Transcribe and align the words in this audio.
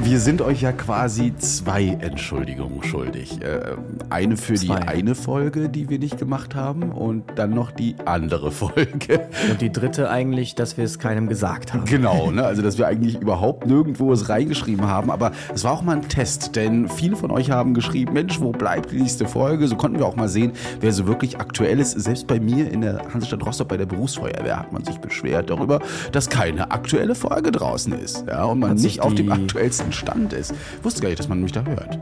Wir 0.00 0.20
sind 0.20 0.42
euch 0.42 0.62
ja 0.62 0.70
quasi 0.70 1.34
zwei 1.38 1.98
Entschuldigungen 2.00 2.84
schuldig. 2.84 3.42
Äh, 3.42 3.76
eine 4.10 4.36
für 4.36 4.54
zwei. 4.54 4.76
die 4.76 4.88
eine 4.88 5.14
Folge, 5.16 5.68
die 5.68 5.88
wir 5.90 5.98
nicht 5.98 6.18
gemacht 6.18 6.54
haben 6.54 6.92
und 6.92 7.24
dann 7.34 7.50
noch 7.50 7.72
die 7.72 7.96
andere 8.04 8.52
Folge. 8.52 9.28
Und 9.50 9.60
die 9.60 9.72
dritte 9.72 10.08
eigentlich, 10.08 10.54
dass 10.54 10.76
wir 10.76 10.84
es 10.84 11.00
keinem 11.00 11.28
gesagt 11.28 11.74
haben. 11.74 11.84
Genau, 11.84 12.30
ne? 12.30 12.44
also 12.44 12.62
dass 12.62 12.78
wir 12.78 12.86
eigentlich 12.86 13.20
überhaupt 13.20 13.66
nirgendwo 13.66 14.12
es 14.12 14.28
reingeschrieben 14.28 14.86
haben. 14.86 15.10
Aber 15.10 15.32
es 15.52 15.64
war 15.64 15.72
auch 15.72 15.82
mal 15.82 15.96
ein 15.96 16.08
Test, 16.08 16.54
denn 16.54 16.88
viele 16.88 17.16
von 17.16 17.32
euch 17.32 17.50
haben 17.50 17.74
geschrieben, 17.74 18.12
Mensch, 18.12 18.40
wo 18.40 18.52
bleibt 18.52 18.92
die 18.92 19.00
nächste 19.00 19.26
Folge? 19.26 19.66
So 19.66 19.74
konnten 19.74 19.98
wir 19.98 20.06
auch 20.06 20.16
mal 20.16 20.28
sehen, 20.28 20.52
wer 20.80 20.92
so 20.92 21.08
wirklich 21.08 21.40
aktuell 21.40 21.80
ist. 21.80 22.00
Selbst 22.00 22.28
bei 22.28 22.38
mir 22.38 22.70
in 22.70 22.82
der 22.82 23.02
Hansestadt 23.12 23.44
Rostock 23.44 23.68
bei 23.68 23.76
der 23.76 23.86
Berufsfeuerwehr 23.86 24.60
hat 24.60 24.72
man 24.72 24.84
sich 24.84 24.98
beschwert 24.98 25.50
darüber, 25.50 25.80
dass 26.12 26.28
keine 26.28 26.70
aktuelle 26.70 27.16
Folge 27.16 27.50
draußen 27.50 27.92
ist. 27.94 28.24
Ja, 28.28 28.44
und 28.44 28.60
man 28.60 28.76
nicht 28.76 29.00
auf 29.00 29.14
dem 29.14 29.32
aktuellsten 29.32 29.87
neuesten 29.88 29.92
Stand 29.92 30.32
ist. 30.32 30.52
Ich 30.52 30.84
wusste 30.84 31.00
gar 31.00 31.08
nicht, 31.08 31.18
dass 31.18 31.28
man 31.28 31.42
mich 31.42 31.52
da 31.52 31.64
hört. 31.64 31.98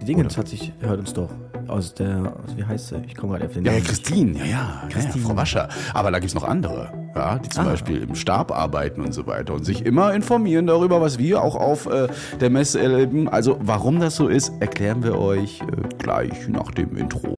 Die 0.00 0.04
Dinge, 0.04 0.24
das 0.24 0.36
hat 0.38 0.48
sich, 0.48 0.72
hört 0.80 1.00
uns 1.00 1.12
doch 1.12 1.30
aus 1.66 1.92
der, 1.92 2.34
aus, 2.44 2.56
wie 2.56 2.64
heißt 2.64 2.88
sie? 2.88 3.02
Ich 3.06 3.14
komme 3.14 3.32
gerade 3.32 3.46
auf 3.46 3.52
den 3.52 3.64
Namen. 3.64 3.78
Ja, 3.78 3.84
Christine, 3.84 4.38
ja, 4.38 4.44
ja, 4.46 4.82
Christine. 4.88 5.22
ja, 5.22 5.28
Frau 5.28 5.36
Wascher. 5.36 5.68
Aber 5.92 6.10
da 6.10 6.18
gibt 6.18 6.28
es 6.28 6.34
noch 6.34 6.44
andere, 6.44 6.92
ja, 7.14 7.38
die 7.38 7.48
zum 7.48 7.66
ah. 7.66 7.70
Beispiel 7.70 8.02
im 8.02 8.14
Stab 8.14 8.52
arbeiten 8.52 9.02
und 9.02 9.12
so 9.12 9.26
weiter 9.26 9.54
und 9.54 9.64
sich 9.64 9.84
immer 9.84 10.14
informieren 10.14 10.66
darüber, 10.66 11.00
was 11.00 11.18
wir 11.18 11.42
auch 11.42 11.56
auf 11.56 11.86
äh, 11.86 12.08
der 12.40 12.50
Messe 12.50 12.80
erleben. 12.80 13.28
Also, 13.28 13.58
warum 13.60 14.00
das 14.00 14.16
so 14.16 14.28
ist, 14.28 14.52
erklären 14.60 15.02
wir 15.02 15.18
euch 15.18 15.60
äh, 15.60 15.64
gleich 15.98 16.48
nach 16.48 16.70
dem 16.70 16.96
Intro. 16.96 17.34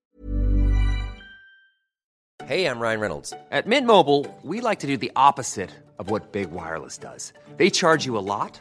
Hey, 2.47 2.67
I'm 2.67 2.81
Ryan 2.81 3.01
Reynolds. 3.01 3.33
At 3.51 3.67
Mint 3.67 3.87
Mobile, 3.87 4.27
we 4.43 4.61
like 4.61 4.81
to 4.81 4.89
do 4.89 4.97
the 4.97 5.13
opposite 5.15 5.71
of 5.99 6.11
what 6.11 6.33
Big 6.33 6.51
Wireless 6.51 6.99
does. 6.99 7.33
They 7.57 7.71
charge 7.71 8.05
you 8.07 8.19
a 8.19 8.23
lot. 8.23 8.61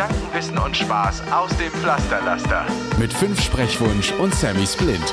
Gedanken, 0.00 0.34
Wissen 0.34 0.56
und 0.56 0.74
Spaß 0.74 1.22
aus 1.30 1.54
dem 1.58 1.70
Pflasterlaster. 1.72 2.64
Mit 2.98 3.12
fünf 3.12 3.38
Sprechwunsch 3.38 4.12
und 4.12 4.34
Sammy 4.34 4.66
Splint. 4.66 5.12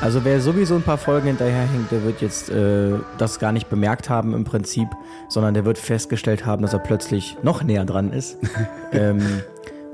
Also 0.00 0.24
wer 0.24 0.40
sowieso 0.40 0.76
ein 0.76 0.82
paar 0.82 0.96
Folgen 0.96 1.26
hinterherhängt, 1.26 1.90
der 1.90 2.04
wird 2.04 2.22
jetzt 2.22 2.48
äh, 2.48 2.92
das 3.18 3.38
gar 3.38 3.52
nicht 3.52 3.68
bemerkt 3.68 4.08
haben 4.08 4.32
im 4.32 4.44
Prinzip, 4.44 4.88
sondern 5.28 5.52
der 5.52 5.66
wird 5.66 5.76
festgestellt 5.76 6.46
haben, 6.46 6.62
dass 6.62 6.72
er 6.72 6.78
plötzlich 6.78 7.36
noch 7.42 7.62
näher 7.62 7.84
dran 7.84 8.14
ist. 8.14 8.38
ähm, 8.92 9.20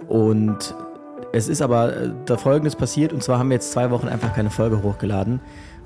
und 0.07 0.73
es 1.33 1.49
ist 1.49 1.61
aber 1.61 1.97
äh, 1.97 2.11
da 2.27 2.37
Folgendes 2.37 2.77
passiert, 2.77 3.13
und 3.13 3.21
zwar 3.21 3.41
haben 3.41 3.49
wir 3.49 3.55
jetzt 3.55 3.73
zwei 3.73 3.91
Wochen 3.91 4.07
einfach 4.07 4.33
keine 4.33 4.51
Folge 4.51 4.85
hochgeladen. 4.85 5.41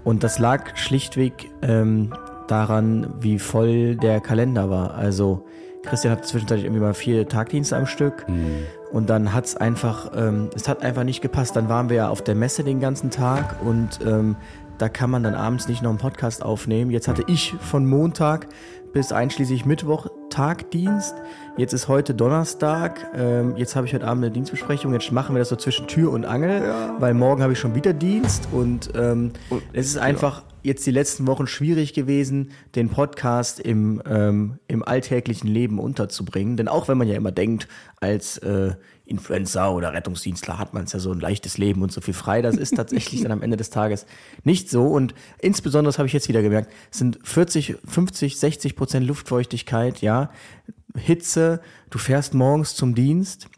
Und 0.04 0.22
das 0.22 0.38
lag 0.38 0.76
schlichtweg 0.76 1.50
ähm, 1.62 2.12
daran, 2.46 3.14
wie 3.20 3.38
voll 3.38 3.96
der 3.96 4.20
Kalender 4.20 4.68
war. 4.68 4.92
Also 4.96 5.46
Christian 5.84 6.12
hat 6.12 6.26
zwischenzeitlich 6.26 6.64
irgendwie 6.64 6.82
mal 6.82 6.94
vier 6.94 7.28
Tagdienste 7.28 7.76
am 7.76 7.86
Stück. 7.86 8.28
Mhm. 8.28 8.66
Und 8.92 9.10
dann 9.10 9.32
hat 9.32 9.46
es 9.46 9.56
einfach, 9.56 10.12
ähm, 10.14 10.50
es 10.54 10.68
hat 10.68 10.82
einfach 10.82 11.04
nicht 11.04 11.20
gepasst. 11.20 11.56
Dann 11.56 11.68
waren 11.68 11.88
wir 11.88 11.96
ja 11.96 12.08
auf 12.08 12.22
der 12.22 12.34
Messe 12.34 12.64
den 12.64 12.80
ganzen 12.80 13.10
Tag 13.10 13.56
und 13.64 14.00
ähm, 14.06 14.36
da 14.78 14.88
kann 14.88 15.10
man 15.10 15.22
dann 15.22 15.34
abends 15.34 15.68
nicht 15.68 15.82
noch 15.82 15.90
einen 15.90 15.98
Podcast 15.98 16.42
aufnehmen. 16.42 16.90
Jetzt 16.90 17.08
hatte 17.08 17.24
ich 17.26 17.54
von 17.60 17.86
Montag 17.86 18.48
bis 18.92 19.12
einschließlich 19.12 19.64
Mittwoch 19.64 20.06
Tagdienst. 20.30 21.14
Jetzt 21.56 21.72
ist 21.72 21.88
heute 21.88 22.14
Donnerstag. 22.14 23.06
Ähm, 23.14 23.56
jetzt 23.56 23.76
habe 23.76 23.86
ich 23.86 23.94
heute 23.94 24.06
Abend 24.06 24.24
eine 24.24 24.32
Dienstbesprechung. 24.32 24.92
Jetzt 24.92 25.12
machen 25.12 25.34
wir 25.34 25.40
das 25.40 25.48
so 25.48 25.56
zwischen 25.56 25.86
Tür 25.86 26.12
und 26.12 26.24
Angel, 26.24 26.62
ja. 26.62 26.94
weil 26.98 27.14
morgen 27.14 27.42
habe 27.42 27.52
ich 27.52 27.58
schon 27.58 27.74
wieder 27.74 27.92
Dienst. 27.92 28.48
Und, 28.52 28.90
ähm, 28.96 29.32
und 29.50 29.62
es 29.72 29.86
ist 29.86 29.98
einfach 29.98 30.42
jetzt 30.64 30.86
die 30.86 30.90
letzten 30.90 31.26
Wochen 31.26 31.46
schwierig 31.46 31.92
gewesen, 31.92 32.50
den 32.74 32.88
Podcast 32.88 33.60
im, 33.60 34.02
ähm, 34.06 34.58
im 34.66 34.82
alltäglichen 34.82 35.46
Leben 35.46 35.78
unterzubringen. 35.78 36.56
Denn 36.56 36.68
auch 36.68 36.88
wenn 36.88 36.96
man 36.96 37.06
ja 37.06 37.14
immer 37.14 37.32
denkt, 37.32 37.68
als 38.00 38.38
äh, 38.38 38.74
Influencer 39.04 39.74
oder 39.74 39.92
Rettungsdienstler 39.92 40.58
hat 40.58 40.72
man 40.72 40.84
es 40.84 40.94
ja 40.94 41.00
so 41.00 41.12
ein 41.12 41.20
leichtes 41.20 41.58
Leben 41.58 41.82
und 41.82 41.92
so 41.92 42.00
viel 42.00 42.14
frei, 42.14 42.40
das 42.40 42.56
ist 42.56 42.76
tatsächlich 42.76 43.20
dann 43.20 43.30
am 43.30 43.42
Ende 43.42 43.58
des 43.58 43.68
Tages 43.68 44.06
nicht 44.42 44.70
so. 44.70 44.86
Und 44.86 45.14
insbesondere, 45.38 45.90
das 45.90 45.98
habe 45.98 46.06
ich 46.06 46.14
jetzt 46.14 46.28
wieder 46.28 46.40
gemerkt, 46.40 46.72
sind 46.90 47.18
40, 47.22 47.76
50, 47.84 48.38
60 48.38 48.74
Prozent 48.74 49.06
Luftfeuchtigkeit, 49.06 50.00
ja, 50.00 50.30
Hitze, 50.96 51.60
du 51.90 51.98
fährst 51.98 52.32
morgens 52.32 52.74
zum 52.74 52.94
Dienst, 52.94 53.48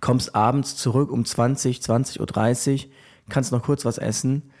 kommst 0.00 0.36
abends 0.36 0.76
zurück 0.76 1.10
um 1.10 1.24
20, 1.24 1.80
20.30 1.80 2.72
Uhr, 2.84 2.90
kannst 3.28 3.50
noch 3.50 3.62
kurz 3.64 3.84
was 3.84 3.98
essen 3.98 4.52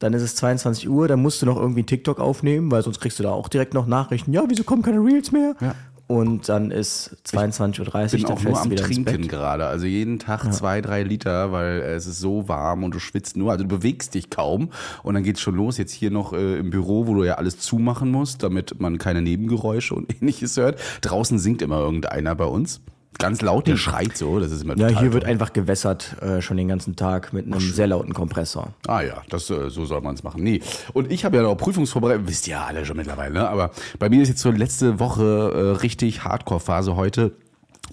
dann 0.00 0.12
ist 0.14 0.22
es 0.22 0.34
22 0.36 0.88
Uhr, 0.88 1.06
dann 1.06 1.22
musst 1.22 1.40
du 1.40 1.46
noch 1.46 1.56
irgendwie 1.56 1.80
einen 1.80 1.86
TikTok 1.86 2.18
aufnehmen, 2.18 2.70
weil 2.70 2.82
sonst 2.82 3.00
kriegst 3.00 3.18
du 3.18 3.22
da 3.22 3.30
auch 3.30 3.48
direkt 3.48 3.74
noch 3.74 3.86
Nachrichten. 3.86 4.32
Ja, 4.32 4.42
wieso 4.48 4.64
kommen 4.64 4.82
keine 4.82 4.98
Reels 4.98 5.30
mehr? 5.30 5.54
Ja. 5.60 5.74
Und 6.10 6.48
dann 6.48 6.72
ist 6.72 7.18
22.30 7.24 7.78
Uhr, 7.78 8.18
dann 8.18 8.36
auch 8.36 8.42
nur 8.42 8.60
am 8.60 8.74
Trinken 8.74 9.28
gerade. 9.28 9.66
Also 9.66 9.86
jeden 9.86 10.18
Tag 10.18 10.44
ja. 10.44 10.50
zwei, 10.50 10.80
drei 10.80 11.04
Liter, 11.04 11.52
weil 11.52 11.82
es 11.82 12.08
ist 12.08 12.18
so 12.18 12.48
warm 12.48 12.82
und 12.82 12.96
du 12.96 12.98
schwitzt 12.98 13.36
nur. 13.36 13.52
Also 13.52 13.62
du 13.62 13.68
bewegst 13.68 14.14
dich 14.14 14.28
kaum. 14.28 14.70
Und 15.04 15.14
dann 15.14 15.22
geht's 15.22 15.40
schon 15.40 15.54
los. 15.54 15.78
Jetzt 15.78 15.92
hier 15.92 16.10
noch 16.10 16.32
äh, 16.32 16.58
im 16.58 16.70
Büro, 16.70 17.06
wo 17.06 17.14
du 17.14 17.22
ja 17.22 17.34
alles 17.34 17.60
zumachen 17.60 18.10
musst, 18.10 18.42
damit 18.42 18.80
man 18.80 18.98
keine 18.98 19.22
Nebengeräusche 19.22 19.94
und 19.94 20.12
ähnliches 20.20 20.56
hört. 20.56 20.80
Draußen 21.02 21.38
singt 21.38 21.62
immer 21.62 21.78
irgendeiner 21.78 22.34
bei 22.34 22.46
uns 22.46 22.80
ganz 23.18 23.42
laut, 23.42 23.66
der 23.66 23.76
schreit 23.76 24.16
so. 24.16 24.40
Das 24.40 24.50
ist 24.50 24.62
immer 24.62 24.76
Ja, 24.76 24.88
hier 24.88 25.12
wird 25.12 25.24
einfach 25.24 25.52
gewässert 25.52 26.16
äh, 26.22 26.40
schon 26.40 26.56
den 26.56 26.68
ganzen 26.68 26.96
Tag 26.96 27.32
mit 27.32 27.46
einem 27.46 27.54
Ach, 27.56 27.60
sehr 27.60 27.86
lauten 27.86 28.14
Kompressor. 28.14 28.72
Ah 28.86 29.02
ja, 29.02 29.22
das 29.28 29.50
äh, 29.50 29.70
so 29.70 29.84
soll 29.84 30.00
man 30.00 30.14
es 30.14 30.22
machen. 30.22 30.42
Nee. 30.42 30.60
Und 30.92 31.12
ich 31.12 31.24
habe 31.24 31.36
ja 31.36 31.42
noch 31.42 31.54
Prüfungsvorbereitung, 31.56 32.26
wisst 32.28 32.46
ihr 32.48 32.52
ja 32.52 32.64
alle 32.64 32.84
schon 32.84 32.96
mittlerweile, 32.96 33.34
ne? 33.34 33.48
aber 33.48 33.70
bei 33.98 34.08
mir 34.08 34.22
ist 34.22 34.28
jetzt 34.28 34.40
so 34.40 34.50
letzte 34.50 34.98
Woche 34.98 35.74
äh, 35.76 35.80
richtig 35.80 36.24
Hardcore-Phase 36.24 36.96
heute 36.96 37.32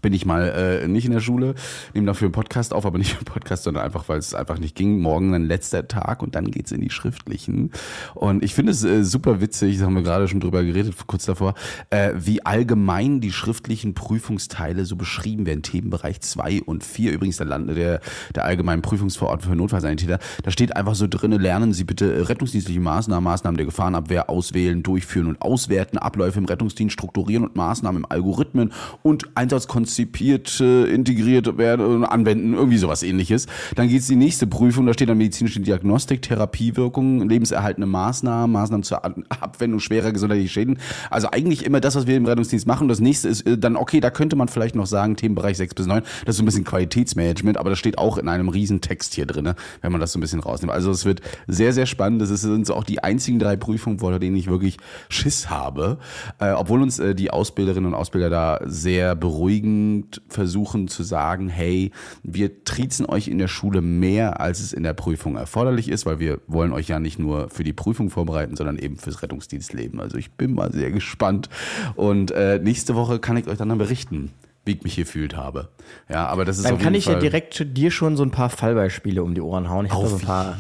bin 0.02 0.14
ich 0.14 0.26
mal 0.26 0.84
äh, 0.84 0.88
nicht 0.88 1.06
in 1.06 1.12
der 1.12 1.20
Schule, 1.20 1.56
nehme 1.94 2.08
dafür 2.08 2.28
einen 2.28 2.34
Podcast 2.34 2.74
auf, 2.74 2.86
aber 2.86 2.98
nicht 2.98 3.16
einen 3.16 3.26
Podcast, 3.26 3.64
sondern 3.64 3.84
einfach, 3.84 4.08
weil 4.10 4.20
es 4.20 4.34
einfach 4.34 4.60
nicht 4.60 4.76
ging. 4.76 5.00
Morgen 5.00 5.34
ein 5.34 5.48
letzter 5.48 5.88
Tag 5.88 6.22
und 6.22 6.36
dann 6.36 6.52
geht's 6.52 6.72
in 6.72 6.82
die 6.82 6.90
schriftlichen. 6.90 7.72
Und 8.14 8.44
ich 8.44 8.54
finde 8.54 8.72
es 8.72 8.84
äh, 8.84 9.04
super 9.04 9.42
witzig, 9.42 9.78
das 9.78 9.86
haben 9.86 9.96
wir 9.96 10.04
gerade 10.04 10.28
schon 10.28 10.40
drüber 10.40 10.64
geredet, 10.64 10.96
kurz 11.08 11.26
davor, 11.26 11.56
äh, 11.90 12.14
wie 12.16 12.46
allgemein 12.46 13.22
die 13.22 13.32
schriftlichen 13.32 13.94
Prüfungsteile 13.94 14.86
so 14.86 14.96
beschrieben 14.96 15.46
werden. 15.46 15.64
Themenbereich 15.64 16.22
2 16.22 16.62
und 16.64 16.84
4, 16.84 17.12
übrigens 17.12 17.38
der, 17.38 17.48
Land, 17.48 17.76
der, 17.76 18.02
der 18.36 18.46
allgemeinen 18.46 18.82
Prüfungsverordnung 18.82 19.52
für 19.52 19.58
Notfallsanitäter. 19.58 20.20
Da 20.44 20.52
steht 20.52 20.76
einfach 20.76 20.96
so 20.96 21.08
drinne, 21.08 21.38
lernen 21.38 21.74
Sie 21.74 21.84
bitte 21.84 22.30
rettungsdienstliche 22.30 22.80
Maßnahmen, 22.80 23.24
Maßnahmen 23.24 23.58
der 23.58 23.66
Gefahrenabwehr 23.66 24.30
auswählen, 24.30 24.84
durchführen 24.84 25.28
und 25.28 25.42
auswerten, 25.42 25.98
Abläufe 25.98 26.40
im 26.40 26.46
Rettungsdienst 26.46 26.94
strukturieren 26.94 27.44
und 27.44 27.56
Maßnahmen 27.56 28.04
im 28.04 28.12
Algorithmen 28.12 28.72
und 29.04 29.36
Einsatzkonzepte 29.36 29.87
konzipiert, 29.88 30.60
äh, 30.60 30.84
integriert 30.94 31.58
werden 31.58 32.04
anwenden, 32.04 32.54
irgendwie 32.54 32.78
sowas 32.78 33.04
ähnliches. 33.04 33.48
Dann 33.76 33.88
geht 33.88 34.02
es 34.02 34.08
die 34.08 34.18
nächste 34.18 34.46
Prüfung, 34.46 34.86
da 34.86 34.92
steht 34.92 35.08
dann 35.08 35.18
medizinische 35.18 35.62
Diagnostik, 35.62 36.22
Therapiewirkung, 36.22 37.30
lebenserhaltende 37.30 37.88
Maßnahmen, 37.88 38.52
Maßnahmen 38.52 38.84
zur 38.84 39.06
Abwendung 39.06 39.80
schwerer 39.80 40.12
gesundheitlicher 40.12 40.52
Schäden. 40.52 40.80
Also 41.10 41.30
eigentlich 41.32 41.66
immer 41.66 41.80
das, 41.80 41.96
was 41.96 42.06
wir 42.06 42.18
im 42.18 42.26
Rettungsdienst 42.26 42.68
machen. 42.68 42.90
Das 42.90 43.00
nächste 43.00 43.30
ist 43.30 43.48
äh, 43.48 43.58
dann, 43.58 43.78
okay, 43.78 44.02
da 44.02 44.10
könnte 44.10 44.36
man 44.36 44.50
vielleicht 44.50 44.76
noch 44.76 44.88
sagen, 44.88 45.16
Themenbereich 45.16 45.56
6 45.56 45.74
bis 45.74 45.86
9, 45.86 46.04
das 46.26 46.34
ist 46.34 46.38
so 46.38 46.44
ein 46.44 46.46
bisschen 46.46 46.66
Qualitätsmanagement, 46.66 47.58
aber 47.58 47.70
das 47.70 47.80
steht 47.80 47.98
auch 47.98 48.18
in 48.18 48.28
einem 48.28 48.50
riesen 48.50 48.82
hier 49.12 49.26
drin, 49.26 49.54
wenn 49.82 49.92
man 49.92 50.02
das 50.02 50.12
so 50.12 50.20
ein 50.20 50.22
bisschen 50.22 50.40
rausnimmt. 50.40 50.74
Also 50.74 50.92
es 50.92 51.06
wird 51.06 51.22
sehr, 51.48 51.72
sehr 51.72 51.86
spannend. 51.86 52.22
Das 52.22 52.30
sind 52.30 52.66
so 52.66 52.74
auch 52.74 52.84
die 52.84 53.04
einzigen 53.04 53.40
drei 53.40 53.56
Prüfungen, 53.56 54.00
vor 54.00 54.18
denen 54.20 54.36
ich 54.36 54.48
wirklich 54.48 54.78
Schiss 55.08 55.50
habe. 55.50 55.98
Äh, 56.40 56.52
obwohl 56.52 56.82
uns 56.82 57.00
äh, 57.00 57.16
die 57.16 57.32
Ausbilderinnen 57.32 57.88
und 57.88 57.94
Ausbilder 57.94 58.30
da 58.30 58.60
sehr 58.66 59.16
beruhigen 59.16 59.77
unbedingt 59.78 60.22
versuchen 60.28 60.88
zu 60.88 61.04
sagen, 61.04 61.50
hey, 61.50 61.92
wir 62.24 62.64
triezen 62.64 63.06
euch 63.06 63.28
in 63.28 63.38
der 63.38 63.48
Schule 63.48 63.82
mehr, 63.82 64.40
als 64.40 64.60
es 64.60 64.74
in 64.74 64.84
der 64.84 64.94
Prüfung 64.94 65.36
erforderlich 65.36 65.90
ist, 65.90 66.06
weil 66.06 66.20
wir 66.20 66.40
wollen 66.48 66.74
euch 66.74 66.88
ja 66.88 67.00
nicht 67.00 67.20
nur 67.20 67.50
für 67.50 67.64
die 67.64 67.74
Prüfung 67.74 68.10
vorbereiten, 68.10 68.56
sondern 68.56 68.78
eben 68.78 68.98
fürs 68.98 69.22
Rettungsdienstleben. 69.22 70.00
Also 70.00 70.18
ich 70.18 70.32
bin 70.32 70.54
mal 70.54 70.72
sehr 70.72 70.92
gespannt. 70.92 71.50
Und 71.96 72.32
äh, 72.32 72.60
nächste 72.60 72.96
Woche 72.96 73.20
kann 73.20 73.38
ich 73.38 73.48
euch 73.48 73.58
dann, 73.58 73.70
dann 73.70 73.78
berichten, 73.78 74.32
wie 74.68 74.74
ich 74.74 74.84
mich 74.84 74.96
gefühlt 74.98 75.36
habe. 75.36 75.70
Ja, 76.10 76.28
aber 76.28 76.46
das 76.46 76.58
ist 76.58 76.66
Dann 76.66 76.78
kann 76.78 76.94
ich 76.94 77.06
Fall 77.06 77.16
ja 77.16 77.20
direkt 77.20 77.66
dir 77.78 77.90
schon 77.90 78.16
so 78.18 78.24
ein 78.24 78.30
paar 78.32 78.50
Fallbeispiele 78.50 79.24
um 79.24 79.34
die 79.34 79.42
Ohren 79.42 79.70
hauen. 79.70 79.86
Ich 79.88 79.92
habe 79.94 80.08
so 80.08 80.16
ein 80.18 80.22
paar. 80.22 80.58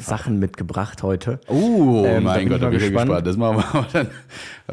Sachen 0.00 0.38
mitgebracht 0.38 1.02
heute. 1.02 1.38
Oh 1.46 2.04
Ähm, 2.06 2.24
mein 2.24 2.48
Gott, 2.48 2.62
da 2.62 2.68
bin 2.70 2.78
ich 2.78 2.84
gespannt. 2.86 3.10
gespannt. 3.10 3.26
Das 3.26 3.36
machen 3.36 3.62
wir 3.72 3.86
dann. 3.92 4.08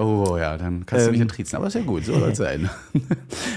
Oh 0.03 0.37
ja, 0.37 0.57
dann 0.57 0.85
kannst 0.85 1.05
du 1.07 1.11
mich 1.11 1.19
Ähm. 1.19 1.23
entriezen. 1.23 1.55
Aber 1.57 1.67
ist 1.67 1.73
ja 1.75 1.81
gut, 1.81 2.05
so 2.05 2.17
soll 2.17 2.31
es 2.31 2.37
sein. 2.39 2.69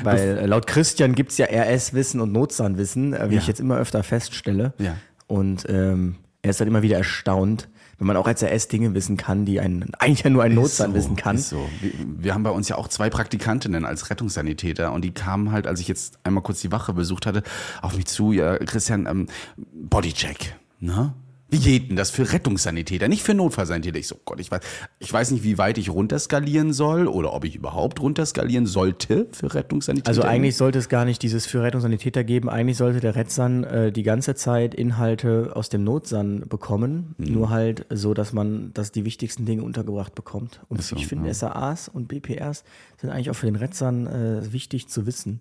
Weil 0.03 0.39
äh, 0.39 0.47
laut 0.47 0.67
Christian 0.67 1.15
gibt's 1.15 1.39
ja 1.39 1.47
RS-Wissen 1.47 2.21
und 2.21 2.33
Notsan-Wissen, 2.33 3.15
äh, 3.15 3.31
wie 3.31 3.35
Ja. 3.37 3.41
ich 3.41 3.47
jetzt 3.47 3.61
immer 3.61 3.77
öfter 3.79 4.03
feststelle. 4.03 4.73
Ja. 4.79 4.97
Und 5.27 5.65
ähm, 5.69 6.17
er 6.43 6.51
ist 6.51 6.61
dann 6.61 6.69
immer 6.69 6.83
wieder 6.83 6.99
erstaunt, 6.99 7.69
wenn 8.03 8.09
man 8.09 8.17
auch 8.17 8.27
als 8.27 8.43
RS 8.43 8.67
Dinge 8.67 8.95
wissen 8.95 9.17
kann, 9.17 9.45
die 9.45 9.61
ein, 9.61 9.93
eigentlich 10.01 10.25
ja 10.25 10.31
nur 10.31 10.43
ein 10.43 10.57
Notsan 10.57 10.91
so, 10.91 10.97
wissen 10.97 11.15
kann. 11.15 11.37
Ist 11.37 11.51
so. 11.51 11.69
Wir, 11.81 11.93
wir 12.05 12.35
haben 12.35 12.43
bei 12.43 12.51
uns 12.51 12.69
ja 12.69 12.77
auch 12.77 12.89
zwei 12.89 13.09
Praktikantinnen 13.11 13.85
als 13.85 14.11
Rettungssanitäter 14.11 14.93
und 14.93 15.05
die 15.05 15.13
kamen 15.13 15.53
halt, 15.53 15.69
als 15.69 15.79
ich 15.79 15.87
jetzt 15.87 16.19
einmal 16.25 16.43
kurz 16.43 16.61
die 16.61 16.73
Wache 16.73 16.95
besucht 16.95 17.27
hatte, 17.27 17.45
auf 17.81 17.97
mich 17.97 18.07
zu, 18.07 18.33
ja, 18.33 18.59
Christian, 18.59 19.07
ähm, 19.07 19.29
Bodycheck, 19.73 20.57
ne? 20.81 21.15
Denn 21.53 21.97
das 21.97 22.11
für 22.11 22.33
Rettungssanitäter, 22.33 23.09
nicht 23.09 23.23
für 23.23 23.35
Notfallsanitäter? 23.35 23.99
Ich 23.99 24.09
so, 24.09 24.17
Gott, 24.25 24.41
ich 24.41 24.51
weiß, 24.51 24.61
ich 24.99 25.13
weiß 25.13 25.31
nicht, 25.33 25.45
wie 25.45 25.59
weit 25.59 25.77
ich 25.77 25.91
runterskalieren 25.91 26.73
soll 26.73 27.07
oder 27.07 27.35
ob 27.35 27.45
ich 27.45 27.55
überhaupt 27.55 28.01
runterskalieren 28.01 28.67
sollte 28.67 29.29
für 29.33 29.55
Rettungssanitäter. 29.55 30.09
Also 30.09 30.23
eigentlich 30.23 30.57
sollte 30.57 30.79
es 30.79 30.89
gar 30.89 31.05
nicht 31.05 31.23
dieses 31.23 31.45
für 31.47 31.63
Rettungssanitäter 31.63 32.25
geben. 32.25 32.49
Eigentlich 32.49 32.79
sollte 32.79 33.01
der 33.01 33.15
Rettsan 33.15 33.65
äh, 33.65 33.93
die 33.93 34.03
ganze 34.03 34.35
Zeit 34.35 34.75
Inhalte 34.75 35.53
aus 35.55 35.69
dem 35.69 35.85
Notsan 35.85 36.45
bekommen. 36.49 37.15
Mhm. 37.19 37.33
Nur 37.33 37.51
halt 37.51 37.87
so, 37.91 38.15
dass 38.15 38.33
man, 38.33 38.73
dass 38.73 38.91
die 38.91 39.05
wichtigsten 39.05 39.45
Dinge 39.45 39.63
untergebracht 39.63 40.15
bekommt. 40.15 40.61
Und 40.69 40.83
so, 40.83 40.97
ich 40.97 41.07
finde, 41.07 41.29
ja. 41.29 41.35
SAAs 41.35 41.89
und 41.89 42.09
BPRs 42.09 42.65
sind 42.99 43.11
eigentlich 43.11 43.31
auch 43.31 43.37
für 43.37 43.47
den 43.47 43.57
Rettsan 43.57 44.07
äh, 44.07 44.53
wichtig 44.53 44.89
zu 44.89 45.07
wissen. 45.07 45.41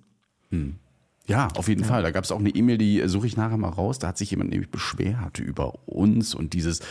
Ja, 1.28 1.50
auf 1.56 1.68
jeden 1.68 1.84
Fall. 1.84 2.02
Da 2.02 2.12
gab 2.12 2.24
es 2.24 2.32
auch 2.32 2.40
eine 2.40 2.50
E-Mail, 2.50 2.78
die 2.78 3.00
äh, 3.00 3.08
suche 3.08 3.28
ich 3.28 3.38
nachher 3.38 3.58
mal 3.58 3.70
raus. 3.70 4.00
Da 4.00 4.08
hat 4.08 4.18
sich 4.18 4.32
jemand 4.32 4.50
nämlich 4.50 4.72
beschwert 4.72 5.40
über 5.40 5.88
uns 5.88 6.34
und 6.34 6.54
dieses 6.54 6.82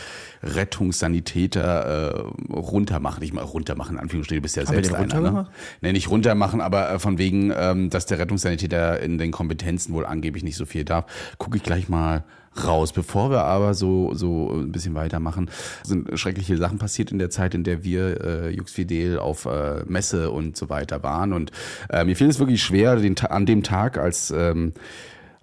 Rettungssanitäter 0.41 2.31
äh, 2.49 2.53
runtermachen. 2.53 3.23
Ich 3.23 3.33
mal 3.33 3.43
runtermachen, 3.43 3.95
in 3.95 4.01
Anführungsstrichen, 4.01 4.41
du 4.41 4.43
bist 4.43 4.55
ja 4.55 4.63
Haben 4.63 4.73
selbst 4.73 4.93
einer. 4.93 5.31
Ne? 5.31 5.47
Nee, 5.81 5.91
nicht 5.91 6.09
runtermachen, 6.09 6.61
aber 6.61 6.91
äh, 6.91 6.99
von 6.99 7.17
wegen, 7.17 7.53
ähm, 7.55 7.89
dass 7.89 8.05
der 8.05 8.19
Rettungssanitäter 8.19 9.01
in 9.01 9.17
den 9.17 9.31
Kompetenzen 9.31 9.93
wohl 9.93 10.05
angeblich 10.05 10.43
nicht 10.43 10.55
so 10.55 10.65
viel 10.65 10.85
darf. 10.85 11.05
Gucke 11.37 11.57
ich 11.57 11.63
gleich 11.63 11.89
mal 11.89 12.23
raus. 12.65 12.91
Bevor 12.91 13.29
wir 13.29 13.43
aber 13.43 13.73
so, 13.73 14.13
so 14.13 14.51
ein 14.51 14.71
bisschen 14.71 14.95
weitermachen, 14.95 15.49
sind 15.83 16.19
schreckliche 16.19 16.57
Sachen 16.57 16.77
passiert 16.77 17.11
in 17.11 17.19
der 17.19 17.29
Zeit, 17.29 17.55
in 17.55 17.63
der 17.63 17.83
wir 17.83 18.21
äh, 18.23 18.49
Jux 18.49 18.71
Fidel 18.71 19.19
auf 19.19 19.45
äh, 19.45 19.83
Messe 19.85 20.31
und 20.31 20.57
so 20.57 20.69
weiter 20.69 21.03
waren. 21.03 21.33
Und 21.33 21.51
äh, 21.89 22.03
mir 22.03 22.15
fiel 22.15 22.29
es 22.29 22.39
wirklich 22.39 22.63
schwer, 22.63 22.95
den, 22.95 23.17
an 23.19 23.45
dem 23.45 23.63
Tag, 23.63 23.97
als 23.97 24.31
ähm, 24.31 24.73
äh, 24.73 24.81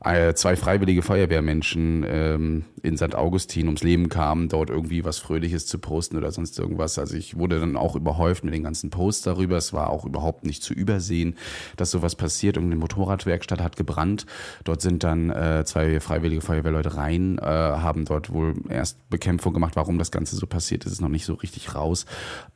zwei 0.00 0.54
freiwillige 0.54 1.02
Feuerwehrmenschen 1.02 2.06
ähm, 2.08 2.64
in 2.82 2.96
St. 2.96 3.16
Augustin 3.16 3.66
ums 3.66 3.82
Leben 3.82 4.08
kamen, 4.08 4.48
dort 4.48 4.70
irgendwie 4.70 5.04
was 5.04 5.18
Fröhliches 5.18 5.66
zu 5.66 5.80
posten 5.80 6.16
oder 6.16 6.30
sonst 6.30 6.56
irgendwas. 6.56 6.98
Also 7.00 7.16
ich 7.16 7.36
wurde 7.36 7.58
dann 7.58 7.76
auch 7.76 7.96
überhäuft 7.96 8.44
mit 8.44 8.54
den 8.54 8.62
ganzen 8.62 8.90
Posts 8.90 9.22
darüber. 9.22 9.56
Es 9.56 9.72
war 9.72 9.90
auch 9.90 10.04
überhaupt 10.04 10.44
nicht 10.44 10.62
zu 10.62 10.72
übersehen, 10.72 11.36
dass 11.76 11.90
sowas 11.90 12.14
passiert. 12.14 12.56
Irgendeine 12.56 12.80
Motorradwerkstatt 12.80 13.60
hat 13.60 13.76
gebrannt. 13.76 14.26
Dort 14.62 14.82
sind 14.82 15.02
dann 15.02 15.30
äh, 15.30 15.64
zwei 15.64 15.98
freiwillige 15.98 16.42
Feuerwehrleute 16.42 16.96
rein, 16.96 17.38
äh, 17.38 17.42
haben 17.42 18.04
dort 18.04 18.30
wohl 18.30 18.54
erst 18.68 19.08
Bekämpfung 19.10 19.52
gemacht. 19.52 19.74
Warum 19.74 19.98
das 19.98 20.12
Ganze 20.12 20.36
so 20.36 20.46
passiert 20.46 20.86
ist, 20.86 20.92
ist 20.92 21.00
noch 21.00 21.08
nicht 21.08 21.24
so 21.24 21.34
richtig 21.34 21.74
raus. 21.74 22.06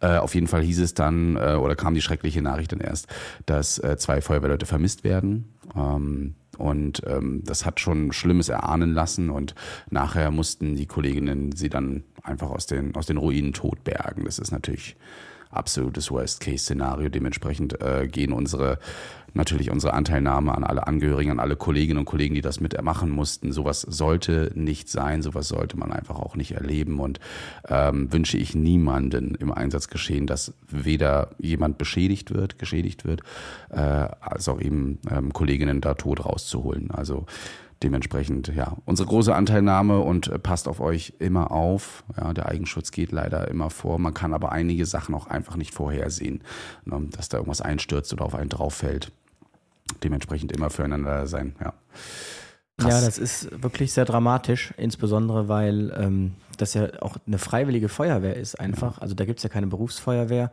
Äh, 0.00 0.18
auf 0.18 0.36
jeden 0.36 0.46
Fall 0.46 0.62
hieß 0.62 0.78
es 0.78 0.94
dann, 0.94 1.36
äh, 1.36 1.54
oder 1.54 1.74
kam 1.74 1.94
die 1.94 2.02
schreckliche 2.02 2.40
Nachricht 2.40 2.70
dann 2.70 2.80
erst, 2.80 3.08
dass 3.46 3.78
äh, 3.78 3.96
zwei 3.96 4.20
Feuerwehrleute 4.20 4.66
vermisst 4.66 5.02
werden. 5.02 5.52
Ähm, 5.74 6.36
und 6.58 7.02
ähm, 7.06 7.42
das 7.44 7.64
hat 7.64 7.80
schon 7.80 8.12
Schlimmes 8.12 8.48
erahnen 8.48 8.92
lassen 8.92 9.30
und 9.30 9.54
nachher 9.90 10.30
mussten 10.30 10.74
die 10.76 10.86
Kolleginnen 10.86 11.52
sie 11.52 11.68
dann 11.68 12.04
einfach 12.22 12.50
aus 12.50 12.66
den, 12.66 12.94
aus 12.94 13.06
den 13.06 13.16
Ruinen 13.16 13.52
tot 13.52 13.84
bergen. 13.84 14.24
Das 14.24 14.38
ist 14.38 14.52
natürlich 14.52 14.96
absolutes 15.52 16.10
Worst-Case-Szenario. 16.10 17.08
Dementsprechend 17.08 17.80
äh, 17.80 18.08
gehen 18.08 18.32
unsere 18.32 18.78
natürlich 19.34 19.70
unsere 19.70 19.94
Anteilnahme 19.94 20.54
an 20.54 20.64
alle 20.64 20.86
Angehörigen, 20.86 21.30
an 21.30 21.40
alle 21.40 21.56
Kolleginnen 21.56 22.00
und 22.00 22.04
Kollegen, 22.04 22.34
die 22.34 22.40
das 22.40 22.60
mitmachen 22.60 23.10
mussten. 23.10 23.52
Sowas 23.52 23.80
sollte 23.80 24.52
nicht 24.54 24.88
sein, 24.88 25.22
sowas 25.22 25.48
sollte 25.48 25.78
man 25.78 25.92
einfach 25.92 26.16
auch 26.16 26.36
nicht 26.36 26.52
erleben 26.52 27.00
und 27.00 27.20
ähm, 27.68 28.12
wünsche 28.12 28.36
ich 28.36 28.54
niemanden 28.54 29.34
im 29.36 29.52
Einsatz 29.52 29.88
geschehen, 29.88 30.26
dass 30.26 30.54
weder 30.68 31.30
jemand 31.38 31.78
beschädigt 31.78 32.34
wird, 32.34 32.58
geschädigt 32.58 33.04
wird, 33.04 33.22
äh, 33.70 33.76
als 33.76 34.48
auch 34.48 34.60
eben 34.60 34.98
ähm, 35.10 35.32
Kolleginnen 35.32 35.80
da 35.80 35.94
tot 35.94 36.24
rauszuholen. 36.24 36.90
Also 36.90 37.26
dementsprechend, 37.82 38.48
ja, 38.48 38.76
unsere 38.84 39.08
große 39.08 39.34
Anteilnahme 39.34 40.00
und 40.00 40.28
äh, 40.28 40.38
passt 40.38 40.68
auf 40.68 40.80
euch 40.80 41.14
immer 41.18 41.50
auf. 41.50 42.04
Ja, 42.16 42.32
der 42.32 42.46
Eigenschutz 42.48 42.90
geht 42.90 43.12
leider 43.12 43.48
immer 43.48 43.70
vor. 43.70 43.98
Man 43.98 44.14
kann 44.14 44.34
aber 44.34 44.52
einige 44.52 44.86
Sachen 44.86 45.14
auch 45.14 45.26
einfach 45.26 45.56
nicht 45.56 45.74
vorhersehen, 45.74 46.42
ne, 46.84 47.08
dass 47.10 47.28
da 47.28 47.38
irgendwas 47.38 47.60
einstürzt 47.60 48.12
oder 48.12 48.24
auf 48.24 48.34
einen 48.34 48.48
drauf 48.48 48.74
fällt. 48.74 49.12
Dementsprechend 50.02 50.52
immer 50.52 50.70
füreinander 50.70 51.26
sein, 51.26 51.54
ja. 51.60 51.74
Ja, 52.80 53.00
das 53.00 53.18
ist 53.18 53.62
wirklich 53.62 53.92
sehr 53.92 54.06
dramatisch, 54.06 54.72
insbesondere 54.76 55.46
weil 55.46 55.92
ähm, 55.96 56.32
das 56.56 56.74
ja 56.74 56.88
auch 57.00 57.16
eine 57.26 57.38
freiwillige 57.38 57.88
Feuerwehr 57.88 58.36
ist 58.36 58.58
einfach. 58.58 58.98
Also 58.98 59.14
da 59.14 59.24
gibt's 59.24 59.42
ja 59.42 59.48
keine 59.48 59.66
Berufsfeuerwehr 59.66 60.50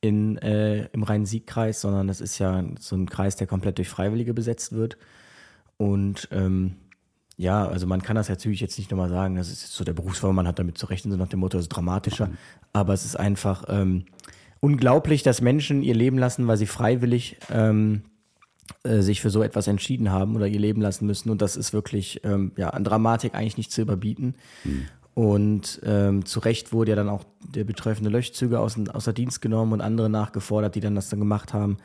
in, 0.00 0.36
äh, 0.38 0.86
im 0.86 1.02
Rhein-Sieg-Kreis, 1.02 1.80
sondern 1.80 2.08
das 2.08 2.20
ist 2.20 2.38
ja 2.38 2.62
so 2.78 2.94
ein 2.94 3.08
Kreis, 3.08 3.36
der 3.36 3.46
komplett 3.46 3.78
durch 3.78 3.88
Freiwillige 3.88 4.34
besetzt 4.34 4.72
wird. 4.72 4.98
Und 5.82 6.28
ähm, 6.30 6.76
ja, 7.36 7.66
also 7.66 7.88
man 7.88 8.02
kann 8.02 8.14
das 8.14 8.28
natürlich 8.28 8.60
jetzt 8.60 8.78
nicht 8.78 8.92
nochmal 8.92 9.08
sagen, 9.08 9.34
das 9.34 9.48
ist 9.48 9.72
so 9.72 9.82
der 9.82 9.94
Berufsfeuerwehr, 9.94 10.32
man 10.32 10.46
hat 10.46 10.60
damit 10.60 10.78
zu 10.78 10.86
rechnen, 10.86 11.10
so 11.10 11.18
nach 11.18 11.26
dem 11.26 11.40
Motto, 11.40 11.58
das 11.58 11.64
ist 11.64 11.70
dramatischer. 11.70 12.30
Aber 12.72 12.94
es 12.94 13.04
ist 13.04 13.16
einfach 13.16 13.64
ähm, 13.66 14.04
unglaublich, 14.60 15.24
dass 15.24 15.40
Menschen 15.40 15.82
ihr 15.82 15.96
Leben 15.96 16.18
lassen, 16.18 16.46
weil 16.46 16.56
sie 16.56 16.66
freiwillig 16.66 17.36
ähm, 17.50 18.02
äh, 18.84 19.00
sich 19.00 19.20
für 19.20 19.30
so 19.30 19.42
etwas 19.42 19.66
entschieden 19.66 20.12
haben 20.12 20.36
oder 20.36 20.46
ihr 20.46 20.60
Leben 20.60 20.80
lassen 20.80 21.04
müssen. 21.04 21.30
Und 21.30 21.42
das 21.42 21.56
ist 21.56 21.72
wirklich 21.72 22.20
ähm, 22.22 22.52
ja, 22.56 22.70
an 22.70 22.84
Dramatik 22.84 23.34
eigentlich 23.34 23.56
nicht 23.56 23.72
zu 23.72 23.82
überbieten. 23.82 24.36
Und 25.14 25.80
ähm, 25.84 26.24
zu 26.24 26.38
Recht 26.38 26.72
wurde 26.72 26.92
ja 26.92 26.96
dann 26.96 27.08
auch 27.08 27.24
der 27.44 27.64
betreffende 27.64 28.08
Löschzüge 28.08 28.60
aus, 28.60 28.78
außer 28.88 29.12
Dienst 29.12 29.42
genommen 29.42 29.72
und 29.72 29.80
andere 29.80 30.08
nachgefordert, 30.08 30.76
die 30.76 30.80
dann 30.80 30.94
das 30.94 31.08
dann 31.08 31.18
gemacht 31.18 31.52
haben. 31.52 31.78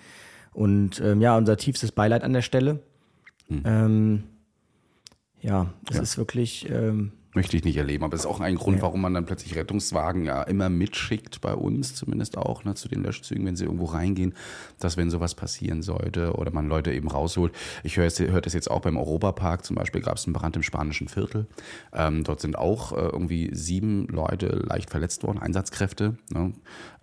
Und 0.53 1.01
ähm, 1.01 1.19
ja, 1.19 1.35
unser 1.35 1.57
tiefstes 1.57 1.91
Beileid 1.91 2.23
an 2.23 2.33
der 2.33 2.43
Stelle. 2.43 2.83
Ähm, 3.49 4.23
ja, 5.41 5.73
es 5.89 5.95
Ja. 5.97 6.01
ist 6.01 6.17
wirklich 6.17 6.69
ähm, 6.69 7.13
Möchte 7.37 7.55
ich 7.55 7.63
nicht 7.63 7.77
erleben, 7.77 8.03
aber 8.03 8.15
es 8.15 8.21
ist 8.21 8.25
auch 8.25 8.39
ein 8.39 8.55
Grund, 8.55 8.81
warum 8.81 8.99
man 8.99 9.13
dann 9.13 9.27
plötzlich 9.27 9.55
Rettungswagen 9.55 10.25
ja 10.25 10.41
immer 10.41 10.69
mitschickt, 10.69 11.39
bei 11.39 11.53
uns 11.53 11.93
zumindest 11.93 12.35
auch, 12.35 12.63
ne, 12.63 12.73
zu 12.73 12.87
den 12.87 13.03
Löschzügen, 13.03 13.45
wenn 13.45 13.55
sie 13.55 13.65
irgendwo 13.65 13.85
reingehen, 13.85 14.33
dass 14.79 14.97
wenn 14.97 15.11
sowas 15.11 15.35
passieren 15.35 15.83
sollte 15.83 16.33
oder 16.33 16.51
man 16.51 16.67
Leute 16.67 16.91
eben 16.91 17.07
rausholt. 17.07 17.53
Ich 17.83 17.95
höre 17.95 18.07
es 18.07 18.19
höre 18.19 18.41
das 18.41 18.53
jetzt 18.53 18.71
auch 18.71 18.81
beim 18.81 18.97
Europapark, 18.97 19.63
zum 19.63 19.75
Beispiel 19.75 20.01
gab 20.01 20.17
es 20.17 20.25
einen 20.25 20.33
Brand 20.33 20.55
im 20.55 20.63
spanischen 20.63 21.09
Viertel. 21.09 21.45
Ähm, 21.93 22.23
dort 22.23 22.41
sind 22.41 22.57
auch 22.57 22.91
äh, 22.91 23.01
irgendwie 23.01 23.51
sieben 23.53 24.07
Leute 24.07 24.47
leicht 24.67 24.89
verletzt 24.89 25.21
worden, 25.21 25.37
Einsatzkräfte. 25.37 26.17
Ne? 26.33 26.53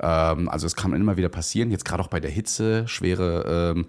Ähm, 0.00 0.48
also 0.48 0.66
es 0.66 0.74
kann 0.74 0.94
immer 0.94 1.16
wieder 1.16 1.28
passieren, 1.28 1.70
jetzt 1.70 1.84
gerade 1.84 2.02
auch 2.02 2.08
bei 2.08 2.18
der 2.18 2.32
Hitze, 2.32 2.88
schwere, 2.88 3.74
ähm, 3.76 3.86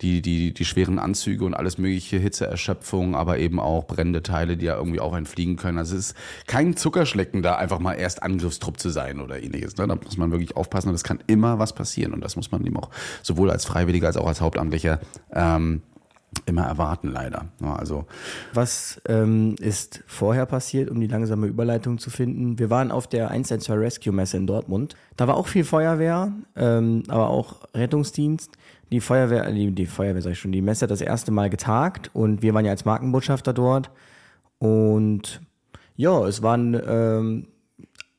die, 0.00 0.22
die, 0.22 0.54
die 0.54 0.64
schweren 0.64 0.98
Anzüge 0.98 1.44
und 1.44 1.52
alles 1.52 1.76
mögliche, 1.76 2.16
Hitzeerschöpfung, 2.16 3.14
aber 3.14 3.38
eben 3.38 3.60
auch 3.60 3.86
brennende 3.86 4.22
Teile, 4.22 4.56
die 4.56 4.64
ja 4.64 4.78
irgendwie 4.78 5.00
auch 5.00 5.14
entfliegen 5.14 5.56
können. 5.56 5.81
Also 5.82 5.96
es 5.96 6.10
ist 6.10 6.16
kein 6.46 6.76
Zuckerschlecken, 6.76 7.42
da 7.42 7.56
einfach 7.56 7.80
mal 7.80 7.94
erst 7.94 8.22
Angriffstrupp 8.22 8.78
zu 8.78 8.88
sein 8.90 9.20
oder 9.20 9.42
ähnliches. 9.42 9.76
Ne? 9.76 9.88
Da 9.88 9.96
muss 9.96 10.16
man 10.16 10.30
wirklich 10.30 10.56
aufpassen 10.56 10.88
und 10.88 10.94
es 10.94 11.04
kann 11.04 11.18
immer 11.26 11.58
was 11.58 11.72
passieren. 11.72 12.12
Und 12.12 12.22
das 12.22 12.36
muss 12.36 12.52
man 12.52 12.64
eben 12.64 12.76
auch 12.76 12.90
sowohl 13.22 13.50
als 13.50 13.64
Freiwilliger 13.64 14.06
als 14.06 14.16
auch 14.16 14.28
als 14.28 14.40
Hauptamtlicher 14.40 15.00
ähm, 15.32 15.82
immer 16.46 16.62
erwarten, 16.62 17.08
leider. 17.08 17.46
Ja, 17.60 17.74
also 17.74 18.06
Was 18.54 19.00
ähm, 19.06 19.54
ist 19.60 20.02
vorher 20.06 20.46
passiert, 20.46 20.90
um 20.90 21.00
die 21.00 21.06
langsame 21.06 21.46
Überleitung 21.46 21.98
zu 21.98 22.10
finden? 22.10 22.58
Wir 22.58 22.70
waren 22.70 22.90
auf 22.90 23.06
der 23.06 23.30
112 23.30 23.78
Rescue 23.78 24.12
Messe 24.12 24.36
in 24.36 24.46
Dortmund. 24.46 24.96
Da 25.16 25.28
war 25.28 25.36
auch 25.36 25.46
viel 25.46 25.64
Feuerwehr, 25.64 26.32
ähm, 26.56 27.02
aber 27.08 27.28
auch 27.28 27.68
Rettungsdienst. 27.74 28.52
Die 28.90 29.00
Feuerwehr, 29.00 29.50
die, 29.50 29.72
die 29.72 29.86
Feuerwehr 29.86 30.22
sag 30.22 30.32
ich 30.32 30.38
schon, 30.38 30.52
die 30.52 30.62
Messe 30.62 30.84
hat 30.84 30.90
das 30.90 31.00
erste 31.00 31.32
Mal 31.32 31.50
getagt 31.50 32.10
und 32.12 32.42
wir 32.42 32.54
waren 32.54 32.64
ja 32.64 32.70
als 32.70 32.84
Markenbotschafter 32.84 33.52
dort. 33.52 33.90
Und 34.58 35.40
ja, 36.02 36.26
es 36.26 36.42
war 36.42 36.56
ähm, 36.56 37.46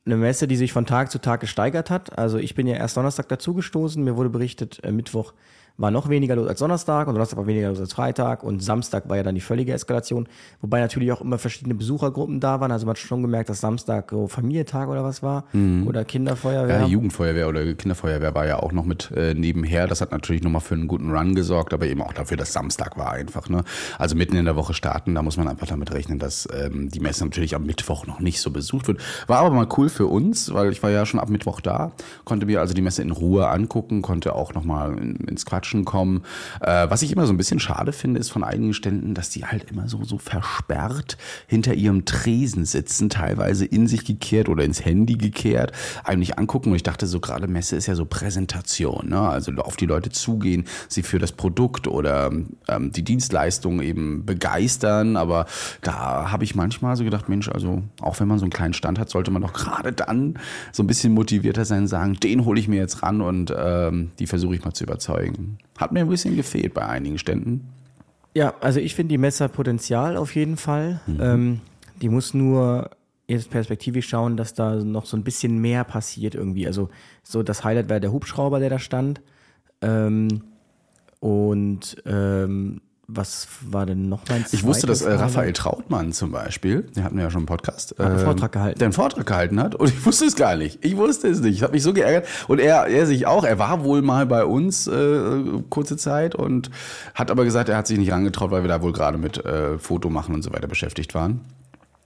eine 0.05 0.17
Messe, 0.17 0.47
die 0.47 0.55
sich 0.55 0.71
von 0.71 0.85
Tag 0.85 1.11
zu 1.11 1.19
Tag 1.19 1.41
gesteigert 1.41 1.89
hat. 1.89 2.17
Also 2.17 2.37
ich 2.37 2.55
bin 2.55 2.65
ja 2.65 2.75
erst 2.75 2.95
Donnerstag 2.95 3.27
dazugestoßen. 3.27 4.01
Mir 4.01 4.15
wurde 4.15 4.29
berichtet, 4.29 4.79
äh, 4.83 4.91
Mittwoch 4.93 5.33
war 5.77 5.91
noch 5.91 6.07
weniger 6.09 6.35
los 6.35 6.47
als 6.47 6.59
Donnerstag 6.59 7.07
und 7.07 7.15
Donnerstag 7.15 7.37
war 7.37 7.47
weniger 7.47 7.69
los 7.69 7.79
als 7.79 7.93
Freitag 7.93 8.43
und 8.43 8.61
Samstag 8.61 9.09
war 9.09 9.17
ja 9.17 9.23
dann 9.23 9.35
die 9.35 9.41
völlige 9.41 9.73
Eskalation, 9.73 10.27
wobei 10.61 10.79
natürlich 10.79 11.11
auch 11.11 11.21
immer 11.21 11.37
verschiedene 11.39 11.73
Besuchergruppen 11.73 12.39
da 12.39 12.59
waren. 12.59 12.71
Also 12.71 12.85
man 12.85 12.91
hat 12.91 12.99
schon 12.99 13.21
gemerkt, 13.21 13.49
dass 13.49 13.59
Samstag 13.59 14.11
so 14.11 14.27
Familientag 14.27 14.87
oder 14.87 15.03
was 15.03 15.23
war 15.23 15.45
oder 15.87 16.05
Kinderfeuerwehr. 16.05 16.81
Ja, 16.81 16.85
Jugendfeuerwehr 16.85 17.47
oder 17.47 17.73
Kinderfeuerwehr 17.73 18.35
war 18.35 18.45
ja 18.45 18.59
auch 18.59 18.71
noch 18.71 18.85
mit 18.85 19.11
äh, 19.15 19.33
nebenher. 19.33 19.87
Das 19.87 20.01
hat 20.01 20.11
natürlich 20.11 20.43
nochmal 20.43 20.61
für 20.61 20.75
einen 20.75 20.87
guten 20.87 21.11
Run 21.11 21.33
gesorgt, 21.33 21.73
aber 21.73 21.87
eben 21.87 22.01
auch 22.01 22.13
dafür, 22.13 22.37
dass 22.37 22.53
Samstag 22.53 22.97
war 22.97 23.11
einfach. 23.11 23.49
Ne? 23.49 23.63
Also 23.97 24.15
mitten 24.15 24.35
in 24.35 24.45
der 24.45 24.55
Woche 24.55 24.73
starten, 24.73 25.15
da 25.15 25.23
muss 25.23 25.37
man 25.37 25.47
einfach 25.47 25.67
damit 25.67 25.91
rechnen, 25.91 26.19
dass 26.19 26.47
ähm, 26.53 26.89
die 26.89 26.99
Messe 26.99 27.23
natürlich 27.25 27.55
am 27.55 27.65
Mittwoch 27.65 28.05
noch 28.05 28.19
nicht 28.19 28.41
so 28.41 28.51
besucht 28.51 28.87
wird. 28.87 29.01
War 29.27 29.39
aber 29.39 29.49
mal 29.49 29.67
cool 29.77 29.89
für 29.89 30.05
uns, 30.05 30.53
weil 30.53 30.71
ich 30.71 30.83
war 30.83 30.91
ja 30.91 31.05
schon 31.05 31.19
ab 31.19 31.29
Mittwoch 31.29 31.61
da, 31.61 31.93
konnte 32.25 32.45
mir 32.45 32.59
also 32.59 32.73
die 32.73 32.81
Messe 32.81 33.01
in 33.01 33.11
Ruhe 33.11 33.47
angucken, 33.47 34.01
konnte 34.01 34.35
auch 34.35 34.53
nochmal 34.53 34.97
in, 34.97 35.15
ins 35.15 35.45
Quatschen 35.63 35.85
kommen. 35.85 36.23
Äh, 36.59 36.89
was 36.89 37.01
ich 37.01 37.11
immer 37.11 37.25
so 37.25 37.33
ein 37.33 37.37
bisschen 37.37 37.59
schade 37.59 37.93
finde, 37.93 38.19
ist 38.19 38.29
von 38.29 38.43
einigen 38.43 38.73
Ständen, 38.73 39.13
dass 39.13 39.29
die 39.29 39.45
halt 39.45 39.71
immer 39.71 39.87
so, 39.87 40.03
so 40.03 40.17
versperrt 40.17 41.17
hinter 41.47 41.73
ihrem 41.73 42.05
Tresen 42.05 42.65
sitzen, 42.65 43.09
teilweise 43.09 43.65
in 43.65 43.87
sich 43.87 44.03
gekehrt 44.03 44.49
oder 44.49 44.65
ins 44.65 44.83
Handy 44.83 45.15
gekehrt, 45.15 45.71
eigentlich 46.03 46.37
angucken. 46.37 46.69
Und 46.69 46.75
ich 46.75 46.83
dachte 46.83 47.07
so, 47.07 47.19
gerade 47.19 47.47
Messe 47.47 47.77
ist 47.77 47.87
ja 47.87 47.95
so 47.95 48.05
Präsentation, 48.05 49.09
ne? 49.09 49.21
also 49.21 49.51
auf 49.53 49.77
die 49.77 49.85
Leute 49.85 50.09
zugehen, 50.09 50.65
sie 50.89 51.01
für 51.01 51.19
das 51.19 51.31
Produkt 51.31 51.87
oder 51.87 52.31
ähm, 52.67 52.91
die 52.91 53.03
Dienstleistung 53.03 53.81
eben 53.81 54.25
begeistern. 54.25 55.15
Aber 55.15 55.45
da 55.81 56.31
habe 56.31 56.43
ich 56.43 56.55
manchmal 56.55 56.97
so 56.97 57.05
gedacht, 57.05 57.29
Mensch, 57.29 57.47
also 57.47 57.83
auch 58.01 58.19
wenn 58.19 58.27
man 58.27 58.39
so 58.39 58.45
einen 58.45 58.51
kleinen 58.51 58.73
Stand 58.73 58.99
hat, 58.99 59.09
sollte 59.09 59.31
man 59.31 59.41
doch 59.41 59.53
gerade 59.53 59.93
dann 59.93 60.39
so 60.73 60.83
ein 60.83 60.87
bisschen 60.87 61.13
motivierter 61.13 61.63
sein, 61.63 61.87
sagen, 61.87 62.15
den 62.15 62.43
hole 62.43 62.59
ich 62.59 62.67
mir 62.67 62.79
jetzt 62.79 63.01
ran 63.01 63.21
und 63.21 63.53
ähm, 63.57 64.11
die 64.19 64.27
versuche 64.27 64.55
ich 64.55 64.65
mal 64.65 64.73
zu 64.73 64.83
überzeugen. 64.83 65.52
Hat 65.77 65.91
mir 65.91 66.01
ein 66.01 66.09
bisschen 66.09 66.35
gefehlt 66.35 66.73
bei 66.73 66.85
einigen 66.85 67.17
Ständen. 67.17 67.67
Ja, 68.33 68.53
also 68.61 68.79
ich 68.79 68.95
finde 68.95 69.09
die 69.09 69.17
Messe 69.17 69.43
hat 69.43 69.53
Potenzial 69.53 70.17
auf 70.17 70.33
jeden 70.35 70.57
Fall. 70.57 71.01
Ähm, 71.19 71.61
die 72.01 72.09
muss 72.09 72.33
nur 72.33 72.89
jetzt 73.27 73.49
perspektivisch 73.49 74.07
schauen, 74.07 74.37
dass 74.37 74.53
da 74.53 74.75
noch 74.75 75.05
so 75.05 75.15
ein 75.17 75.23
bisschen 75.23 75.59
mehr 75.59 75.83
passiert 75.83 76.35
irgendwie. 76.35 76.67
Also 76.67 76.89
so 77.23 77.43
das 77.43 77.63
Highlight 77.63 77.89
wäre 77.89 78.01
der 78.01 78.11
Hubschrauber, 78.11 78.59
der 78.59 78.69
da 78.69 78.79
stand. 78.79 79.21
Ähm, 79.81 80.43
und 81.19 82.01
ähm, 82.05 82.81
was 83.07 83.47
war 83.69 83.85
denn 83.85 84.07
noch 84.07 84.21
mein 84.29 84.45
Ich 84.51 84.63
wusste, 84.63 84.87
dass 84.87 85.01
äh, 85.01 85.11
Raphael? 85.13 85.51
Trautmann 85.53 86.13
zum 86.13 86.31
Beispiel, 86.31 86.83
der 86.95 87.03
hatten 87.03 87.17
wir 87.17 87.23
ja 87.25 87.29
schon 87.31 87.41
im 87.41 87.45
Podcast, 87.47 87.99
einen 87.99 88.17
ähm, 88.17 88.23
Vortrag 88.25 88.51
gehalten. 88.53 88.79
der 88.79 88.85
einen 88.85 88.93
Vortrag 88.93 89.25
gehalten 89.25 89.59
hat 89.59 89.75
und 89.75 89.89
ich 89.89 90.05
wusste 90.05 90.25
es 90.25 90.35
gar 90.35 90.55
nicht. 90.55 90.83
Ich 90.85 90.95
wusste 90.95 91.27
es 91.27 91.41
nicht. 91.41 91.55
Ich 91.57 91.63
habe 91.63 91.73
mich 91.73 91.83
so 91.83 91.93
geärgert 91.93 92.25
und 92.47 92.59
er, 92.59 92.87
er 92.87 93.05
sich 93.05 93.27
auch. 93.27 93.43
Er 93.43 93.59
war 93.59 93.83
wohl 93.83 94.01
mal 94.01 94.25
bei 94.25 94.45
uns 94.45 94.87
äh, 94.87 95.41
kurze 95.69 95.97
Zeit 95.97 96.33
und 96.33 96.71
hat 97.13 97.29
aber 97.29 97.43
gesagt, 97.43 97.67
er 97.69 97.77
hat 97.77 97.87
sich 97.87 97.97
nicht 97.97 98.11
rangetraut, 98.11 98.51
weil 98.51 98.63
wir 98.63 98.69
da 98.69 98.81
wohl 98.81 98.93
gerade 98.93 99.17
mit 99.17 99.43
äh, 99.45 99.77
Foto 99.79 100.09
machen 100.09 100.33
und 100.33 100.41
so 100.41 100.53
weiter 100.53 100.67
beschäftigt 100.67 101.13
waren. 101.13 101.41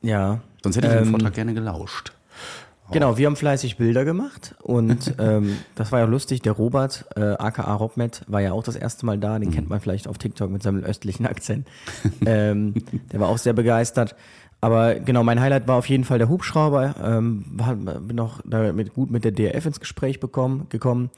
Ja. 0.02 0.40
Sonst 0.64 0.78
hätte 0.78 0.88
ich 0.88 0.94
den 0.94 1.04
Ähm, 1.04 1.10
Vortrag 1.12 1.34
gerne 1.34 1.54
gelauscht. 1.54 2.12
Genau, 2.92 3.18
wir 3.18 3.26
haben 3.28 3.36
fleißig 3.36 3.78
Bilder 3.78 4.06
gemacht 4.06 4.56
und 4.62 5.16
ähm, 5.20 5.58
das 5.76 5.92
war 5.92 6.00
ja 6.00 6.06
lustig. 6.06 6.42
Der 6.42 6.54
Robert, 6.54 7.06
äh, 7.16 7.22
aka 7.22 7.74
Robmet, 7.74 8.24
war 8.28 8.42
ja 8.42 8.54
auch 8.54 8.64
das 8.64 8.76
erste 8.76 9.06
Mal 9.06 9.18
da. 9.18 9.40
Den 9.40 9.52
kennt 9.52 9.70
man 9.70 9.80
vielleicht 9.80 10.08
auf 10.08 10.18
TikTok 10.18 10.50
mit 10.50 10.64
seinem 10.64 10.84
östlichen 10.84 11.26
Akzent. 11.26 11.68
ähm, 12.26 12.74
der 13.12 13.20
war 13.20 13.30
auch 13.30 13.38
sehr 13.38 13.54
begeistert. 13.54 14.16
Aber 14.60 14.96
genau, 14.96 15.24
mein 15.24 15.40
Highlight 15.40 15.68
war 15.68 15.78
auf 15.78 15.88
jeden 15.88 16.04
Fall 16.04 16.18
der 16.18 16.30
Hubschrauber. 16.30 16.96
Ähm, 17.04 17.46
war, 17.52 17.76
bin 17.76 18.20
auch 18.20 18.40
damit 18.44 18.94
gut 18.94 19.12
mit 19.12 19.24
der 19.24 19.32
DRF 19.32 19.68
ins 19.68 19.80
Gespräch 19.80 20.20
bekommen, 20.20 20.66
gekommen. 20.70 21.12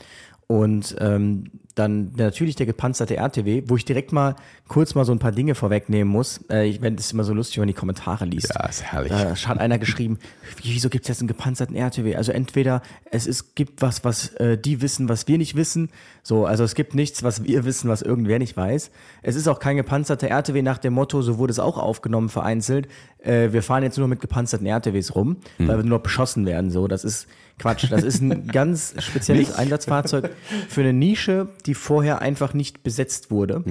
Und 0.51 0.95
ähm, 0.99 1.51
dann 1.75 2.11
natürlich 2.17 2.55
der 2.55 2.65
gepanzerte 2.65 3.15
RTW, 3.15 3.63
wo 3.67 3.75
ich 3.75 3.85
direkt 3.85 4.11
mal 4.11 4.35
kurz 4.67 4.95
mal 4.95 5.05
so 5.05 5.11
ein 5.11 5.19
paar 5.19 5.31
Dinge 5.31 5.53
vorwegnehmen 5.53 6.11
muss. 6.11 6.43
Äh, 6.49 6.67
ich 6.67 6.81
wenn 6.81 6.95
das 6.95 7.11
immer 7.11 7.23
so 7.23 7.35
lustig, 7.35 7.57
wenn 7.57 7.61
man 7.61 7.67
die 7.67 7.75
Kommentare 7.75 8.25
liest. 8.25 8.51
Ja, 8.55 8.65
ist 8.65 8.83
herrlich. 8.83 9.11
Da 9.11 9.35
hat 9.35 9.59
einer 9.59 9.77
geschrieben, 9.77 10.17
wieso 10.63 10.89
gibt 10.89 11.05
es 11.05 11.07
jetzt 11.09 11.21
einen 11.21 11.27
gepanzerten 11.27 11.75
RTW? 11.75 12.15
Also 12.15 12.31
entweder 12.31 12.81
es 13.11 13.27
ist, 13.27 13.55
gibt 13.55 13.83
was, 13.83 14.03
was 14.03 14.29
äh, 14.35 14.57
die 14.57 14.81
wissen, 14.81 15.07
was 15.07 15.27
wir 15.27 15.37
nicht 15.37 15.55
wissen. 15.55 15.89
So, 16.23 16.47
also 16.47 16.63
es 16.63 16.73
gibt 16.73 16.95
nichts, 16.95 17.21
was 17.21 17.43
wir 17.43 17.63
wissen, 17.63 17.87
was 17.87 18.01
irgendwer 18.01 18.39
nicht 18.39 18.57
weiß. 18.57 18.89
Es 19.21 19.35
ist 19.35 19.47
auch 19.47 19.59
kein 19.59 19.77
gepanzerter 19.77 20.29
RTW 20.29 20.63
nach 20.63 20.79
dem 20.79 20.93
Motto, 20.93 21.21
so 21.21 21.37
wurde 21.37 21.51
es 21.51 21.59
auch 21.59 21.77
aufgenommen 21.77 22.29
vereinzelt. 22.29 22.87
Äh, 23.19 23.51
wir 23.51 23.61
fahren 23.61 23.83
jetzt 23.83 23.99
nur 23.99 24.07
mit 24.07 24.19
gepanzerten 24.19 24.65
RTWs 24.65 25.13
rum, 25.13 25.37
weil 25.59 25.77
wir 25.77 25.83
nur 25.83 25.99
beschossen 25.99 26.47
werden. 26.47 26.71
So, 26.71 26.87
das 26.87 27.03
ist 27.03 27.27
Quatsch. 27.59 27.91
Das 27.91 28.03
ist 28.03 28.21
ein 28.21 28.47
ganz 28.51 28.95
spezielles 28.99 29.53
Einsatzfahrzeug 29.53 30.31
für 30.67 30.81
eine 30.81 30.93
Nische, 30.93 31.49
die 31.65 31.75
vorher 31.75 32.21
einfach 32.21 32.53
nicht 32.53 32.83
besetzt 32.83 33.29
wurde. 33.29 33.61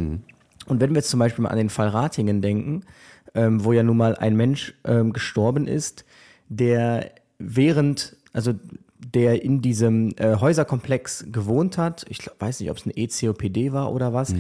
Und 0.67 0.81
wenn 0.81 0.91
wir 0.91 0.99
jetzt 0.99 1.11
zum 1.11 1.19
Beispiel 1.19 1.43
mal 1.43 1.51
an 1.51 1.59
den 1.59 1.71
Fall 1.71 1.89
Ratingen 1.89 2.43
denken, 2.43 2.85
ähm, 3.35 3.65
wo 3.65 3.73
ja 3.73 3.83
nun 3.83 3.97
mal 3.97 4.17
ein 4.17 4.37
Mensch 4.37 4.75
ähm, 4.85 5.13
gestorben 5.13 5.67
ist, 5.67 6.05
der 6.49 7.11
während, 7.39 8.17
also 8.33 8.55
der 8.99 9.43
in 9.43 9.63
diesem 9.63 10.13
äh, 10.17 10.37
Häuserkomplex 10.37 11.27
gewohnt 11.31 11.79
hat, 11.79 12.05
ich 12.09 12.19
glaub, 12.19 12.41
weiß 12.41 12.61
nicht, 12.61 12.71
ob 12.71 12.79
es 12.79 12.85
eine 12.85 12.97
ECOPD 12.97 13.73
war 13.73 13.93
oder 13.93 14.13
was, 14.13 14.35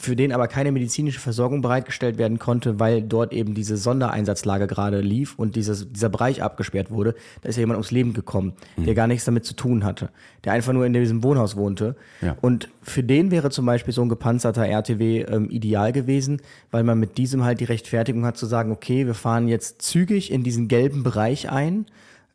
für 0.00 0.16
den 0.16 0.32
aber 0.32 0.48
keine 0.48 0.72
medizinische 0.72 1.20
Versorgung 1.20 1.62
bereitgestellt 1.62 2.18
werden 2.18 2.38
konnte, 2.38 2.78
weil 2.78 3.02
dort 3.02 3.32
eben 3.32 3.54
diese 3.54 3.76
Sondereinsatzlage 3.76 4.66
gerade 4.66 5.00
lief 5.00 5.38
und 5.38 5.56
dieses, 5.56 5.90
dieser 5.90 6.08
Bereich 6.08 6.42
abgesperrt 6.42 6.90
wurde, 6.90 7.14
da 7.42 7.48
ist 7.48 7.56
ja 7.56 7.60
jemand 7.60 7.76
ums 7.76 7.90
Leben 7.90 8.12
gekommen, 8.12 8.54
der 8.76 8.94
gar 8.94 9.06
nichts 9.06 9.24
damit 9.24 9.44
zu 9.44 9.54
tun 9.54 9.84
hatte, 9.84 10.10
der 10.44 10.52
einfach 10.52 10.72
nur 10.72 10.86
in 10.86 10.92
diesem 10.92 11.22
Wohnhaus 11.22 11.56
wohnte. 11.56 11.96
Ja. 12.20 12.36
Und 12.40 12.68
für 12.82 13.02
den 13.02 13.30
wäre 13.30 13.50
zum 13.50 13.66
Beispiel 13.66 13.94
so 13.94 14.02
ein 14.02 14.08
gepanzerter 14.08 14.66
RTW 14.66 15.22
ähm, 15.22 15.50
ideal 15.50 15.92
gewesen, 15.92 16.40
weil 16.70 16.84
man 16.84 16.98
mit 16.98 17.18
diesem 17.18 17.44
halt 17.44 17.60
die 17.60 17.64
Rechtfertigung 17.64 18.24
hat 18.24 18.36
zu 18.36 18.46
sagen, 18.46 18.72
okay, 18.72 19.06
wir 19.06 19.14
fahren 19.14 19.48
jetzt 19.48 19.82
zügig 19.82 20.30
in 20.32 20.42
diesen 20.42 20.68
gelben 20.68 21.02
Bereich 21.02 21.50
ein 21.50 21.86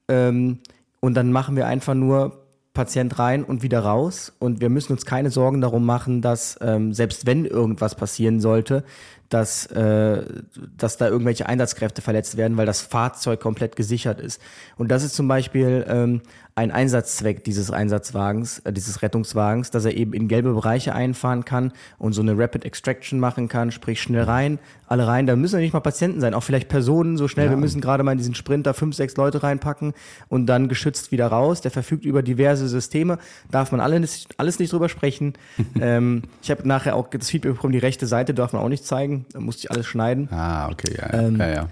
ähm, 0.07 0.59
und 0.99 1.13
dann 1.15 1.31
machen 1.31 1.55
wir 1.55 1.67
einfach 1.67 1.93
nur 1.93 2.45
Patient 2.73 3.17
rein 3.17 3.43
und 3.43 3.63
wieder 3.63 3.79
raus 3.79 4.31
und 4.39 4.61
wir 4.61 4.69
müssen 4.69 4.93
uns 4.93 5.05
keine 5.05 5.31
Sorgen 5.31 5.59
darum 5.59 5.85
machen, 5.85 6.21
dass 6.21 6.57
ähm, 6.61 6.93
selbst 6.93 7.25
wenn 7.25 7.45
irgendwas 7.45 7.95
passieren 7.95 8.39
sollte, 8.39 8.83
dass, 9.27 9.65
äh, 9.67 10.23
dass 10.77 10.97
da 10.97 11.07
irgendwelche 11.07 11.47
Einsatzkräfte 11.47 12.01
verletzt 12.01 12.37
werden, 12.37 12.57
weil 12.57 12.65
das 12.65 12.81
Fahrzeug 12.81 13.39
komplett 13.39 13.75
gesichert 13.75 14.19
ist. 14.19 14.41
Und 14.77 14.89
das 14.89 15.03
ist 15.03 15.15
zum 15.15 15.27
Beispiel 15.27 15.85
ähm, 15.87 16.21
ein 16.59 16.71
Einsatzzweck 16.71 17.45
dieses 17.45 17.71
Einsatzwagens, 17.71 18.59
äh, 18.59 18.73
dieses 18.73 19.01
Rettungswagens, 19.01 19.71
dass 19.71 19.85
er 19.85 19.95
eben 19.95 20.13
in 20.13 20.27
gelbe 20.27 20.53
Bereiche 20.53 20.93
einfahren 20.93 21.45
kann 21.45 21.71
und 21.97 22.11
so 22.11 22.21
eine 22.21 22.37
Rapid 22.37 22.65
Extraction 22.65 23.19
machen 23.19 23.47
kann, 23.47 23.71
sprich 23.71 24.01
schnell 24.01 24.23
rein, 24.23 24.59
alle 24.87 25.07
rein. 25.07 25.25
Da 25.25 25.37
müssen 25.37 25.55
ja 25.55 25.61
nicht 25.61 25.73
mal 25.73 25.79
Patienten 25.79 26.19
sein, 26.19 26.33
auch 26.33 26.43
vielleicht 26.43 26.67
Personen 26.67 27.15
so 27.15 27.29
schnell. 27.29 27.49
Wir 27.49 27.57
müssen 27.57 27.79
gerade 27.79 28.03
mal 28.03 28.11
in 28.11 28.17
diesen 28.17 28.35
Sprinter 28.35 28.73
fünf, 28.73 28.95
sechs 28.95 29.15
Leute 29.15 29.41
reinpacken 29.41 29.93
und 30.27 30.47
dann 30.47 30.67
geschützt 30.67 31.13
wieder 31.13 31.27
raus. 31.27 31.61
Der 31.61 31.71
verfügt 31.71 32.03
über 32.03 32.23
diverse 32.23 32.67
Systeme, 32.67 33.19
darf 33.49 33.71
man 33.71 33.79
alle 33.79 33.99
nicht, 34.01 34.35
alles 34.37 34.59
nicht 34.59 34.73
drüber 34.73 34.89
sprechen. 34.89 35.33
ähm, 35.79 36.23
ich 36.41 36.51
habe 36.51 36.67
nachher 36.67 36.95
auch 36.95 37.07
das 37.07 37.29
Feedback 37.29 37.53
bekommen, 37.53 37.71
die 37.71 37.79
rechte 37.79 38.05
Seite 38.05 38.33
darf 38.33 38.51
man 38.51 38.61
auch 38.61 38.69
nicht 38.69 38.85
zeigen, 38.85 39.25
da 39.31 39.39
musste 39.39 39.61
ich 39.61 39.71
alles 39.71 39.85
schneiden. 39.85 40.27
Ah, 40.31 40.69
okay, 40.69 40.93
ja, 40.97 41.21
ja, 41.21 41.29
ja, 41.29 41.49
ja. 41.53 41.67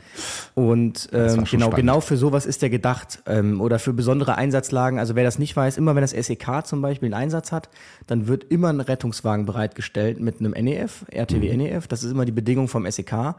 Und 0.56 1.10
ähm, 1.12 1.44
genau, 1.44 1.44
spannend. 1.44 1.76
genau 1.76 2.00
für 2.00 2.16
sowas 2.16 2.46
ist 2.46 2.62
der 2.62 2.70
gedacht. 2.70 3.20
Ähm, 3.26 3.60
oder 3.60 3.80
für 3.80 3.92
besondere 3.92 4.36
Einsatzlagen. 4.36 4.77
Also 4.78 5.16
wer 5.16 5.24
das 5.24 5.40
nicht 5.40 5.56
weiß, 5.56 5.78
immer 5.78 5.96
wenn 5.96 6.02
das 6.02 6.12
SEK 6.12 6.66
zum 6.66 6.82
Beispiel 6.82 7.08
einen 7.14 7.24
Einsatz 7.24 7.52
hat, 7.52 7.70
dann 8.08 8.28
wird 8.28 8.46
immer 8.46 8.70
ein 8.70 8.80
Rettungswagen 8.80 9.46
bereitgestellt 9.46 10.20
mit 10.20 10.40
einem 10.40 10.52
NEF, 10.52 11.06
RTW 11.12 11.52
Mhm. 11.52 11.58
NEF. 11.58 11.88
Das 11.88 12.04
ist 12.04 12.12
immer 12.12 12.26
die 12.26 12.32
Bedingung 12.32 12.68
vom 12.68 12.90
SEK. 12.90 13.36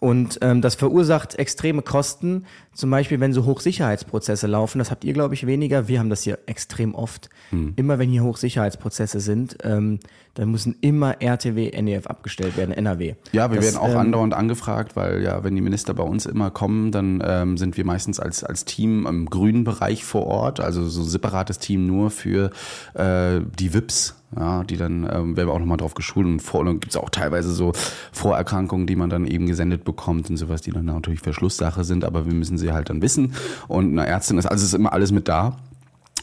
Und 0.00 0.38
ähm, 0.40 0.62
das 0.62 0.74
verursacht 0.74 1.38
extreme 1.38 1.82
Kosten, 1.82 2.46
zum 2.72 2.90
Beispiel 2.90 3.20
wenn 3.20 3.34
so 3.34 3.44
Hochsicherheitsprozesse 3.44 4.46
laufen. 4.46 4.78
Das 4.78 4.90
habt 4.90 5.04
ihr, 5.04 5.12
glaube 5.12 5.34
ich, 5.34 5.46
weniger. 5.46 5.88
Wir 5.88 5.98
haben 5.98 6.08
das 6.08 6.22
hier 6.22 6.38
extrem 6.46 6.94
oft. 6.94 7.28
Hm. 7.50 7.74
Immer 7.76 7.98
wenn 7.98 8.08
hier 8.08 8.24
Hochsicherheitsprozesse 8.24 9.20
sind, 9.20 9.58
ähm, 9.62 10.00
dann 10.34 10.50
müssen 10.50 10.76
immer 10.80 11.20
RTW, 11.20 11.70
NEF 11.82 12.06
abgestellt 12.06 12.56
werden, 12.56 12.72
NRW. 12.72 13.14
Ja, 13.32 13.50
wir 13.50 13.56
Das, 13.56 13.66
werden 13.66 13.76
auch 13.76 13.90
ähm, 13.90 13.98
andauernd 13.98 14.32
angefragt, 14.32 14.96
weil 14.96 15.22
ja, 15.22 15.44
wenn 15.44 15.54
die 15.54 15.60
Minister 15.60 15.92
bei 15.92 16.04
uns 16.04 16.24
immer 16.24 16.50
kommen, 16.50 16.92
dann 16.92 17.22
ähm, 17.24 17.58
sind 17.58 17.76
wir 17.76 17.84
meistens 17.84 18.20
als, 18.20 18.42
als 18.42 18.64
Team 18.64 19.06
im 19.06 19.26
grünen 19.26 19.64
Bereich 19.64 20.04
vor 20.04 20.26
Ort, 20.26 20.60
also 20.60 20.88
so 20.88 21.02
ein 21.02 21.08
separates 21.08 21.58
Team 21.58 21.86
nur 21.86 22.10
für 22.10 22.50
äh, 22.94 23.40
die 23.58 23.74
VIPs. 23.74 24.19
Ja, 24.36 24.62
die 24.62 24.76
dann 24.76 25.02
ähm, 25.10 25.36
werden 25.36 25.48
wir 25.48 25.52
auch 25.52 25.58
nochmal 25.58 25.76
drauf 25.76 25.94
geschult 25.94 26.24
und 26.24 26.40
vor 26.40 26.60
und 26.60 26.80
gibt 26.80 26.90
es 26.92 26.96
auch 26.96 27.10
teilweise 27.10 27.52
so 27.52 27.72
Vorerkrankungen, 28.12 28.86
die 28.86 28.94
man 28.94 29.10
dann 29.10 29.26
eben 29.26 29.46
gesendet 29.46 29.82
bekommt 29.82 30.30
und 30.30 30.36
sowas, 30.36 30.62
die 30.62 30.70
dann 30.70 30.84
natürlich 30.84 31.20
Verschlusssache 31.20 31.82
sind, 31.82 32.04
aber 32.04 32.26
wir 32.26 32.34
müssen 32.34 32.56
sie 32.56 32.70
halt 32.70 32.90
dann 32.90 33.02
wissen. 33.02 33.34
Und 33.66 33.90
eine 33.98 34.06
Ärztin 34.06 34.38
ist, 34.38 34.46
also 34.46 34.64
ist 34.64 34.74
immer 34.74 34.92
alles 34.92 35.10
mit 35.10 35.26
da. 35.26 35.56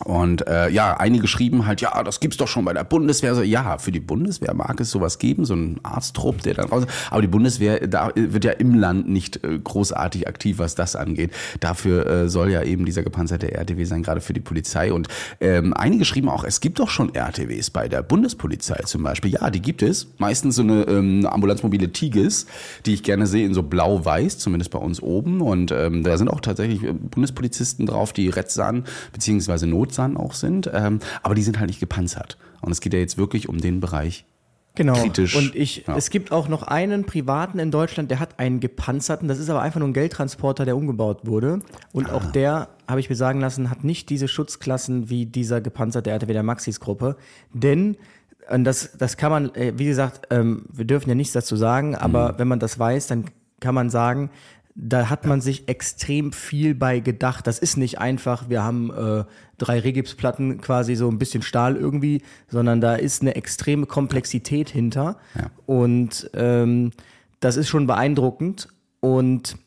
Und 0.03 0.47
äh, 0.47 0.69
ja, 0.69 0.97
einige 0.97 1.27
schrieben 1.27 1.65
halt, 1.65 1.81
ja, 1.81 2.03
das 2.03 2.19
gibt's 2.19 2.37
doch 2.37 2.47
schon 2.47 2.65
bei 2.65 2.73
der 2.73 2.83
Bundeswehr. 2.83 3.33
So, 3.35 3.41
ja, 3.41 3.77
für 3.77 3.91
die 3.91 3.99
Bundeswehr 3.99 4.53
mag 4.53 4.79
es 4.79 4.91
sowas 4.91 5.17
geben, 5.19 5.45
so 5.45 5.55
ein 5.55 5.79
Arzttrupp, 5.83 6.41
der 6.43 6.53
dann 6.53 6.69
raus. 6.69 6.85
Aber 7.09 7.21
die 7.21 7.27
Bundeswehr, 7.27 7.87
da 7.87 8.11
wird 8.15 8.45
ja 8.45 8.51
im 8.51 8.75
Land 8.75 9.09
nicht 9.09 9.43
äh, 9.43 9.57
großartig 9.57 10.27
aktiv, 10.27 10.59
was 10.59 10.75
das 10.75 10.95
angeht. 10.95 11.31
Dafür 11.59 12.05
äh, 12.05 12.29
soll 12.29 12.51
ja 12.51 12.63
eben 12.63 12.85
dieser 12.85 13.03
gepanzerte 13.03 13.51
RTW 13.51 13.83
sein, 13.85 14.03
gerade 14.03 14.21
für 14.21 14.33
die 14.33 14.39
Polizei. 14.39 14.93
Und 14.93 15.07
ähm, 15.41 15.73
einige 15.73 16.05
schrieben 16.05 16.29
auch, 16.29 16.43
es 16.43 16.61
gibt 16.61 16.79
doch 16.79 16.89
schon 16.89 17.13
RTWs 17.15 17.69
bei 17.71 17.87
der 17.87 18.03
Bundespolizei 18.03 18.81
zum 18.85 19.03
Beispiel. 19.03 19.31
Ja, 19.31 19.49
die 19.49 19.61
gibt 19.61 19.81
es. 19.81 20.07
Meistens 20.19 20.55
so 20.55 20.61
eine 20.61 20.83
ähm, 20.83 21.25
ambulanzmobile 21.25 21.91
Tigis, 21.91 22.45
die 22.85 22.93
ich 22.93 23.03
gerne 23.03 23.25
sehe 23.25 23.45
in 23.45 23.53
so 23.53 23.63
blau-weiß, 23.63 24.37
zumindest 24.37 24.71
bei 24.71 24.79
uns 24.79 25.01
oben. 25.01 25.41
Und 25.41 25.71
ähm, 25.71 26.03
da 26.03 26.17
sind 26.17 26.29
auch 26.29 26.41
tatsächlich 26.41 26.83
äh, 26.83 26.93
Bundespolizisten 26.93 27.87
drauf, 27.87 28.13
die 28.13 28.29
Retzsan 28.29 28.85
beziehungsweise 29.11 29.65
Not 29.65 29.86
Notsan 29.87 30.17
auch 30.17 30.33
sind, 30.33 30.69
ähm, 30.73 30.99
aber 31.23 31.35
die 31.35 31.43
sind 31.43 31.59
halt 31.59 31.67
nicht 31.69 31.79
gepanzert. 31.79 32.37
Und 32.61 32.71
es 32.71 32.81
geht 32.81 32.93
ja 32.93 32.99
jetzt 32.99 33.17
wirklich 33.17 33.47
um 33.49 33.57
den 33.59 33.79
Bereich 33.79 34.25
Genau. 34.75 34.93
kritisch. 34.93 35.35
Und 35.35 35.55
ich, 35.55 35.85
Ja. 35.87 35.95
es 35.97 36.11
gibt 36.11 36.31
auch 36.31 36.47
noch 36.47 36.61
einen 36.63 37.03
privaten 37.05 37.57
in 37.57 37.71
Deutschland, 37.71 38.11
der 38.11 38.19
hat 38.19 38.37
einen 38.37 38.59
gepanzerten. 38.59 39.27
Das 39.27 39.39
ist 39.39 39.49
aber 39.49 39.61
einfach 39.61 39.79
nur 39.79 39.89
ein 39.89 39.93
Geldtransporter, 39.93 40.65
der 40.65 40.77
umgebaut 40.77 41.21
wurde. 41.23 41.59
Und 41.93 42.11
auch 42.11 42.25
der, 42.31 42.69
habe 42.87 42.99
ich 42.99 43.09
mir 43.09 43.15
sagen 43.15 43.39
lassen, 43.39 43.71
hat 43.71 43.83
nicht 43.83 44.09
diese 44.11 44.27
Schutzklassen 44.27 45.09
wie 45.09 45.25
dieser 45.25 45.61
gepanzerte 45.61 46.11
RTW 46.11 46.31
der 46.33 46.43
Maxis-Gruppe. 46.43 47.15
Denn 47.53 47.97
und 48.51 48.63
das, 48.65 48.91
das 48.97 49.17
kann 49.17 49.31
man, 49.31 49.55
äh, 49.55 49.73
wie 49.77 49.85
gesagt, 49.85 50.27
ähm, 50.29 50.65
wir 50.71 50.85
dürfen 50.85 51.09
ja 51.09 51.15
nichts 51.15 51.33
dazu 51.33 51.55
sagen, 51.57 51.95
aber 51.95 52.35
wenn 52.37 52.47
man 52.47 52.59
das 52.59 52.77
weiß, 52.79 53.07
dann 53.07 53.25
kann 53.59 53.73
man 53.75 53.89
sagen, 53.89 54.29
da 54.79 55.09
hat 55.09 55.25
man 55.25 55.41
sich 55.41 55.67
extrem 55.67 56.31
viel 56.31 56.75
bei 56.75 56.99
gedacht. 56.99 57.47
Das 57.47 57.57
ist 57.57 57.77
nicht 57.77 57.97
einfach, 57.97 58.47
wir 58.47 58.63
haben 58.63 58.91
äh, 58.91 59.25
drei 59.57 59.79
Regipsplatten, 59.79 60.61
quasi 60.61 60.95
so 60.95 61.09
ein 61.09 61.17
bisschen 61.17 61.41
Stahl 61.41 61.75
irgendwie, 61.75 62.21
sondern 62.47 62.79
da 62.79 62.93
ist 62.93 63.23
eine 63.23 63.35
extreme 63.35 63.87
Komplexität 63.87 64.69
hinter. 64.69 65.17
Ja. 65.35 65.49
Und 65.65 66.29
ähm, 66.35 66.91
das 67.39 67.57
ist 67.57 67.69
schon 67.69 67.87
beeindruckend. 67.87 68.67
Und 68.99 69.57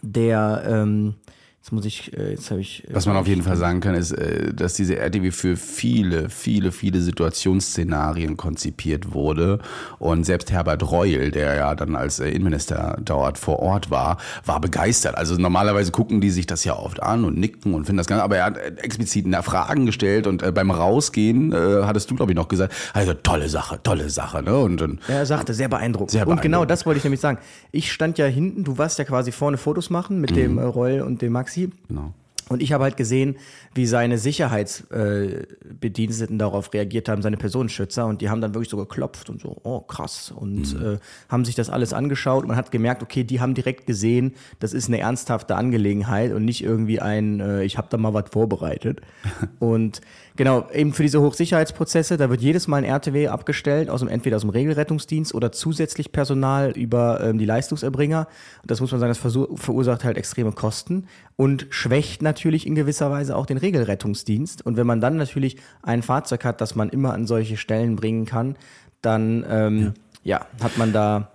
der, 0.00 0.62
ähm, 0.66 1.16
jetzt 1.62 1.72
muss 1.72 1.84
ich, 1.84 2.16
äh, 2.16 2.30
jetzt 2.30 2.50
habe 2.50 2.60
ich. 2.60 2.84
äh, 2.88 2.94
Was 2.94 3.06
man 3.06 3.16
auf 3.16 3.26
jeden 3.26 3.42
Fall 3.42 3.56
sagen 3.56 3.80
kann, 3.80 3.94
ist, 3.94 4.12
äh, 4.12 4.52
dass 4.54 4.74
diese 4.74 4.96
RTW 4.96 5.30
für 5.30 5.56
viele, 5.56 6.28
viele, 6.30 6.72
viele 6.72 7.00
Situationsszenarien 7.00 8.36
konzipiert 8.36 9.12
wurde. 9.12 9.58
Und 9.98 10.24
selbst 10.24 10.50
Herbert 10.52 10.90
Reul, 10.90 11.30
der 11.30 11.54
ja 11.56 11.74
dann 11.74 11.96
als 11.96 12.18
Innenminister 12.18 12.96
dort 13.04 13.38
vor 13.38 13.58
Ort 13.60 13.90
war, 13.90 14.16
war 14.44 14.60
begeistert. 14.60 15.16
Also 15.16 15.36
normalerweise 15.36 15.92
gucken 15.92 16.20
die 16.20 16.30
sich 16.30 16.46
das 16.46 16.64
ja 16.64 16.76
oft 16.76 17.02
an 17.02 17.24
und 17.24 17.36
nicken 17.38 17.74
und 17.74 17.84
finden 17.84 17.98
das 17.98 18.06
ganz, 18.06 18.22
aber 18.22 18.38
er 18.38 18.44
hat 18.46 18.58
explizit 18.78 19.26
nach 19.26 19.44
Fragen 19.44 19.86
gestellt 19.86 20.26
und 20.26 20.54
beim 20.54 20.70
Rausgehen 20.70 21.52
äh, 21.52 21.82
hattest 21.84 22.10
du, 22.10 22.14
glaube 22.14 22.32
ich, 22.32 22.36
noch 22.36 22.48
gesagt, 22.48 22.72
also 22.94 23.12
tolle 23.14 23.48
Sache, 23.48 23.80
tolle 23.82 24.08
Sache, 24.10 24.42
ne? 24.42 24.56
Und 24.58 24.80
Ja, 24.80 25.14
er 25.16 25.26
sagte, 25.26 25.52
sehr 25.54 25.68
beeindruckend. 25.68 26.10
Sehr 26.12 26.26
Und 26.26 26.40
genau 26.40 26.58
beeindruckend. 26.58 26.70
das 26.70 26.86
wollte 26.86 26.98
ich 26.98 27.04
nämlich 27.04 27.20
sagen. 27.20 27.38
Ich 27.70 27.92
stand 27.92 28.18
ja 28.18 28.26
hinten, 28.26 28.64
du 28.64 28.78
warst 28.78 28.98
ja 28.98 29.04
quasi 29.04 29.30
vorne 29.32 29.56
Fotos 29.58 29.90
machen 29.90 30.20
mit 30.20 30.34
dem 30.34 30.58
äh, 30.58 30.62
Reul 30.62 31.00
und 31.02 31.20
dem 31.22 31.32
Maxi. 31.50 31.70
Genau. 31.88 32.14
Und 32.48 32.62
ich 32.62 32.72
habe 32.72 32.82
halt 32.82 32.96
gesehen, 32.96 33.36
wie 33.74 33.86
seine 33.86 34.18
Sicherheitsbediensteten 34.18 36.34
äh, 36.34 36.38
darauf 36.38 36.74
reagiert 36.74 37.08
haben, 37.08 37.22
seine 37.22 37.36
Personenschützer. 37.36 38.06
Und 38.06 38.22
die 38.22 38.28
haben 38.28 38.40
dann 38.40 38.54
wirklich 38.54 38.70
so 38.70 38.76
geklopft 38.76 39.30
und 39.30 39.40
so, 39.40 39.56
oh 39.62 39.78
krass. 39.78 40.32
Und 40.34 40.74
äh, 40.74 40.98
haben 41.28 41.44
sich 41.44 41.54
das 41.54 41.70
alles 41.70 41.92
angeschaut. 41.92 42.48
Man 42.48 42.56
hat 42.56 42.72
gemerkt, 42.72 43.04
okay, 43.04 43.22
die 43.22 43.40
haben 43.40 43.54
direkt 43.54 43.86
gesehen, 43.86 44.34
das 44.58 44.72
ist 44.72 44.88
eine 44.88 44.98
ernsthafte 44.98 45.54
Angelegenheit 45.54 46.32
und 46.32 46.44
nicht 46.44 46.64
irgendwie 46.64 47.00
ein, 47.00 47.38
äh, 47.38 47.62
ich 47.62 47.78
habe 47.78 47.86
da 47.88 47.98
mal 47.98 48.14
was 48.14 48.30
vorbereitet. 48.32 49.00
und 49.60 50.00
genau, 50.40 50.66
eben 50.72 50.94
für 50.94 51.02
diese 51.02 51.20
Hochsicherheitsprozesse, 51.20 52.16
da 52.16 52.30
wird 52.30 52.40
jedes 52.40 52.66
Mal 52.66 52.78
ein 52.78 52.84
RTW 52.84 53.28
abgestellt, 53.28 53.90
aus 53.90 54.00
dem, 54.00 54.08
entweder 54.08 54.36
aus 54.36 54.40
dem 54.40 54.48
Regelrettungsdienst 54.48 55.34
oder 55.34 55.52
zusätzlich 55.52 56.12
Personal 56.12 56.70
über 56.70 57.20
ähm, 57.22 57.36
die 57.36 57.44
Leistungserbringer. 57.44 58.26
Und 58.62 58.70
das 58.70 58.80
muss 58.80 58.90
man 58.90 59.00
sagen, 59.00 59.12
das 59.12 59.18
verursacht 59.62 60.02
halt 60.02 60.16
extreme 60.16 60.52
Kosten 60.52 61.08
und 61.36 61.66
schwächt 61.68 62.22
natürlich 62.22 62.66
in 62.66 62.74
gewisser 62.74 63.10
Weise 63.10 63.36
auch 63.36 63.44
den 63.44 63.58
Regelrettungsdienst. 63.58 64.64
Und 64.64 64.78
wenn 64.78 64.86
man 64.86 65.02
dann 65.02 65.18
natürlich 65.18 65.58
ein 65.82 66.02
Fahrzeug 66.02 66.42
hat, 66.46 66.62
das 66.62 66.74
man 66.74 66.88
immer 66.88 67.12
an 67.12 67.26
solche 67.26 67.58
Stellen 67.58 67.96
bringen 67.96 68.24
kann, 68.24 68.56
dann 69.02 69.44
ähm, 69.46 69.92
ja. 70.24 70.46
hat 70.62 70.78
man 70.78 70.94
da 70.94 71.32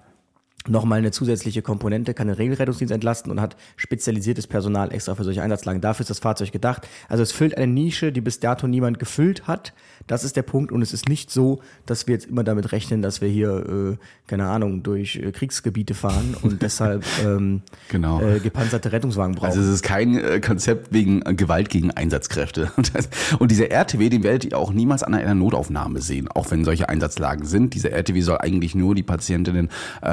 nochmal 0.67 0.99
eine 0.99 1.11
zusätzliche 1.11 1.61
Komponente, 1.61 2.13
kann 2.13 2.27
den 2.27 2.35
Regelrettungsdienst 2.35 2.93
entlasten 2.93 3.31
und 3.31 3.41
hat 3.41 3.55
spezialisiertes 3.75 4.47
Personal 4.47 4.93
extra 4.93 5.15
für 5.15 5.23
solche 5.23 5.41
Einsatzlagen. 5.41 5.81
Dafür 5.81 6.03
ist 6.03 6.09
das 6.09 6.19
Fahrzeug 6.19 6.51
gedacht. 6.51 6.87
Also 7.09 7.23
es 7.23 7.31
füllt 7.31 7.57
eine 7.57 7.67
Nische, 7.67 8.11
die 8.11 8.21
bis 8.21 8.39
dato 8.39 8.67
niemand 8.67 8.99
gefüllt 8.99 9.47
hat. 9.47 9.73
Das 10.07 10.23
ist 10.23 10.35
der 10.35 10.43
Punkt 10.43 10.71
und 10.71 10.81
es 10.81 10.93
ist 10.93 11.09
nicht 11.09 11.31
so, 11.31 11.61
dass 11.85 12.07
wir 12.07 12.13
jetzt 12.13 12.27
immer 12.27 12.43
damit 12.43 12.71
rechnen, 12.71 13.01
dass 13.01 13.21
wir 13.21 13.29
hier, 13.29 13.93
äh, 13.93 13.97
keine 14.27 14.47
Ahnung, 14.47 14.83
durch 14.83 15.15
äh, 15.15 15.31
Kriegsgebiete 15.31 15.93
fahren 15.93 16.35
und 16.41 16.61
deshalb 16.61 17.03
ähm, 17.25 17.61
Genau. 17.89 18.21
äh, 18.21 18.39
gepanzerte 18.39 18.91
Rettungswagen 18.91 19.35
brauchen. 19.35 19.47
Also 19.47 19.61
es 19.61 19.67
ist 19.67 19.83
kein 19.83 20.17
äh, 20.17 20.39
Konzept 20.39 20.93
wegen 20.93 21.21
äh, 21.25 21.33
Gewalt 21.33 21.69
gegen 21.69 21.91
Einsatzkräfte. 21.91 22.71
Und, 23.39 23.51
dieser 23.51 23.71
RTW, 23.71 24.09
den 24.09 24.23
werdet 24.23 24.45
ihr 24.45 24.57
auch 24.57 24.71
niemals 24.71 25.03
an 25.03 25.13
einer 25.13 25.33
Notaufnahme 25.35 26.01
sehen, 26.01 26.27
auch 26.27 26.51
wenn 26.51 26.63
solche 26.65 26.89
Einsatzlagen 26.89 27.45
sind. 27.45 27.73
Dieser 27.73 27.91
RTW 27.91 28.21
soll 28.21 28.37
eigentlich 28.39 28.75
nur 28.75 28.95
die 28.95 29.03
Patientinnen 29.03 29.69
äh, 30.01 30.07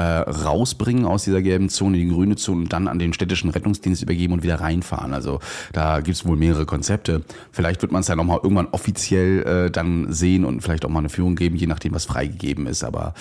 rausbringen 0.45 1.05
aus 1.05 1.23
dieser 1.23 1.41
gelben 1.41 1.69
Zone, 1.69 1.97
in 1.99 2.09
die 2.09 2.13
grüne 2.15 2.35
Zone 2.35 2.61
und 2.63 2.73
dann 2.73 2.87
an 2.87 2.99
den 2.99 3.13
städtischen 3.13 3.49
Rettungsdienst 3.49 4.01
übergeben 4.03 4.33
und 4.33 4.43
wieder 4.43 4.59
reinfahren. 4.61 5.13
Also 5.13 5.39
da 5.71 6.01
gibt's 6.01 6.25
wohl 6.25 6.37
mehrere 6.37 6.65
Konzepte. 6.65 7.23
Vielleicht 7.51 7.81
wird 7.81 7.91
man 7.91 8.01
es 8.01 8.07
ja 8.07 8.15
nochmal 8.15 8.39
irgendwann 8.43 8.67
offiziell 8.71 9.43
äh, 9.67 9.71
dann 9.71 10.11
sehen 10.11 10.45
und 10.45 10.61
vielleicht 10.61 10.85
auch 10.85 10.89
mal 10.89 10.99
eine 10.99 11.09
Führung 11.09 11.35
geben, 11.35 11.55
je 11.55 11.67
nachdem, 11.67 11.93
was 11.93 12.05
freigegeben 12.05 12.67
ist. 12.67 12.83
Aber 12.83 13.13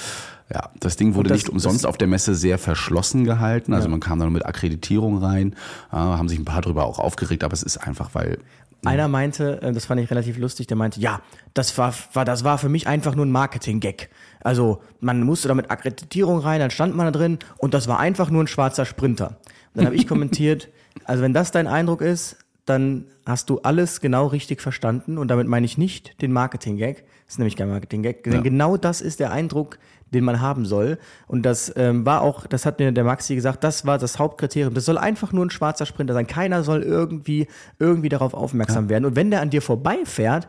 ja, 0.53 0.69
das 0.81 0.97
Ding 0.97 1.15
wurde 1.15 1.29
das- 1.31 1.39
nicht 1.39 1.49
umsonst 1.49 1.87
auf 1.87 1.97
der 1.97 2.09
Messe 2.09 2.35
sehr 2.35 2.59
verschlossen 2.59 3.25
gehalten. 3.25 3.73
Also 3.73 3.89
man 3.89 4.01
kam 4.01 4.19
dann 4.19 4.33
mit 4.33 4.45
Akkreditierung 4.45 5.19
rein, 5.19 5.55
äh, 5.93 5.97
haben 5.97 6.29
sich 6.29 6.39
ein 6.39 6.45
paar 6.45 6.61
drüber 6.61 6.85
auch 6.85 6.99
aufgeregt, 6.99 7.43
aber 7.45 7.55
es 7.55 7.63
ist 7.63 7.79
einfach, 7.79 8.11
weil 8.13 8.39
Einer 8.85 9.09
meinte, 9.09 9.63
äh, 9.63 9.73
das 9.73 9.85
fand 9.85 10.01
ich 10.01 10.11
relativ 10.11 10.39
lustig, 10.39 10.67
der 10.67 10.77
meinte, 10.77 11.01
ja, 11.01 11.21
das 11.55 11.77
war, 11.79 11.95
war, 12.15 12.25
das 12.25 12.45
war 12.45 12.59
für 12.59 12.69
mich 12.69 12.87
einfach 12.87 13.15
nur 13.15 13.25
ein 13.25 13.31
Marketing-Gag. 13.31 14.11
Also 14.41 14.83
man 15.01 15.23
musste 15.23 15.49
da 15.49 15.55
mit 15.55 15.71
Akkreditierung 15.71 16.41
rein, 16.41 16.61
dann 16.61 16.71
stand 16.71 16.97
man 16.97 17.07
da 17.07 17.13
drin 17.13 17.39
und 17.59 17.75
das 17.75 17.87
war 17.87 18.01
einfach 18.01 18.31
nur 18.31 18.43
ein 18.43 18.49
schwarzer 18.49 18.85
Sprinter. 18.85 19.39
Und 19.75 19.77
dann 19.77 19.87
habe 19.87 19.97
ich 19.97 20.07
kommentiert, 20.09 20.69
also 21.05 21.23
wenn 21.23 21.33
das 21.33 21.53
dein 21.53 21.67
Eindruck 21.67 22.01
ist, 22.01 22.37
dann 22.65 23.07
hast 23.27 23.51
du 23.51 23.61
alles 23.61 24.01
genau 24.01 24.27
richtig 24.27 24.61
verstanden 24.61 25.19
und 25.19 25.29
damit 25.29 25.49
meine 25.49 25.67
ich 25.67 25.79
nicht 25.79 26.21
den 26.23 26.33
Marketing-Gag, 26.33 27.05
das 27.27 27.35
ist 27.35 27.39
nämlich 27.39 27.57
kein 27.57 27.69
Marketing-Gag, 27.69 28.25
denn 28.25 28.43
genau 28.43 28.77
das 28.77 29.01
ist 29.01 29.21
der 29.21 29.33
Eindruck, 29.33 29.79
den 30.13 30.25
man 30.25 30.41
haben 30.41 30.67
soll. 30.67 30.99
Und 31.27 31.43
das 31.43 31.73
ähm, 31.77 32.05
war 32.05 32.23
auch, 32.23 32.47
das 32.47 32.67
hat 32.67 32.79
mir 32.79 32.93
der 32.93 33.05
Maxi 33.05 33.35
gesagt, 33.35 33.65
das 33.65 33.87
war 33.87 33.99
das 33.99 34.19
Hauptkriterium. 34.19 34.75
Das 34.75 34.85
soll 34.85 34.99
einfach 34.99 35.33
nur 35.33 35.45
ein 35.45 35.51
schwarzer 35.51 35.87
Sprinter 35.87 36.15
sein. 36.15 36.27
Keiner 36.27 36.63
soll 36.63 36.83
irgendwie, 36.83 37.47
irgendwie 37.79 38.09
darauf 38.09 38.35
aufmerksam 38.35 38.89
werden. 38.89 39.05
Und 39.05 39.17
wenn 39.17 39.31
der 39.31 39.41
an 39.41 39.51
dir 39.51 39.63
vorbeifährt, 39.63 40.49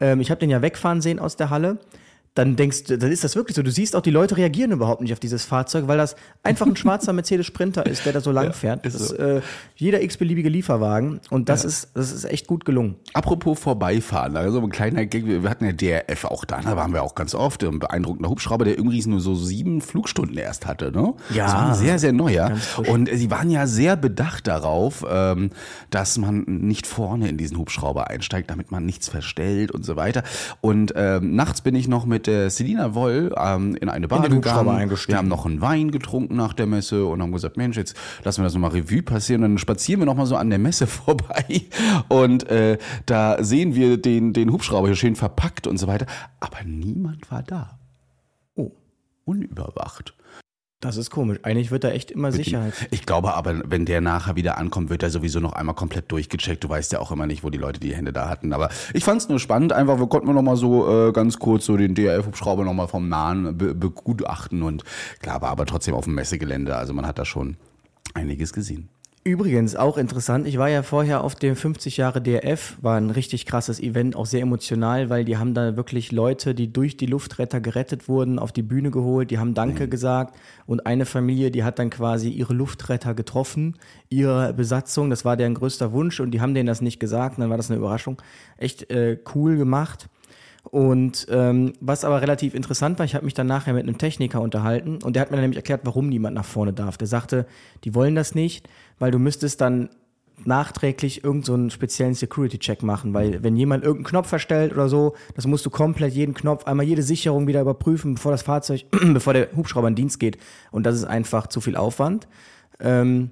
ähm, 0.00 0.20
ich 0.20 0.30
habe 0.30 0.38
den 0.38 0.50
ja 0.50 0.62
wegfahren 0.62 1.00
sehen 1.00 1.18
aus 1.18 1.36
der 1.36 1.50
Halle, 1.50 1.78
dann 2.34 2.54
denkst 2.54 2.84
du, 2.84 2.96
dann 2.96 3.10
ist 3.10 3.24
das 3.24 3.34
wirklich 3.34 3.56
so. 3.56 3.62
Du 3.62 3.72
siehst 3.72 3.96
auch, 3.96 4.02
die 4.02 4.12
Leute 4.12 4.36
reagieren 4.36 4.70
überhaupt 4.70 5.00
nicht 5.00 5.12
auf 5.12 5.18
dieses 5.18 5.44
Fahrzeug, 5.44 5.88
weil 5.88 5.98
das 5.98 6.14
einfach 6.44 6.64
ein 6.64 6.76
schwarzer 6.76 7.12
Mercedes 7.12 7.44
Sprinter 7.44 7.84
ist, 7.86 8.06
der 8.06 8.12
da 8.12 8.20
so 8.20 8.30
lang 8.32 8.52
fährt. 8.52 8.86
Das 8.86 8.94
ist 8.94 9.10
äh, 9.12 9.40
jeder 9.74 10.00
x-beliebige 10.00 10.48
Lieferwagen. 10.48 11.20
Und 11.30 11.48
das 11.48 11.64
ist, 11.64 11.88
das 11.94 12.12
ist 12.12 12.24
echt 12.24 12.46
gut 12.46 12.64
gelungen. 12.64 12.94
Apropos 13.14 13.58
vorbeifahren, 13.58 14.36
also 14.36 14.60
ein 14.60 14.70
kleiner 14.70 15.06
Gag, 15.06 15.26
wir 15.26 15.50
hatten 15.50 15.64
ja 15.64 15.72
DRF 15.72 16.24
auch 16.24 16.44
da, 16.44 16.60
da 16.60 16.76
waren 16.76 16.92
wir 16.92 17.02
auch 17.02 17.16
ganz 17.16 17.34
oft, 17.34 17.64
ein 17.64 17.80
beeindruckender 17.80 18.30
Hubschrauber, 18.30 18.64
der 18.64 18.78
übrigens 18.78 19.06
nur 19.06 19.20
so 19.20 19.34
sieben 19.34 19.80
Flugstunden 19.80 20.38
erst 20.38 20.66
hatte, 20.66 20.92
ne? 20.92 21.14
Ja. 21.34 21.46
Das 21.46 21.54
war 21.54 21.68
ein 21.70 21.74
sehr, 21.74 21.98
sehr 21.98 22.12
neuer. 22.12 22.52
Und 22.86 23.08
sie 23.12 23.30
waren 23.30 23.50
ja 23.50 23.66
sehr 23.66 23.96
bedacht 23.96 24.46
darauf, 24.46 25.04
ähm, 25.08 25.50
dass 25.90 26.16
man 26.16 26.44
nicht 26.46 26.86
vorne 26.86 27.28
in 27.28 27.36
diesen 27.36 27.58
Hubschrauber 27.58 28.08
einsteigt, 28.08 28.50
damit 28.50 28.70
man 28.70 28.86
nichts 28.86 29.08
verstellt 29.08 29.72
und 29.72 29.84
so 29.84 29.96
weiter. 29.96 30.22
Und 30.60 30.92
ähm, 30.94 31.34
nachts 31.34 31.60
bin 31.62 31.74
ich 31.74 31.88
noch 31.88 32.06
mit 32.06 32.19
der 32.26 32.50
Selina 32.50 32.94
Woll 32.94 33.34
ähm, 33.36 33.76
in 33.76 33.88
eine 33.88 34.08
Bar 34.08 34.22
Hubschrauber 34.22 34.78
gegangen. 34.78 34.98
Wir 35.06 35.16
haben 35.16 35.28
noch 35.28 35.46
einen 35.46 35.60
Wein 35.60 35.90
getrunken 35.90 36.36
nach 36.36 36.52
der 36.52 36.66
Messe 36.66 37.04
und 37.06 37.22
haben 37.22 37.32
gesagt, 37.32 37.56
Mensch, 37.56 37.76
jetzt 37.76 37.96
lassen 38.24 38.40
wir 38.40 38.44
das 38.44 38.54
nochmal 38.54 38.70
Revue 38.70 39.02
passieren. 39.02 39.42
Und 39.42 39.50
dann 39.50 39.58
spazieren 39.58 40.00
wir 40.00 40.06
nochmal 40.06 40.26
so 40.26 40.36
an 40.36 40.50
der 40.50 40.58
Messe 40.58 40.86
vorbei 40.86 41.62
und 42.08 42.48
äh, 42.48 42.78
da 43.06 43.42
sehen 43.42 43.74
wir 43.74 43.96
den, 43.96 44.32
den 44.32 44.52
Hubschrauber 44.52 44.88
hier 44.88 44.96
schön 44.96 45.16
verpackt 45.16 45.66
und 45.66 45.78
so 45.78 45.86
weiter. 45.86 46.06
Aber 46.40 46.62
niemand 46.64 47.30
war 47.30 47.42
da. 47.42 47.78
Oh, 48.54 48.72
Unüberwacht. 49.24 50.14
Das 50.80 50.96
ist 50.96 51.10
komisch. 51.10 51.38
Eigentlich 51.42 51.70
wird 51.70 51.84
da 51.84 51.90
echt 51.90 52.10
immer 52.10 52.32
Sicherheit. 52.32 52.72
Ich 52.90 53.04
glaube 53.04 53.34
aber, 53.34 53.62
wenn 53.66 53.84
der 53.84 54.00
nachher 54.00 54.34
wieder 54.34 54.56
ankommt, 54.56 54.88
wird 54.88 55.02
er 55.02 55.10
sowieso 55.10 55.38
noch 55.38 55.52
einmal 55.52 55.74
komplett 55.74 56.10
durchgecheckt. 56.10 56.64
Du 56.64 56.70
weißt 56.70 56.92
ja 56.92 57.00
auch 57.00 57.12
immer 57.12 57.26
nicht, 57.26 57.44
wo 57.44 57.50
die 57.50 57.58
Leute 57.58 57.80
die 57.80 57.94
Hände 57.94 58.14
da 58.14 58.30
hatten. 58.30 58.54
Aber 58.54 58.70
ich 58.94 59.04
fand 59.04 59.20
es 59.20 59.28
nur 59.28 59.38
spannend. 59.38 59.74
Einfach, 59.74 59.98
wir 59.98 60.06
konnten 60.06 60.32
noch 60.32 60.42
mal 60.42 60.56
so 60.56 61.08
äh, 61.08 61.12
ganz 61.12 61.38
kurz 61.38 61.66
so 61.66 61.76
den 61.76 61.94
DRF-Hubschrauber 61.94 62.64
noch 62.64 62.72
mal 62.72 62.86
vom 62.86 63.10
Nahen 63.10 63.58
be 63.58 63.74
begutachten. 63.74 64.62
Und 64.62 64.84
klar, 65.20 65.42
war 65.42 65.50
aber 65.50 65.66
trotzdem 65.66 65.94
auf 65.94 66.04
dem 66.04 66.14
Messegelände. 66.14 66.74
Also 66.74 66.94
man 66.94 67.06
hat 67.06 67.18
da 67.18 67.26
schon 67.26 67.58
einiges 68.14 68.54
gesehen. 68.54 68.88
Übrigens, 69.22 69.76
auch 69.76 69.98
interessant, 69.98 70.46
ich 70.46 70.56
war 70.56 70.70
ja 70.70 70.82
vorher 70.82 71.22
auf 71.22 71.34
dem 71.34 71.54
50 71.54 71.98
Jahre 71.98 72.22
DRF, 72.22 72.78
war 72.80 72.96
ein 72.96 73.10
richtig 73.10 73.44
krasses 73.44 73.78
Event, 73.78 74.16
auch 74.16 74.24
sehr 74.24 74.40
emotional, 74.40 75.10
weil 75.10 75.26
die 75.26 75.36
haben 75.36 75.52
da 75.52 75.76
wirklich 75.76 76.10
Leute, 76.10 76.54
die 76.54 76.72
durch 76.72 76.96
die 76.96 77.04
Luftretter 77.04 77.60
gerettet 77.60 78.08
wurden, 78.08 78.38
auf 78.38 78.50
die 78.50 78.62
Bühne 78.62 78.90
geholt, 78.90 79.30
die 79.30 79.38
haben 79.38 79.52
Danke 79.52 79.84
Mhm. 79.84 79.90
gesagt 79.90 80.36
und 80.64 80.86
eine 80.86 81.04
Familie, 81.04 81.50
die 81.50 81.64
hat 81.64 81.78
dann 81.78 81.90
quasi 81.90 82.30
ihre 82.30 82.54
Luftretter 82.54 83.12
getroffen, 83.12 83.76
ihre 84.08 84.54
Besatzung, 84.54 85.10
das 85.10 85.22
war 85.26 85.36
deren 85.36 85.52
größter 85.52 85.92
Wunsch 85.92 86.18
und 86.18 86.30
die 86.30 86.40
haben 86.40 86.54
denen 86.54 86.66
das 86.66 86.80
nicht 86.80 86.98
gesagt 86.98 87.36
und 87.36 87.42
dann 87.42 87.50
war 87.50 87.58
das 87.58 87.70
eine 87.70 87.78
Überraschung. 87.78 88.22
Echt 88.56 88.90
äh, 88.90 89.18
cool 89.34 89.58
gemacht. 89.58 90.08
Und 90.64 91.26
ähm, 91.30 91.72
was 91.80 92.04
aber 92.04 92.20
relativ 92.20 92.54
interessant 92.54 92.98
war, 92.98 93.06
ich 93.06 93.14
habe 93.14 93.24
mich 93.24 93.34
dann 93.34 93.46
nachher 93.46 93.72
mit 93.72 93.84
einem 93.84 93.98
Techniker 93.98 94.40
unterhalten 94.40 94.98
und 95.02 95.16
der 95.16 95.22
hat 95.22 95.30
mir 95.30 95.36
dann 95.36 95.44
nämlich 95.44 95.56
erklärt, 95.56 95.80
warum 95.84 96.08
niemand 96.08 96.34
nach 96.34 96.44
vorne 96.44 96.72
darf. 96.72 96.96
Der 96.96 97.06
sagte, 97.06 97.46
die 97.84 97.94
wollen 97.94 98.14
das 98.14 98.34
nicht, 98.34 98.68
weil 98.98 99.10
du 99.10 99.18
müsstest 99.18 99.60
dann 99.60 99.88
nachträglich 100.44 101.24
irgendeinen 101.24 101.70
so 101.70 101.74
speziellen 101.74 102.14
Security-Check 102.14 102.82
machen, 102.82 103.12
weil 103.14 103.42
wenn 103.42 103.56
jemand 103.56 103.84
irgendeinen 103.84 104.10
Knopf 104.10 104.28
verstellt 104.28 104.72
oder 104.72 104.88
so, 104.88 105.14
das 105.34 105.46
musst 105.46 105.66
du 105.66 105.70
komplett 105.70 106.14
jeden 106.14 106.34
Knopf, 106.34 106.64
einmal 106.64 106.86
jede 106.86 107.02
Sicherung 107.02 107.46
wieder 107.46 107.60
überprüfen, 107.60 108.14
bevor 108.14 108.32
das 108.32 108.42
Fahrzeug, 108.42 108.84
bevor 109.12 109.34
der 109.34 109.48
Hubschrauber 109.54 109.88
in 109.88 109.94
Dienst 109.94 110.18
geht. 110.18 110.38
Und 110.70 110.84
das 110.84 110.94
ist 110.94 111.04
einfach 111.04 111.46
zu 111.48 111.60
viel 111.60 111.76
Aufwand. 111.76 112.26
Ähm, 112.78 113.30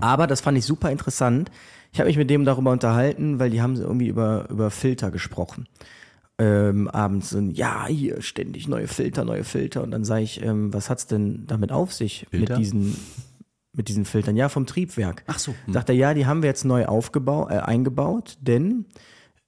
aber 0.00 0.26
das 0.26 0.40
fand 0.40 0.58
ich 0.58 0.66
super 0.66 0.90
interessant. 0.90 1.50
Ich 1.92 2.00
habe 2.00 2.08
mich 2.08 2.18
mit 2.18 2.28
dem 2.28 2.44
darüber 2.44 2.72
unterhalten, 2.72 3.38
weil 3.38 3.50
die 3.50 3.62
haben 3.62 3.76
irgendwie 3.76 4.08
über, 4.08 4.48
über 4.50 4.70
Filter 4.70 5.10
gesprochen. 5.10 5.66
Ähm, 6.40 6.86
abends 6.88 7.30
sind, 7.30 7.56
ja, 7.56 7.86
hier 7.88 8.22
ständig 8.22 8.68
neue 8.68 8.86
Filter, 8.86 9.24
neue 9.24 9.42
Filter. 9.44 9.82
Und 9.82 9.90
dann 9.90 10.04
sage 10.04 10.22
ich, 10.22 10.42
ähm, 10.42 10.72
was 10.72 10.88
hat's 10.88 11.06
denn 11.06 11.46
damit 11.46 11.72
auf 11.72 11.92
sich 11.92 12.26
Filter? 12.30 12.54
mit 12.54 12.64
diesen, 12.64 12.96
mit 13.72 13.88
diesen 13.88 14.04
Filtern? 14.04 14.36
Ja, 14.36 14.48
vom 14.48 14.64
Triebwerk. 14.64 15.24
Ach 15.26 15.38
so. 15.38 15.54
Hm. 15.64 15.72
Sagt 15.74 15.88
er, 15.88 15.96
ja, 15.96 16.14
die 16.14 16.26
haben 16.26 16.42
wir 16.42 16.48
jetzt 16.48 16.64
neu 16.64 16.86
aufgebaut, 16.86 17.50
äh, 17.50 17.54
eingebaut, 17.58 18.38
denn 18.40 18.84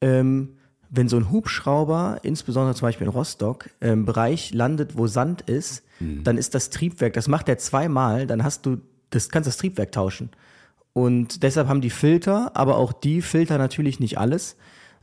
ähm, 0.01 0.57
wenn 0.89 1.09
so 1.09 1.17
ein 1.17 1.31
Hubschrauber, 1.31 2.19
insbesondere 2.25 2.75
zum 2.75 2.87
Beispiel 2.89 3.07
in 3.07 3.13
Rostock, 3.13 3.71
im 3.79 4.05
Bereich 4.05 4.53
landet, 4.53 4.99
wo 4.99 5.07
Sand 5.07 5.43
ist, 5.43 5.85
Hm. 5.99 6.25
dann 6.25 6.39
ist 6.39 6.55
das 6.55 6.71
Triebwerk, 6.71 7.13
das 7.13 7.29
macht 7.29 7.49
er 7.49 7.59
zweimal, 7.59 8.27
dann 8.27 8.43
hast 8.43 8.67
du, 8.67 8.79
das 9.11 9.29
kannst 9.29 9.47
das 9.47 9.59
Triebwerk 9.59 9.93
tauschen. 9.93 10.31
Und 10.93 11.45
deshalb 11.45 11.69
haben 11.69 11.83
die 11.83 11.91
Filter, 11.91 12.51
aber 12.55 12.79
auch 12.79 12.93
die 12.93 13.23
Filter 13.23 13.59
natürlich 13.59 14.01
nicht 14.01 14.19
alles, 14.19 14.57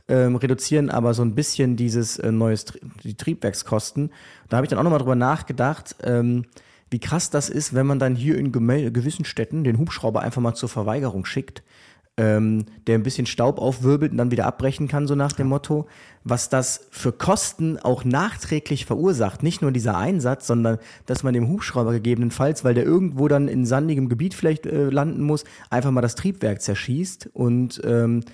ähm, 0.08 0.36
reduzieren 0.36 0.90
aber 0.90 1.14
so 1.14 1.22
ein 1.22 1.34
bisschen 1.34 1.76
dieses 1.76 2.18
äh, 2.18 2.32
neues 2.32 2.66
die 3.02 3.14
Triebwerkskosten. 3.14 4.10
Da 4.48 4.56
habe 4.56 4.64
ich 4.64 4.70
dann 4.70 4.78
auch 4.78 4.84
nochmal 4.84 5.00
drüber 5.00 5.14
nachgedacht, 5.14 5.96
ähm, 6.02 6.44
wie 6.90 6.98
krass 6.98 7.30
das 7.30 7.50
ist, 7.50 7.74
wenn 7.74 7.86
man 7.86 7.98
dann 7.98 8.16
hier 8.16 8.38
in 8.38 8.50
gewissen 8.50 9.24
Städten 9.24 9.64
den 9.64 9.78
Hubschrauber 9.78 10.22
einfach 10.22 10.40
mal 10.40 10.54
zur 10.54 10.70
Verweigerung 10.70 11.26
schickt, 11.26 11.62
ähm, 12.16 12.64
der 12.86 12.96
ein 12.96 13.02
bisschen 13.02 13.26
Staub 13.26 13.58
aufwirbelt 13.58 14.10
und 14.12 14.18
dann 14.18 14.30
wieder 14.30 14.46
abbrechen 14.46 14.88
kann, 14.88 15.06
so 15.06 15.14
nach 15.14 15.32
dem 15.32 15.48
Motto, 15.48 15.86
was 16.24 16.48
das 16.48 16.88
für 16.90 17.12
Kosten 17.12 17.78
auch 17.78 18.04
nachträglich 18.04 18.86
verursacht. 18.86 19.42
Nicht 19.42 19.62
nur 19.62 19.70
dieser 19.70 19.96
Einsatz, 19.96 20.46
sondern 20.46 20.78
dass 21.06 21.22
man 21.22 21.32
dem 21.32 21.48
Hubschrauber 21.48 21.92
gegebenenfalls, 21.92 22.64
weil 22.64 22.74
der 22.74 22.84
irgendwo 22.84 23.28
dann 23.28 23.46
in 23.46 23.64
sandigem 23.64 24.08
Gebiet 24.08 24.34
vielleicht 24.34 24.66
äh, 24.66 24.90
landen 24.90 25.22
muss, 25.22 25.44
einfach 25.70 25.92
mal 25.92 26.00
das 26.00 26.16
Triebwerk 26.16 26.60
zerschießt. 26.60 27.30
Und 27.34 27.80
ähm, 27.84 28.24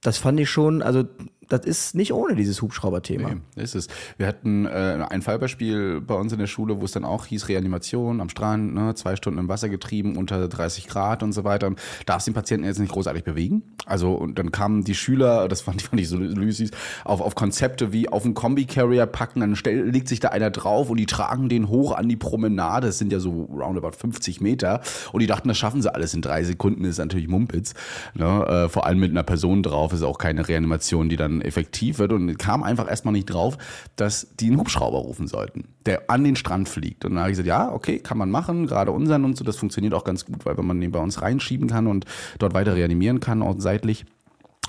das 0.00 0.18
fand 0.18 0.38
ich 0.40 0.50
schon, 0.50 0.82
also 0.82 1.04
das 1.48 1.66
ist 1.66 1.94
nicht 1.94 2.12
ohne 2.12 2.34
dieses 2.34 2.62
Hubschrauberthema. 2.62 3.30
Nee, 3.34 3.62
ist 3.62 3.74
es. 3.74 3.88
Wir 4.16 4.26
hatten 4.26 4.66
äh, 4.66 5.06
ein 5.08 5.22
Fallbeispiel 5.22 6.00
bei 6.00 6.14
uns 6.14 6.32
in 6.32 6.38
der 6.38 6.46
Schule, 6.46 6.80
wo 6.80 6.84
es 6.84 6.92
dann 6.92 7.04
auch 7.04 7.26
hieß 7.26 7.48
Reanimation 7.48 8.20
am 8.20 8.28
Strand, 8.28 8.74
ne, 8.74 8.94
zwei 8.94 9.16
Stunden 9.16 9.38
im 9.38 9.48
Wasser 9.48 9.68
getrieben, 9.68 10.16
unter 10.16 10.48
30 10.48 10.86
Grad 10.86 11.22
und 11.22 11.32
so 11.32 11.44
weiter. 11.44 11.66
Und 11.66 11.80
darfst 12.06 12.26
den 12.26 12.34
Patienten 12.34 12.66
jetzt 12.66 12.78
nicht 12.78 12.92
großartig 12.92 13.24
bewegen. 13.24 13.62
Also 13.86 14.14
und 14.14 14.38
dann 14.38 14.50
kamen 14.52 14.84
die 14.84 14.94
Schüler, 14.94 15.48
das 15.48 15.60
fand 15.60 15.82
ich, 15.82 15.88
fand 15.88 16.00
ich 16.00 16.08
so 16.08 16.18
süß, 16.18 16.70
auf, 17.04 17.20
auf 17.20 17.34
Konzepte 17.34 17.92
wie 17.92 18.08
auf 18.08 18.24
einen 18.24 18.34
Kombi-Carrier 18.34 19.06
packen, 19.06 19.40
dann 19.40 19.56
stell, 19.56 19.88
legt 19.88 20.08
sich 20.08 20.20
da 20.20 20.28
einer 20.28 20.50
drauf 20.50 20.90
und 20.90 20.96
die 20.96 21.06
tragen 21.06 21.48
den 21.48 21.68
hoch 21.68 21.92
an 21.92 22.08
die 22.08 22.16
Promenade. 22.16 22.86
Das 22.86 22.98
sind 22.98 23.12
ja 23.12 23.20
so 23.20 23.48
roundabout 23.52 23.92
50 23.92 24.40
Meter. 24.40 24.80
Und 25.12 25.20
die 25.20 25.26
dachten, 25.26 25.48
das 25.48 25.58
schaffen 25.58 25.82
sie 25.82 25.92
alles 25.92 26.14
in 26.14 26.22
drei 26.22 26.44
Sekunden. 26.44 26.82
Das 26.82 26.92
ist 26.92 26.98
natürlich 26.98 27.28
Mumpitz. 27.28 27.74
Ne? 28.14 28.46
Äh, 28.46 28.68
vor 28.68 28.86
allem 28.86 29.00
mit 29.00 29.10
einer 29.10 29.22
Person 29.22 29.62
drauf 29.62 29.92
ist 29.92 30.02
auch 30.02 30.18
keine 30.18 30.48
Reanimation, 30.48 31.08
die 31.08 31.16
dann 31.16 31.33
effektiv 31.40 31.98
wird. 31.98 32.12
Und 32.12 32.38
kam 32.38 32.62
einfach 32.62 32.88
erstmal 32.88 33.12
nicht 33.12 33.26
drauf, 33.26 33.58
dass 33.96 34.28
die 34.40 34.46
einen 34.46 34.58
Hubschrauber 34.58 34.98
rufen 34.98 35.28
sollten, 35.28 35.64
der 35.86 36.10
an 36.10 36.24
den 36.24 36.36
Strand 36.36 36.68
fliegt. 36.68 37.04
Und 37.04 37.12
dann 37.12 37.20
habe 37.20 37.30
ich 37.30 37.36
gesagt, 37.36 37.48
ja, 37.48 37.72
okay, 37.72 37.98
kann 37.98 38.18
man 38.18 38.30
machen, 38.30 38.66
gerade 38.66 38.92
unseren 38.92 39.24
und 39.24 39.36
so, 39.36 39.44
das 39.44 39.56
funktioniert 39.56 39.94
auch 39.94 40.04
ganz 40.04 40.24
gut, 40.24 40.44
weil 40.44 40.56
wenn 40.58 40.66
man 40.66 40.80
den 40.80 40.92
bei 40.92 41.00
uns 41.00 41.22
reinschieben 41.22 41.68
kann 41.68 41.86
und 41.86 42.04
dort 42.38 42.54
weiter 42.54 42.74
reanimieren 42.74 43.20
kann, 43.20 43.42
auch 43.42 43.54
seitlich. 43.58 44.04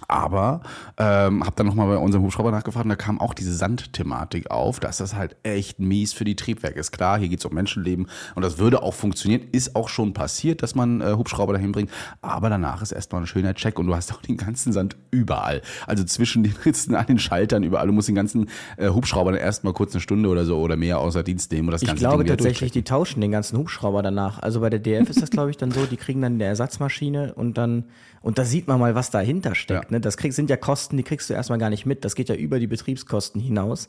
Aber 0.07 0.61
ähm, 0.97 1.43
habe 1.43 1.55
dann 1.55 1.65
nochmal 1.65 1.87
bei 1.87 1.97
unserem 1.97 2.23
Hubschrauber 2.23 2.51
nachgefragt 2.51 2.85
und 2.85 2.89
da 2.89 2.95
kam 2.95 3.19
auch 3.19 3.33
diese 3.33 3.53
Sandthematik 3.53 4.51
auf, 4.51 4.79
dass 4.79 4.97
das 4.97 5.15
halt 5.15 5.35
echt 5.43 5.79
mies 5.79 6.13
für 6.13 6.25
die 6.25 6.35
Triebwerke 6.35 6.79
ist. 6.79 6.91
Klar, 6.91 7.17
hier 7.19 7.29
geht's 7.29 7.45
um 7.45 7.53
Menschenleben 7.53 8.07
und 8.35 8.43
das 8.43 8.57
würde 8.57 8.83
auch 8.83 8.93
funktionieren. 8.93 9.41
Ist 9.51 9.75
auch 9.75 9.89
schon 9.89 10.13
passiert, 10.13 10.63
dass 10.63 10.75
man 10.75 11.01
äh, 11.01 11.13
Hubschrauber 11.13 11.53
dahin 11.53 11.71
bringt. 11.71 11.91
Aber 12.21 12.49
danach 12.49 12.81
ist 12.81 12.91
erstmal 12.91 13.23
ein 13.23 13.27
schöner 13.27 13.53
Check 13.53 13.79
und 13.79 13.87
du 13.87 13.95
hast 13.95 14.13
auch 14.13 14.21
den 14.21 14.37
ganzen 14.37 14.73
Sand 14.73 14.95
überall. 15.11 15.61
Also 15.87 16.03
zwischen 16.03 16.43
den 16.43 16.53
Ritzen 16.65 16.95
an 16.95 17.07
den 17.07 17.19
Schaltern 17.19 17.63
überall. 17.63 17.87
Du 17.87 17.93
musst 17.93 18.07
den 18.07 18.15
ganzen 18.15 18.49
äh, 18.77 18.89
Hubschrauber 18.89 19.31
dann 19.31 19.41
erstmal 19.41 19.73
kurz 19.73 19.93
eine 19.93 20.01
Stunde 20.01 20.29
oder 20.29 20.45
so 20.45 20.59
oder 20.59 20.75
mehr 20.75 20.99
außer 20.99 21.23
Dienst 21.23 21.51
nehmen 21.51 21.67
und 21.67 21.73
das 21.73 21.81
Ich 21.81 21.87
ganze 21.87 22.01
glaube 22.01 22.23
Ding 22.23 22.25
wieder 22.25 22.37
tatsächlich, 22.37 22.71
die 22.71 22.83
tauschen 22.83 23.21
den 23.21 23.31
ganzen 23.31 23.57
Hubschrauber 23.57 24.03
danach. 24.03 24.39
Also 24.39 24.59
bei 24.59 24.69
der 24.69 24.79
DF 24.79 25.09
ist 25.09 25.21
das, 25.21 25.29
glaube 25.29 25.49
ich, 25.49 25.57
dann 25.57 25.71
so, 25.71 25.85
die 25.85 25.97
kriegen 25.97 26.21
dann 26.21 26.33
eine 26.33 26.45
Ersatzmaschine 26.45 27.33
und 27.33 27.57
dann, 27.57 27.85
und 28.21 28.37
da 28.37 28.45
sieht 28.45 28.67
man 28.67 28.79
mal, 28.79 28.95
was 28.95 29.11
dahinter 29.11 29.55
steckt. 29.55 29.83
Ja. 29.84 29.84
Ne? 29.91 29.99
Das 29.99 30.17
krieg, 30.17 30.33
sind 30.33 30.49
ja 30.49 30.57
Kosten, 30.57 30.97
die 30.97 31.03
kriegst 31.03 31.29
du 31.29 31.33
erstmal 31.33 31.59
gar 31.59 31.69
nicht 31.69 31.85
mit. 31.85 32.05
Das 32.05 32.15
geht 32.15 32.29
ja 32.29 32.35
über 32.35 32.59
die 32.59 32.67
Betriebskosten 32.67 33.41
hinaus. 33.41 33.87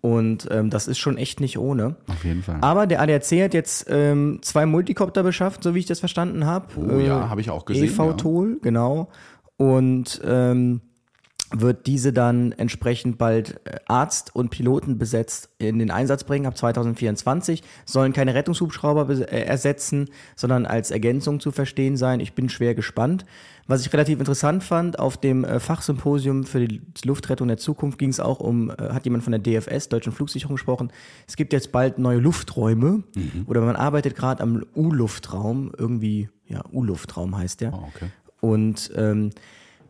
Und 0.00 0.48
ähm, 0.50 0.70
das 0.70 0.88
ist 0.88 0.98
schon 0.98 1.18
echt 1.18 1.40
nicht 1.40 1.58
ohne. 1.58 1.96
Auf 2.08 2.24
jeden 2.24 2.42
Fall. 2.42 2.58
Aber 2.62 2.86
der 2.86 3.02
ADAC 3.02 3.42
hat 3.42 3.54
jetzt 3.54 3.86
ähm, 3.90 4.38
zwei 4.40 4.64
Multicopter 4.64 5.22
beschafft, 5.22 5.62
so 5.62 5.74
wie 5.74 5.80
ich 5.80 5.86
das 5.86 6.00
verstanden 6.00 6.46
habe. 6.46 6.66
Oh 6.76 6.98
ja, 6.98 7.28
habe 7.28 7.42
ich 7.42 7.50
auch 7.50 7.66
gesehen, 7.66 7.84
EV 7.84 8.14
Tool, 8.14 8.58
genau. 8.62 9.08
Und 9.58 10.22
ähm, 10.24 10.80
wird 11.52 11.86
diese 11.86 12.12
dann 12.12 12.52
entsprechend 12.52 13.18
bald 13.18 13.60
äh, 13.64 13.78
Arzt 13.86 14.34
und 14.34 14.50
Piloten 14.50 14.98
besetzt 14.98 15.50
in 15.58 15.78
den 15.78 15.90
Einsatz 15.90 16.24
bringen 16.24 16.46
ab 16.46 16.56
2024. 16.56 17.62
Sollen 17.84 18.12
keine 18.12 18.34
Rettungshubschrauber 18.34 19.08
äh, 19.10 19.44
ersetzen, 19.44 20.10
sondern 20.36 20.66
als 20.66 20.90
Ergänzung 20.90 21.40
zu 21.40 21.50
verstehen 21.50 21.96
sein. 21.96 22.20
Ich 22.20 22.34
bin 22.34 22.48
schwer 22.48 22.74
gespannt. 22.74 23.26
Was 23.66 23.84
ich 23.84 23.92
relativ 23.92 24.18
interessant 24.18 24.64
fand, 24.64 24.98
auf 24.98 25.16
dem 25.16 25.44
äh, 25.44 25.60
Fachsymposium 25.60 26.44
für 26.44 26.66
die 26.66 26.82
Luftrettung 27.04 27.48
der 27.48 27.56
Zukunft 27.56 27.98
ging 27.98 28.10
es 28.10 28.20
auch 28.20 28.40
um, 28.40 28.70
hat 28.70 29.04
jemand 29.04 29.24
von 29.24 29.32
der 29.32 29.40
DFS, 29.40 29.88
Deutschen 29.88 30.12
Flugsicherung, 30.12 30.56
gesprochen. 30.56 30.92
Es 31.28 31.36
gibt 31.36 31.52
jetzt 31.52 31.72
bald 31.72 31.98
neue 31.98 32.18
Lufträume 32.18 33.04
oder 33.46 33.60
man 33.60 33.76
arbeitet 33.76 34.16
gerade 34.16 34.42
am 34.42 34.64
U-Luftraum, 34.74 35.72
irgendwie, 35.76 36.28
ja, 36.46 36.64
U-Luftraum 36.72 37.36
heißt 37.36 37.60
der. 37.60 37.72
Oh, 37.72 37.88
okay. 37.94 38.10
Und 38.40 38.90
ähm, 38.96 39.30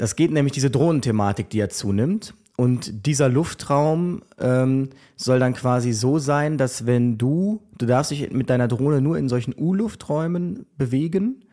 das 0.00 0.16
geht 0.16 0.30
nämlich 0.30 0.54
diese 0.54 0.70
Drohnenthematik, 0.70 1.50
die 1.50 1.58
ja 1.58 1.68
zunimmt. 1.68 2.32
Und 2.56 3.04
dieser 3.04 3.28
Luftraum 3.28 4.22
ähm, 4.38 4.88
soll 5.14 5.38
dann 5.38 5.52
quasi 5.52 5.92
so 5.92 6.18
sein, 6.18 6.56
dass 6.56 6.86
wenn 6.86 7.18
du, 7.18 7.60
du 7.76 7.84
darfst 7.84 8.10
dich 8.10 8.30
mit 8.30 8.48
deiner 8.48 8.66
Drohne 8.66 9.02
nur 9.02 9.18
in 9.18 9.28
solchen 9.28 9.54
U-Lufträumen 9.54 10.64
bewegen 10.78 11.44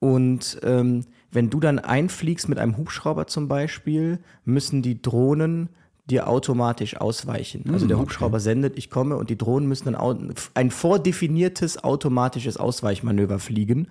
und 0.00 0.60
ähm, 0.64 1.06
wenn 1.32 1.48
du 1.48 1.60
dann 1.60 1.78
einfliegst 1.78 2.50
mit 2.50 2.58
einem 2.58 2.76
Hubschrauber 2.76 3.26
zum 3.26 3.48
Beispiel, 3.48 4.18
müssen 4.44 4.82
die 4.82 5.00
Drohnen 5.00 5.70
dir 6.10 6.28
automatisch 6.28 6.98
ausweichen. 6.98 7.64
Also 7.72 7.86
der 7.86 7.98
Hubschrauber 7.98 8.38
sendet, 8.38 8.76
ich 8.76 8.90
komme 8.90 9.16
und 9.16 9.30
die 9.30 9.38
Drohnen 9.38 9.66
müssen 9.66 9.90
dann 9.92 10.34
ein 10.52 10.70
vordefiniertes 10.70 11.82
automatisches 11.82 12.58
Ausweichmanöver 12.58 13.38
fliegen. 13.38 13.88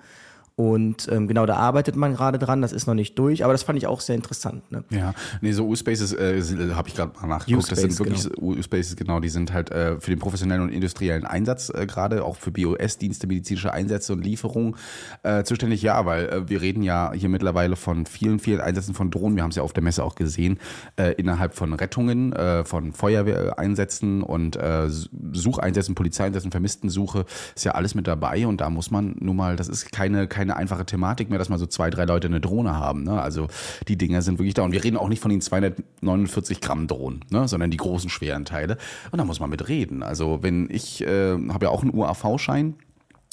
Und 0.60 1.08
ähm, 1.12 1.28
genau, 1.28 1.46
da 1.46 1.56
arbeitet 1.58 1.96
man 1.96 2.16
gerade 2.16 2.40
dran, 2.40 2.64
das 2.64 2.74
ist 2.74 2.88
noch 2.88 2.96
nicht 2.96 3.20
durch, 3.20 3.44
aber 3.44 3.54
das 3.54 3.62
fand 3.62 3.78
ich 3.78 3.86
auch 3.86 4.02
sehr 4.02 4.16
interessant. 4.16 4.72
Ne? 4.72 4.84
Ja, 4.90 5.14
nee, 5.40 5.52
so 5.52 5.68
U-Spaces 5.68 6.14
äh, 6.14 6.42
habe 6.74 6.88
ich 6.88 6.96
gerade 6.96 7.12
mal 7.22 7.28
nachgeguckt. 7.28 7.72
Das 7.72 7.80
sind 7.80 8.00
wirklich 8.00 8.28
U-Spaces, 8.42 8.96
genau, 8.96 9.20
die 9.20 9.30
sind 9.30 9.54
halt 9.54 9.70
äh, 9.70 10.00
für 10.00 10.10
den 10.10 10.18
professionellen 10.18 10.64
und 10.64 10.70
industriellen 10.70 11.26
Einsatz 11.26 11.70
äh, 11.70 11.86
gerade, 11.86 12.26
auch 12.26 12.38
für 12.38 12.50
BOS-Dienste, 12.50 13.28
medizinische 13.28 13.72
Einsätze 13.72 14.14
und 14.14 14.26
Lieferungen 14.26 14.76
äh, 15.22 15.44
zuständig. 15.44 15.84
Ja, 15.84 16.08
weil 16.08 16.26
äh, 16.26 16.50
wir 16.50 16.60
reden 16.60 16.82
ja 16.82 17.12
hier 17.14 17.30
mittlerweile 17.30 17.76
von 17.76 18.08
vielen, 18.08 18.40
vielen 18.40 18.60
Einsätzen 18.60 18.96
von 18.96 19.12
Drohnen. 19.12 19.36
Wir 19.36 19.44
haben 19.44 19.52
es 19.52 19.58
ja 19.58 19.62
auf 19.62 19.74
der 19.74 19.84
Messe 19.84 20.04
auch 20.04 20.16
gesehen, 20.16 20.58
äh, 20.96 21.12
innerhalb 21.18 21.54
von 21.54 21.72
Rettungen, 21.74 22.34
äh, 22.34 22.66
von 22.66 22.94
Feuerwehreinsätzen 22.94 24.24
und 24.24 24.56
äh, 24.56 24.90
Sucheinsätzen, 24.90 25.94
Polizeieinsätzen, 25.94 26.50
Vermisstensuche, 26.50 27.26
ist 27.56 27.64
ja 27.64 27.74
alles 27.74 27.94
mit 27.94 28.08
dabei 28.08 28.48
und 28.48 28.60
da 28.60 28.72
muss 28.72 28.90
man 28.90 29.16
nun 29.20 29.36
mal, 29.36 29.56
das 29.56 29.68
ist 29.68 29.92
keine, 29.92 30.28
keine 30.28 30.47
einfache 30.56 30.86
Thematik 30.86 31.30
mehr, 31.30 31.40
dass 31.40 31.50
mal 31.50 31.60
so 31.60 31.66
zwei, 31.66 31.90
drei 31.90 32.06
Leute 32.06 32.28
eine 32.28 32.40
Drohne 32.40 32.76
haben. 32.76 33.04
Ne? 33.04 33.22
Also 33.22 33.48
die 33.88 33.98
Dinger 33.98 34.22
sind 34.22 34.40
wirklich 34.40 34.54
da 34.54 34.64
und 34.64 34.72
wir 34.72 34.84
reden 34.84 34.98
auch 34.98 35.10
nicht 35.10 35.22
von 35.22 35.30
den 35.30 35.42
249 35.42 36.62
Gramm 36.62 36.88
Drohnen, 36.88 37.26
ne? 37.30 37.48
sondern 37.48 37.72
die 37.72 37.78
großen, 37.78 38.10
schweren 38.10 38.46
Teile 38.46 38.78
und 39.12 39.18
da 39.18 39.26
muss 39.26 39.40
man 39.40 39.50
mit 39.50 39.68
reden. 39.68 40.04
Also 40.04 40.40
wenn 40.42 40.70
ich 40.70 41.02
äh, 41.02 41.34
habe 41.50 41.66
ja 41.66 41.70
auch 41.72 41.82
einen 41.82 41.94
UAV-Schein, 41.94 42.76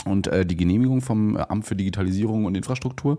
und 0.05 0.27
äh, 0.27 0.47
die 0.47 0.57
Genehmigung 0.57 1.01
vom 1.01 1.37
Amt 1.37 1.67
für 1.67 1.77
Digitalisierung 1.77 2.45
und 2.45 2.57
Infrastruktur. 2.57 3.19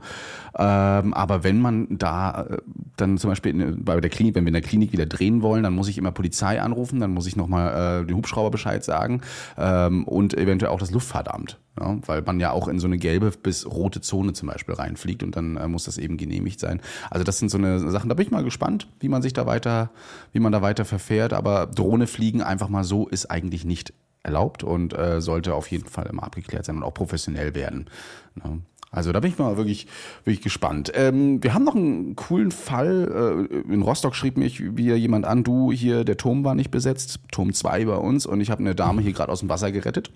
Ähm, 0.57 1.13
aber 1.13 1.43
wenn 1.43 1.61
man 1.61 1.87
da 1.89 2.43
äh, 2.43 2.57
dann 2.97 3.17
zum 3.17 3.29
Beispiel 3.29 3.59
in, 3.59 3.83
bei 3.83 3.99
der 3.99 4.09
Klinik, 4.09 4.35
wenn 4.35 4.45
wir 4.45 4.49
in 4.49 4.53
der 4.53 4.61
Klinik 4.61 4.91
wieder 4.91 5.05
drehen 5.05 5.41
wollen, 5.41 5.63
dann 5.63 5.73
muss 5.73 5.87
ich 5.87 5.97
immer 5.97 6.11
Polizei 6.11 6.61
anrufen, 6.61 6.99
dann 6.99 7.13
muss 7.13 7.27
ich 7.27 7.35
nochmal 7.35 8.03
äh, 8.03 8.05
den 8.05 8.15
Hubschrauber 8.15 8.51
Bescheid 8.51 8.83
sagen 8.83 9.21
ähm, 9.57 10.05
und 10.05 10.33
eventuell 10.35 10.71
auch 10.71 10.79
das 10.79 10.91
Luftfahrtamt. 10.91 11.59
Ja, 11.77 11.97
weil 12.05 12.21
man 12.21 12.39
ja 12.39 12.51
auch 12.51 12.69
in 12.69 12.79
so 12.79 12.87
eine 12.87 12.97
gelbe 12.97 13.31
bis 13.31 13.65
rote 13.65 13.99
Zone 13.99 14.31
zum 14.31 14.47
Beispiel 14.47 14.75
reinfliegt 14.75 15.23
und 15.23 15.35
dann 15.35 15.57
äh, 15.57 15.67
muss 15.67 15.83
das 15.83 15.97
eben 15.97 16.15
genehmigt 16.15 16.61
sein. 16.61 16.79
Also 17.09 17.25
das 17.25 17.37
sind 17.37 17.51
so 17.51 17.57
eine 17.57 17.91
Sachen, 17.91 18.07
da 18.07 18.15
bin 18.15 18.25
ich 18.25 18.31
mal 18.31 18.45
gespannt, 18.45 18.87
wie 19.01 19.09
man 19.09 19.21
sich 19.21 19.33
da 19.33 19.45
weiter, 19.45 19.89
wie 20.31 20.39
man 20.39 20.53
da 20.53 20.61
weiter 20.61 20.85
verfährt. 20.85 21.33
Aber 21.33 21.65
Drohne 21.65 22.07
fliegen 22.07 22.41
einfach 22.41 22.69
mal 22.69 22.85
so 22.85 23.07
ist 23.09 23.29
eigentlich 23.29 23.65
nicht 23.65 23.93
erlaubt 24.25 24.63
und 24.63 24.97
äh, 24.97 25.21
sollte 25.21 25.53
auf 25.53 25.71
jeden 25.71 25.87
Fall 25.87 26.07
immer 26.07 26.23
abgeklärt 26.23 26.65
sein 26.65 26.77
und 26.77 26.83
auch 26.83 26.93
professionell 26.93 27.55
werden. 27.55 27.89
Ne? 28.35 28.61
Also 28.91 29.11
da 29.11 29.19
bin 29.19 29.29
ich 29.29 29.37
mal 29.37 29.57
wirklich, 29.57 29.87
wirklich 30.23 30.41
gespannt. 30.41 30.91
Ähm, 30.95 31.43
wir 31.43 31.53
haben 31.53 31.65
noch 31.65 31.75
einen 31.75 32.15
coolen 32.15 32.51
Fall. 32.51 33.47
Äh, 33.49 33.73
in 33.73 33.81
Rostock 33.81 34.15
schrieb 34.15 34.37
mich 34.37 34.77
wieder 34.77 34.95
jemand 34.95 35.25
an, 35.25 35.43
du 35.43 35.71
hier, 35.71 36.05
der 36.05 36.17
Turm 36.17 36.45
war 36.45 36.55
nicht 36.55 36.71
besetzt, 36.71 37.19
Turm 37.31 37.53
2 37.53 37.85
bei 37.85 37.97
uns 37.97 38.25
und 38.25 38.39
ich 38.39 38.49
habe 38.49 38.61
eine 38.61 38.73
Dame 38.73 39.01
hier 39.01 39.11
gerade 39.11 39.31
aus 39.31 39.41
dem 39.41 39.49
Wasser 39.49 39.71
gerettet. 39.71 40.11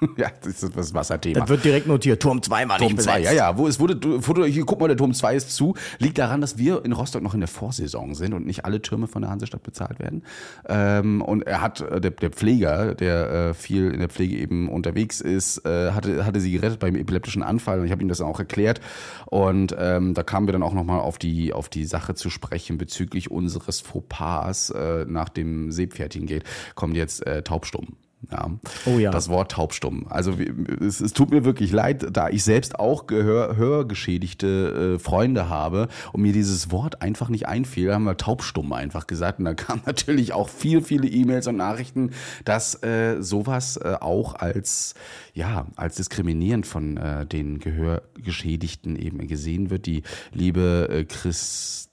ja, 0.16 0.30
das 0.42 0.62
ist 0.62 0.76
das 0.76 0.94
Wasserthema. 0.94 1.40
Das 1.40 1.48
wird 1.48 1.64
direkt 1.64 1.86
notiert. 1.86 2.22
Turm 2.22 2.42
2 2.42 2.66
mal 2.66 2.78
Turm 2.78 2.92
nicht 2.92 3.02
2, 3.02 3.18
besetzt. 3.18 3.36
ja, 3.36 3.50
ja. 3.50 3.58
Wo 3.58 3.66
es 3.66 3.80
wurde, 3.80 4.20
Foto, 4.22 4.44
hier, 4.44 4.64
guck 4.64 4.80
mal, 4.80 4.88
der 4.88 4.96
Turm 4.96 5.12
2 5.12 5.34
ist 5.34 5.50
zu. 5.50 5.74
Liegt 5.98 6.18
daran, 6.18 6.40
dass 6.40 6.58
wir 6.58 6.84
in 6.84 6.92
Rostock 6.92 7.22
noch 7.22 7.34
in 7.34 7.40
der 7.40 7.48
Vorsaison 7.48 8.14
sind 8.14 8.32
und 8.32 8.46
nicht 8.46 8.64
alle 8.64 8.80
Türme 8.80 9.06
von 9.06 9.22
der 9.22 9.30
Hansestadt 9.30 9.62
bezahlt 9.62 9.98
werden. 9.98 10.24
Ähm, 10.68 11.22
und 11.22 11.42
er 11.42 11.60
hat, 11.60 11.80
äh, 11.80 12.00
der, 12.00 12.12
der 12.12 12.30
Pfleger, 12.30 12.94
der 12.94 13.30
äh, 13.30 13.54
viel 13.54 13.90
in 13.90 14.00
der 14.00 14.08
Pflege 14.08 14.36
eben 14.36 14.68
unterwegs 14.68 15.20
ist, 15.20 15.64
äh, 15.66 15.92
hatte, 15.92 16.24
hatte 16.24 16.40
sie 16.40 16.52
gerettet 16.52 16.80
beim 16.80 16.96
epileptischen 16.96 17.42
Anfall 17.42 17.80
und 17.80 17.86
ich 17.86 17.92
habe 17.92 18.02
ihm 18.02 18.08
das 18.08 18.18
dann 18.18 18.28
auch 18.28 18.38
erklärt. 18.38 18.80
Und 19.26 19.74
ähm, 19.78 20.14
da 20.14 20.22
kamen 20.22 20.48
wir 20.48 20.52
dann 20.52 20.62
auch 20.62 20.74
nochmal 20.74 21.00
auf 21.00 21.18
die, 21.18 21.52
auf 21.52 21.68
die 21.68 21.84
Sache 21.84 22.14
zu 22.14 22.30
sprechen 22.30 22.78
bezüglich 22.78 23.30
unseres 23.30 23.80
Fauxpas 23.80 24.70
äh, 24.70 25.04
nach 25.06 25.28
dem 25.28 25.70
Seepferdchen 25.70 26.26
geht, 26.26 26.44
kommt 26.74 26.96
jetzt 26.96 27.26
äh, 27.26 27.42
taubstumm. 27.42 27.96
Ja. 28.30 28.50
Oh 28.84 28.98
ja. 28.98 29.10
Das 29.10 29.28
Wort 29.30 29.52
taubstumm. 29.52 30.06
Also 30.08 30.34
es, 30.80 31.00
es 31.00 31.12
tut 31.14 31.30
mir 31.30 31.44
wirklich 31.44 31.72
leid, 31.72 32.06
da 32.12 32.28
ich 32.28 32.44
selbst 32.44 32.78
auch 32.78 33.06
gehör, 33.06 33.56
hörgeschädigte 33.56 34.96
äh, 34.96 34.98
Freunde 34.98 35.48
habe 35.48 35.88
und 36.12 36.20
mir 36.20 36.32
dieses 36.32 36.70
Wort 36.70 37.00
einfach 37.00 37.30
nicht 37.30 37.48
einfiel, 37.48 37.94
haben 37.94 38.04
wir 38.04 38.18
taubstumm 38.18 38.72
einfach 38.74 39.06
gesagt. 39.06 39.38
Und 39.38 39.46
da 39.46 39.54
kamen 39.54 39.82
natürlich 39.86 40.34
auch 40.34 40.50
viel, 40.50 40.82
viele 40.82 41.08
E-Mails 41.08 41.46
und 41.46 41.56
Nachrichten, 41.56 42.10
dass 42.44 42.82
äh, 42.82 43.22
sowas 43.22 43.78
äh, 43.78 43.96
auch 44.00 44.34
als 44.34 44.94
ja 45.32 45.66
als 45.76 45.96
diskriminierend 45.96 46.66
von 46.66 46.98
äh, 46.98 47.24
den 47.24 47.58
Gehörgeschädigten 47.58 48.96
eben 48.96 49.26
gesehen 49.26 49.70
wird. 49.70 49.86
Die 49.86 50.02
liebe 50.32 50.88
äh, 50.90 51.04
Chris 51.04 51.90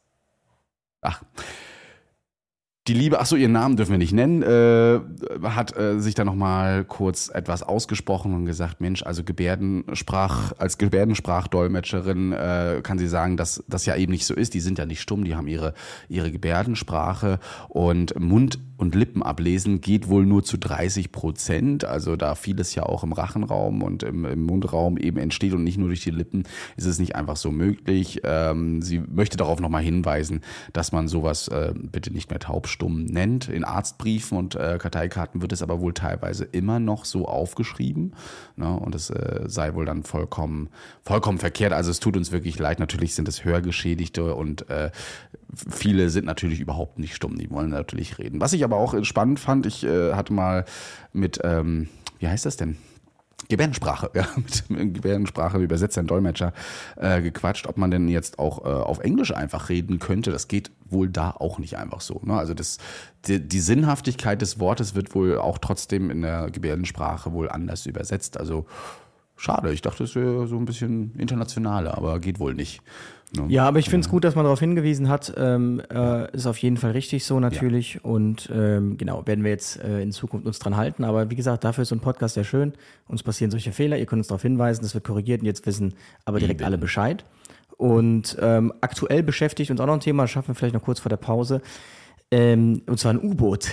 Ach, 1.02 1.22
die 2.88 2.94
Liebe, 2.94 3.20
ach 3.20 3.26
so, 3.26 3.36
ihren 3.36 3.52
Namen 3.52 3.76
dürfen 3.76 3.92
wir 3.92 3.98
nicht 3.98 4.14
nennen, 4.14 4.42
äh, 4.42 5.00
hat 5.44 5.78
äh, 5.78 6.00
sich 6.00 6.16
da 6.16 6.24
nochmal 6.24 6.86
kurz 6.86 7.30
etwas 7.30 7.62
ausgesprochen 7.62 8.34
und 8.34 8.46
gesagt, 8.46 8.80
Mensch, 8.80 9.04
also 9.04 9.24
Gebärdensprach, 9.24 10.54
als 10.58 10.78
Gebärdensprachdolmetscherin 10.78 12.32
äh, 12.32 12.82
kann 12.84 12.98
sie 12.98 13.08
sagen, 13.08 13.36
dass 13.36 13.64
das 13.68 13.86
ja 13.86 13.96
eben 13.96 14.12
nicht 14.12 14.26
so 14.26 14.34
ist. 14.34 14.54
Die 14.54 14.62
sind 14.62 14.78
ja 14.80 14.86
nicht 14.86 15.02
stumm, 15.02 15.26
die 15.26 15.36
haben 15.36 15.48
ihre, 15.48 15.74
ihre 16.08 16.32
Gebärdensprache 16.32 17.40
und 17.68 18.18
Mund- 18.20 18.60
und 18.78 18.94
Lippenablesen 18.94 19.82
geht 19.82 20.08
wohl 20.08 20.26
nur 20.26 20.44
zu 20.44 20.58
30 20.58 21.12
Prozent. 21.12 21.84
Also 21.84 22.16
da 22.16 22.36
vieles 22.36 22.76
ja 22.76 22.84
auch 22.84 23.04
im 23.04 23.12
Rachenraum 23.12 23.82
und 23.82 24.04
im, 24.04 24.24
im 24.24 24.44
Mundraum 24.44 24.98
eben 24.98 25.18
entsteht 25.18 25.54
und 25.54 25.64
nicht 25.64 25.78
nur 25.78 25.88
durch 25.88 26.04
die 26.04 26.12
Lippen, 26.12 26.44
ist 26.78 26.86
es 26.86 27.00
nicht 27.00 27.16
einfach 27.16 27.38
so 27.38 27.52
möglich. 27.52 28.22
Ähm, 28.24 28.82
sie 28.84 29.00
möchte 29.00 29.36
darauf 29.36 29.60
nochmal 29.60 29.82
hinweisen, 29.82 30.42
dass 30.74 30.92
man 30.92 31.08
sowas 31.08 31.48
äh, 31.48 31.74
bitte 31.76 32.14
nicht 32.14 32.30
mehr 32.30 32.40
taubstumm 32.78 33.06
nennt. 33.06 33.50
In 33.50 33.64
Arztbriefen 33.64 34.38
und 34.38 34.56
äh, 34.56 34.78
Karteikarten 34.80 35.42
wird 35.42 35.52
es 35.52 35.62
aber 35.62 35.82
wohl 35.82 35.94
teilweise 35.94 36.46
immer 36.46 36.80
noch 36.80 37.06
so 37.06 37.28
aufgeschrieben. 37.28 38.16
Ne? 38.56 38.72
Und 38.72 38.96
es 38.96 39.10
äh, 39.10 39.44
sei 39.48 39.74
wohl 39.74 39.86
dann 39.86 40.04
vollkommen, 40.04 40.70
vollkommen 41.04 41.40
verkehrt. 41.40 41.74
Also 41.74 41.92
es 41.92 42.00
tut 42.00 42.18
uns 42.18 42.32
wirklich 42.32 42.60
leid. 42.60 42.80
Natürlich 42.80 43.16
sind 43.16 43.28
es 43.28 43.44
Hörgeschädigte 43.44 44.36
und 44.36 44.70
äh, 44.70 44.92
viele 45.70 46.10
sind 46.10 46.26
natürlich 46.26 46.60
überhaupt 46.60 47.00
nicht 47.00 47.16
stumm. 47.16 47.38
Die 47.38 47.50
wollen 47.50 47.70
natürlich 47.70 48.20
reden. 48.20 48.42
Was 48.42 48.54
ich 48.54 48.64
aber 48.64 48.78
auch 48.78 49.04
spannend 49.04 49.40
fand, 49.40 49.66
ich 49.66 49.84
äh, 49.84 50.14
hatte 50.14 50.34
mal 50.34 50.66
mit, 51.14 51.40
ähm, 51.44 51.90
wie 52.20 52.28
heißt 52.28 52.46
das 52.46 52.58
denn? 52.58 52.78
Gebärdensprache, 53.50 54.12
ja, 54.14 54.28
mit, 54.70 54.94
Gebärdensprache, 54.94 55.58
Übersetzer 55.58 56.02
und 56.02 56.08
Dolmetscher 56.08 56.54
äh, 56.96 57.22
gequatscht, 57.22 57.68
ob 57.68 57.78
man 57.78 57.92
denn 57.92 58.08
jetzt 58.08 58.40
auch 58.40 58.66
äh, 58.66 58.70
auf 58.70 59.00
Englisch 59.00 59.34
einfach 59.34 59.70
reden 59.70 60.00
könnte. 60.00 60.32
Das 60.32 60.48
geht 60.48 60.72
wohl 60.86 61.10
da 61.10 61.32
auch 61.32 61.60
nicht 61.60 61.78
einfach 61.78 62.02
so. 62.02 62.22
Ne? 62.24 62.34
Also 62.38 62.54
das, 62.54 62.78
die, 63.26 63.46
die 63.46 63.60
Sinnhaftigkeit 63.60 64.42
des 64.42 64.60
Wortes 64.60 64.96
wird 64.96 65.16
wohl 65.16 65.38
auch 65.38 65.58
trotzdem 65.58 66.10
in 66.10 66.22
der 66.22 66.50
Gebärdensprache 66.52 67.32
wohl 67.32 67.50
anders 67.50 67.86
übersetzt. 67.86 68.38
Also 68.38 68.66
schade, 69.38 69.72
ich 69.72 69.82
dachte, 69.82 70.04
es 70.04 70.16
wäre 70.16 70.48
so 70.48 70.58
ein 70.58 70.66
bisschen 70.66 71.14
internationaler, 71.18 71.98
aber 71.98 72.20
geht 72.20 72.40
wohl 72.40 72.54
nicht. 72.54 72.82
Ne? 73.36 73.46
Ja, 73.50 73.68
aber 73.68 73.80
ich 73.80 73.90
finde 73.90 74.06
es 74.06 74.10
gut, 74.10 74.24
dass 74.24 74.36
man 74.36 74.46
darauf 74.46 74.60
hingewiesen 74.60 75.10
hat. 75.10 75.34
Ähm, 75.38 75.82
äh, 75.92 76.32
ist 76.34 76.48
auf 76.48 76.58
jeden 76.58 76.78
Fall 76.78 76.92
richtig 76.92 77.26
so 77.26 77.40
natürlich. 77.40 78.04
Und 78.04 78.50
ähm, 78.54 78.98
genau, 78.98 79.26
werden 79.28 79.44
wir 79.44 79.52
jetzt 79.52 79.84
äh, 79.84 80.02
in 80.02 80.12
Zukunft 80.12 80.48
uns 80.48 80.60
dran 80.60 80.78
halten. 80.78 81.04
Aber 81.04 81.30
wie 81.30 81.36
gesagt, 81.36 81.64
dafür 81.64 81.82
ist 81.82 81.90
so 81.90 81.96
ein 81.96 82.00
Podcast 82.00 82.36
sehr 82.36 82.46
schön. 82.46 82.74
Uns 83.08 83.24
passieren 83.24 83.52
solche 83.52 83.74
Fehler. 83.74 83.98
Ihr 83.98 84.06
könnt 84.06 84.22
uns 84.22 84.28
darauf 84.28 84.42
hinweisen, 84.42 84.82
das 84.82 84.94
wird 84.94 85.04
korrigiert 85.04 85.42
und 85.42 85.48
jetzt 85.48 85.66
wissen 85.66 85.94
aber 86.26 86.40
direkt 86.40 86.64
alle 86.64 86.78
Bescheid. 86.78 87.26
Und 87.76 88.38
ähm, 88.42 88.74
aktuell 88.82 89.24
beschäftigt 89.24 89.70
uns 89.70 89.80
auch 89.80 89.86
noch 89.86 89.94
ein 89.94 90.00
Thema, 90.00 90.24
das 90.24 90.32
schaffen 90.32 90.50
wir 90.50 90.56
vielleicht 90.56 90.74
noch 90.74 90.82
kurz 90.82 91.00
vor 91.00 91.10
der 91.10 91.18
Pause. 91.18 91.62
Ähm, 92.32 92.82
und 92.88 93.00
zwar 93.00 93.14
ein 93.14 93.22
U-Boot. 93.22 93.70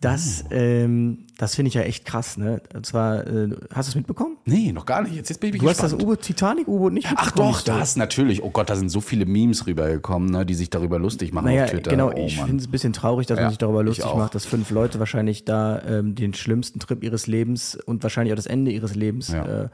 Das, 0.00 0.44
ähm, 0.50 1.24
das 1.38 1.54
finde 1.54 1.68
ich 1.68 1.74
ja 1.74 1.80
echt 1.82 2.04
krass, 2.04 2.36
ne? 2.36 2.60
Und 2.74 2.84
zwar, 2.84 3.26
äh, 3.26 3.48
hast 3.74 3.88
du 3.88 3.90
es 3.90 3.94
mitbekommen? 3.94 4.36
Nee, 4.44 4.70
noch 4.72 4.84
gar 4.86 5.02
nicht. 5.02 5.14
Jetzt, 5.16 5.30
jetzt 5.30 5.40
bin 5.40 5.54
ich 5.54 5.60
Du 5.60 5.68
hast 5.68 5.78
das 5.78 5.92
gespannt. 5.92 6.02
U-Boot, 6.02 6.20
Titanic-U-Boot 6.22 6.92
nicht 6.92 7.06
Ach 7.08 7.24
mitbekommen? 7.24 7.52
doch, 7.52 7.62
das 7.62 7.96
natürlich. 7.96 8.42
Oh 8.42 8.50
Gott, 8.50 8.68
da 8.68 8.76
sind 8.76 8.90
so 8.90 9.00
viele 9.00 9.24
Memes 9.26 9.66
rübergekommen, 9.66 10.30
ne, 10.30 10.44
die 10.46 10.54
sich 10.54 10.68
darüber 10.70 10.98
lustig 10.98 11.32
machen 11.32 11.46
Naja, 11.46 11.64
auf 11.64 11.70
Twitter. 11.70 11.90
genau, 11.90 12.12
oh, 12.14 12.26
ich 12.26 12.36
finde 12.36 12.56
es 12.58 12.68
ein 12.68 12.70
bisschen 12.70 12.92
traurig, 12.92 13.26
dass 13.26 13.38
Ja, 13.38 13.44
man 13.44 13.50
sich 13.50 13.58
darüber 13.58 13.82
lustig 13.82 14.04
macht, 14.14 14.34
dass 14.34 14.44
fünf 14.44 14.70
Leute 14.70 14.98
wahrscheinlich 14.98 15.44
da 15.44 15.82
ähm, 15.82 16.14
den 16.14 16.34
schlimmsten 16.34 16.78
Trip 16.78 17.02
ihres 17.02 17.26
Lebens 17.26 17.74
und 17.86 18.02
wahrscheinlich 18.02 18.32
auch 18.32 18.36
das 18.36 18.46
Ende 18.46 18.70
ihres 18.72 18.94
Lebens 18.94 19.28
Ja. 19.28 19.64
äh, 19.64 19.68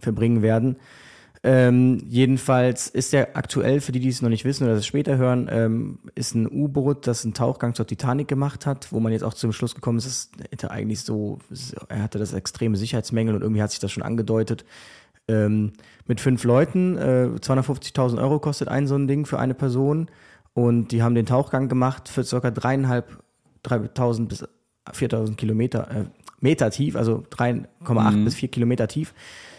verbringen 0.00 0.42
werden. 0.42 0.76
Ähm, 1.44 2.02
jedenfalls 2.08 2.88
ist 2.88 3.12
der 3.12 3.36
aktuell, 3.36 3.80
für 3.80 3.92
die, 3.92 4.00
die 4.00 4.08
es 4.08 4.22
noch 4.22 4.28
nicht 4.28 4.44
wissen 4.44 4.64
oder 4.64 4.74
das 4.74 4.86
später 4.86 5.16
hören, 5.18 5.48
ähm, 5.50 5.98
ist 6.14 6.34
ein 6.34 6.50
U-Boot, 6.50 7.06
das 7.06 7.24
einen 7.24 7.34
Tauchgang 7.34 7.74
zur 7.74 7.86
Titanic 7.86 8.26
gemacht 8.26 8.66
hat, 8.66 8.92
wo 8.92 8.98
man 8.98 9.12
jetzt 9.12 9.22
auch 9.22 9.34
zum 9.34 9.52
Schluss 9.52 9.74
gekommen 9.74 9.98
ist, 9.98 10.06
es 10.06 10.30
hätte 10.50 10.70
eigentlich 10.70 11.00
so, 11.00 11.38
er 11.88 12.02
hatte 12.02 12.18
das 12.18 12.32
extreme 12.32 12.76
Sicherheitsmängel 12.76 13.36
und 13.36 13.42
irgendwie 13.42 13.62
hat 13.62 13.70
sich 13.70 13.80
das 13.80 13.92
schon 13.92 14.02
angedeutet. 14.02 14.64
Ähm, 15.28 15.74
mit 16.06 16.20
fünf 16.20 16.42
Leuten, 16.42 16.96
äh, 16.96 17.28
250.000 17.40 18.18
Euro 18.18 18.40
kostet 18.40 18.68
ein 18.68 18.86
so 18.86 18.96
ein 18.96 19.06
Ding 19.06 19.24
für 19.26 19.38
eine 19.38 19.54
Person 19.54 20.08
und 20.54 20.90
die 20.90 21.02
haben 21.02 21.14
den 21.14 21.26
Tauchgang 21.26 21.68
gemacht 21.68 22.08
für 22.08 22.24
circa 22.24 22.50
dreieinhalb, 22.50 23.22
3.000 23.64 24.26
bis 24.26 24.44
4.000 24.90 25.36
Kilometer, 25.36 25.88
äh, 25.90 26.04
Meter 26.40 26.70
tief, 26.70 26.96
also 26.96 27.24
3,8 27.30 28.24
bis 28.24 28.34
4 28.36 28.48
Kilometer 28.48 28.88
tief 28.88 29.12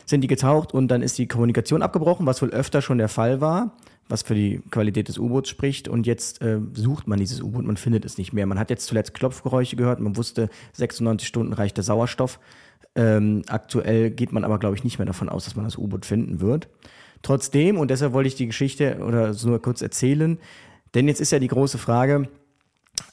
sind 0.10 0.22
die 0.22 0.28
getaucht 0.28 0.74
und 0.74 0.88
dann 0.90 1.02
ist 1.02 1.18
die 1.18 1.28
Kommunikation 1.28 1.84
abgebrochen, 1.84 2.26
was 2.26 2.42
wohl 2.42 2.50
öfter 2.50 2.82
schon 2.82 2.98
der 2.98 3.10
Fall 3.10 3.42
war, 3.42 3.78
was 4.08 4.24
für 4.24 4.34
die 4.34 4.62
Qualität 4.72 5.08
des 5.08 5.20
U-Boots 5.20 5.50
spricht. 5.50 5.88
Und 5.88 6.08
jetzt 6.08 6.42
äh, 6.42 6.60
sucht 6.74 7.08
man 7.08 7.20
dieses 7.20 7.42
U-Boot, 7.42 7.66
man 7.66 7.78
findet 7.78 8.06
es 8.06 8.18
nicht 8.18 8.34
mehr. 8.34 8.48
Man 8.48 8.58
hat 8.58 8.72
jetzt 8.72 8.88
zuletzt 8.88 9.14
Klopfgeräusche 9.14 9.76
gehört, 9.76 10.00
man 10.00 10.18
wusste, 10.18 10.50
96 10.74 11.28
Stunden 11.28 11.54
reicht 11.54 11.78
der 11.78 11.84
Sauerstoff. 11.84 12.40
Ähm, 12.96 13.44
aktuell 13.48 14.10
geht 14.10 14.32
man 14.32 14.44
aber, 14.44 14.58
glaube 14.58 14.76
ich, 14.76 14.84
nicht 14.84 14.98
mehr 14.98 15.06
davon 15.06 15.30
aus, 15.30 15.46
dass 15.46 15.56
man 15.56 15.66
das 15.66 15.78
U-Boot 15.78 16.06
finden 16.06 16.42
wird. 16.42 16.70
Trotzdem, 17.22 17.78
und 17.78 17.92
deshalb 17.92 18.14
wollte 18.14 18.30
ich 18.30 18.36
die 18.36 18.48
Geschichte 18.48 18.98
oder 19.06 19.34
so 19.34 19.50
nur 19.50 19.62
kurz 19.62 19.82
erzählen, 19.82 20.40
denn 20.96 21.08
jetzt 21.08 21.22
ist 21.22 21.32
ja 21.32 21.38
die 21.38 21.48
große 21.48 21.78
Frage, 21.78 22.28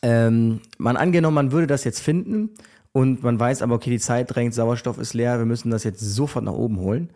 ähm, 0.01 0.61
man 0.79 0.97
angenommen, 0.97 1.35
man 1.35 1.53
würde 1.53 1.67
das 1.67 1.85
jetzt 1.85 2.01
finden 2.01 2.51
und 2.97 3.23
man 3.23 3.39
weiß 3.39 3.61
aber, 3.61 3.75
okay, 3.75 3.91
die 3.91 3.99
Zeit 3.99 4.35
drängt, 4.35 4.55
Sauerstoff 4.55 4.97
ist 4.97 5.13
leer, 5.13 5.37
wir 5.39 5.45
müssen 5.45 5.71
das 5.71 5.85
jetzt 5.85 6.01
sofort 6.01 6.47
nach 6.47 6.55
oben 6.55 6.79
holen, 6.79 7.11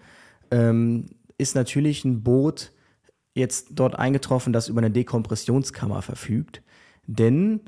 ähm, 0.50 1.06
ist 1.38 1.54
natürlich 1.54 2.04
ein 2.04 2.22
Boot 2.22 2.72
jetzt 3.32 3.68
dort 3.70 3.98
eingetroffen, 3.98 4.52
das 4.52 4.68
über 4.68 4.82
eine 4.82 4.90
Dekompressionskammer 4.90 6.02
verfügt. 6.02 6.60
Denn 7.06 7.60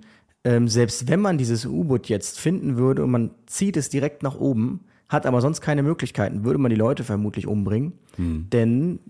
ähm, 0.45 0.69
selbst 0.69 1.09
wenn 1.09 1.21
man 1.21 1.39
dieses 1.39 1.65
U-Boot 1.65 2.11
jetzt 2.11 2.39
finden 2.39 2.77
würde 2.77 3.03
und 3.03 3.13
man 3.13 3.31
zieht 3.47 3.79
es 3.79 3.89
direkt 3.89 4.23
nach 4.23 4.39
oben, 4.39 4.81
hat 5.09 5.25
aber 5.25 5.41
sonst 5.41 5.63
keine 5.63 5.83
Möglichkeiten, 5.83 6.45
würde 6.45 6.59
man 6.59 6.69
die 6.69 6.77
Leute 6.77 7.05
vermutlich 7.05 7.47
umbringen, 7.47 7.95
denn 8.53 9.01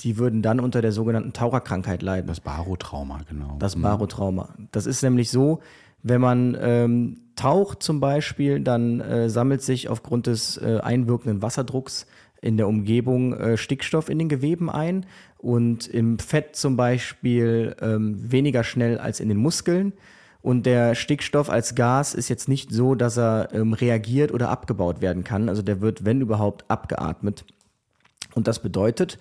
die 0.00 0.18
würden 0.18 0.42
dann 0.42 0.58
unter 0.58 0.82
der 0.82 0.90
sogenannten 0.90 1.32
Taucherkrankheit 1.32 2.02
leiden. 2.02 2.26
Das 2.26 2.40
Barotrauma, 2.40 3.20
genau. 3.28 3.54
Das 3.60 3.76
Barotrauma. 3.76 4.56
Das 4.72 4.86
ist 4.86 5.02
nämlich 5.02 5.30
so, 5.30 5.60
Wenn 6.02 6.20
man 6.20 6.56
ähm, 6.60 7.20
taucht 7.36 7.82
zum 7.82 8.00
Beispiel, 8.00 8.60
dann 8.60 9.00
äh, 9.00 9.28
sammelt 9.28 9.62
sich 9.62 9.88
aufgrund 9.88 10.26
des 10.26 10.56
äh, 10.56 10.80
einwirkenden 10.82 11.42
Wasserdrucks 11.42 12.06
in 12.40 12.56
der 12.56 12.68
Umgebung 12.68 13.34
äh, 13.34 13.56
Stickstoff 13.56 14.08
in 14.08 14.18
den 14.18 14.28
Geweben 14.28 14.70
ein 14.70 15.06
und 15.38 15.86
im 15.86 16.18
Fett 16.18 16.56
zum 16.56 16.76
Beispiel 16.76 17.76
ähm, 17.80 18.30
weniger 18.30 18.64
schnell 18.64 18.98
als 18.98 19.20
in 19.20 19.28
den 19.28 19.38
Muskeln. 19.38 19.92
Und 20.42 20.64
der 20.64 20.94
Stickstoff 20.94 21.50
als 21.50 21.74
Gas 21.74 22.14
ist 22.14 22.28
jetzt 22.28 22.48
nicht 22.48 22.70
so, 22.70 22.94
dass 22.94 23.18
er 23.18 23.48
ähm, 23.52 23.72
reagiert 23.72 24.32
oder 24.32 24.48
abgebaut 24.48 25.00
werden 25.00 25.24
kann. 25.24 25.48
Also 25.48 25.60
der 25.60 25.80
wird, 25.80 26.04
wenn 26.04 26.20
überhaupt, 26.20 26.70
abgeatmet. 26.70 27.44
Und 28.34 28.46
das 28.46 28.60
bedeutet, 28.60 29.18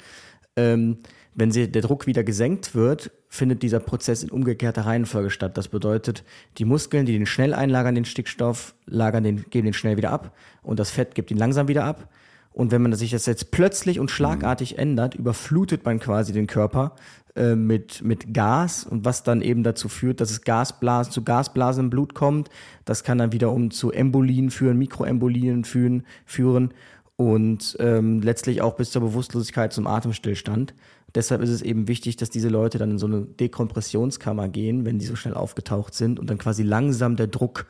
ähm, 0.55 0.97
wenn 1.33 1.51
sie, 1.51 1.71
der 1.71 1.81
Druck 1.81 2.05
wieder 2.05 2.23
gesenkt 2.23 2.75
wird, 2.75 3.09
findet 3.35 3.61
dieser 3.63 3.79
Prozess 3.79 4.23
in 4.23 4.31
umgekehrter 4.31 4.85
Reihenfolge 4.85 5.29
statt. 5.29 5.57
Das 5.57 5.67
bedeutet, 5.67 6.23
die 6.57 6.65
Muskeln, 6.65 7.05
die 7.05 7.13
den 7.13 7.25
schnell 7.25 7.53
einlagern, 7.53 7.95
den 7.95 8.05
Stickstoff, 8.05 8.75
lagern 8.85 9.23
den, 9.23 9.45
geben 9.49 9.65
den 9.65 9.73
schnell 9.73 9.97
wieder 9.97 10.11
ab 10.11 10.35
und 10.63 10.79
das 10.79 10.91
Fett 10.91 11.15
gibt 11.15 11.31
ihn 11.31 11.37
langsam 11.37 11.67
wieder 11.67 11.83
ab. 11.83 12.09
Und 12.53 12.71
wenn 12.71 12.81
man 12.81 12.93
sich 12.93 13.11
das 13.11 13.25
jetzt 13.25 13.51
plötzlich 13.51 13.99
und 13.99 14.09
schlagartig 14.09 14.77
ändert, 14.77 15.13
überflutet 15.13 15.83
man 15.83 15.99
quasi 15.99 16.31
den 16.31 16.47
Körper 16.47 16.95
äh, 17.35 17.53
mit, 17.53 18.01
mit 18.01 18.33
Gas 18.33 18.85
und 18.85 19.03
was 19.03 19.23
dann 19.23 19.41
eben 19.41 19.61
dazu 19.61 19.89
führt, 19.89 20.21
dass 20.21 20.31
es 20.31 20.43
Gasblasen, 20.43 21.11
zu 21.11 21.21
Gasblasen 21.25 21.85
im 21.85 21.89
Blut 21.89 22.13
kommt. 22.13 22.49
Das 22.85 23.03
kann 23.03 23.17
dann 23.17 23.33
wiederum 23.33 23.71
zu 23.71 23.91
Embolien 23.91 24.51
führen, 24.51 24.77
Mikroembolien 24.77 25.65
führen, 25.65 26.05
führen 26.25 26.73
und 27.17 27.75
ähm, 27.81 28.21
letztlich 28.21 28.61
auch 28.61 28.77
bis 28.77 28.91
zur 28.91 29.01
Bewusstlosigkeit 29.01 29.73
zum 29.73 29.85
Atemstillstand. 29.85 30.73
Deshalb 31.15 31.41
ist 31.41 31.49
es 31.49 31.61
eben 31.61 31.87
wichtig, 31.87 32.17
dass 32.17 32.29
diese 32.29 32.49
Leute 32.49 32.77
dann 32.77 32.91
in 32.91 32.97
so 32.97 33.07
eine 33.07 33.21
Dekompressionskammer 33.21 34.49
gehen, 34.49 34.85
wenn 34.85 34.99
die 34.99 35.05
so 35.05 35.15
schnell 35.15 35.33
aufgetaucht 35.33 35.93
sind 35.93 36.19
und 36.19 36.29
dann 36.29 36.37
quasi 36.37 36.61
langsam 36.61 37.15
der 37.15 37.27
Druck 37.27 37.65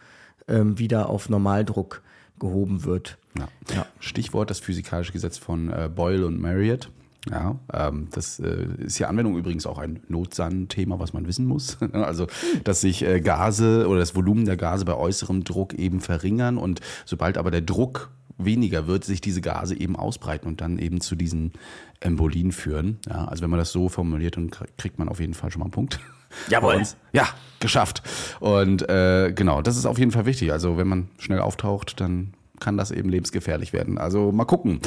ähm, 0.48 0.80
wieder 0.80 1.10
auf 1.10 1.30
Normaldruck 1.30 2.02
gehoben 2.40 2.84
wird. 2.84 3.18
Ja. 3.38 3.48
Ja. 3.74 3.86
Stichwort 4.00 4.50
das 4.50 4.60
physikalische 4.60 5.14
Gesetz 5.14 5.38
von 5.38 5.70
äh, 5.70 5.90
Boyle 5.94 6.26
und 6.26 6.42
Marriott. 6.42 6.90
Ja, 7.30 7.56
ähm, 7.74 8.08
das 8.12 8.40
äh, 8.40 8.68
ist 8.78 9.00
ja 9.00 9.08
Anwendung 9.08 9.36
übrigens 9.38 9.66
auch 9.66 9.80
ein 9.80 10.02
Notsan-Thema, 10.10 11.00
was 11.00 11.14
man 11.14 11.26
wissen 11.26 11.46
muss. 11.46 11.78
also, 11.94 12.28
dass 12.64 12.82
sich 12.82 13.04
äh, 13.04 13.20
Gase 13.20 13.88
oder 13.88 14.00
das 14.00 14.16
Volumen 14.16 14.46
der 14.46 14.58
Gase 14.58 14.86
bei 14.86 14.94
äußerem 14.94 15.44
Druck 15.44 15.74
eben 15.74 16.02
verringern 16.02 16.58
und 16.58 16.82
sobald 17.06 17.38
aber 17.38 17.50
der 17.50 17.62
Druck 17.62 18.12
weniger 18.38 18.88
wird, 18.88 19.04
sich 19.04 19.22
diese 19.22 19.42
Gase 19.42 19.76
eben 19.80 19.96
ausbreiten 19.96 20.48
und 20.48 20.62
dann 20.62 20.78
eben 20.78 21.02
zu 21.02 21.16
diesen 21.16 21.54
Embolien 22.00 22.52
führen. 22.52 23.00
Ja, 23.08 23.26
also 23.26 23.44
wenn 23.44 23.50
man 23.50 23.60
das 23.60 23.72
so 23.72 23.90
formuliert, 23.90 24.38
dann 24.38 24.52
kriegt 24.78 25.00
man 25.00 25.10
auf 25.10 25.20
jeden 25.20 25.34
Fall 25.34 25.52
schon 25.52 25.60
mal 25.60 25.66
einen 25.66 25.72
Punkt. 25.72 26.00
Jawohl. 26.50 26.84
Ja, 27.14 27.30
geschafft. 27.60 28.04
Und 28.40 28.88
äh, 28.90 29.32
genau, 29.34 29.62
das 29.62 29.78
ist 29.78 29.86
auf 29.86 29.98
jeden 29.98 30.12
Fall 30.12 30.26
wichtig. 30.26 30.52
Also 30.52 30.78
wenn 30.78 30.88
man 30.88 31.10
schnell 31.18 31.40
auftaucht, 31.40 32.00
dann 32.02 32.34
kann 32.60 32.78
das 32.78 32.92
eben 32.92 33.10
lebensgefährlich 33.10 33.74
werden. 33.74 33.98
Also 33.98 34.32
mal 34.32 34.46
gucken. 34.46 34.80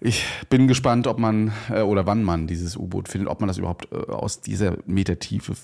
Ich 0.00 0.24
bin 0.50 0.68
gespannt, 0.68 1.06
ob 1.06 1.18
man 1.18 1.52
äh, 1.70 1.80
oder 1.80 2.06
wann 2.06 2.22
man 2.22 2.46
dieses 2.46 2.76
U-Boot 2.76 3.08
findet, 3.08 3.28
ob 3.28 3.40
man 3.40 3.48
das 3.48 3.58
überhaupt 3.58 3.88
äh, 3.92 4.12
aus 4.12 4.40
dieser 4.40 4.76
Metertiefe 4.84 5.54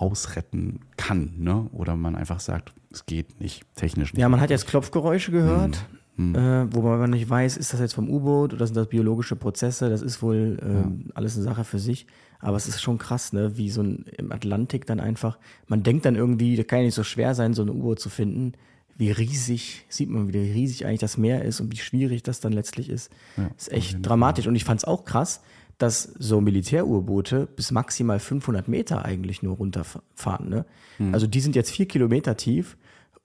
rausretten 0.00 0.80
kann, 0.96 1.34
ne? 1.38 1.68
Oder 1.72 1.96
man 1.96 2.16
einfach 2.16 2.40
sagt, 2.40 2.72
es 2.92 3.06
geht 3.06 3.40
nicht, 3.40 3.62
technisch 3.76 4.12
nicht. 4.12 4.20
Ja, 4.20 4.28
man 4.28 4.40
hat 4.40 4.50
jetzt 4.50 4.66
Klopfgeräusche 4.66 5.30
gehört, 5.30 5.76
hm. 5.76 5.97
Äh, 6.18 6.74
wobei 6.74 6.96
man 6.96 7.10
nicht 7.10 7.30
weiß, 7.30 7.56
ist 7.56 7.72
das 7.72 7.80
jetzt 7.80 7.94
vom 7.94 8.10
U-Boot 8.10 8.52
oder 8.52 8.66
sind 8.66 8.76
das 8.76 8.88
biologische 8.88 9.36
Prozesse? 9.36 9.88
Das 9.88 10.02
ist 10.02 10.20
wohl 10.20 10.58
äh, 10.60 10.74
ja. 10.74 10.92
alles 11.14 11.36
eine 11.36 11.44
Sache 11.44 11.64
für 11.64 11.78
sich. 11.78 12.06
Aber 12.40 12.56
es 12.56 12.68
ist 12.68 12.80
schon 12.80 12.98
krass, 12.98 13.32
ne? 13.32 13.56
Wie 13.56 13.70
so 13.70 13.82
ein 13.82 14.04
im 14.16 14.30
Atlantik 14.32 14.86
dann 14.86 15.00
einfach. 15.00 15.38
Man 15.66 15.82
denkt 15.82 16.04
dann 16.04 16.14
irgendwie, 16.16 16.56
das 16.56 16.66
kann 16.66 16.80
ja 16.80 16.84
nicht 16.86 16.94
so 16.94 17.04
schwer 17.04 17.34
sein, 17.34 17.54
so 17.54 17.62
ein 17.62 17.70
U-Boot 17.70 18.00
zu 18.00 18.10
finden 18.10 18.52
wie 18.98 19.12
riesig, 19.12 19.86
sieht 19.88 20.10
man, 20.10 20.32
wie 20.32 20.38
riesig 20.38 20.84
eigentlich 20.84 20.98
das 20.98 21.16
Meer 21.16 21.44
ist 21.44 21.60
und 21.60 21.72
wie 21.72 21.76
schwierig 21.76 22.24
das 22.24 22.40
dann 22.40 22.52
letztlich 22.52 22.90
ist. 22.90 23.12
Ja, 23.36 23.48
ist 23.56 23.72
echt 23.72 24.04
dramatisch. 24.04 24.48
Und 24.48 24.56
ich 24.56 24.64
fand 24.64 24.80
es 24.80 24.84
auch 24.84 25.04
krass, 25.04 25.40
dass 25.78 26.02
so 26.02 26.40
Militärurboote 26.40 27.46
bis 27.46 27.70
maximal 27.70 28.18
500 28.18 28.66
Meter 28.66 29.04
eigentlich 29.04 29.40
nur 29.44 29.56
runterfahren. 29.56 30.48
Ne? 30.48 30.64
Hm. 30.96 31.14
Also 31.14 31.28
die 31.28 31.40
sind 31.40 31.54
jetzt 31.54 31.70
vier 31.70 31.86
Kilometer 31.86 32.36
tief 32.36 32.76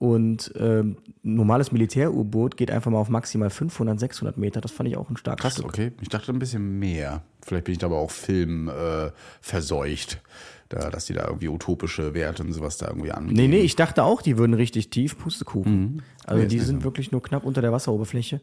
und 0.04 0.52
ähm, 0.60 0.98
normales 1.22 1.72
Militärurboot 1.72 2.58
geht 2.58 2.70
einfach 2.72 2.92
mal 2.92 2.98
auf 2.98 3.08
maximal 3.08 3.50
500, 3.50 3.98
600 3.98 4.38
Meter. 4.38 4.60
Das 4.60 4.72
fand 4.72 4.89
ich 4.89 4.98
auch 4.98 5.10
ein 5.10 5.16
starkes 5.16 5.42
Krass, 5.42 5.54
Stück. 5.54 5.66
okay. 5.66 5.92
Ich 6.02 6.10
dachte 6.10 6.34
ein 6.34 6.39
bisschen 6.39 6.78
mehr. 6.78 7.22
Vielleicht 7.42 7.63
bin 7.63 7.72
ich 7.72 7.78
da 7.78 7.86
aber 7.86 8.00
auch 8.00 8.12
Film 8.12 8.68
äh, 8.68 9.12
verseucht 9.39 10.22
da, 10.68 10.89
dass 10.89 11.06
die 11.06 11.13
da 11.13 11.26
irgendwie 11.26 11.48
utopische 11.48 12.13
Werte 12.13 12.44
und 12.44 12.52
sowas 12.52 12.76
da 12.76 12.89
irgendwie 12.89 13.12
an. 13.12 13.28
Nee, 13.28 13.48
nee, 13.48 13.62
ich 13.62 13.78
dachte 13.78 14.04
auch, 14.04 14.22
die 14.22 14.38
würden 14.38 14.56
richtig 14.56 14.89
tief 14.89 15.18
Pustekuchen. 15.18 15.80
Mhm. 15.80 16.00
Also 16.26 16.42
nee, 16.42 16.50
die 16.50 16.60
sind 16.60 16.82
so. 16.82 16.84
wirklich 16.84 17.13
nur 17.13 17.24
knapp 17.24 17.46
unter 17.46 17.62
der 17.62 17.72
Wasseroberfläche. 17.72 18.42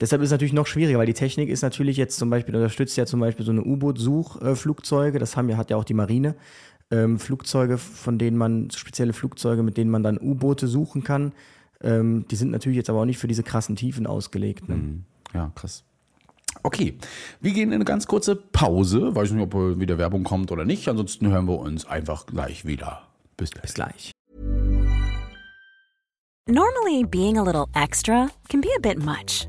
Deshalb 0.00 0.22
ist 0.22 0.28
es 0.28 0.32
natürlich 0.32 0.52
noch 0.52 0.68
schwieriger, 0.68 0.98
weil 1.00 1.06
die 1.06 1.14
Technik 1.14 1.48
ist 1.48 1.62
natürlich 1.62 1.96
jetzt 1.96 2.18
zum 2.18 2.30
Beispiel, 2.30 2.54
unterstützt 2.54 2.96
ja 2.96 3.04
zum 3.04 3.18
Beispiel 3.18 3.44
so 3.44 3.50
eine 3.50 3.64
U-Boot-Suchflugzeuge, 3.64 5.18
das 5.18 5.36
haben 5.36 5.48
ja, 5.48 5.56
hat 5.56 5.70
ja 5.70 5.76
auch 5.76 5.84
die 5.84 5.94
Marine. 5.94 6.36
Ähm, 6.90 7.18
Flugzeuge, 7.18 7.78
von 7.78 8.18
denen 8.18 8.36
man, 8.36 8.70
spezielle 8.70 9.12
Flugzeuge, 9.12 9.62
mit 9.62 9.76
denen 9.76 9.90
man 9.90 10.02
dann 10.02 10.18
U-Boote 10.18 10.66
suchen 10.66 11.04
kann. 11.04 11.32
Ähm, 11.82 12.26
die 12.30 12.36
sind 12.36 12.50
natürlich 12.50 12.76
jetzt 12.76 12.90
aber 12.90 13.00
auch 13.00 13.04
nicht 13.04 13.18
für 13.18 13.28
diese 13.28 13.42
krassen 13.42 13.76
Tiefen 13.76 14.06
ausgelegt. 14.06 14.68
Ne? 14.68 14.76
Mhm. 14.76 15.04
Ja, 15.32 15.52
krass. 15.54 15.84
Okay, 16.62 16.98
wir 17.40 17.52
gehen 17.52 17.68
in 17.68 17.76
eine 17.76 17.84
ganz 17.84 18.06
kurze 18.06 18.34
Pause. 18.34 19.14
Weiß 19.14 19.30
nicht, 19.30 19.42
ob 19.42 19.54
wieder 19.78 19.98
Werbung 19.98 20.24
kommt 20.24 20.50
oder 20.50 20.64
nicht. 20.64 20.88
Ansonsten 20.88 21.28
hören 21.28 21.46
wir 21.46 21.58
uns 21.58 21.86
einfach 21.86 22.26
gleich 22.26 22.64
wieder. 22.64 23.02
Bis 23.36 23.50
gleich. 23.50 23.62
Bis 23.62 23.74
gleich. 23.74 24.12
Normally, 26.48 27.04
being 27.04 27.38
a 27.38 27.44
little 27.44 27.66
extra 27.74 28.28
can 28.48 28.60
be 28.60 28.68
a 28.76 28.80
bit 28.80 28.98
much. 28.98 29.48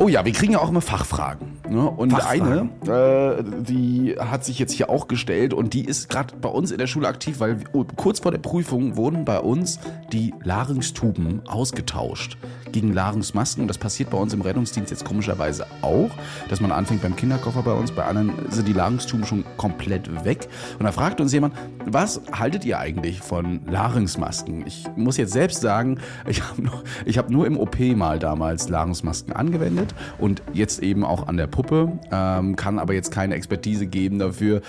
Oh 0.00 0.06
ja, 0.06 0.24
wir 0.24 0.32
kriegen 0.32 0.52
ja 0.52 0.60
auch 0.60 0.68
immer 0.68 0.80
Fachfragen. 0.80 1.58
Ne? 1.68 1.90
Und 1.90 2.12
Fachfragen. 2.12 2.70
eine, 2.86 3.36
äh, 3.40 3.42
die 3.64 4.14
hat 4.16 4.44
sich 4.44 4.60
jetzt 4.60 4.72
hier 4.72 4.90
auch 4.90 5.08
gestellt 5.08 5.52
und 5.52 5.74
die 5.74 5.84
ist 5.84 6.08
gerade 6.08 6.36
bei 6.36 6.48
uns 6.48 6.70
in 6.70 6.78
der 6.78 6.86
Schule 6.86 7.08
aktiv, 7.08 7.40
weil 7.40 7.58
oh, 7.72 7.84
kurz 7.96 8.20
vor 8.20 8.30
der 8.30 8.38
Prüfung 8.38 8.96
wurden 8.96 9.24
bei 9.24 9.40
uns 9.40 9.80
die 10.12 10.34
Larynxtuben 10.44 11.48
ausgetauscht 11.48 12.38
gegen 12.72 12.92
Larynxmasken. 12.92 13.62
Und 13.62 13.68
das 13.68 13.78
passiert 13.78 14.10
bei 14.10 14.18
uns 14.18 14.32
im 14.34 14.40
Rettungsdienst 14.40 14.90
jetzt 14.90 15.04
komischerweise 15.04 15.66
auch, 15.82 16.10
dass 16.48 16.60
man 16.60 16.72
anfängt 16.72 17.02
beim 17.02 17.16
Kinderkoffer 17.16 17.62
bei 17.62 17.72
uns, 17.72 17.90
bei 17.92 18.04
anderen 18.04 18.32
sind 18.50 18.68
die 18.68 18.72
Larynxtuben 18.72 19.24
schon 19.26 19.44
komplett 19.56 20.24
weg. 20.24 20.48
Und 20.78 20.84
da 20.84 20.92
fragt 20.92 21.20
uns 21.20 21.32
jemand, 21.32 21.54
was 21.86 22.20
haltet 22.32 22.64
ihr 22.64 22.78
eigentlich 22.78 23.20
von 23.20 23.60
Larynxmasken? 23.66 24.66
Ich 24.66 24.86
muss 24.96 25.16
jetzt 25.16 25.32
selbst 25.32 25.60
sagen, 25.60 25.98
ich 26.26 26.42
habe 26.42 26.62
nur, 26.62 26.82
hab 27.06 27.30
nur 27.30 27.46
im 27.46 27.58
OP 27.58 27.78
mal 27.80 28.18
damals 28.18 28.68
Larynxmasken 28.68 29.32
angewendet 29.32 29.94
und 30.18 30.42
jetzt 30.52 30.82
eben 30.82 31.04
auch 31.04 31.26
an 31.26 31.36
der 31.36 31.46
Puppe, 31.46 31.98
ähm, 32.10 32.56
kann 32.56 32.78
aber 32.78 32.94
jetzt 32.94 33.10
keine 33.10 33.34
Expertise 33.34 33.86
geben 33.86 34.18
dafür, 34.18 34.62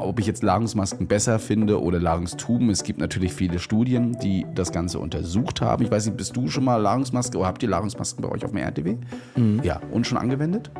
ob 0.00 0.18
ich 0.18 0.26
jetzt 0.26 0.42
Larungsmasken 0.42 1.06
besser 1.06 1.38
finde 1.38 1.80
oder 1.80 1.98
Larungstuben. 1.98 2.70
Es 2.70 2.82
gibt 2.82 2.98
natürlich 2.98 3.32
viele 3.32 3.58
Studien, 3.58 4.18
die 4.22 4.46
das 4.54 4.72
Ganze 4.72 4.98
untersucht 4.98 5.60
haben. 5.60 5.84
Ich 5.84 5.90
weiß 5.90 6.06
nicht, 6.06 6.16
bist 6.16 6.36
du 6.36 6.48
schon 6.48 6.64
mal 6.64 6.76
Larungsmaske 6.76 7.38
habt 7.46 7.62
ihr 7.62 7.68
Larungsmasken 7.68 8.22
bei 8.22 8.30
euch 8.30 8.44
auf 8.44 8.50
dem 8.50 8.58
RTW? 8.58 8.96
Mhm. 9.36 9.60
Ja, 9.62 9.80
und 9.90 10.06
schon 10.06 10.18
angewendet? 10.18 10.70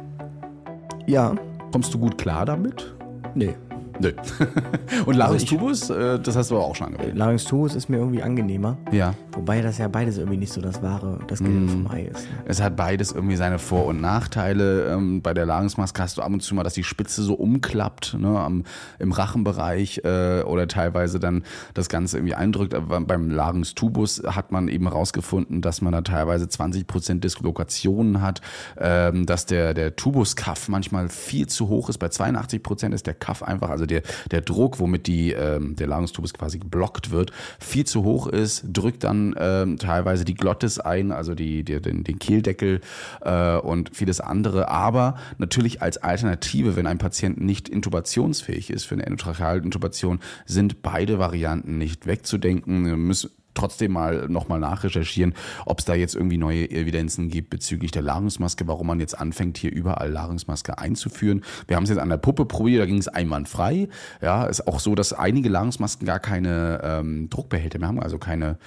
Ja. 1.07 1.35
Kommst 1.73 1.95
du 1.95 1.99
gut 1.99 2.19
klar 2.19 2.45
damit? 2.47 2.95
Nee. 3.35 3.55
Nö. 4.01 4.13
Und 5.07 5.15
Larynx 5.15 5.45
Tubus, 5.45 5.91
äh, 5.91 6.19
das 6.19 6.35
hast 6.35 6.51
du 6.51 6.57
aber 6.57 6.65
auch 6.65 6.75
schon 6.75 6.89
angewählt. 6.89 7.15
Larynx 7.17 7.45
Tubus 7.45 7.75
ist 7.75 7.91
mir 7.91 7.99
irgendwie 7.99 8.23
angenehmer. 8.23 8.79
Ja. 8.93 9.15
Wobei 9.33 9.61
das 9.61 9.77
ja 9.77 9.89
beides 9.89 10.17
irgendwie 10.17 10.39
nicht 10.39 10.53
so 10.53 10.63
das 10.63 10.83
wahre, 10.83 11.19
das 11.27 11.41
Gelbe 11.41 11.61
mm. 11.61 11.69
vom 11.69 11.91
Ei 11.91 12.05
ist. 12.05 12.23
Ne? 12.23 12.39
Es 12.47 12.63
hat 12.63 12.77
beides 12.77 13.13
irgendwie 13.13 13.37
seine 13.37 13.59
Vor- 13.59 13.85
und 13.85 14.01
Nachteile. 14.01 14.91
Ähm, 14.93 15.21
bei 15.21 15.35
der 15.35 15.45
Larynxmaske 15.45 16.03
hast 16.03 16.17
du 16.17 16.23
ab 16.23 16.33
und 16.33 16.41
zu 16.41 16.55
mal, 16.55 16.63
dass 16.63 16.75
die 16.75 16.83
Spitze 16.83 17.23
so 17.23 17.35
umklappt, 17.35 18.17
ne, 18.19 18.39
am, 18.41 18.65
im 18.99 19.13
Rachenbereich 19.13 20.01
äh, 20.05 20.43
oder 20.43 20.67
teilweise 20.67 21.21
dann 21.21 21.45
das 21.75 21.91
Ganze 21.91 22.17
irgendwie 22.17 22.35
eindrückt. 22.35 22.75
Aber 22.75 23.01
beim 23.03 23.31
Larynx 23.31 23.75
Tubus 23.75 24.23
hat 24.27 24.51
man 24.51 24.69
eben 24.69 24.87
herausgefunden, 24.87 25.61
dass 25.61 25.83
man 25.83 25.93
da 25.93 26.01
teilweise 26.01 26.49
20 26.49 26.87
Prozent 26.87 27.23
Dislokationen 27.23 28.23
hat, 28.23 28.41
ähm, 28.79 29.27
dass 29.27 29.45
der, 29.45 29.75
der 29.75 29.95
Tubuskaff 29.95 30.69
manchmal 30.69 31.11
viel 31.11 31.47
zu 31.49 31.69
hoch 31.69 31.91
ist. 31.91 31.99
Bei 31.99 32.09
82 32.09 32.63
Prozent 32.63 32.95
ist 32.95 33.07
der 33.07 33.15
Kaff 33.15 33.43
einfach, 33.43 33.69
also 33.69 33.90
der, 33.91 34.03
der 34.31 34.41
Druck, 34.41 34.79
womit 34.81 35.07
die, 35.07 35.33
ähm, 35.33 35.77
der 35.77 35.87
Larynxtubus 35.87 36.35
quasi 36.35 36.59
geblockt 36.59 37.11
wird, 37.11 37.33
viel 37.59 37.85
zu 37.85 38.05
hoch 38.05 38.27
ist, 38.27 38.65
drückt 38.73 39.05
dann 39.05 39.35
ähm, 39.39 39.79
teilweise 39.79 40.25
die 40.25 40.35
Glottis 40.35 40.79
ein, 40.79 41.13
also 41.13 41.35
die, 41.35 41.65
die, 41.65 41.81
den, 41.81 42.05
den 42.05 42.19
Kehldeckel 42.19 42.81
äh, 43.23 43.57
und 43.57 43.95
vieles 43.95 44.21
andere. 44.21 44.69
Aber 44.69 45.17
natürlich 45.39 45.83
als 45.83 45.99
Alternative, 45.99 46.77
wenn 46.77 46.87
ein 46.87 46.99
Patient 46.99 47.41
nicht 47.41 47.69
intubationsfähig 47.69 48.71
ist 48.71 48.85
für 48.85 48.95
eine 48.95 49.07
Endotrachealintubation, 49.07 50.21
sind 50.47 50.83
beide 50.83 51.19
Varianten 51.19 51.79
nicht 51.79 52.07
wegzudenken. 52.07 52.87
Wir 52.87 52.97
müssen 52.97 53.31
trotzdem 53.55 53.93
mal 53.93 54.29
nochmal 54.29 54.61
nachrecherchieren, 54.61 55.35
ob 55.67 55.81
es 55.81 55.85
da 55.85 55.95
jetzt 55.95 56.15
irgendwie 56.15 56.39
neue 56.39 56.71
Evidenzen 56.71 57.29
gibt 57.29 57.51
bezüglich 57.51 57.91
der 57.91 58.03
Larynxmaske, 58.03 58.67
warum 58.69 58.87
man 58.87 59.01
jetzt 59.01 59.19
anfängt, 59.19 59.59
hier 59.59 59.73
überall 59.73 60.11
Larynxmaske 60.11 60.79
einzuführen. 60.79 61.43
Wir 61.67 61.77
haben 61.77 61.85
es 61.85 61.91
jetzt 61.91 61.99
an 61.99 62.09
der 62.09 62.17
Puppe 62.17 62.45
probiert, 62.45 62.83
da 62.83 62.87
ging 62.87 62.99
es 62.99 63.09
einwandfrei. 63.09 63.89
Ja, 64.23 64.45
ist 64.45 64.67
auch 64.67 64.81
so, 64.81 64.95
dass 64.95 65.13
einige 65.13 65.49
Larynxmasken 65.49 66.07
gar 66.07 66.21
keine 66.21 66.81
ähm, 66.83 67.29
Druckbehälter 67.31 67.79
mehr 67.79 67.89
haben, 67.89 68.01
also 68.01 68.19
keine, 68.19 68.59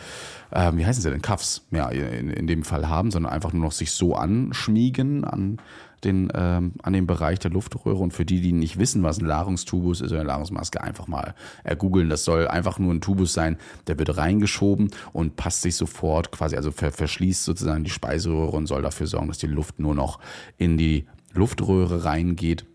ähm, 0.52 0.78
wie 0.78 0.86
heißen 0.86 1.02
sie 1.02 1.10
denn, 1.10 1.22
Cuffs 1.22 1.66
mehr 1.70 1.92
in, 1.92 2.30
in 2.30 2.48
dem 2.48 2.64
Fall 2.64 2.88
haben, 2.88 3.12
sondern 3.12 3.32
einfach 3.32 3.54
nur 3.54 3.64
noch 3.64 3.72
sich 3.72 3.92
so 3.92 4.16
anschmiegen 4.16 5.24
an 5.24 5.60
den, 6.04 6.32
ähm, 6.34 6.74
an 6.82 6.94
dem 6.94 7.08
Bereich 7.08 7.40
der 7.40 7.52
Luftröhre. 7.52 7.98
Und 7.98 8.14
für 8.14 8.26
die, 8.26 8.42
die 8.42 8.52
nicht 8.52 8.80
wissen, 8.80 9.04
was 9.04 9.20
ein 9.20 9.26
Larynxtubus 9.26 10.02
ist 10.02 10.12
oder 10.12 10.22
eine 10.22 10.30
Larynxmaske, 10.30 10.82
einfach 10.82 11.08
mal 11.08 11.36
ergoogeln. 11.64 12.10
Das 12.10 12.26
soll 12.26 12.48
einfach 12.48 12.80
nur 12.80 12.94
ein 12.94 13.02
Tubus 13.02 13.34
sein, 13.34 13.58
der 13.88 13.98
wird 14.00 14.18
reingeschoben 14.18 14.90
und 15.12 15.36
passt 15.36 15.62
sich 15.62 15.76
sofort 15.76 16.32
quasi, 16.32 16.56
also 16.56 16.72
ver 16.72 16.92
verschließt 16.92 17.44
sozusagen 17.44 17.84
die 17.84 17.90
Speiseröhre 17.90 18.56
und 18.56 18.68
soll 18.68 18.82
dafür 18.82 19.08
sorgen, 19.08 19.28
dass 19.28 19.38
die 19.38 19.48
Luft 19.48 19.80
nur 19.80 19.96
noch 19.96 20.20
in 20.58 20.78
die 20.78 21.06
Luftröhre 21.34 22.06
reingeht. 22.06 22.66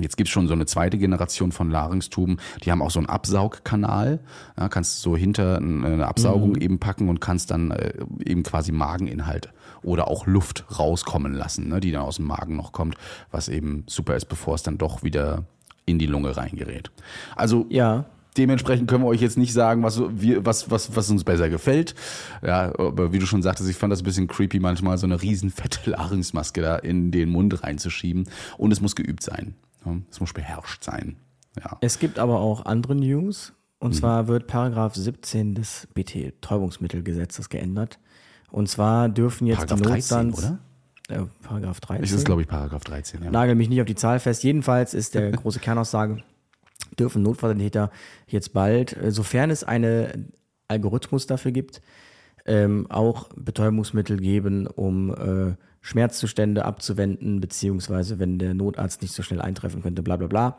Jetzt 0.00 0.16
gibt's 0.16 0.32
schon 0.32 0.48
so 0.48 0.54
eine 0.54 0.66
zweite 0.66 0.98
Generation 0.98 1.52
von 1.52 1.70
Larynxtuben, 1.70 2.40
die 2.64 2.72
haben 2.72 2.82
auch 2.82 2.90
so 2.90 2.98
einen 2.98 3.08
Absaugkanal. 3.08 4.18
Ja, 4.58 4.68
kannst 4.68 5.02
so 5.02 5.16
hinter 5.16 5.58
eine 5.58 6.06
Absaugung 6.06 6.56
eben 6.56 6.80
packen 6.80 7.08
und 7.08 7.20
kannst 7.20 7.52
dann 7.52 7.70
äh, 7.70 7.92
eben 8.24 8.42
quasi 8.42 8.72
Mageninhalt 8.72 9.52
oder 9.84 10.08
auch 10.08 10.26
Luft 10.26 10.64
rauskommen 10.78 11.32
lassen, 11.34 11.68
ne, 11.68 11.80
die 11.80 11.92
dann 11.92 12.02
aus 12.02 12.16
dem 12.16 12.26
Magen 12.26 12.56
noch 12.56 12.72
kommt, 12.72 12.96
was 13.30 13.48
eben 13.48 13.84
super 13.86 14.16
ist, 14.16 14.26
bevor 14.26 14.54
es 14.54 14.62
dann 14.62 14.78
doch 14.78 15.02
wieder 15.02 15.44
in 15.86 15.98
die 15.98 16.06
Lunge 16.06 16.36
reingerät. 16.36 16.90
Also 17.36 17.66
Ja. 17.68 18.06
Dementsprechend 18.36 18.90
können 18.90 19.04
wir 19.04 19.08
euch 19.08 19.20
jetzt 19.20 19.38
nicht 19.38 19.52
sagen, 19.52 19.84
was, 19.84 20.00
wir, 20.10 20.44
was, 20.44 20.68
was, 20.68 20.96
was 20.96 21.08
uns 21.08 21.22
besser 21.22 21.48
gefällt. 21.48 21.94
Ja, 22.44 22.72
aber 22.76 23.12
wie 23.12 23.20
du 23.20 23.26
schon 23.26 23.42
sagtest, 23.42 23.70
ich 23.70 23.76
fand 23.76 23.92
das 23.92 24.00
ein 24.00 24.04
bisschen 24.04 24.26
creepy, 24.26 24.58
manchmal 24.58 24.98
so 24.98 25.06
eine 25.06 25.22
riesen 25.22 25.50
fette 25.50 25.88
Larynxmaske 25.88 26.60
da 26.60 26.74
in 26.74 27.12
den 27.12 27.28
Mund 27.28 27.62
reinzuschieben. 27.62 28.28
Und 28.58 28.72
es 28.72 28.80
muss 28.80 28.96
geübt 28.96 29.22
sein. 29.22 29.54
Ja, 29.86 29.92
Es 30.10 30.18
muss 30.18 30.32
beherrscht 30.32 30.82
sein. 30.82 31.14
Ja. 31.62 31.76
Es 31.80 32.00
gibt 32.00 32.18
aber 32.18 32.40
auch 32.40 32.66
andere 32.66 32.96
News. 32.96 33.52
Und 33.78 33.90
Mhm. 33.92 33.98
zwar 33.98 34.26
wird 34.26 34.48
Paragraph 34.48 34.96
17 34.96 35.54
des 35.54 35.86
BT-Täubungsmittelgesetzes 35.94 37.48
geändert. 37.48 37.98
Und 38.54 38.68
zwar 38.68 39.08
dürfen 39.08 39.48
jetzt 39.48 39.66
Paragraph 39.66 39.80
die 39.80 39.82
13, 39.82 40.26
Notstands... 40.28 40.38
oder? 40.38 41.22
Äh, 41.22 41.26
Paragraph 41.42 41.80
13. 41.80 42.04
Es 42.04 42.12
ist, 42.12 42.24
glaube 42.24 42.42
ich, 42.42 42.46
Paragraph 42.46 42.84
13. 42.84 43.24
Ja. 43.24 43.30
Nagel 43.32 43.56
mich 43.56 43.68
nicht 43.68 43.80
auf 43.80 43.86
die 43.86 43.96
Zahl 43.96 44.20
fest. 44.20 44.44
Jedenfalls 44.44 44.94
ist 44.94 45.16
der 45.16 45.32
große 45.32 45.58
Kernaussage, 45.58 46.22
dürfen 46.96 47.24
Notfallsanitäter 47.24 47.90
jetzt 48.28 48.52
bald, 48.52 48.96
äh, 48.96 49.10
sofern 49.10 49.50
es 49.50 49.64
einen 49.64 50.32
Algorithmus 50.68 51.26
dafür 51.26 51.50
gibt, 51.50 51.82
ähm, 52.46 52.88
auch 52.90 53.28
Betäubungsmittel 53.34 54.18
geben, 54.18 54.68
um 54.68 55.10
äh, 55.10 55.56
Schmerzzustände 55.84 56.64
abzuwenden, 56.64 57.42
beziehungsweise 57.42 58.18
wenn 58.18 58.38
der 58.38 58.54
Notarzt 58.54 59.02
nicht 59.02 59.12
so 59.12 59.22
schnell 59.22 59.42
eintreffen 59.42 59.82
könnte, 59.82 60.02
bla 60.02 60.16
bla 60.16 60.28
bla, 60.28 60.56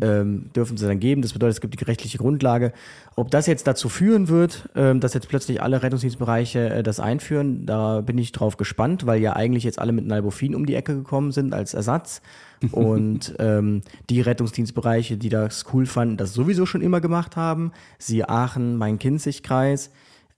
ähm, 0.00 0.50
dürfen 0.54 0.76
sie 0.76 0.86
dann 0.86 1.00
geben. 1.00 1.20
Das 1.20 1.32
bedeutet, 1.32 1.56
es 1.56 1.60
gibt 1.60 1.80
die 1.80 1.84
rechtliche 1.84 2.18
Grundlage. 2.18 2.72
Ob 3.16 3.28
das 3.32 3.48
jetzt 3.48 3.66
dazu 3.66 3.88
führen 3.88 4.28
wird, 4.28 4.68
ähm, 4.76 5.00
dass 5.00 5.14
jetzt 5.14 5.28
plötzlich 5.28 5.60
alle 5.60 5.82
Rettungsdienstbereiche 5.82 6.70
äh, 6.70 6.82
das 6.84 7.00
einführen, 7.00 7.66
da 7.66 8.02
bin 8.02 8.18
ich 8.18 8.30
drauf 8.30 8.56
gespannt, 8.56 9.04
weil 9.04 9.20
ja 9.20 9.34
eigentlich 9.34 9.64
jetzt 9.64 9.80
alle 9.80 9.90
mit 9.90 10.06
Nalbufin 10.06 10.54
um 10.54 10.64
die 10.64 10.76
Ecke 10.76 10.94
gekommen 10.94 11.32
sind 11.32 11.54
als 11.54 11.74
Ersatz. 11.74 12.22
Und 12.70 13.34
ähm, 13.40 13.82
die 14.08 14.20
Rettungsdienstbereiche, 14.20 15.16
die 15.16 15.28
das 15.28 15.64
cool 15.72 15.86
fanden, 15.86 16.16
das 16.18 16.34
sowieso 16.34 16.66
schon 16.66 16.82
immer 16.82 17.00
gemacht 17.00 17.34
haben, 17.34 17.72
siehe 17.98 18.28
Aachen, 18.28 18.76
Main-Kinzig-Kreis, 18.76 19.90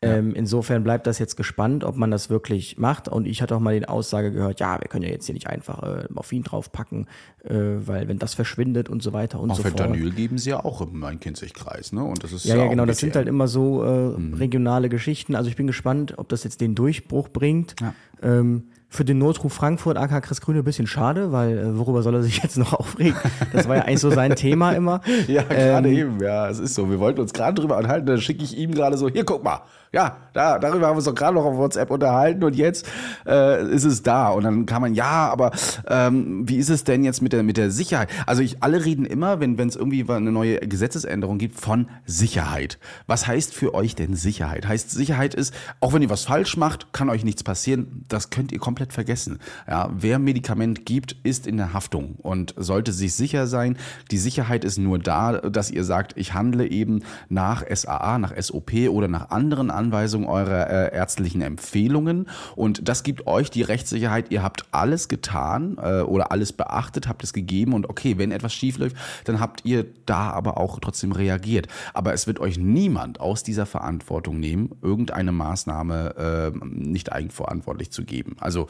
ähm, 0.03 0.35
insofern 0.35 0.83
bleibt 0.83 1.07
das 1.07 1.19
jetzt 1.19 1.37
gespannt, 1.37 1.85
ob 1.85 1.97
man 1.97 2.11
das 2.11 2.31
wirklich 2.31 2.79
macht. 2.79 3.09
Und 3.09 3.27
ich 3.27 3.43
hatte 3.43 3.55
auch 3.55 3.61
mal 3.61 3.79
die 3.79 3.87
Aussage 3.87 4.33
gehört, 4.33 4.59
ja, 4.59 4.81
wir 4.81 4.89
können 4.89 5.05
ja 5.05 5.11
jetzt 5.11 5.27
hier 5.27 5.35
nicht 5.35 5.47
einfach 5.47 5.83
äh, 5.83 6.07
Morphin 6.09 6.43
draufpacken, 6.43 7.07
äh, 7.45 7.55
weil 7.55 8.09
wenn 8.09 8.19
das 8.19 8.33
verschwindet 8.33 8.89
und 8.89 9.03
so 9.03 9.13
weiter 9.13 9.41
und 9.41 9.51
Auch 9.51 9.57
so 9.57 9.63
fort. 9.63 9.77
Fentanyl 9.79 10.11
geben 10.13 10.39
sie 10.39 10.51
ja 10.51 10.65
auch 10.65 10.81
im 10.81 10.99
Main-Kinzig-Kreis, 10.99 11.93
ne? 11.93 12.03
Und 12.03 12.25
das 12.25 12.33
ist 12.33 12.45
Ja, 12.47 12.57
ja, 12.57 12.65
auch 12.65 12.71
genau. 12.71 12.87
Das 12.87 12.99
sind 12.99 13.15
halt 13.15 13.29
immer 13.29 13.47
so 13.47 13.83
äh, 13.85 14.15
regionale 14.37 14.89
Geschichten. 14.89 15.35
Also 15.35 15.51
ich 15.51 15.57
bin 15.57 15.67
gespannt, 15.67 16.15
ob 16.17 16.31
das 16.31 16.45
jetzt 16.45 16.63
den 16.63 16.75
Durchbruch 16.75 17.29
bringt. 17.29 17.75
Ja. 17.81 17.93
Ähm, 18.23 18.65
für 18.93 19.05
den 19.05 19.19
Notruf 19.19 19.53
Frankfurt, 19.53 19.97
AK 19.97 20.25
Chris 20.25 20.41
Grüne, 20.41 20.59
ein 20.59 20.65
bisschen 20.65 20.89
schade, 20.89 21.31
weil 21.31 21.57
äh, 21.59 21.79
worüber 21.79 22.03
soll 22.03 22.15
er 22.15 22.23
sich 22.23 22.39
jetzt 22.43 22.57
noch 22.59 22.73
aufregen? 22.73 23.15
Das 23.53 23.69
war 23.69 23.77
ja 23.77 23.83
eigentlich 23.83 24.01
so 24.01 24.11
sein 24.11 24.35
Thema 24.35 24.73
immer. 24.73 25.01
Ja, 25.29 25.43
gerade 25.45 25.89
Ähm, 25.91 25.97
eben, 25.97 26.21
ja, 26.21 26.49
es 26.49 26.59
ist 26.59 26.75
so. 26.75 26.91
Wir 26.91 26.99
wollten 26.99 27.21
uns 27.21 27.33
gerade 27.33 27.61
drüber 27.61 27.77
unterhalten, 27.77 28.07
dann 28.07 28.21
schicke 28.21 28.43
ich 28.43 28.57
ihm 28.57 28.73
gerade 28.73 28.97
so, 28.97 29.09
hier, 29.09 29.25
guck 29.25 29.45
mal, 29.45 29.61
ja, 29.93 30.19
da, 30.33 30.59
darüber 30.61 30.87
haben 30.87 30.95
wir 30.95 30.99
uns 30.99 31.05
doch 31.07 31.15
gerade 31.15 31.35
noch 31.35 31.45
auf 31.45 31.57
WhatsApp 31.57 31.91
unterhalten 31.91 32.45
und 32.45 32.55
jetzt 32.55 32.89
äh, 33.27 33.69
ist 33.73 33.85
es 33.85 34.03
da. 34.03 34.29
Und 34.29 34.45
dann 34.45 34.65
kann 34.67 34.81
man, 34.81 34.95
ja, 34.95 35.29
aber 35.29 35.51
ähm, 35.89 36.49
wie 36.49 36.59
ist 36.59 36.71
es 36.71 36.85
denn 36.85 37.03
jetzt 37.03 37.23
mit 37.23 37.33
der, 37.33 37.43
mit 37.43 37.57
der 37.57 37.73
Sicherheit? 37.73 38.09
Also 38.27 38.43
ich, 38.43 38.63
alle 38.63 38.85
reden 38.85 39.05
immer, 39.05 39.41
wenn 39.41 39.59
es 39.59 39.75
irgendwie 39.75 40.09
eine 40.09 40.31
neue 40.31 40.59
Gesetzesänderung 40.61 41.39
gibt, 41.39 41.61
von 41.61 41.89
Sicherheit. 42.07 42.79
Was 43.09 43.27
heißt 43.27 43.53
für 43.53 43.75
euch 43.75 43.97
denn 43.97 44.15
Sicherheit? 44.15 44.69
Heißt 44.69 44.93
Sicherheit 44.93 45.35
ist, 45.35 45.53
auch 45.81 45.93
wenn 45.93 46.03
ihr 46.03 46.11
was 46.11 46.25
falsch 46.25 46.57
macht, 46.57 46.93
kann 46.93 47.11
euch 47.11 47.25
nichts 47.25 47.43
passieren. 47.43 48.05
Das 48.09 48.31
könnt 48.31 48.53
ihr 48.53 48.61
komplett 48.61 48.93
vergessen. 48.93 49.41
Ja, 49.67 49.91
wer 49.93 50.21
Medikament 50.21 50.87
gibt, 50.87 51.17
ist 51.25 51.49
in 51.49 51.57
der 51.57 51.73
Haftung 51.73 52.15
und 52.23 52.55
sollte 52.57 52.93
sich 52.93 53.15
sicher 53.15 53.49
sein. 53.49 53.77
Die 54.13 54.19
Sicherheit 54.19 54.65
ist 54.65 54.79
nur 54.79 55.01
da, 55.01 55.39
dass 55.39 55.73
ihr 55.73 55.83
sagt, 55.83 56.13
ich 56.17 56.33
handle 56.33 56.69
eben 56.69 57.03
nach 57.29 57.65
SAA, 57.69 58.19
nach 58.19 58.41
SOP 58.41 58.73
oder 58.89 59.09
nach 59.09 59.31
anderen 59.31 59.71
Anweisungen 59.81 60.29
eurer 60.29 60.69
äh, 60.69 60.95
ärztlichen 60.95 61.41
Empfehlungen. 61.41 62.29
Und 62.55 62.87
das 62.87 63.03
gibt 63.03 63.27
euch 63.27 63.51
die 63.51 63.63
Rechtssicherheit. 63.63 64.31
Ihr 64.31 64.43
habt 64.43 64.67
alles 64.73 65.09
getan 65.09 65.79
äh, 65.83 66.03
oder 66.03 66.31
alles 66.33 66.53
beachtet, 66.53 67.09
habt 67.09 67.25
es 67.25 67.33
gegeben 67.33 67.73
und 67.73 67.89
okay, 67.89 68.19
wenn 68.19 68.31
etwas 68.31 68.53
schief 68.53 68.77
läuft, 68.77 68.97
dann 69.25 69.41
habt 69.41 69.65
ihr 69.65 69.87
da 70.05 70.31
aber 70.31 70.59
auch 70.59 70.79
trotzdem 70.81 71.13
reagiert. 71.13 71.67
Aber 71.95 72.13
es 72.13 72.27
wird 72.27 72.41
euch 72.41 72.59
niemand 72.59 73.21
aus 73.21 73.43
dieser 73.43 73.65
Verantwortung 73.65 74.39
nehmen, 74.39 74.77
irgendeine 74.83 75.33
Maßnahme 75.33 76.53
äh, 76.55 76.67
nicht 76.67 77.13
eigenverantwortlich 77.13 77.91
zu 77.91 78.05
geben. 78.05 78.37
Also 78.39 78.67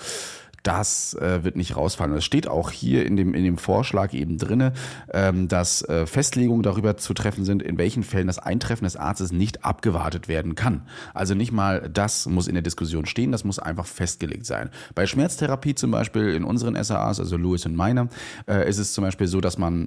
das 0.63 1.15
äh, 1.15 1.43
wird 1.43 1.57
nicht 1.57 1.77
rausfallen. 1.77 2.15
Es 2.17 2.25
steht 2.25 2.47
auch 2.47 2.71
hier 2.71 3.07
in 3.07 3.17
dem, 3.17 3.35
in 3.35 3.45
dem 3.45 3.57
Vorschlag 3.57 4.13
eben 4.13 4.37
drinne, 4.37 4.73
ähm, 5.13 5.49
dass 5.49 5.83
äh, 5.83 6.07
Festlegungen 6.07 6.63
darüber 6.63 6.97
zu 6.97 7.15
treffen 7.15 7.45
sind, 7.45 7.63
in 7.63 7.79
welchen 7.79 8.03
Fällen 8.03 8.27
das 8.27 8.39
Eintreffen 8.39 8.85
des 8.85 8.97
Arztes 8.97 9.33
nicht 9.33 9.65
abgewartet 9.65 10.29
werden 10.29 10.55
kann. 10.55 10.83
Also 11.15 11.35
nicht 11.35 11.53
mal 11.53 11.89
das 11.93 12.27
muss 12.27 12.49
in 12.49 12.55
der 12.55 12.63
Diskussion 12.63 13.07
stehen, 13.07 13.33
das 13.33 13.45
muss 13.45 13.59
einfach 13.59 13.87
festgelegt 13.87 14.47
sein. 14.47 14.71
Bei 14.95 15.07
Schmerztherapie 15.07 15.75
zum 15.75 15.91
Beispiel 15.91 16.35
in 16.35 16.45
unseren 16.45 16.83
SAAs, 16.83 17.21
also 17.21 17.37
Lewis 17.37 17.67
und 17.67 17.77
meiner, 17.77 18.09
äh, 18.47 18.69
ist 18.69 18.79
es 18.79 18.93
zum 18.93 19.05
Beispiel 19.05 19.27
so, 19.27 19.41
dass 19.41 19.59
man 19.59 19.87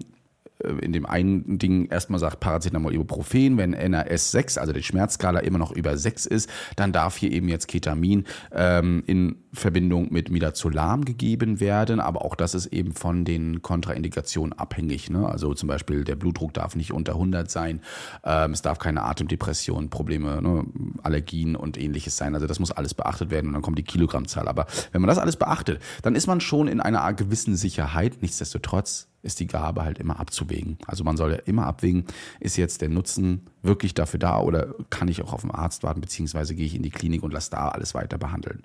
in 0.82 0.93
dem 0.93 1.05
einen 1.05 1.59
Ding 1.59 1.88
erstmal 1.89 2.20
sagt 2.20 2.39
Paracetamol, 2.39 2.93
Ibuprofen, 2.93 3.57
wenn 3.57 3.74
NRS 3.74 4.32
6, 4.32 4.57
also 4.57 4.74
die 4.74 4.84
Schmerzskala 4.84 5.39
immer 5.39 5.57
noch 5.57 5.72
über 5.72 5.97
6 5.97 6.26
ist, 6.26 6.49
dann 6.76 6.91
darf 6.91 7.18
hier 7.18 7.32
eben 7.32 7.49
jetzt 7.49 7.68
Ketamin 7.68 8.26
ähm, 8.51 9.03
in 9.05 9.38
Verbindung 9.53 10.11
mit 10.11 10.32
Midazolam 10.32 11.05
gegeben 11.05 11.59
werden, 11.59 11.99
aber 11.99 12.26
auch 12.26 12.36
das 12.36 12.55
ist 12.55 12.68
eben 12.68 12.93
von 12.93 13.24
den 13.26 13.61
Kontraindikationen 13.61 14.53
abhängig. 14.53 15.09
Ne? 15.09 15.28
Also 15.28 15.53
zum 15.53 15.68
Beispiel 15.68 16.03
der 16.03 16.16
Blutdruck 16.16 16.53
darf 16.53 16.76
nicht 16.76 16.91
unter 16.91 17.14
100 17.14 17.49
sein, 17.49 17.82
ähm, 18.24 18.51
es 18.51 18.61
darf 18.61 18.80
keine 18.80 19.03
Atemdepression, 19.03 19.89
Probleme, 19.89 20.41
ne? 20.41 20.66
Allergien 21.03 21.55
und 21.55 21.78
ähnliches 21.78 22.18
sein. 22.18 22.34
Also 22.34 22.47
das 22.47 22.59
muss 22.59 22.72
alles 22.72 22.93
beachtet 22.93 23.30
werden 23.30 23.47
und 23.47 23.53
dann 23.53 23.61
kommt 23.61 23.78
die 23.78 23.84
Kilogrammzahl. 23.84 24.47
Aber 24.47 24.66
wenn 24.91 25.01
man 25.01 25.07
das 25.07 25.18
alles 25.18 25.36
beachtet, 25.36 25.82
dann 26.01 26.16
ist 26.16 26.28
man 26.28 26.41
schon 26.41 26.68
in 26.68 26.80
einer 26.80 27.14
gewissen 27.14 27.55
Sicherheit. 27.55 28.22
Nichtsdestotrotz 28.22 29.12
ist 29.24 29.39
die 29.39 29.47
Gabe 29.47 29.84
halt 29.84 29.97
immer 29.97 30.19
abzuwägen. 30.19 30.78
Also 30.86 31.03
man 31.03 31.17
soll 31.17 31.32
ja 31.32 31.38
immer 31.45 31.65
abwägen, 31.65 32.05
ist 32.39 32.57
jetzt 32.57 32.82
der 32.82 32.89
Nutzen 32.89 33.47
wirklich 33.61 33.93
dafür 33.93 34.19
da 34.19 34.39
oder 34.39 34.76
kann 34.89 35.07
ich 35.07 35.21
auch 35.24 35.34
auf 35.34 35.41
den 35.41 35.51
Arzt 35.51 35.82
warten, 35.84 36.01
beziehungsweise 36.01 36.53
gehe 36.55 36.65
ich 36.65 36.76
in 36.76 36.84
die 36.84 36.91
Klinik 36.91 37.24
und 37.24 37.32
lasse 37.34 37.51
da 37.51 37.69
alles 37.69 37.95
weiter 37.95 38.17
behandeln. 38.17 38.63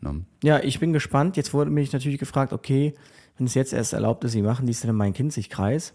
Ne? 0.00 0.24
Ja, 0.42 0.58
ich 0.60 0.80
bin 0.80 0.92
gespannt. 0.92 1.36
Jetzt 1.36 1.52
wurde 1.54 1.70
mich 1.70 1.92
natürlich 1.92 2.18
gefragt, 2.18 2.52
okay, 2.52 2.94
wenn 3.36 3.46
es 3.46 3.54
jetzt 3.54 3.72
erst 3.72 3.92
erlaubt 3.92 4.24
ist, 4.24 4.34
wie 4.34 4.42
machen 4.42 4.66
die 4.66 4.72
es 4.72 4.80
denn 4.80 4.90
in 4.90 4.96
meinen 4.96 5.12
Kinzig-Kreis? 5.12 5.92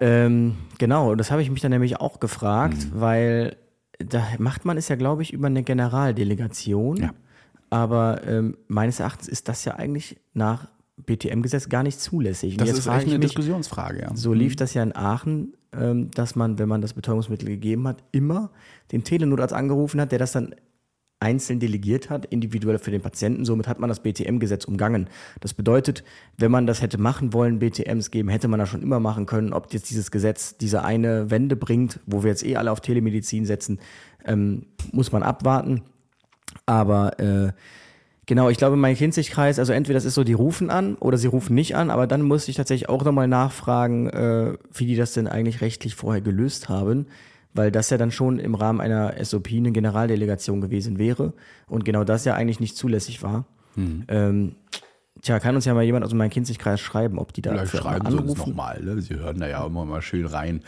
Ähm, 0.00 0.56
genau, 0.78 1.12
und 1.12 1.18
das 1.18 1.30
habe 1.30 1.42
ich 1.42 1.50
mich 1.50 1.60
dann 1.60 1.70
nämlich 1.72 2.00
auch 2.00 2.20
gefragt, 2.20 2.76
Mhm. 2.92 3.00
weil 3.00 3.56
da 3.98 4.26
macht 4.38 4.64
man 4.64 4.76
es 4.78 4.88
ja, 4.88 4.96
glaube 4.96 5.22
ich, 5.22 5.32
über 5.32 5.46
eine 5.46 5.62
Generaldelegation. 5.62 6.96
Ja. 6.96 7.10
Aber 7.68 8.26
ähm, 8.26 8.56
meines 8.66 8.98
Erachtens 8.98 9.28
ist 9.28 9.48
das 9.48 9.64
ja 9.64 9.74
eigentlich 9.76 10.18
nach 10.32 10.68
BTM-Gesetz 11.06 11.68
gar 11.68 11.82
nicht 11.82 12.00
zulässig. 12.00 12.54
Und 12.54 12.60
Das 12.60 12.70
ist 12.70 12.84
frage 12.84 12.98
echt 12.98 13.06
ich 13.06 13.12
eine 13.12 13.18
mich, 13.18 13.28
Diskussionsfrage, 13.28 14.02
ja. 14.02 14.10
So 14.14 14.32
lief 14.32 14.56
das 14.56 14.74
ja 14.74 14.82
in 14.82 14.94
Aachen, 14.94 15.54
ähm, 15.72 16.10
dass 16.12 16.36
man, 16.36 16.58
wenn 16.58 16.68
man 16.68 16.80
das 16.80 16.94
Betäubungsmittel 16.94 17.48
gegeben 17.48 17.86
hat, 17.86 18.02
immer 18.12 18.50
den 18.92 19.04
Telenotarzt 19.04 19.54
angerufen 19.54 20.00
hat, 20.00 20.12
der 20.12 20.18
das 20.18 20.32
dann 20.32 20.54
einzeln 21.20 21.60
delegiert 21.60 22.08
hat, 22.08 22.24
individuell 22.24 22.78
für 22.78 22.90
den 22.90 23.02
Patienten. 23.02 23.44
Somit 23.44 23.68
hat 23.68 23.78
man 23.78 23.88
das 23.88 24.00
BTM-Gesetz 24.00 24.64
umgangen. 24.64 25.08
Das 25.40 25.52
bedeutet, 25.52 26.02
wenn 26.38 26.50
man 26.50 26.66
das 26.66 26.80
hätte 26.80 26.96
machen 26.96 27.34
wollen, 27.34 27.58
BTMs 27.58 28.10
geben, 28.10 28.30
hätte 28.30 28.48
man 28.48 28.58
das 28.58 28.70
schon 28.70 28.82
immer 28.82 29.00
machen 29.00 29.26
können. 29.26 29.52
Ob 29.52 29.72
jetzt 29.72 29.90
dieses 29.90 30.10
Gesetz 30.10 30.56
diese 30.56 30.82
eine 30.82 31.30
Wende 31.30 31.56
bringt, 31.56 32.00
wo 32.06 32.22
wir 32.22 32.30
jetzt 32.30 32.44
eh 32.44 32.56
alle 32.56 32.72
auf 32.72 32.80
Telemedizin 32.80 33.44
setzen, 33.44 33.80
ähm, 34.24 34.66
muss 34.92 35.12
man 35.12 35.22
abwarten. 35.22 35.82
Aber 36.64 37.20
äh, 37.20 37.52
genau, 38.30 38.48
ich 38.48 38.58
glaube, 38.58 38.76
mein 38.76 38.94
Kinzigkreis, 38.94 39.58
also 39.58 39.72
entweder 39.72 39.96
das 39.96 40.04
ist 40.04 40.14
so, 40.14 40.22
die 40.22 40.34
rufen 40.34 40.70
an 40.70 40.94
oder 40.94 41.18
sie 41.18 41.26
rufen 41.26 41.56
nicht 41.56 41.74
an, 41.74 41.90
aber 41.90 42.06
dann 42.06 42.22
musste 42.22 42.52
ich 42.52 42.56
tatsächlich 42.56 42.88
auch 42.88 43.04
nochmal 43.04 43.26
nachfragen, 43.26 44.08
äh, 44.08 44.52
wie 44.72 44.86
die 44.86 44.94
das 44.94 45.14
denn 45.14 45.26
eigentlich 45.26 45.62
rechtlich 45.62 45.96
vorher 45.96 46.22
gelöst 46.22 46.68
haben, 46.68 47.06
weil 47.54 47.72
das 47.72 47.90
ja 47.90 47.98
dann 47.98 48.12
schon 48.12 48.38
im 48.38 48.54
Rahmen 48.54 48.80
einer 48.80 49.14
SOP 49.24 49.48
eine 49.50 49.72
Generaldelegation 49.72 50.60
gewesen 50.60 50.96
wäre 50.96 51.32
und 51.66 51.84
genau 51.84 52.04
das 52.04 52.24
ja 52.24 52.34
eigentlich 52.34 52.60
nicht 52.60 52.76
zulässig 52.76 53.20
war. 53.24 53.46
Ähm, 54.06 54.54
tja, 55.22 55.38
kann 55.38 55.54
uns 55.54 55.64
ja 55.64 55.74
mal 55.74 55.82
jemand 55.82 56.04
aus 56.04 56.12
meinem 56.14 56.30
Kinzigkreis 56.30 56.80
schreiben, 56.80 57.18
ob 57.18 57.32
die 57.32 57.42
da 57.42 57.50
Vielleicht 57.50 57.76
schreiben 57.76 58.06
sie 58.06 58.12
uns 58.12 58.22
anrufen. 58.22 58.50
nochmal. 58.50 58.82
Ne? 58.82 59.00
Sie 59.00 59.14
hören 59.14 59.40
da 59.40 59.48
ja 59.48 59.64
immer 59.64 59.84
mal 59.84 60.02
schön 60.02 60.26
rein. 60.26 60.62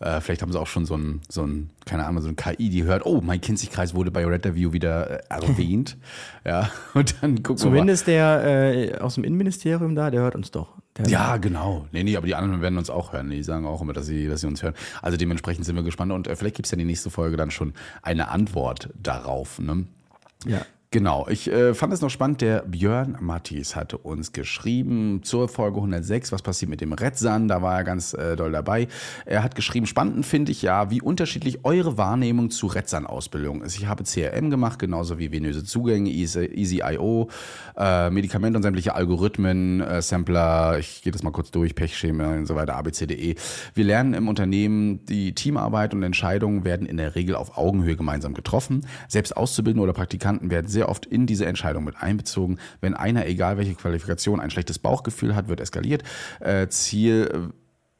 Äh, 0.00 0.20
vielleicht 0.20 0.42
haben 0.42 0.52
sie 0.52 0.60
auch 0.60 0.66
schon 0.66 0.86
so 0.86 0.96
ein, 0.96 1.20
so 1.28 1.42
ein, 1.42 1.70
keine 1.84 2.06
Ahnung, 2.06 2.22
so 2.22 2.28
ein 2.28 2.36
KI, 2.36 2.70
die 2.70 2.84
hört, 2.84 3.06
oh, 3.06 3.20
mein 3.20 3.40
Kinzigkreis 3.40 3.94
wurde 3.94 4.10
bei 4.10 4.24
Red 4.24 4.46
Review 4.46 4.72
wieder 4.72 5.22
äh, 5.30 5.46
erwähnt. 5.46 5.96
ja, 6.44 6.70
und 6.94 7.22
dann 7.22 7.42
gucken 7.42 7.58
Zumindest 7.58 8.06
der 8.06 8.44
äh, 8.44 8.98
aus 8.98 9.14
dem 9.14 9.24
Innenministerium 9.24 9.94
da, 9.94 10.10
der 10.10 10.20
hört 10.20 10.34
uns 10.34 10.50
doch. 10.50 10.74
Der 10.96 11.06
wir 11.06 11.18
mal. 11.18 11.24
Ja, 11.24 11.36
genau. 11.36 11.86
Nee, 11.92 12.04
nee, 12.04 12.16
aber 12.16 12.26
die 12.26 12.34
anderen 12.34 12.60
werden 12.60 12.78
uns 12.78 12.90
auch 12.90 13.12
hören. 13.12 13.30
Die 13.30 13.42
sagen 13.42 13.66
auch 13.66 13.80
immer, 13.80 13.92
dass 13.92 14.06
sie, 14.06 14.28
dass 14.28 14.40
sie 14.40 14.46
uns 14.46 14.62
hören. 14.62 14.74
Also 15.02 15.16
dementsprechend 15.16 15.64
sind 15.64 15.76
wir 15.76 15.82
gespannt. 15.82 16.12
Und 16.12 16.26
äh, 16.26 16.36
vielleicht 16.36 16.56
gibt's 16.56 16.70
ja 16.70 16.78
die 16.78 16.84
nächste 16.84 17.10
Folge 17.10 17.36
dann 17.36 17.50
schon 17.50 17.74
eine 18.02 18.28
Antwort 18.28 18.90
darauf. 19.00 19.58
Ne? 19.58 19.86
ja. 20.46 20.62
Genau, 20.90 21.26
ich 21.28 21.52
äh, 21.52 21.74
fand 21.74 21.92
es 21.92 22.00
noch 22.00 22.08
spannend, 22.08 22.40
der 22.40 22.62
Björn 22.62 23.18
Mattis 23.20 23.76
hatte 23.76 23.98
uns 23.98 24.32
geschrieben 24.32 25.20
zur 25.22 25.46
Folge 25.46 25.76
106, 25.76 26.32
was 26.32 26.40
passiert 26.40 26.70
mit 26.70 26.80
dem 26.80 26.94
Retzan, 26.94 27.46
da 27.46 27.60
war 27.60 27.76
er 27.76 27.84
ganz 27.84 28.14
äh, 28.14 28.36
doll 28.36 28.52
dabei. 28.52 28.88
Er 29.26 29.42
hat 29.42 29.54
geschrieben, 29.54 29.84
spannend 29.84 30.24
finde 30.24 30.50
ich 30.50 30.62
ja, 30.62 30.90
wie 30.90 31.02
unterschiedlich 31.02 31.62
eure 31.66 31.98
Wahrnehmung 31.98 32.48
zu 32.48 32.68
Retzan-Ausbildung 32.68 33.60
ist. 33.60 33.76
Ich 33.76 33.86
habe 33.86 34.04
CRM 34.04 34.48
gemacht, 34.48 34.78
genauso 34.78 35.18
wie 35.18 35.30
venöse 35.30 35.62
Zugänge, 35.62 36.08
Easy, 36.08 36.46
Easy.io, 36.46 37.28
äh, 37.76 38.08
Medikamente 38.08 38.56
und 38.56 38.62
sämtliche 38.62 38.94
Algorithmen, 38.94 39.82
äh, 39.82 40.00
Sampler, 40.00 40.78
ich 40.78 41.02
gehe 41.02 41.12
das 41.12 41.22
mal 41.22 41.32
kurz 41.32 41.50
durch, 41.50 41.74
Pechschema 41.74 42.32
und 42.32 42.46
so 42.46 42.54
weiter, 42.54 42.76
abcde. 42.76 43.34
Wir 43.74 43.84
lernen 43.84 44.14
im 44.14 44.26
Unternehmen, 44.26 45.04
die 45.04 45.34
Teamarbeit 45.34 45.92
und 45.92 46.02
Entscheidungen 46.02 46.64
werden 46.64 46.86
in 46.86 46.96
der 46.96 47.14
Regel 47.14 47.34
auf 47.34 47.58
Augenhöhe 47.58 47.96
gemeinsam 47.96 48.32
getroffen. 48.32 48.86
Selbst 49.06 49.36
Auszubildende 49.36 49.82
oder 49.84 49.92
Praktikanten 49.92 50.50
werden 50.50 50.66
sehr 50.77 50.77
oft 50.86 51.06
in 51.06 51.26
diese 51.26 51.46
Entscheidung 51.46 51.84
mit 51.84 51.96
einbezogen. 52.00 52.58
Wenn 52.80 52.94
einer, 52.94 53.26
egal 53.26 53.56
welche 53.56 53.74
Qualifikation, 53.74 54.40
ein 54.40 54.50
schlechtes 54.50 54.78
Bauchgefühl 54.78 55.34
hat, 55.34 55.48
wird 55.48 55.60
eskaliert. 55.60 56.02
Äh, 56.40 56.68
Ziel 56.68 57.52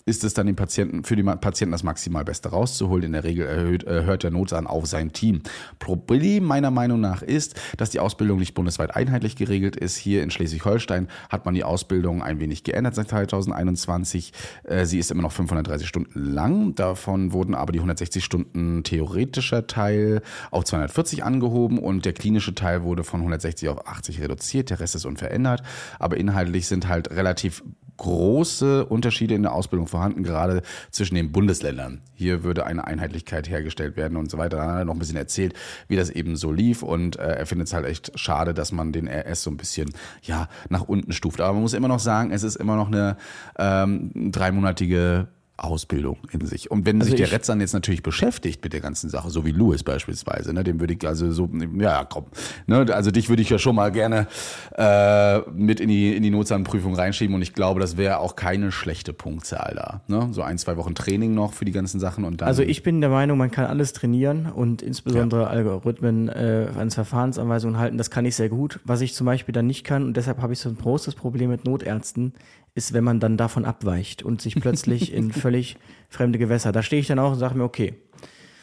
ist 0.09 0.25
es 0.25 0.35
dann 0.35 0.47
dem 0.47 0.57
Patienten, 0.57 1.05
für 1.05 1.15
den 1.15 1.27
Patienten 1.27 1.73
das 1.73 1.83
maximal 1.83 2.25
Beste 2.25 2.49
rauszuholen. 2.49 3.05
In 3.05 3.13
der 3.13 3.25
Regel 3.25 3.47
erhöht, 3.47 3.85
äh, 3.85 4.05
hört 4.05 4.23
der 4.23 4.31
Notarzt 4.31 4.49
auf 4.49 4.87
sein 4.87 5.13
Team. 5.13 5.43
Problem 5.79 6.45
meiner 6.45 6.71
Meinung 6.71 7.01
nach 7.01 7.23
ist, 7.23 7.61
dass 7.77 7.91
die 7.91 8.01
Ausbildung 8.01 8.39
nicht 8.39 8.55
bundesweit 8.55 8.97
einheitlich 8.97 9.37
geregelt 9.37 9.77
ist. 9.77 9.97
Hier 9.97 10.23
in 10.23 10.31
Schleswig-Holstein 10.31 11.09
hat 11.29 11.45
man 11.45 11.55
die 11.55 11.65
Ausbildung 11.65 12.23
ein 12.23 12.41
wenig 12.41 12.65
geändert 12.65 12.95
seit 12.95 13.09
2021. 13.11 14.33
Äh, 14.65 14.87
sie 14.87 14.99
ist 14.99 15.11
immer 15.11 15.23
noch 15.23 15.33
530 15.33 15.87
Stunden 15.87 16.19
lang. 16.19 16.75
Davon 16.75 17.33
wurden 17.33 17.55
aber 17.55 17.73
die 17.73 17.79
160 17.79 18.25
Stunden 18.25 18.83
theoretischer 18.85 19.67
Teil 19.67 20.23
auf 20.51 20.65
240 20.65 21.23
angehoben 21.25 21.79
und 21.79 22.07
der 22.07 22.15
klinische 22.15 22.55
Teil 22.55 22.83
wurde 22.83 23.05
von 23.05 23.21
160 23.21 23.69
auf 23.69 23.87
80 23.87 24.21
reduziert. 24.21 24.71
Der 24.71 24.81
Rest 24.81 24.95
ist 24.95 25.05
unverändert. 25.05 25.63
Aber 25.99 26.17
inhaltlich 26.17 26.67
sind 26.67 26.89
halt 26.89 27.11
relativ 27.11 27.63
große 27.99 28.87
Unterschiede 28.87 29.35
in 29.35 29.43
der 29.43 29.53
Ausbildung 29.53 29.87
vorhanden, 29.87 30.23
gerade 30.23 30.63
zwischen 30.91 31.15
den 31.15 31.31
Bundesländern. 31.31 32.01
Hier 32.15 32.43
würde 32.43 32.65
eine 32.65 32.87
Einheitlichkeit 32.87 33.49
hergestellt 33.49 33.97
werden 33.97 34.17
und 34.17 34.31
so 34.31 34.39
weiter. 34.39 34.57
Dann 34.57 34.71
hat 34.71 34.79
er 34.79 34.85
noch 34.87 34.95
ein 34.95 34.99
bisschen 34.99 35.17
erzählt, 35.17 35.55
wie 35.89 35.97
das 35.97 36.11
eben 36.11 36.37
so 36.37 36.51
lief 36.51 36.83
und 36.83 37.19
äh, 37.19 37.37
er 37.37 37.47
findet 37.47 37.69
es 37.69 37.75
halt 37.75 37.87
echt 37.87 38.19
schade, 38.19 38.55
dass 38.55 38.73
man 38.73 38.93
den 38.93 39.09
RS 39.09 39.43
so 39.43 39.51
ein 39.51 39.57
bisschen 39.57 39.91
ja 40.23 40.49
nach 40.69 40.83
unten 40.83 41.13
stuft. 41.13 41.41
Aber 41.41 41.53
man 41.53 41.63
muss 41.63 41.75
immer 41.75 41.89
noch 41.89 42.01
sagen, 42.01 42.31
es 42.31 42.43
ist 42.43 42.57
immer 42.57 42.77
noch 42.77 42.89
eine 42.89 43.17
ähm, 43.59 44.33
dreimonatige 44.33 45.29
Ausbildung 45.59 46.19
in 46.31 46.47
sich. 46.47 46.71
Und 46.71 46.87
wenn 46.87 47.01
Also 47.01 47.11
sich 47.11 47.21
der 47.21 47.33
Retzan 47.33 47.61
jetzt 47.61 47.73
natürlich 47.73 48.03
beschäftigt 48.03 48.63
mit 48.63 48.73
der 48.73 48.81
ganzen 48.81 49.11
Sache, 49.11 49.31
so 49.31 49.45
wie 49.45 49.51
Louis 49.51 49.83
beispielsweise, 49.83 50.53
ne, 50.53 50.63
dem 50.63 50.81
würde 50.81 50.95
ich 50.95 51.07
also 51.07 51.31
so, 51.33 51.51
ja, 51.79 52.05
komm, 52.05 52.27
ne, 52.67 52.87
also 52.95 53.11
dich 53.11 53.29
würde 53.29 53.43
ich 53.43 53.51
ja 53.51 53.59
schon 53.59 53.75
mal 53.75 53.91
gerne 53.91 54.29
äh, 54.77 55.41
mit 55.51 55.81
in 55.81 55.89
die, 55.89 56.17
in 56.17 56.23
die 56.23 56.31
Notzahnprüfung 56.31 56.95
reinschieben 56.95 57.35
und 57.35 57.43
ich 57.43 57.55
glaube, 57.55 57.81
das 57.81 57.97
wäre 57.97 58.19
auch 58.19 58.37
keine 58.37 58.71
schlechte 58.71 59.13
Punktzahl 59.13 59.75
da. 59.75 60.03
Ne? 60.07 60.29
So 60.33 60.43
ein, 60.43 60.59
zwei 60.59 60.77
Wochen 60.77 60.95
Training 60.95 61.35
noch 61.35 61.53
für 61.53 61.65
die 61.65 61.73
ganzen 61.73 61.99
Sachen 61.99 62.25
und 62.25 62.41
dann. 62.41 62.49
Also 62.49 62.63
ich 62.63 62.83
bin 62.83 63.01
der 63.01 63.11
Meinung, 63.11 63.37
man 63.37 63.51
kann 63.51 63.67
alles 63.67 63.93
trainieren 63.93 64.47
und 64.47 64.81
insbesondere 64.83 65.49
Algorithmen 65.49 66.29
äh, 66.29 66.69
ans 66.77 66.95
Verfahrensanweisungen 66.95 67.79
halten. 67.79 67.99
Das 67.99 68.11
kann 68.11 68.25
ich 68.25 68.37
sehr 68.37 68.49
gut. 68.49 68.79
Was 68.85 69.01
ich 69.01 69.15
zum 69.15 69.27
Beispiel 69.27 69.53
dann 69.53 69.67
nicht 69.67 69.85
kann 69.85 70.05
und 70.05 70.17
deshalb 70.17 70.41
habe 70.41 70.53
ich 70.53 70.61
so 70.61 70.69
ein 70.69 70.79
großes 70.79 71.17
Problem 71.17 71.51
mit 71.51 71.65
Notärzten, 71.65 72.33
ist, 72.75 72.93
wenn 72.93 73.05
man 73.05 73.19
dann 73.21 73.37
davon 73.37 73.65
abweicht 73.65 74.23
und 74.23 74.41
sich 74.41 74.55
plötzlich 74.55 75.13
in 75.19 75.33
völlig 75.49 75.77
fremde 76.11 76.39
Gewässer. 76.39 76.73
Da 76.73 76.83
stehe 76.83 77.01
ich 77.01 77.07
dann 77.09 77.19
auch 77.19 77.33
und 77.33 77.39
sage 77.39 77.57
mir, 77.57 77.65
okay, 77.65 77.95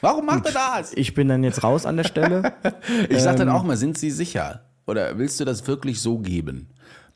Warum 0.01 0.25
macht 0.27 0.45
er 0.45 0.51
das? 0.51 0.93
ich 0.93 1.15
bin 1.15 1.27
dann 1.27 1.43
jetzt 1.43 1.63
raus 1.63 1.85
an 1.87 1.97
der 1.97 2.03
Stelle. 2.03 2.53
Ich 3.09 3.21
sag 3.21 3.33
Ähm. 3.33 3.39
dann 3.39 3.49
auch 3.49 3.63
mal, 3.63 3.75
sind 3.75 3.97
Sie 3.97 4.11
sicher? 4.11 4.61
Oder 4.85 5.17
willst 5.17 5.39
du 5.39 5.45
das 5.45 5.65
wirklich 5.67 5.99
so 5.99 6.19
geben? 6.19 6.67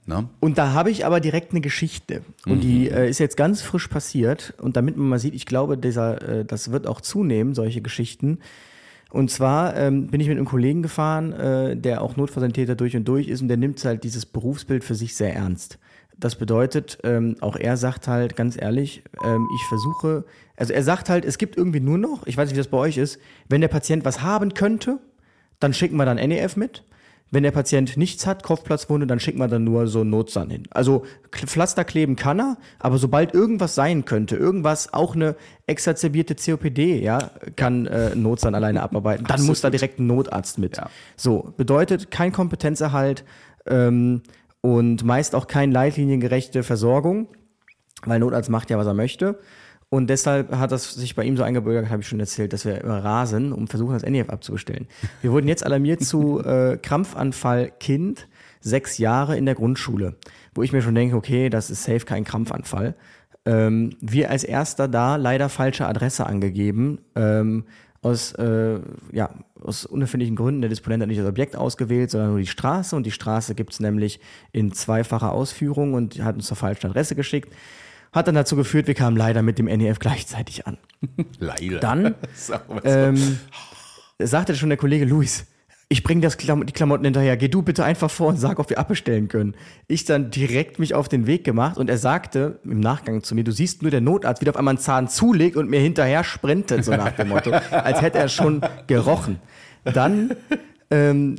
Ne? 0.07 0.27
Und 0.39 0.57
da 0.57 0.73
habe 0.73 0.89
ich 0.89 1.05
aber 1.05 1.19
direkt 1.19 1.51
eine 1.51 1.61
Geschichte. 1.61 2.23
Und 2.47 2.61
die 2.61 2.89
äh, 2.89 3.07
ist 3.07 3.19
jetzt 3.19 3.37
ganz 3.37 3.61
frisch 3.61 3.87
passiert. 3.87 4.55
Und 4.59 4.75
damit 4.75 4.97
man 4.97 5.07
mal 5.07 5.19
sieht, 5.19 5.35
ich 5.35 5.45
glaube, 5.45 5.77
dieser, 5.77 6.39
äh, 6.39 6.45
das 6.45 6.71
wird 6.71 6.87
auch 6.87 6.99
zunehmen, 7.01 7.53
solche 7.53 7.81
Geschichten. 7.81 8.39
Und 9.11 9.29
zwar 9.29 9.75
ähm, 9.75 10.07
bin 10.07 10.19
ich 10.19 10.27
mit 10.27 10.37
einem 10.37 10.47
Kollegen 10.47 10.81
gefahren, 10.81 11.31
äh, 11.33 11.77
der 11.77 12.01
auch 12.01 12.15
Notfallsanitäter 12.17 12.73
durch 12.75 12.95
und 12.95 13.07
durch 13.07 13.27
ist 13.27 13.41
und 13.43 13.49
der 13.49 13.57
nimmt 13.57 13.83
halt 13.85 14.03
dieses 14.03 14.25
Berufsbild 14.25 14.83
für 14.83 14.95
sich 14.95 15.15
sehr 15.15 15.35
ernst. 15.35 15.77
Das 16.19 16.35
bedeutet, 16.35 16.99
ähm, 17.03 17.37
auch 17.39 17.55
er 17.55 17.77
sagt 17.77 18.07
halt 18.07 18.35
ganz 18.35 18.61
ehrlich, 18.61 19.03
ähm, 19.23 19.47
ich 19.55 19.63
versuche, 19.69 20.25
also 20.57 20.73
er 20.73 20.83
sagt 20.83 21.09
halt, 21.09 21.23
es 21.23 21.37
gibt 21.37 21.55
irgendwie 21.55 21.79
nur 21.79 21.97
noch, 21.97 22.27
ich 22.27 22.35
weiß 22.35 22.49
nicht, 22.49 22.55
wie 22.55 22.59
das 22.59 22.67
bei 22.67 22.77
euch 22.77 22.97
ist, 22.97 23.19
wenn 23.47 23.61
der 23.61 23.69
Patient 23.69 24.03
was 24.03 24.21
haben 24.21 24.53
könnte, 24.53 24.99
dann 25.59 25.73
schicken 25.73 25.95
wir 25.95 26.05
dann 26.05 26.17
NEF 26.17 26.57
mit. 26.57 26.83
Wenn 27.31 27.43
der 27.43 27.51
Patient 27.51 27.95
nichts 27.95 28.25
hat, 28.25 28.41
Kopfplatzwunde, 28.41 29.05
dann 29.05 29.19
schicken 29.19 29.37
wir 29.37 29.47
dann 29.47 29.63
nur 29.63 29.85
so 29.87 30.01
einen 30.01 30.09
Notsand 30.09 30.51
hin. 30.51 30.63
Also 30.71 31.05
Pflaster 31.31 31.85
kleben 31.85 32.15
kann 32.15 32.39
er, 32.39 32.57
aber 32.79 32.97
sobald 32.97 33.35
irgendwas 33.35 33.75
sein 33.75 34.03
könnte, 34.03 34.35
irgendwas, 34.35 34.93
auch 34.93 35.13
eine 35.13 35.35
exacerbierte 35.67 36.33
COPD, 36.33 36.99
ja, 36.99 37.29
kann 37.55 37.85
äh, 37.85 38.13
ein 38.13 38.23
Notsand 38.23 38.55
alleine 38.55 38.81
abarbeiten, 38.81 39.25
dann 39.27 39.43
muss 39.43 39.61
da 39.61 39.69
direkt 39.69 39.99
ein 39.99 40.07
Notarzt 40.07 40.57
mit. 40.57 40.77
Ja. 40.77 40.89
So, 41.15 41.53
bedeutet 41.55 42.09
kein 42.09 42.31
Kompetenzerhalt 42.31 43.23
ähm, 43.67 44.23
und 44.61 45.03
meist 45.03 45.35
auch 45.35 45.47
kein 45.47 45.71
leitliniengerechte 45.71 46.63
Versorgung, 46.63 47.27
weil 48.03 48.19
Notarzt 48.19 48.49
macht 48.49 48.69
ja, 48.69 48.77
was 48.77 48.87
er 48.87 48.93
möchte. 48.93 49.39
Und 49.91 50.09
deshalb 50.09 50.55
hat 50.55 50.71
das 50.71 50.93
sich 50.93 51.15
bei 51.15 51.23
ihm 51.23 51.35
so 51.35 51.41
eingebürgert, 51.41 51.89
habe 51.89 52.01
ich 52.01 52.07
schon 52.07 52.19
erzählt, 52.19 52.53
dass 52.53 52.63
wir 52.63 52.81
immer 52.81 53.03
rasen, 53.03 53.51
um 53.51 53.67
versuchen, 53.67 53.93
das 53.93 54.03
NEF 54.03 54.29
abzubestellen. 54.29 54.87
Wir 55.21 55.31
wurden 55.31 55.47
jetzt 55.47 55.65
alarmiert 55.65 56.03
zu 56.03 56.39
äh, 56.45 56.77
Krampfanfall 56.77 57.71
Kind, 57.79 58.27
sechs 58.61 58.99
Jahre 58.99 59.35
in 59.37 59.45
der 59.45 59.55
Grundschule, 59.55 60.15
wo 60.53 60.61
ich 60.61 60.73
mir 60.73 60.83
schon 60.83 60.93
denke, 60.93 61.15
okay, 61.15 61.49
das 61.49 61.71
ist 61.71 61.83
safe 61.83 62.05
kein 62.05 62.23
Krampfanfall. 62.23 62.95
Ähm, 63.45 63.95
wir 63.99 64.29
als 64.29 64.43
erster 64.43 64.87
da 64.87 65.15
leider 65.15 65.49
falsche 65.49 65.87
Adresse 65.87 66.27
angegeben. 66.27 66.99
Ähm, 67.15 67.63
aus, 68.01 68.33
äh, 68.33 68.79
ja, 69.11 69.29
aus 69.61 69.85
unerfindlichen 69.85 70.35
Gründen, 70.35 70.61
der 70.61 70.69
Disponent 70.69 71.01
hat 71.01 71.09
nicht 71.09 71.19
das 71.19 71.27
Objekt 71.27 71.55
ausgewählt, 71.55 72.11
sondern 72.11 72.31
nur 72.31 72.39
die 72.39 72.47
Straße. 72.47 72.95
Und 72.95 73.05
die 73.05 73.11
Straße 73.11 73.55
gibt's 73.55 73.79
nämlich 73.79 74.19
in 74.51 74.71
zweifacher 74.71 75.31
Ausführung 75.31 75.93
und 75.93 76.23
hat 76.23 76.35
uns 76.35 76.47
zur 76.47 76.57
falschen 76.57 76.87
Adresse 76.87 77.15
geschickt. 77.15 77.53
Hat 78.11 78.27
dann 78.27 78.35
dazu 78.35 78.55
geführt, 78.55 78.87
wir 78.87 78.95
kamen 78.95 79.15
leider 79.15 79.41
mit 79.41 79.59
dem 79.59 79.65
NEF 79.65 79.99
gleichzeitig 79.99 80.65
an. 80.65 80.77
Leider. 81.39 81.79
Dann 81.79 82.15
ähm, 82.83 83.39
sagte 84.17 84.55
schon 84.55 84.69
der 84.69 84.79
Kollege 84.79 85.05
Luis, 85.05 85.45
ich 85.91 86.03
bringe 86.03 86.21
das 86.21 86.37
Klam 86.37 86.65
die 86.67 86.71
Klamotten 86.71 87.03
hinterher, 87.03 87.35
geh 87.35 87.47
du 87.47 87.63
bitte 87.63 87.83
einfach 87.83 88.11
vor 88.11 88.27
und 88.27 88.37
sag, 88.37 88.59
ob 88.59 88.69
wir 88.69 88.77
abbestellen 88.77 89.27
können. 89.27 89.55
Ich 89.87 90.05
dann 90.05 90.29
direkt 90.29 90.77
mich 90.77 90.93
auf 90.93 91.09
den 91.09 91.25
Weg 91.25 91.43
gemacht 91.43 91.79
und 91.79 91.89
er 91.89 91.97
sagte 91.97 92.59
im 92.63 92.79
Nachgang 92.79 93.23
zu 93.23 93.33
mir, 93.33 93.43
du 93.43 93.51
siehst 93.51 93.81
nur 93.81 93.89
der 93.89 93.99
Notarzt, 93.99 94.39
wie 94.39 94.45
der 94.45 94.53
auf 94.53 94.57
einmal 94.57 94.73
einen 94.73 94.81
Zahn 94.81 95.07
zulegt 95.07 95.57
und 95.57 95.67
mir 95.67 95.79
hinterher 95.79 96.23
sprintet, 96.23 96.85
so 96.85 96.91
nach 96.91 97.13
dem 97.13 97.29
Motto, 97.29 97.51
als 97.71 98.03
hätte 98.03 98.19
er 98.19 98.29
schon 98.29 98.61
gerochen. 98.85 99.39
Dann 99.83 100.35
ähm, 100.91 101.37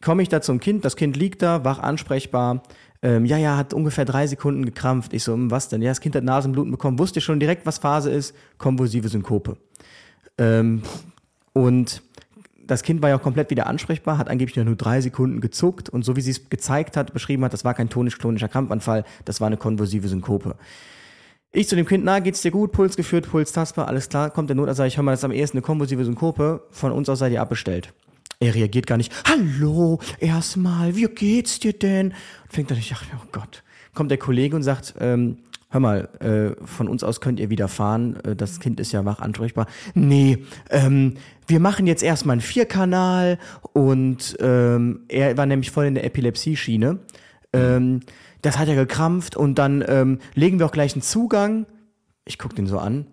komme 0.00 0.22
ich 0.22 0.28
da 0.28 0.40
zum 0.40 0.60
Kind, 0.60 0.84
das 0.84 0.94
Kind 0.94 1.16
liegt 1.16 1.42
da, 1.42 1.64
wach 1.64 1.80
ansprechbar. 1.80 2.62
Ähm, 3.02 3.24
ja, 3.26 3.36
ja, 3.36 3.56
hat 3.56 3.74
ungefähr 3.74 4.04
drei 4.04 4.28
Sekunden 4.28 4.64
gekrampft. 4.64 5.12
Ich 5.12 5.24
so, 5.24 5.32
hm, 5.32 5.50
was 5.50 5.68
denn? 5.68 5.82
Ja, 5.82 5.90
das 5.90 6.00
Kind 6.00 6.14
hat 6.14 6.24
Nasenbluten 6.24 6.70
bekommen. 6.70 6.98
Wusste 6.98 7.20
schon 7.20 7.38
direkt, 7.38 7.64
was 7.66 7.78
Phase 7.78 8.10
ist. 8.10 8.34
Konvulsive 8.58 9.08
Synkope. 9.08 9.56
Ähm, 10.36 10.82
und 11.52 12.02
das 12.68 12.82
Kind 12.82 13.02
war 13.02 13.08
ja 13.08 13.16
auch 13.16 13.22
komplett 13.22 13.50
wieder 13.50 13.66
ansprechbar, 13.66 14.18
hat 14.18 14.28
angeblich 14.28 14.56
nur 14.64 14.76
drei 14.76 15.00
Sekunden 15.00 15.40
gezuckt 15.40 15.88
und 15.88 16.04
so 16.04 16.14
wie 16.14 16.20
sie 16.20 16.30
es 16.30 16.48
gezeigt 16.48 16.96
hat, 16.96 17.12
beschrieben 17.12 17.44
hat, 17.44 17.52
das 17.52 17.64
war 17.64 17.74
kein 17.74 17.88
tonisch-klonischer 17.88 18.48
Krampfanfall, 18.48 19.04
das 19.24 19.40
war 19.40 19.48
eine 19.48 19.56
konvulsive 19.56 20.06
Synkope. 20.06 20.54
Ich 21.50 21.66
zu 21.66 21.76
dem 21.76 21.86
Kind, 21.86 22.04
na, 22.04 22.20
geht's 22.20 22.42
dir 22.42 22.50
gut, 22.50 22.72
Puls 22.72 22.96
geführt, 22.96 23.28
Puls 23.28 23.52
tastbar, 23.52 23.88
alles 23.88 24.10
klar, 24.10 24.30
kommt 24.30 24.50
der 24.50 24.56
Notarzt, 24.56 24.80
ich, 24.80 24.98
hör 24.98 25.02
mal, 25.02 25.12
das 25.12 25.20
ist 25.20 25.24
am 25.24 25.32
ehesten 25.32 25.56
eine 25.56 25.62
konvulsive 25.62 26.04
Synkope, 26.04 26.62
von 26.70 26.92
uns 26.92 27.08
aus 27.08 27.18
seid 27.18 27.32
ihr 27.32 27.40
abbestellt. 27.40 27.92
Er 28.38 28.54
reagiert 28.54 28.86
gar 28.86 28.98
nicht, 28.98 29.12
hallo, 29.26 29.98
erstmal, 30.20 30.94
wie 30.94 31.06
geht's 31.06 31.58
dir 31.58 31.72
denn? 31.72 32.08
Und 32.08 32.52
fängt 32.52 32.70
dann, 32.70 32.78
ich 32.78 32.90
dachte, 32.90 33.06
oh 33.16 33.26
Gott. 33.32 33.64
Kommt 33.94 34.10
der 34.12 34.18
Kollege 34.18 34.54
und 34.54 34.62
sagt, 34.62 34.94
ähm, 35.00 35.38
hör 35.70 35.80
mal, 35.80 36.08
äh, 36.20 36.64
von 36.64 36.88
uns 36.88 37.04
aus 37.04 37.20
könnt 37.20 37.40
ihr 37.40 37.50
wieder 37.50 37.68
fahren, 37.68 38.16
äh, 38.24 38.34
das 38.34 38.60
Kind 38.60 38.80
ist 38.80 38.92
ja 38.92 39.04
wach 39.04 39.20
ansprechbar. 39.20 39.66
Nee, 39.94 40.44
ähm, 40.70 41.14
wir 41.46 41.60
machen 41.60 41.86
jetzt 41.86 42.02
erstmal 42.02 42.34
einen 42.34 42.40
Vierkanal 42.40 43.38
und 43.72 44.36
ähm, 44.40 45.04
er 45.08 45.36
war 45.36 45.46
nämlich 45.46 45.70
voll 45.70 45.86
in 45.86 45.94
der 45.94 46.04
Epilepsie-Schiene. 46.04 46.98
Ähm, 47.52 48.00
das 48.42 48.58
hat 48.58 48.68
er 48.68 48.76
gekrampft 48.76 49.36
und 49.36 49.56
dann 49.56 49.84
ähm, 49.86 50.18
legen 50.34 50.58
wir 50.58 50.66
auch 50.66 50.72
gleich 50.72 50.94
einen 50.94 51.02
Zugang. 51.02 51.66
Ich 52.24 52.38
guck 52.38 52.54
den 52.54 52.66
so 52.66 52.78
an, 52.78 53.06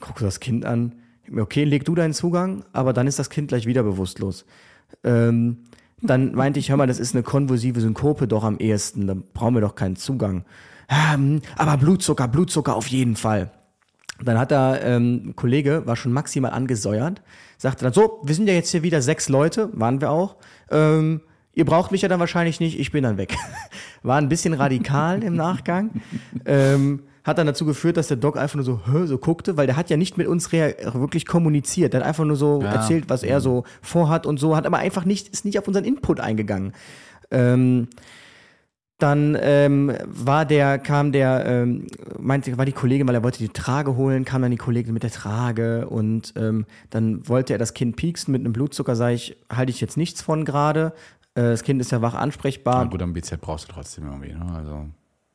guck 0.00 0.18
das 0.18 0.40
Kind 0.40 0.64
an. 0.64 0.96
Okay, 1.34 1.64
leg 1.64 1.84
du 1.84 1.94
deinen 1.94 2.12
Zugang, 2.12 2.64
aber 2.72 2.92
dann 2.92 3.06
ist 3.06 3.18
das 3.18 3.30
Kind 3.30 3.48
gleich 3.48 3.66
wieder 3.66 3.82
bewusstlos. 3.82 4.44
Ähm, 5.04 5.64
dann 6.02 6.34
meinte 6.34 6.60
ich, 6.60 6.68
hör 6.68 6.76
mal, 6.76 6.86
das 6.86 6.98
ist 6.98 7.14
eine 7.14 7.22
konvulsive 7.22 7.80
Synkope 7.80 8.28
doch 8.28 8.44
am 8.44 8.58
ehesten, 8.58 9.06
da 9.06 9.14
brauchen 9.32 9.54
wir 9.54 9.62
doch 9.62 9.74
keinen 9.74 9.96
Zugang. 9.96 10.44
Ähm, 10.88 11.40
aber 11.56 11.76
Blutzucker, 11.76 12.28
Blutzucker 12.28 12.76
auf 12.76 12.86
jeden 12.88 13.16
Fall. 13.16 13.50
Dann 14.22 14.38
hat 14.38 14.52
er, 14.52 14.80
ähm, 14.82 15.28
ein 15.28 15.36
Kollege 15.36 15.82
war 15.86 15.96
schon 15.96 16.12
maximal 16.12 16.52
angesäuert, 16.52 17.22
sagte 17.58 17.84
dann, 17.84 17.92
so, 17.92 18.20
wir 18.22 18.34
sind 18.34 18.46
ja 18.46 18.54
jetzt 18.54 18.70
hier 18.70 18.82
wieder 18.82 19.02
sechs 19.02 19.28
Leute, 19.28 19.70
waren 19.72 20.00
wir 20.00 20.10
auch. 20.10 20.36
Ähm, 20.70 21.20
ihr 21.52 21.64
braucht 21.64 21.90
mich 21.90 22.02
ja 22.02 22.08
dann 22.08 22.20
wahrscheinlich 22.20 22.60
nicht, 22.60 22.78
ich 22.78 22.92
bin 22.92 23.02
dann 23.02 23.16
weg. 23.16 23.36
War 24.02 24.18
ein 24.18 24.28
bisschen 24.28 24.54
radikal 24.54 25.22
im 25.22 25.34
Nachgang. 25.34 25.90
Ähm, 26.44 27.02
hat 27.24 27.38
dann 27.38 27.46
dazu 27.46 27.64
geführt, 27.64 27.96
dass 27.96 28.08
der 28.08 28.18
Doc 28.18 28.36
einfach 28.36 28.56
nur 28.56 28.64
so, 28.64 28.80
hä, 28.86 29.06
so 29.06 29.16
guckte, 29.16 29.56
weil 29.56 29.66
der 29.66 29.76
hat 29.76 29.88
ja 29.88 29.96
nicht 29.96 30.18
mit 30.18 30.26
uns 30.26 30.52
wirklich 30.52 31.26
kommuniziert. 31.26 31.94
Der 31.94 32.00
hat 32.00 32.06
einfach 32.06 32.24
nur 32.24 32.36
so 32.36 32.60
erzählt, 32.60 33.04
was 33.08 33.22
er 33.22 33.40
so 33.40 33.64
vorhat 33.80 34.26
und 34.26 34.38
so, 34.38 34.54
hat 34.54 34.66
aber 34.66 34.76
einfach 34.76 35.06
nicht, 35.06 35.28
ist 35.28 35.46
nicht 35.46 35.58
auf 35.58 35.66
unseren 35.66 35.84
Input 35.84 36.20
eingegangen. 36.20 36.74
Ähm, 37.30 37.88
dann 38.98 39.36
ähm, 39.40 39.92
war 40.06 40.46
der, 40.46 40.78
kam 40.78 41.10
der, 41.10 41.44
ähm, 41.46 41.86
meinte, 42.18 42.56
war 42.56 42.64
die 42.64 42.72
Kollegin, 42.72 43.08
weil 43.08 43.16
er 43.16 43.24
wollte 43.24 43.38
die 43.38 43.48
Trage 43.48 43.96
holen, 43.96 44.24
kam 44.24 44.42
dann 44.42 44.52
die 44.52 44.56
Kollegin 44.56 44.94
mit 44.94 45.02
der 45.02 45.10
Trage 45.10 45.88
und 45.88 46.32
ähm, 46.36 46.64
dann 46.90 47.28
wollte 47.28 47.52
er 47.54 47.58
das 47.58 47.74
Kind 47.74 47.96
pieksen 47.96 48.32
mit 48.32 48.40
einem 48.40 48.52
Blutzucker, 48.52 48.94
sage 48.94 49.14
ich, 49.14 49.36
halte 49.52 49.70
ich 49.70 49.80
jetzt 49.80 49.96
nichts 49.96 50.22
von 50.22 50.44
gerade. 50.44 50.92
Äh, 51.34 51.42
das 51.42 51.64
Kind 51.64 51.80
ist 51.80 51.90
ja 51.90 52.02
wach 52.02 52.14
ansprechbar. 52.14 52.84
Na 52.84 52.90
gut, 52.90 53.02
am 53.02 53.12
BZ 53.12 53.40
brauchst 53.40 53.68
du 53.68 53.72
trotzdem 53.72 54.06
irgendwie, 54.06 54.32
ne? 54.32 54.46
Also. 54.54 54.86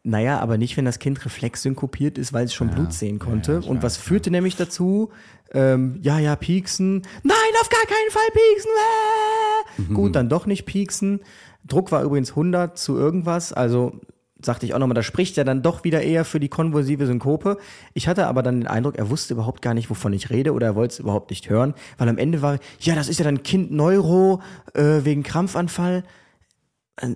Naja, 0.03 0.39
aber 0.39 0.57
nicht, 0.57 0.77
wenn 0.77 0.85
das 0.85 0.99
Kind 0.99 1.23
reflexsynkopiert 1.25 2.17
ist, 2.17 2.31
weil 2.31 2.45
es 2.45 2.53
schon 2.53 2.69
Blut 2.69 2.93
sehen 2.93 3.19
konnte. 3.19 3.53
ja, 3.53 3.59
ich 3.59 3.67
und 3.67 3.83
was 3.83 3.97
führte 3.97 4.31
nämlich 4.31 4.55
dazu? 4.55 5.11
Ähm, 5.51 5.99
ja, 6.01 6.17
ja, 6.19 6.37
pieksen. 6.37 7.01
Nein, 7.23 7.35
auf 7.61 7.69
gar 7.69 7.81
keinen 7.81 8.11
Fall 8.11 8.29
pieksen. 8.31 9.91
Äh! 9.91 9.93
Gut, 9.93 10.15
dann 10.15 10.29
doch 10.29 10.45
nicht 10.45 10.65
pieksen. 10.65 11.19
Druck 11.65 11.91
war 11.91 12.03
übrigens 12.03 12.31
100 12.31 12.77
zu 12.77 12.97
irgendwas. 12.97 13.53
Also 13.53 13.99
sagte 14.41 14.65
ich 14.65 14.73
auch 14.73 14.79
nochmal, 14.79 14.95
da 14.95 15.03
spricht 15.03 15.37
er 15.37 15.43
dann 15.43 15.61
doch 15.61 15.83
wieder 15.83 16.01
eher 16.01 16.23
für 16.23 16.39
die 16.39 16.47
konvulsive 16.47 17.05
Synkope. 17.05 17.57
Ich 17.93 18.07
hatte 18.07 18.27
aber 18.27 18.41
dann 18.41 18.61
den 18.61 18.67
Eindruck, 18.67 18.97
er 18.97 19.09
wusste 19.09 19.33
überhaupt 19.33 19.61
gar 19.61 19.73
nicht, 19.73 19.89
wovon 19.89 20.13
ich 20.13 20.29
rede 20.29 20.53
oder 20.53 20.67
er 20.67 20.75
wollte 20.75 20.93
es 20.93 20.99
überhaupt 20.99 21.29
nicht 21.29 21.49
hören, 21.49 21.73
weil 21.97 22.07
am 22.07 22.17
Ende 22.17 22.41
war, 22.41 22.57
ja, 22.79 22.95
das 22.95 23.09
ist 23.09 23.19
ja 23.19 23.25
dann 23.25 23.43
Kind 23.43 23.71
Neuro 23.71 24.41
äh, 24.73 25.03
wegen 25.03 25.23
Krampfanfall. 25.23 26.03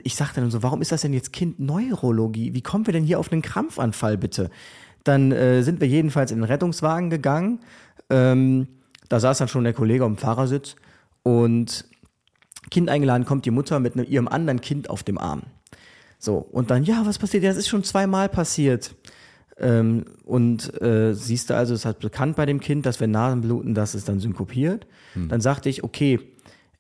Ich 0.04 0.16
sagte 0.16 0.42
dann 0.42 0.52
so, 0.52 0.64
warum 0.64 0.82
ist 0.82 0.92
das 0.92 1.02
denn 1.02 1.14
jetzt 1.14 1.34
Kind 1.34 1.60
Neurologie? 1.60 2.54
Wie 2.54 2.62
kommen 2.62 2.86
wir 2.86 2.94
denn 2.94 3.04
hier 3.04 3.20
auf 3.20 3.32
einen 3.32 3.42
Krampfanfall 3.42 4.18
bitte? 4.18 4.50
Dann 5.04 5.32
äh, 5.32 5.62
sind 5.64 5.82
wir 5.82 5.88
jedenfalls 5.88 6.32
in 6.32 6.38
den 6.38 6.46
Rettungswagen 6.46 7.10
gegangen. 7.10 7.60
Ähm, 8.10 8.68
da 9.10 9.20
saß 9.20 9.38
dann 9.38 9.50
schon 9.50 9.66
der 9.66 9.74
Kollege 9.74 10.06
am 10.06 10.18
Fahrersitz 10.18 10.76
und 11.24 11.86
Kind 12.72 12.90
eingeladen, 12.90 13.26
kommt 13.26 13.46
die 13.46 13.52
Mutter 13.52 13.80
mit 13.80 13.96
einem, 13.96 14.06
ihrem 14.10 14.28
anderen 14.28 14.62
Kind 14.62 14.90
auf 14.90 15.04
dem 15.04 15.18
Arm. 15.18 15.44
So, 16.20 16.38
und 16.38 16.72
dann, 16.72 16.84
ja, 16.84 17.06
was 17.06 17.20
passiert? 17.20 17.44
Ja, 17.44 17.50
das 17.50 17.58
ist 17.58 17.68
schon 17.68 17.84
zweimal 17.84 18.30
passiert. 18.30 18.96
Ähm, 19.60 20.06
und 20.24 20.82
äh, 20.82 21.14
siehst 21.14 21.50
du 21.50 21.56
also, 21.56 21.74
es 21.74 21.86
hat 21.86 22.00
bekannt 22.00 22.36
bei 22.36 22.46
dem 22.46 22.60
Kind, 22.60 22.86
dass 22.86 23.00
wenn 23.00 23.12
Nasenbluten, 23.12 23.74
dass 23.74 23.94
es 23.94 24.06
dann 24.06 24.20
synkopiert. 24.20 24.88
Dann 25.28 25.42
sagte 25.42 25.70
ich, 25.70 25.84
okay, 25.84 26.20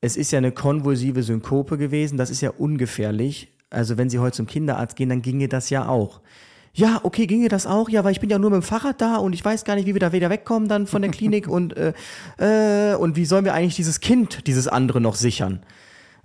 es 0.01 0.17
ist 0.17 0.31
ja 0.31 0.39
eine 0.39 0.51
konvulsive 0.51 1.23
Synkope 1.23 1.77
gewesen, 1.77 2.17
das 2.17 2.29
ist 2.29 2.41
ja 2.41 2.49
ungefährlich. 2.49 3.53
Also 3.69 3.97
wenn 3.97 4.09
Sie 4.09 4.19
heute 4.19 4.35
zum 4.37 4.47
Kinderarzt 4.47 4.95
gehen, 4.95 5.09
dann 5.09 5.21
ginge 5.21 5.47
das 5.47 5.69
ja 5.69 5.87
auch. 5.87 6.19
Ja, 6.75 7.01
okay, 7.03 7.27
ginge 7.27 7.49
das 7.49 7.67
auch? 7.67 7.87
Ja, 7.87 8.03
weil 8.03 8.13
ich 8.13 8.19
bin 8.19 8.31
ja 8.31 8.39
nur 8.39 8.49
mit 8.49 8.61
dem 8.61 8.63
Fahrrad 8.63 8.99
da 8.99 9.17
und 9.17 9.33
ich 9.33 9.45
weiß 9.45 9.63
gar 9.63 9.75
nicht, 9.75 9.85
wie 9.85 9.93
wir 9.93 9.99
da 9.99 10.11
wieder 10.11 10.31
wegkommen 10.31 10.67
dann 10.67 10.87
von 10.87 11.03
der 11.03 11.11
Klinik 11.11 11.47
und 11.49 11.77
äh, 11.77 11.93
äh, 12.39 12.95
und 12.95 13.15
wie 13.15 13.25
sollen 13.25 13.45
wir 13.45 13.53
eigentlich 13.53 13.75
dieses 13.75 13.99
Kind, 13.99 14.47
dieses 14.47 14.67
andere 14.67 14.99
noch 14.99 15.13
sichern? 15.13 15.59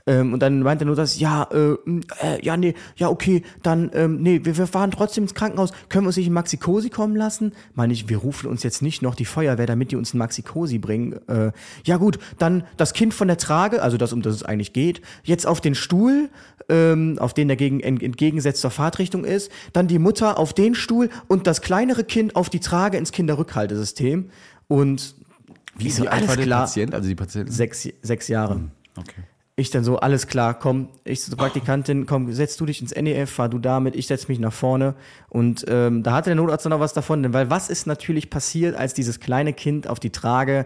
Ähm, 0.08 0.32
und 0.32 0.40
dann 0.40 0.60
meinte 0.60 0.84
er 0.84 0.86
nur 0.86 0.96
das, 0.96 1.20
ja, 1.20 1.46
äh, 1.52 1.74
äh, 2.22 2.42
ja, 2.42 2.56
nee, 2.56 2.74
ja, 2.96 3.10
okay, 3.10 3.42
dann, 3.62 3.90
ähm, 3.92 4.22
nee, 4.22 4.40
wir, 4.42 4.56
wir 4.56 4.66
fahren 4.66 4.90
trotzdem 4.90 5.24
ins 5.24 5.34
Krankenhaus, 5.34 5.72
können 5.90 6.04
wir 6.04 6.08
uns 6.08 6.16
nicht 6.16 6.28
ein 6.28 6.32
Maxi-Cosi 6.32 6.88
kommen 6.88 7.14
lassen? 7.14 7.52
Meine 7.74 7.92
ich, 7.92 8.08
wir 8.08 8.16
rufen 8.16 8.48
uns 8.48 8.62
jetzt 8.62 8.80
nicht 8.80 9.02
noch 9.02 9.14
die 9.14 9.26
Feuerwehr, 9.26 9.66
damit 9.66 9.92
die 9.92 9.96
uns 9.96 10.14
ein 10.14 10.18
Maxi-Cosi 10.18 10.78
bringen. 10.78 11.20
Äh, 11.28 11.52
ja 11.84 11.98
gut, 11.98 12.18
dann 12.38 12.64
das 12.78 12.94
Kind 12.94 13.12
von 13.12 13.28
der 13.28 13.36
Trage, 13.36 13.82
also 13.82 13.98
das, 13.98 14.14
um 14.14 14.22
das 14.22 14.34
es 14.34 14.42
eigentlich 14.42 14.72
geht, 14.72 15.02
jetzt 15.24 15.46
auf 15.46 15.60
den 15.60 15.74
Stuhl, 15.74 16.30
ähm, 16.70 17.18
auf 17.18 17.34
den 17.34 17.48
der 17.48 17.60
ent, 17.60 18.02
entgegengesetzter 18.02 18.70
Fahrtrichtung 18.70 19.24
ist, 19.26 19.52
dann 19.74 19.88
die 19.88 19.98
Mutter 19.98 20.38
auf 20.38 20.54
den 20.54 20.74
Stuhl 20.74 21.10
und 21.26 21.46
das 21.46 21.60
kleinere 21.60 22.04
Kind 22.04 22.34
auf 22.34 22.48
die 22.48 22.60
Trage 22.60 22.96
ins 22.96 23.12
Kinderrückhaltesystem. 23.12 24.30
Und 24.68 25.16
Wie, 25.76 25.92
alt 26.08 26.28
alles 26.28 26.36
klar. 26.38 26.64
Patient? 26.64 26.94
Also 26.94 27.08
die 27.08 27.14
Patientin? 27.14 27.52
Sechs, 27.52 27.86
sechs 28.00 28.28
Jahre. 28.28 28.70
Okay. 28.96 29.22
Ich 29.58 29.70
dann 29.70 29.82
so, 29.82 29.98
alles 29.98 30.28
klar, 30.28 30.56
komm, 30.56 30.88
ich 31.02 31.20
zur 31.20 31.36
Praktikantin, 31.36 32.06
komm, 32.06 32.32
setz 32.32 32.56
du 32.56 32.64
dich 32.64 32.80
ins 32.80 32.94
NEF, 32.94 33.28
fahr 33.28 33.48
du 33.48 33.58
damit, 33.58 33.96
ich 33.96 34.06
setz 34.06 34.28
mich 34.28 34.38
nach 34.38 34.52
vorne. 34.52 34.94
Und 35.30 35.64
ähm, 35.66 36.04
da 36.04 36.12
hatte 36.12 36.30
der 36.30 36.36
Notarzt 36.36 36.64
dann 36.64 36.72
auch 36.72 36.78
was 36.78 36.92
davon, 36.92 37.24
denn 37.24 37.32
weil 37.32 37.50
was 37.50 37.68
ist 37.68 37.84
natürlich 37.84 38.30
passiert, 38.30 38.76
als 38.76 38.94
dieses 38.94 39.18
kleine 39.18 39.52
Kind 39.52 39.88
auf 39.88 39.98
die 39.98 40.10
Trage, 40.10 40.64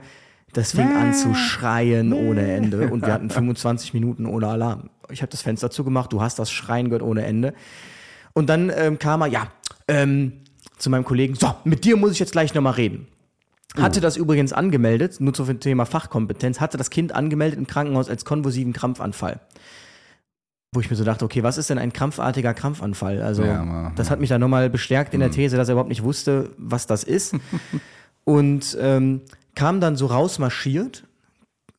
das 0.53 0.73
fing 0.73 0.95
an 0.95 1.15
zu 1.15 1.33
schreien 1.35 2.13
ohne 2.13 2.53
Ende 2.53 2.91
und 2.91 3.07
wir 3.07 3.15
hatten 3.15 3.31
25 3.31 3.95
Minuten 3.95 4.27
ohne 4.27 4.49
Alarm. 4.49 4.91
Ich 5.09 5.23
habe 5.23 5.31
das 5.31 5.41
Fenster 5.41 5.71
zugemacht, 5.71 6.13
du 6.13 6.21
hast 6.21 6.39
das 6.39 6.51
Schreien 6.51 6.91
gehört 6.91 7.03
ohne 7.03 7.25
Ende. 7.25 7.55
Und 8.35 8.51
dann 8.51 8.71
ähm, 8.77 8.99
kam 8.99 9.23
er, 9.23 9.29
ja, 9.29 9.47
ähm, 9.89 10.43
zu 10.77 10.91
meinem 10.91 11.05
Kollegen, 11.05 11.35
so, 11.35 11.55
mit 11.65 11.87
dir 11.87 11.97
muss 11.97 12.13
ich 12.13 12.19
jetzt 12.19 12.33
gleich 12.33 12.53
nochmal 12.53 12.75
reden. 12.75 13.09
Hatte 13.77 14.01
das 14.01 14.17
übrigens 14.17 14.53
angemeldet, 14.53 15.21
nur 15.21 15.33
zum 15.33 15.59
Thema 15.61 15.87
Fachkompetenz, 15.87 16.61
hatte 16.61 16.77
das 16.77 16.91
Kind 16.91 17.15
angemeldet 17.15 17.59
im 17.59 17.67
Krankenhaus 17.67 18.11
als 18.11 18.25
konvulsiven 18.25 18.73
Krampfanfall. 18.73 19.41
Wo 20.75 20.81
ich 20.81 20.91
mir 20.91 20.97
so 20.97 21.05
dachte, 21.05 21.25
okay, 21.25 21.43
was 21.43 21.59
ist 21.59 21.71
denn 21.71 21.79
ein 21.79 21.93
krampfartiger 21.93 22.55
Krampfanfall? 22.55 23.23
Also, 23.23 23.45
Ja, 23.45 23.61
aber- 23.63 23.93
das 23.97 24.11
hat 24.11 24.21
mich 24.21 24.29
dann 24.29 24.41
nochmal 24.41 24.69
bestärkt 24.71 25.15
in 25.15 25.21
der 25.21 25.31
These, 25.31 25.57
dass 25.57 25.69
er 25.69 25.73
überhaupt 25.73 25.89
nicht 25.91 26.03
wusste, 26.03 26.51
was 26.59 26.87
das 26.87 27.05
ist. 27.05 27.35
und 28.25 28.77
ähm, 28.81 29.21
kam 29.55 29.81
dann 29.81 29.97
so 29.97 30.07
rausmarschiert 30.07 31.05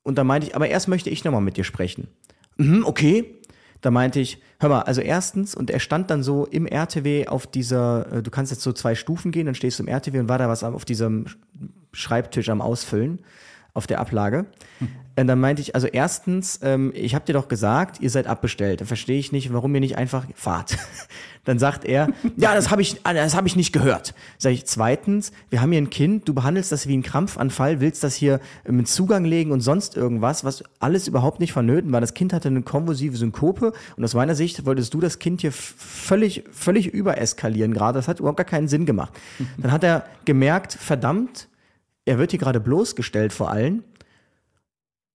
und 0.04 0.18
da 0.18 0.24
meinte 0.24 0.48
ich, 0.48 0.56
aber 0.56 0.68
erst 0.68 0.88
möchte 0.88 1.10
ich 1.10 1.24
nochmal 1.24 1.41
mit 1.41 1.58
dir 1.58 1.64
sprechen. 1.64 2.08
Mhm, 2.58 2.86
okay. 2.86 3.36
Da 3.84 3.92
meinte 3.92 4.22
ich, 4.22 4.42
hör 4.62 4.70
mal, 4.70 4.82
also 4.84 5.02
erstens, 5.02 5.54
und 5.54 5.70
er 5.70 5.82
stand 5.82 6.10
dann 6.10 6.24
so 6.24 6.46
im 6.46 6.66
RTW 6.66 7.28
auf 7.28 7.46
dieser, 7.46 8.14
äh, 8.14 8.24
du 8.24 8.32
kannst 8.32 8.50
jetzt 8.50 8.64
so 8.64 8.72
zwei 8.72 8.96
Stufen 8.96 9.34
gehen, 9.34 9.46
dann 9.46 9.56
stehst 9.56 9.78
du 9.78 9.84
im 9.84 9.90
RTW 9.90 10.20
und 10.20 10.30
war 10.30 10.38
da 10.38 10.48
was 10.48 10.64
auf 10.64 10.86
diesem 10.86 11.26
Schreibtisch 11.92 12.48
am 12.48 12.62
Ausfüllen, 12.62 13.20
auf 13.74 13.86
der 13.86 14.00
Ablage. 14.00 14.46
Und 15.16 15.28
dann 15.28 15.39
meinte 15.39 15.61
ich, 15.61 15.76
also 15.76 15.86
erstens, 15.88 16.59
ähm, 16.64 16.91
ich 16.95 17.14
habe 17.14 17.26
dir 17.26 17.34
doch 17.34 17.47
gesagt, 17.47 17.99
ihr 18.01 18.09
seid 18.09 18.26
abbestellt. 18.26 18.82
Da 18.82 18.86
verstehe 18.86 19.20
ich 19.20 19.32
nicht, 19.32 19.53
warum 19.53 19.74
ihr 19.76 19.82
nicht 19.82 19.97
einfach 19.97 20.26
fahrt. 20.34 20.78
Dann 21.45 21.59
sagt 21.59 21.84
er, 21.84 22.07
ja, 22.38 22.55
das 22.55 22.72
habe 22.72 22.82
ich, 22.82 23.01
das 23.03 23.36
habe 23.36 23.47
ich 23.47 23.55
nicht 23.57 23.74
gehört. 23.74 24.16
Sag 24.38 24.53
ich, 24.53 24.66
zweitens, 24.66 25.34
wir 25.49 25.61
haben 25.61 25.72
hier 25.72 25.82
ein 25.82 25.89
Kind, 25.89 26.28
du 26.28 26.34
behandelst 26.34 26.72
das 26.72 26.88
wie 26.88 26.95
ein 26.95 27.03
Krampfanfall, 27.03 27.82
willst 27.82 28.03
das 28.03 28.16
hier 28.16 28.39
mit 28.66 28.88
Zugang 28.88 29.26
legen 29.26 29.51
und 29.51 29.59
sonst 29.59 29.97
irgendwas, 29.97 30.45
was 30.45 30.64
alles 30.80 31.07
überhaupt 31.07 31.41
nicht 31.41 31.51
vonnöten 31.51 31.91
war. 31.91 31.99
Das 31.99 32.14
Kind 32.14 32.32
hatte 32.32 32.47
eine 32.47 32.61
konvulsive 32.61 33.18
Synkope 33.18 33.74
und 33.97 34.03
aus 34.03 34.14
meiner 34.14 34.36
Sicht 34.36 34.66
wolltest 34.66 34.93
du 34.93 35.01
das 35.01 35.20
Kind 35.20 35.41
hier 35.41 35.51
völlig, 35.51 36.45
völlig 36.53 36.88
übereskalieren 36.88 37.74
gerade. 37.74 37.99
Das 37.99 38.07
hat 38.07 38.20
überhaupt 38.20 38.38
gar 38.38 38.45
keinen 38.45 38.70
Sinn 38.70 38.86
gemacht. 38.86 39.14
Dann 39.57 39.74
hat 39.74 39.84
er 39.84 40.05
gemerkt, 40.24 40.74
verdammt, 40.74 41.49
er 42.05 42.18
wird 42.18 42.32
hier 42.32 42.39
gerade 42.39 42.59
bloßgestellt 42.59 43.34
vor 43.34 43.49
allen. 43.49 43.84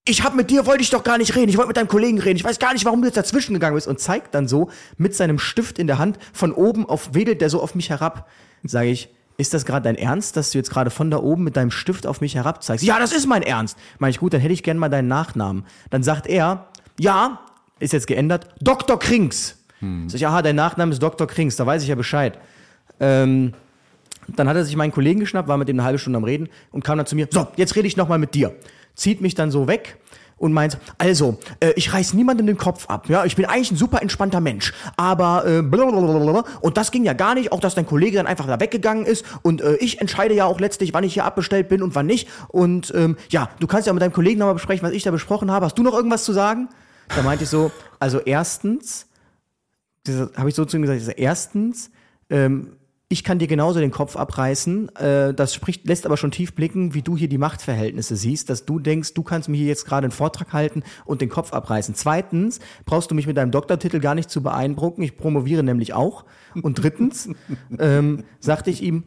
Ich 0.08 0.24
habe 0.24 0.36
mit 0.36 0.50
dir 0.50 0.66
wollte 0.66 0.82
ich 0.82 0.90
doch 0.90 1.04
gar 1.04 1.18
nicht 1.18 1.34
reden. 1.36 1.48
Ich 1.48 1.56
wollte 1.56 1.68
mit 1.68 1.76
deinem 1.76 1.88
Kollegen 1.88 2.18
reden. 2.18 2.36
Ich 2.36 2.44
weiß 2.44 2.58
gar 2.58 2.72
nicht, 2.72 2.84
warum 2.84 3.00
du 3.00 3.08
jetzt 3.08 3.16
dazwischen 3.16 3.54
gegangen 3.54 3.74
bist 3.74 3.86
und 3.86 4.00
zeigt 4.00 4.34
dann 4.34 4.48
so 4.48 4.70
mit 4.96 5.14
seinem 5.14 5.38
Stift 5.38 5.78
in 5.78 5.86
der 5.86 5.98
Hand 5.98 6.18
von 6.32 6.52
oben 6.52 6.88
auf 6.88 7.14
wedelt 7.14 7.40
der 7.40 7.50
so 7.50 7.62
auf 7.62 7.74
mich 7.74 7.90
herab. 7.90 8.28
Sage 8.64 8.88
ich, 8.88 9.10
ist 9.36 9.54
das 9.54 9.64
gerade 9.64 9.84
dein 9.84 9.94
Ernst, 9.94 10.36
dass 10.36 10.50
du 10.50 10.58
jetzt 10.58 10.70
gerade 10.70 10.90
von 10.90 11.10
da 11.10 11.18
oben 11.18 11.44
mit 11.44 11.56
deinem 11.56 11.70
Stift 11.70 12.06
auf 12.06 12.20
mich 12.20 12.34
herab 12.34 12.62
zeigst? 12.62 12.84
Ja, 12.84 12.98
das 12.98 13.12
ist 13.12 13.26
mein 13.26 13.42
Ernst. 13.42 13.78
Meine 13.98 14.10
ich, 14.10 14.18
gut, 14.18 14.34
dann 14.34 14.40
hätte 14.40 14.52
ich 14.52 14.62
gern 14.62 14.78
mal 14.78 14.88
deinen 14.88 15.08
Nachnamen. 15.08 15.64
Dann 15.90 16.02
sagt 16.02 16.26
er, 16.26 16.66
ja, 16.98 17.40
ist 17.78 17.92
jetzt 17.92 18.08
geändert, 18.08 18.48
Dr. 18.60 18.98
Krings. 18.98 19.56
Hm. 19.78 20.08
Sag 20.08 20.16
ich, 20.16 20.26
aha, 20.26 20.42
dein 20.42 20.56
Nachname 20.56 20.92
ist 20.92 21.02
Dr. 21.02 21.26
Krings, 21.28 21.54
da 21.54 21.66
weiß 21.66 21.82
ich 21.82 21.88
ja 21.88 21.94
Bescheid. 21.94 22.38
Ähm, 22.98 23.52
dann 24.26 24.48
hat 24.48 24.56
er 24.56 24.64
sich 24.64 24.76
meinen 24.76 24.90
Kollegen 24.90 25.20
geschnappt, 25.20 25.48
war 25.48 25.56
mit 25.56 25.68
dem 25.68 25.76
eine 25.76 25.84
halbe 25.84 25.98
Stunde 25.98 26.16
am 26.16 26.24
Reden 26.24 26.48
und 26.72 26.84
kam 26.84 26.98
dann 26.98 27.06
zu 27.06 27.14
mir, 27.14 27.28
so, 27.30 27.46
jetzt 27.56 27.76
rede 27.76 27.86
ich 27.86 27.96
nochmal 27.96 28.18
mit 28.18 28.34
dir. 28.34 28.54
Zieht 28.98 29.20
mich 29.20 29.36
dann 29.36 29.52
so 29.52 29.68
weg 29.68 29.96
und 30.38 30.52
meint, 30.52 30.78
also, 30.98 31.38
äh, 31.60 31.72
ich 31.76 31.92
reiß 31.92 32.14
niemandem 32.14 32.46
den 32.46 32.58
Kopf 32.58 32.86
ab, 32.88 33.08
ja, 33.08 33.24
ich 33.24 33.36
bin 33.36 33.44
eigentlich 33.44 33.70
ein 33.70 33.76
super 33.76 34.02
entspannter 34.02 34.40
Mensch, 34.40 34.72
aber 34.96 35.44
äh, 35.46 35.62
blablabla. 35.62 36.44
und 36.60 36.76
das 36.76 36.90
ging 36.90 37.04
ja 37.04 37.12
gar 37.12 37.34
nicht, 37.34 37.52
auch 37.52 37.60
dass 37.60 37.74
dein 37.74 37.86
Kollege 37.86 38.16
dann 38.16 38.26
einfach 38.26 38.46
da 38.46 38.58
weggegangen 38.58 39.06
ist 39.06 39.24
und 39.42 39.60
äh, 39.60 39.76
ich 39.76 40.00
entscheide 40.00 40.34
ja 40.34 40.46
auch 40.46 40.58
letztlich, 40.58 40.94
wann 40.94 41.04
ich 41.04 41.14
hier 41.14 41.24
abbestellt 41.24 41.68
bin 41.68 41.82
und 41.82 41.94
wann 41.94 42.06
nicht 42.06 42.28
und 42.48 42.92
ähm, 42.96 43.16
ja, 43.30 43.50
du 43.60 43.68
kannst 43.68 43.86
ja 43.86 43.92
mit 43.92 44.02
deinem 44.02 44.12
Kollegen 44.12 44.40
nochmal 44.40 44.54
besprechen, 44.54 44.86
was 44.86 44.94
ich 44.94 45.04
da 45.04 45.12
besprochen 45.12 45.50
habe, 45.50 45.66
hast 45.66 45.78
du 45.78 45.84
noch 45.84 45.94
irgendwas 45.94 46.24
zu 46.24 46.32
sagen? 46.32 46.68
Da 47.14 47.22
meinte 47.22 47.44
ich 47.44 47.50
so, 47.50 47.70
also 48.00 48.18
erstens, 48.18 49.06
habe 50.36 50.48
ich 50.48 50.54
so 50.54 50.64
zu 50.64 50.76
ihm 50.76 50.82
gesagt, 50.82 51.18
erstens, 51.18 51.90
ähm, 52.30 52.77
ich 53.10 53.24
kann 53.24 53.38
dir 53.38 53.48
genauso 53.48 53.80
den 53.80 53.90
Kopf 53.90 54.16
abreißen. 54.16 54.94
Äh, 54.96 55.32
das 55.32 55.54
spricht, 55.54 55.86
lässt 55.86 56.04
aber 56.04 56.18
schon 56.18 56.30
tief 56.30 56.54
blicken, 56.54 56.92
wie 56.92 57.00
du 57.00 57.16
hier 57.16 57.28
die 57.28 57.38
Machtverhältnisse 57.38 58.16
siehst, 58.16 58.50
dass 58.50 58.66
du 58.66 58.78
denkst, 58.78 59.14
du 59.14 59.22
kannst 59.22 59.48
mir 59.48 59.56
hier 59.56 59.66
jetzt 59.66 59.86
gerade 59.86 60.04
einen 60.04 60.12
Vortrag 60.12 60.52
halten 60.52 60.82
und 61.06 61.22
den 61.22 61.30
Kopf 61.30 61.54
abreißen. 61.54 61.94
Zweitens 61.94 62.60
brauchst 62.84 63.10
du 63.10 63.14
mich 63.14 63.26
mit 63.26 63.38
deinem 63.38 63.50
Doktortitel 63.50 64.00
gar 64.00 64.14
nicht 64.14 64.30
zu 64.30 64.42
beeindrucken. 64.42 65.02
Ich 65.02 65.16
promoviere 65.16 65.62
nämlich 65.62 65.94
auch. 65.94 66.26
Und 66.60 66.82
drittens 66.82 67.30
ähm, 67.78 68.24
sagte 68.40 68.68
ich 68.68 68.82
ihm, 68.82 69.04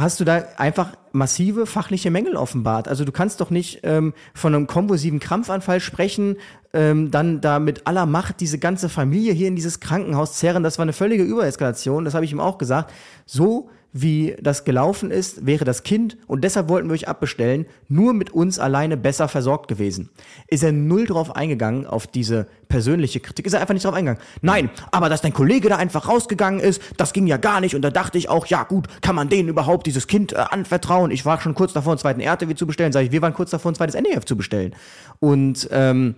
hast 0.00 0.20
du 0.20 0.24
da 0.24 0.44
einfach 0.56 0.92
massive 1.12 1.66
fachliche 1.66 2.10
Mängel 2.10 2.36
offenbart. 2.36 2.88
Also 2.88 3.04
du 3.04 3.12
kannst 3.12 3.40
doch 3.40 3.50
nicht 3.50 3.80
ähm, 3.82 4.14
von 4.34 4.54
einem 4.54 4.66
konvulsiven 4.66 5.20
Krampfanfall 5.20 5.80
sprechen, 5.80 6.36
ähm, 6.72 7.10
dann 7.10 7.40
da 7.40 7.58
mit 7.58 7.86
aller 7.86 8.06
Macht 8.06 8.40
diese 8.40 8.58
ganze 8.58 8.88
Familie 8.88 9.32
hier 9.32 9.48
in 9.48 9.56
dieses 9.56 9.80
Krankenhaus 9.80 10.34
zerren. 10.34 10.62
Das 10.62 10.78
war 10.78 10.84
eine 10.84 10.92
völlige 10.92 11.22
Übereskalation, 11.22 12.04
das 12.04 12.14
habe 12.14 12.24
ich 12.24 12.32
ihm 12.32 12.40
auch 12.40 12.58
gesagt. 12.58 12.92
So 13.26 13.70
wie 13.92 14.36
das 14.40 14.64
gelaufen 14.64 15.10
ist, 15.10 15.46
wäre 15.46 15.64
das 15.64 15.82
Kind, 15.82 16.16
und 16.26 16.44
deshalb 16.44 16.68
wollten 16.68 16.88
wir 16.88 16.94
euch 16.94 17.08
abbestellen, 17.08 17.66
nur 17.88 18.12
mit 18.12 18.30
uns 18.30 18.58
alleine 18.58 18.96
besser 18.96 19.28
versorgt 19.28 19.68
gewesen. 19.68 20.10
Ist 20.46 20.62
er 20.62 20.72
null 20.72 21.06
drauf 21.06 21.34
eingegangen, 21.34 21.86
auf 21.86 22.06
diese 22.06 22.46
persönliche 22.68 23.20
Kritik, 23.20 23.46
ist 23.46 23.54
er 23.54 23.60
einfach 23.60 23.74
nicht 23.74 23.86
drauf 23.86 23.94
eingegangen. 23.94 24.22
Nein, 24.42 24.70
aber 24.90 25.08
dass 25.08 25.22
dein 25.22 25.32
Kollege 25.32 25.68
da 25.68 25.76
einfach 25.76 26.08
rausgegangen 26.08 26.60
ist, 26.60 26.82
das 26.96 27.12
ging 27.12 27.26
ja 27.26 27.38
gar 27.38 27.60
nicht, 27.60 27.74
und 27.74 27.82
da 27.82 27.90
dachte 27.90 28.18
ich 28.18 28.28
auch, 28.28 28.46
ja 28.46 28.64
gut, 28.64 28.86
kann 29.00 29.16
man 29.16 29.28
denen 29.28 29.48
überhaupt 29.48 29.86
dieses 29.86 30.06
Kind 30.06 30.32
äh, 30.32 30.36
anvertrauen? 30.36 31.10
Ich 31.10 31.24
war 31.24 31.40
schon 31.40 31.54
kurz 31.54 31.72
davor, 31.72 31.92
einen 31.92 31.98
zweiten 31.98 32.20
RTW 32.20 32.54
zu 32.54 32.66
bestellen, 32.66 32.92
sage 32.92 33.06
ich, 33.06 33.12
wir 33.12 33.22
waren 33.22 33.34
kurz 33.34 33.50
davor, 33.50 33.72
ein 33.72 33.74
zweites 33.74 34.00
NEF 34.00 34.24
zu 34.24 34.36
bestellen. 34.36 34.74
Und, 35.18 35.68
ähm, 35.72 36.14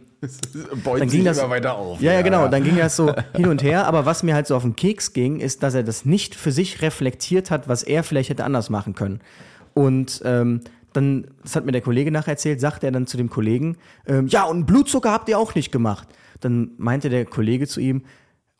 Beut 0.84 1.00
dann 1.00 1.08
ging 1.08 1.24
das 1.24 1.38
immer 1.38 1.48
weiter 1.50 1.76
auf. 1.76 2.00
Ja, 2.00 2.12
ja, 2.12 2.22
genau. 2.22 2.46
Dann 2.48 2.62
ging 2.62 2.76
das 2.76 2.94
so 2.94 3.12
hin 3.34 3.46
und 3.46 3.62
her. 3.62 3.86
Aber 3.86 4.04
was 4.04 4.22
mir 4.22 4.34
halt 4.34 4.46
so 4.46 4.54
auf 4.54 4.62
den 4.62 4.76
Keks 4.76 5.14
ging, 5.14 5.40
ist, 5.40 5.62
dass 5.62 5.74
er 5.74 5.82
das 5.82 6.04
nicht 6.04 6.34
für 6.34 6.52
sich 6.52 6.82
reflektiert 6.82 7.50
hat, 7.50 7.68
was 7.68 7.82
er 7.82 8.02
vielleicht 8.02 8.28
hätte 8.28 8.44
anders 8.44 8.68
machen 8.68 8.94
können. 8.94 9.20
Und 9.72 10.20
ähm, 10.24 10.60
dann, 10.92 11.28
das 11.42 11.56
hat 11.56 11.64
mir 11.64 11.72
der 11.72 11.80
Kollege 11.80 12.10
nachher 12.10 12.32
erzählt, 12.32 12.60
sagte 12.60 12.86
er 12.86 12.92
dann 12.92 13.06
zu 13.06 13.16
dem 13.16 13.30
Kollegen, 13.30 13.78
ähm, 14.06 14.26
ja, 14.26 14.44
und 14.44 14.66
Blutzucker 14.66 15.10
habt 15.10 15.28
ihr 15.28 15.38
auch 15.38 15.54
nicht 15.54 15.72
gemacht. 15.72 16.08
Dann 16.40 16.72
meinte 16.76 17.08
der 17.08 17.24
Kollege 17.24 17.66
zu 17.66 17.80
ihm, 17.80 18.02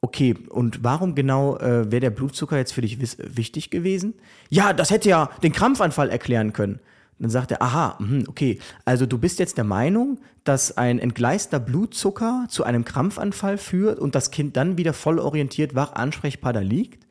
okay, 0.01 0.35
und 0.49 0.83
warum 0.83 1.15
genau 1.15 1.59
äh, 1.59 1.91
wäre 1.91 2.01
der 2.01 2.11
Blutzucker 2.11 2.57
jetzt 2.57 2.73
für 2.73 2.81
dich 2.81 2.99
wichtig 3.37 3.69
gewesen? 3.69 4.15
Ja, 4.49 4.73
das 4.73 4.91
hätte 4.91 5.11
ja 5.11 5.29
den 5.43 5.53
Krampfanfall 5.53 6.09
erklären 6.09 6.55
können 6.55 6.81
dann 7.21 7.31
sagt 7.31 7.51
er, 7.51 7.62
aha, 7.62 7.97
mh, 7.99 8.25
okay, 8.29 8.59
also 8.85 9.05
du 9.05 9.18
bist 9.18 9.39
jetzt 9.39 9.59
der 9.59 9.64
Meinung, 9.64 10.18
dass 10.45 10.77
ein 10.79 10.99
entgleister 10.99 11.61
Blutzucker 11.61 12.47
zu 12.49 12.64
einem 12.64 12.85
Krampfanfall 12.85 13.59
führt 13.59 13.99
und 13.99 14.14
das 14.14 14.31
Kind 14.31 14.57
dann 14.57 14.79
wieder 14.79 14.95
voll 14.95 15.18
orientiert 15.18 15.75
wach 15.75 15.93
ansprechbar 15.93 16.53
da 16.53 16.61
liegt? 16.61 17.07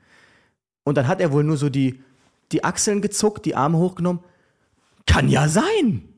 Und 0.84 0.98
dann 0.98 1.08
hat 1.08 1.22
er 1.22 1.32
wohl 1.32 1.44
nur 1.44 1.58
so 1.58 1.70
die, 1.70 2.02
die 2.52 2.64
Achseln 2.64 3.02
gezuckt, 3.02 3.46
die 3.46 3.56
Arme 3.56 3.78
hochgenommen. 3.78 4.24
Kann 5.06 5.30
ja 5.30 5.48
sein. 5.48 6.10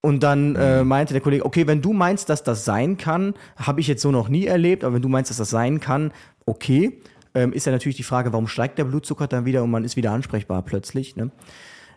Und 0.00 0.22
dann 0.24 0.56
äh, 0.56 0.82
mhm. 0.82 0.88
meinte 0.88 1.12
der 1.12 1.20
Kollege, 1.20 1.44
okay, 1.44 1.66
wenn 1.66 1.82
du 1.82 1.92
meinst, 1.92 2.28
dass 2.28 2.42
das 2.42 2.64
sein 2.64 2.96
kann, 2.96 3.34
habe 3.56 3.80
ich 3.80 3.86
jetzt 3.86 4.02
so 4.02 4.10
noch 4.10 4.28
nie 4.28 4.46
erlebt, 4.46 4.82
aber 4.82 4.94
wenn 4.94 5.02
du 5.02 5.08
meinst, 5.08 5.30
dass 5.30 5.38
das 5.38 5.50
sein 5.50 5.80
kann, 5.80 6.12
okay. 6.46 7.00
Ähm, 7.34 7.52
ist 7.52 7.66
ja 7.66 7.72
natürlich 7.72 7.96
die 7.96 8.04
Frage, 8.04 8.32
warum 8.32 8.48
steigt 8.48 8.78
der 8.78 8.84
Blutzucker 8.84 9.26
dann 9.26 9.44
wieder 9.44 9.62
und 9.62 9.70
man 9.70 9.84
ist 9.84 9.96
wieder 9.96 10.12
ansprechbar 10.12 10.62
plötzlich. 10.62 11.14
Ne? 11.14 11.30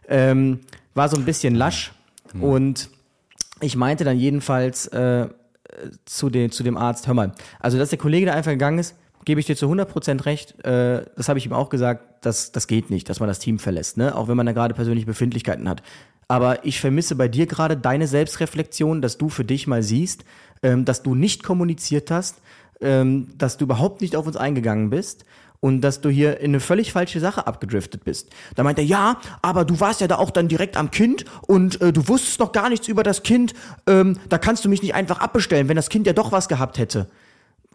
Ähm, 0.08 0.60
war 0.94 1.10
so 1.10 1.18
ein 1.18 1.26
bisschen 1.26 1.56
lasch. 1.56 1.94
Mhm. 2.34 2.44
Und 2.44 2.89
ich 3.62 3.76
meinte 3.76 4.04
dann 4.04 4.18
jedenfalls 4.18 4.88
äh, 4.88 5.28
zu, 6.06 6.30
den, 6.30 6.52
zu 6.52 6.64
dem 6.64 6.78
Arzt, 6.78 7.08
hör 7.08 7.14
mal, 7.14 7.34
also 7.60 7.78
dass 7.78 7.89
der 7.89 8.00
Kollege 8.00 8.26
da 8.26 8.34
einfach 8.34 8.52
gegangen 8.52 8.80
ist, 8.80 8.96
gebe 9.26 9.39
ich 9.39 9.46
dir 9.46 9.56
zu 9.56 9.68
100% 9.68 10.26
recht. 10.26 10.64
Äh, 10.66 11.06
das 11.16 11.30
habe 11.30 11.39
ich 11.39 11.46
ihm 11.46 11.54
auch 11.54 11.70
gesagt, 11.70 12.26
das, 12.26 12.52
das 12.52 12.68
geht 12.68 12.89
nicht, 12.89 13.10
dass 13.10 13.20
man 13.20 13.28
das 13.28 13.39
Team 13.39 13.60
verlässt, 13.60 13.98
ne? 13.98 14.16
auch 14.16 14.28
wenn 14.28 14.38
man 14.38 14.46
da 14.46 14.52
gerade 14.52 14.74
persönliche 14.74 15.08
Befindlichkeiten 15.08 15.70
hat. 15.70 15.84
Aber 16.28 16.66
ich 16.66 16.80
vermisse 16.80 17.16
bei 17.16 17.28
dir 17.28 17.46
gerade 17.46 17.76
deine 17.76 18.08
Selbstreflexion, 18.08 19.02
dass 19.02 19.18
du 19.18 19.30
für 19.30 19.44
dich 19.44 19.68
mal 19.68 19.84
siehst, 19.84 20.24
ähm, 20.64 20.86
dass 20.86 21.04
du 21.04 21.14
nicht 21.14 21.44
kommuniziert 21.44 22.10
hast, 22.10 22.38
ähm, 22.80 23.28
dass 23.38 23.58
du 23.58 23.66
überhaupt 23.66 24.02
nicht 24.02 24.16
auf 24.16 24.28
uns 24.28 24.38
eingegangen 24.38 24.89
bist 24.89 25.26
und 25.62 25.82
dass 25.82 26.01
du 26.01 26.09
hier 26.09 26.39
in 26.39 26.51
eine 26.51 26.59
völlig 26.59 26.91
falsche 26.91 27.22
Sache 27.22 27.47
abgedriftet 27.47 28.03
bist. 28.03 28.30
Da 28.55 28.64
meint 28.64 28.80
er, 28.80 28.84
ja, 28.84 29.22
aber 29.41 29.64
du 29.64 29.80
warst 29.80 30.01
ja 30.01 30.07
da 30.07 30.18
auch 30.18 30.32
dann 30.32 30.49
direkt 30.49 30.76
am 30.76 30.91
Kind 30.91 31.24
und 31.47 31.80
äh, 31.82 31.93
du 31.93 32.07
wusstest 32.09 32.39
noch 32.39 32.51
gar 32.51 32.70
nichts 32.70 32.89
über 32.89 33.03
das 33.03 33.24
Kind, 33.24 33.53
ähm, 33.88 34.18
da 34.28 34.38
kannst 34.38 34.66
du 34.66 34.70
mich 34.70 34.82
nicht 34.82 34.95
einfach 34.95 35.20
abbestellen, 35.20 35.70
wenn 35.70 35.78
das 35.78 35.89
Kind 35.89 36.07
ja 36.07 36.14
doch 36.14 36.32
was 36.32 36.49
gehabt 36.49 36.78
hätte. 36.78 37.07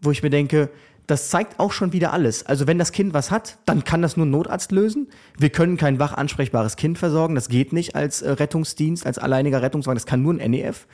Wo 0.01 0.11
ich 0.11 0.21
mir 0.21 0.29
denke, 0.29 0.69
das 1.07 1.29
zeigt 1.29 1.59
auch 1.59 1.71
schon 1.71 1.93
wieder 1.93 2.11
alles. 2.11 2.45
Also 2.45 2.67
wenn 2.67 2.77
das 2.77 2.91
Kind 2.91 3.13
was 3.13 3.31
hat, 3.31 3.57
dann 3.65 3.85
kann 3.85 4.01
das 4.01 4.17
nur 4.17 4.25
ein 4.25 4.31
Notarzt 4.31 4.73
lösen. 4.73 5.07
Wir 5.37 5.49
können 5.49 5.77
kein 5.77 5.97
wach 5.97 6.13
ansprechbares 6.13 6.75
Kind 6.75 6.97
versorgen, 6.97 7.35
das 7.35 7.47
geht 7.47 7.71
nicht 7.71 7.95
als 7.95 8.21
äh, 8.21 8.31
Rettungsdienst, 8.31 9.05
als 9.05 9.17
alleiniger 9.17 9.61
Rettungswagen, 9.61 9.95
das 9.95 10.05
kann 10.05 10.21
nur 10.21 10.33
ein 10.33 10.51
NEF. 10.51 10.87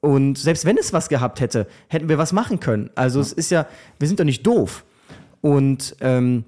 Und 0.00 0.38
selbst 0.38 0.64
wenn 0.64 0.78
es 0.78 0.94
was 0.94 1.10
gehabt 1.10 1.40
hätte, 1.40 1.66
hätten 1.88 2.08
wir 2.08 2.16
was 2.16 2.32
machen 2.32 2.60
können. 2.60 2.88
Also 2.94 3.18
ja. 3.18 3.26
es 3.26 3.32
ist 3.32 3.50
ja, 3.50 3.66
wir 3.98 4.08
sind 4.08 4.18
doch 4.18 4.24
nicht 4.24 4.46
doof. 4.46 4.84
Und 5.40 5.96
ähm, 6.00 6.44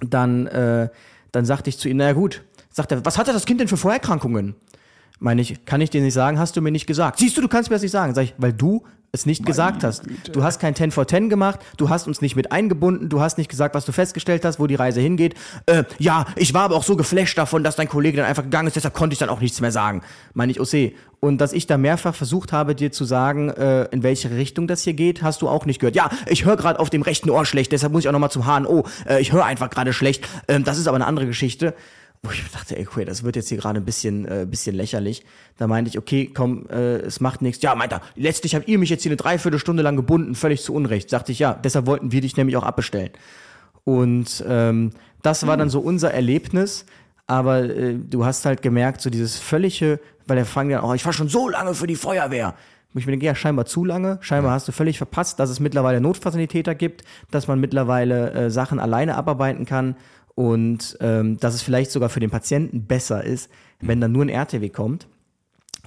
dann, 0.00 0.46
äh, 0.46 0.88
dann 1.32 1.44
sagte 1.44 1.70
ich 1.70 1.78
zu 1.78 1.88
ihm, 1.88 1.98
naja 1.98 2.12
gut, 2.12 2.42
sagt 2.70 2.92
er, 2.92 3.04
was 3.04 3.18
hatte 3.18 3.32
das 3.32 3.46
Kind 3.46 3.60
denn 3.60 3.68
für 3.68 3.76
Vorerkrankungen? 3.76 4.54
Meine 5.22 5.40
ich, 5.40 5.64
kann 5.64 5.80
ich 5.80 5.90
dir 5.90 6.00
nicht 6.00 6.14
sagen, 6.14 6.38
hast 6.38 6.56
du 6.56 6.60
mir 6.60 6.72
nicht 6.72 6.88
gesagt. 6.88 7.20
Siehst 7.20 7.36
du, 7.36 7.40
du 7.40 7.48
kannst 7.48 7.70
mir 7.70 7.76
das 7.76 7.82
nicht 7.82 7.92
sagen. 7.92 8.12
Sag 8.12 8.24
ich, 8.24 8.34
weil 8.38 8.52
du 8.52 8.82
es 9.12 9.24
nicht 9.24 9.42
Meine 9.42 9.50
gesagt 9.50 9.84
hast. 9.84 10.08
Güte. 10.08 10.32
Du 10.32 10.42
hast 10.42 10.58
kein 10.58 10.74
10 10.74 10.90
for 10.90 11.06
10 11.06 11.28
gemacht, 11.28 11.60
du 11.76 11.90
hast 11.90 12.08
uns 12.08 12.22
nicht 12.22 12.34
mit 12.34 12.50
eingebunden, 12.50 13.08
du 13.08 13.20
hast 13.20 13.38
nicht 13.38 13.48
gesagt, 13.48 13.74
was 13.76 13.84
du 13.84 13.92
festgestellt 13.92 14.44
hast, 14.44 14.58
wo 14.58 14.66
die 14.66 14.74
Reise 14.74 15.00
hingeht. 15.00 15.34
Äh, 15.66 15.84
ja, 15.98 16.24
ich 16.34 16.54
war 16.54 16.62
aber 16.62 16.74
auch 16.74 16.82
so 16.82 16.96
geflasht 16.96 17.38
davon, 17.38 17.62
dass 17.62 17.76
dein 17.76 17.88
Kollege 17.88 18.16
dann 18.16 18.26
einfach 18.26 18.42
gegangen 18.42 18.66
ist, 18.66 18.74
deshalb 18.74 18.94
konnte 18.94 19.12
ich 19.12 19.20
dann 19.20 19.28
auch 19.28 19.40
nichts 19.40 19.60
mehr 19.60 19.70
sagen. 19.70 20.02
Meine 20.34 20.50
ich, 20.50 20.60
Ose. 20.60 20.92
Und 21.20 21.40
dass 21.40 21.52
ich 21.52 21.68
da 21.68 21.78
mehrfach 21.78 22.16
versucht 22.16 22.52
habe, 22.52 22.74
dir 22.74 22.90
zu 22.90 23.04
sagen, 23.04 23.50
äh, 23.50 23.84
in 23.92 24.02
welche 24.02 24.30
Richtung 24.32 24.66
das 24.66 24.82
hier 24.82 24.94
geht, 24.94 25.22
hast 25.22 25.40
du 25.40 25.48
auch 25.48 25.66
nicht 25.66 25.78
gehört. 25.78 25.94
Ja, 25.94 26.10
ich 26.26 26.44
höre 26.44 26.56
gerade 26.56 26.80
auf 26.80 26.90
dem 26.90 27.02
rechten 27.02 27.30
Ohr 27.30 27.44
schlecht, 27.44 27.70
deshalb 27.70 27.92
muss 27.92 28.02
ich 28.02 28.08
auch 28.08 28.12
nochmal 28.12 28.32
zum 28.32 28.44
HNO. 28.44 28.86
Äh, 29.08 29.20
ich 29.20 29.32
höre 29.32 29.44
einfach 29.44 29.70
gerade 29.70 29.92
schlecht. 29.92 30.26
Ähm, 30.48 30.64
das 30.64 30.78
ist 30.78 30.88
aber 30.88 30.96
eine 30.96 31.06
andere 31.06 31.26
Geschichte 31.26 31.74
wo 32.24 32.30
ich 32.30 32.48
dachte, 32.52 32.78
ey, 32.78 32.86
okay, 32.86 33.04
das 33.04 33.24
wird 33.24 33.34
jetzt 33.34 33.48
hier 33.48 33.58
gerade 33.58 33.80
ein 33.80 33.84
bisschen, 33.84 34.26
äh, 34.26 34.46
bisschen 34.48 34.76
lächerlich. 34.76 35.24
Da 35.58 35.66
meinte 35.66 35.88
ich, 35.88 35.98
okay, 35.98 36.30
komm, 36.32 36.68
äh, 36.70 36.98
es 36.98 37.20
macht 37.20 37.42
nichts. 37.42 37.62
Ja, 37.62 37.74
meint 37.74 37.92
er, 37.92 38.00
letztlich 38.14 38.54
habt 38.54 38.68
ihr 38.68 38.78
mich 38.78 38.90
jetzt 38.90 39.02
hier 39.02 39.10
eine 39.10 39.16
Dreiviertelstunde 39.16 39.82
lang 39.82 39.96
gebunden, 39.96 40.36
völlig 40.36 40.62
zu 40.62 40.72
Unrecht. 40.72 41.10
Sagte 41.10 41.32
ich, 41.32 41.40
ja, 41.40 41.54
deshalb 41.54 41.86
wollten 41.86 42.12
wir 42.12 42.20
dich 42.20 42.36
nämlich 42.36 42.56
auch 42.56 42.62
abbestellen. 42.62 43.10
Und 43.82 44.44
ähm, 44.46 44.92
das 45.22 45.46
war 45.48 45.56
dann 45.56 45.68
so 45.68 45.80
unser 45.80 46.12
Erlebnis. 46.14 46.86
Aber 47.26 47.64
äh, 47.64 47.98
du 47.98 48.24
hast 48.24 48.44
halt 48.44 48.62
gemerkt, 48.62 49.00
so 49.00 49.10
dieses 49.10 49.38
völlige, 49.38 49.98
weil 50.26 50.36
der 50.36 50.46
fangen 50.46 50.70
dann, 50.70 50.84
oh, 50.84 50.94
ich 50.94 51.04
war 51.04 51.12
schon 51.12 51.28
so 51.28 51.48
lange 51.48 51.74
für 51.74 51.88
die 51.88 51.96
Feuerwehr. 51.96 52.54
Wo 52.92 52.98
ich 53.00 53.06
mir 53.06 53.12
denke, 53.12 53.26
ja, 53.26 53.34
scheinbar 53.34 53.64
zu 53.64 53.84
lange. 53.84 54.18
Scheinbar 54.20 54.52
hast 54.52 54.68
du 54.68 54.72
völlig 54.72 54.98
verpasst, 54.98 55.40
dass 55.40 55.50
es 55.50 55.58
mittlerweile 55.58 56.00
Notfazilitäter 56.00 56.76
gibt, 56.76 57.02
dass 57.32 57.48
man 57.48 57.58
mittlerweile 57.58 58.30
äh, 58.32 58.50
Sachen 58.50 58.78
alleine 58.78 59.16
abarbeiten 59.16 59.64
kann 59.64 59.96
und 60.34 60.96
ähm, 61.00 61.38
dass 61.38 61.54
es 61.54 61.62
vielleicht 61.62 61.90
sogar 61.90 62.08
für 62.08 62.20
den 62.20 62.30
Patienten 62.30 62.86
besser 62.86 63.24
ist, 63.24 63.50
wenn 63.80 64.00
dann 64.00 64.12
nur 64.12 64.24
ein 64.24 64.28
RTW 64.28 64.68
kommt. 64.68 65.08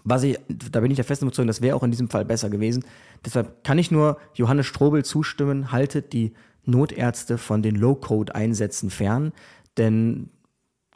Was 0.04 0.24
ich, 0.24 0.38
da 0.48 0.82
bin 0.82 0.92
ich 0.92 0.98
der 0.98 1.06
festen 1.06 1.26
Überzeugung, 1.26 1.48
das 1.48 1.62
wäre 1.62 1.76
auch 1.76 1.84
in 1.84 1.90
diesem 1.90 2.10
Fall 2.10 2.26
besser 2.26 2.50
gewesen. 2.50 2.86
Deshalb 3.26 3.64
kann 3.64 3.80
ich 3.80 3.90
nur 3.90 4.18
Johannes 4.36 4.68
Strobel 4.68 5.04
zustimmen, 5.04 5.72
haltet 5.72 6.14
die 6.14 6.34
Notärzte 6.66 7.38
von 7.38 7.64
den 7.64 7.76
Low-Code-Einsätzen 7.76 8.92
fern, 8.92 9.32
denn 9.78 10.30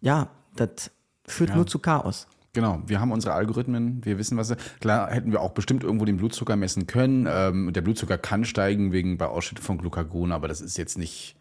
ja, 0.02 0.30
das 0.56 0.91
führt 1.26 1.52
ja. 1.52 1.56
nur 1.56 1.68
zu 1.68 1.80
Chaos. 1.80 2.28
Genau, 2.54 2.82
wir 2.88 3.00
haben 3.00 3.12
unsere 3.12 3.34
Algorithmen, 3.34 4.04
wir 4.04 4.18
wissen, 4.18 4.38
was. 4.38 4.56
Klar 4.80 5.12
hätten 5.12 5.32
wir 5.32 5.41
auch 5.41 5.52
bestimmt 5.52 5.84
irgendwo 5.84 6.06
den 6.06 6.18
Blutzucker 6.18 6.56
messen 6.56 6.88
können. 6.88 7.28
Ähm, 7.30 7.72
der 7.74 7.82
Blutzucker 7.82 8.18
kann 8.18 8.43
steigen 8.43 8.91
wegen 8.91 9.18
bei 9.18 9.28
Ausschüttung 9.28 9.64
von 9.64 9.78
Glucagon, 9.78 10.32
aber 10.32 10.47
das 10.47 10.60
ist 10.60 10.78
jetzt 10.78 10.97
nicht 10.97 11.36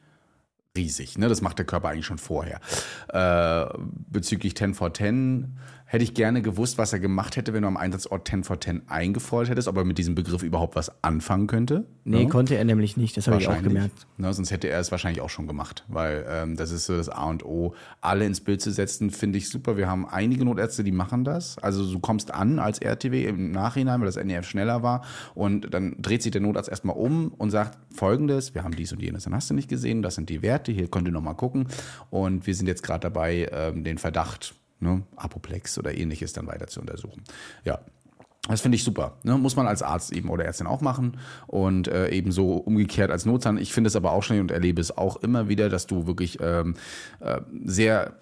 riesig. 0.77 1.19
Ne? 1.19 1.29
Das 1.29 1.41
macht 1.41 1.59
der 1.59 1.67
Körper 1.67 1.89
eigentlich 1.89 2.07
schon 2.07 2.19
vorher. 2.19 2.61
Äh, 3.09 3.67
bezüglich 4.09 4.57
10 4.57 4.75
for 4.75 4.93
10 4.93 5.59
hätte 5.91 6.05
ich 6.05 6.13
gerne 6.13 6.43
gewusst, 6.43 6.77
was 6.77 6.93
er 6.93 7.01
gemacht 7.01 7.37
hätte, 7.37 7.55
wenn 7.55 7.63
du 7.63 7.69
am 7.69 7.79
Einsatzort 7.79 8.29
10 8.29 8.45
for 8.45 8.61
10 8.61 8.89
eingefordert 8.89 9.51
hättest, 9.51 9.69
ob 9.69 9.77
er 9.79 9.85
mit 9.85 9.97
diesem 9.97 10.15
Begriff 10.15 10.43
überhaupt 10.43 10.77
was 10.77 11.03
anfangen 11.03 11.47
könnte. 11.47 11.87
Nee, 12.05 12.25
ne? 12.25 12.29
konnte 12.29 12.57
er 12.57 12.65
nämlich 12.65 12.99
nicht, 12.99 13.17
das 13.17 13.27
habe 13.27 13.41
ich 13.41 13.49
auch 13.49 13.63
gemerkt. 13.63 14.07
Ne, 14.19 14.33
sonst 14.35 14.51
hätte 14.51 14.69
er 14.69 14.81
es 14.81 14.91
wahrscheinlich 14.91 15.23
auch 15.23 15.31
schon 15.31 15.47
gemacht, 15.47 15.85
weil 15.89 16.27
ähm, 16.29 16.57
das 16.57 16.73
ist 16.73 16.85
so 16.85 16.97
das 16.97 17.09
A 17.09 17.25
und 17.25 17.43
O. 17.45 17.75
Alle 18.03 18.27
ins 18.27 18.43
Bild 18.43 18.61
zu 18.61 18.71
setzen, 18.71 19.11
finde 19.11 19.39
ich 19.39 19.49
super. 19.49 19.79
Wir 19.79 19.89
haben 19.89 20.07
einige 20.07 20.45
Notärzte, 20.45 20.85
die 20.85 20.93
machen 20.93 21.25
das. 21.25 21.57
Also 21.59 21.91
du 21.91 21.99
kommst 22.01 22.35
an 22.35 22.59
als 22.59 22.81
RTW 22.81 23.25
im 23.25 23.51
Nachhinein, 23.51 24.01
weil 24.01 24.07
das 24.07 24.23
NEF 24.23 24.47
schneller 24.47 24.83
war 24.83 25.03
und 25.35 25.73
dann 25.73 25.97
dreht 25.99 26.23
sich 26.23 26.33
der 26.33 26.43
Notarzt 26.43 26.69
erstmal 26.69 26.97
um 26.97 27.29
und 27.29 27.51
sagt 27.51 27.79
folgendes, 27.95 28.55
wir 28.55 28.63
haben 28.63 28.77
dies 28.77 28.93
und 28.93 29.01
jenes, 29.01 29.25
dann 29.25 29.35
hast 29.35 29.49
du 29.49 29.55
nicht 29.55 29.69
gesehen, 29.69 30.03
das 30.03 30.17
sind 30.17 30.29
die 30.29 30.43
Werte, 30.43 30.71
hier 30.71 30.89
könnt 30.89 31.09
ihr 31.09 31.13
nochmal 31.13 31.35
gucken 31.35 31.67
und 32.11 32.47
wir 32.47 32.55
sind 32.55 32.67
jetzt 32.67 32.83
gerade 32.83 33.01
dabei, 33.01 33.49
ähm, 33.53 33.85
den 33.85 33.97
Verdacht, 33.97 34.55
ne, 34.81 35.03
Apoplex 35.17 35.79
oder 35.79 35.97
ähnliches 35.97 36.33
dann 36.33 36.47
weiter 36.47 36.67
zu 36.67 36.81
untersuchen. 36.81 37.23
Ja, 37.65 37.81
das 38.49 38.63
finde 38.63 38.77
ich 38.77 38.85
super. 38.85 39.19
Ne? 39.25 39.37
Muss 39.37 39.57
man 39.57 39.67
als 39.67 39.83
Arzt 39.83 40.13
eben 40.13 40.31
oder 40.31 40.45
Ärztin 40.45 40.67
auch 40.67 40.81
machen 40.81 41.19
und 41.47 41.89
äh, 41.89 42.09
ebenso 42.09 42.53
umgekehrt 42.55 43.11
als 43.11 43.27
Notzahn. 43.27 43.59
Ich 43.59 43.73
finde 43.73 43.89
es 43.89 43.97
aber 43.97 44.13
auch 44.13 44.23
schnell 44.23 44.41
und 44.41 44.51
erlebe 44.51 44.81
es 44.81 44.97
auch 44.97 45.17
immer 45.17 45.49
wieder, 45.49 45.69
dass 45.69 45.87
du 45.87 46.07
wirklich 46.07 46.39
ähm, 46.41 46.75
äh, 47.21 47.41
sehr 47.65 48.15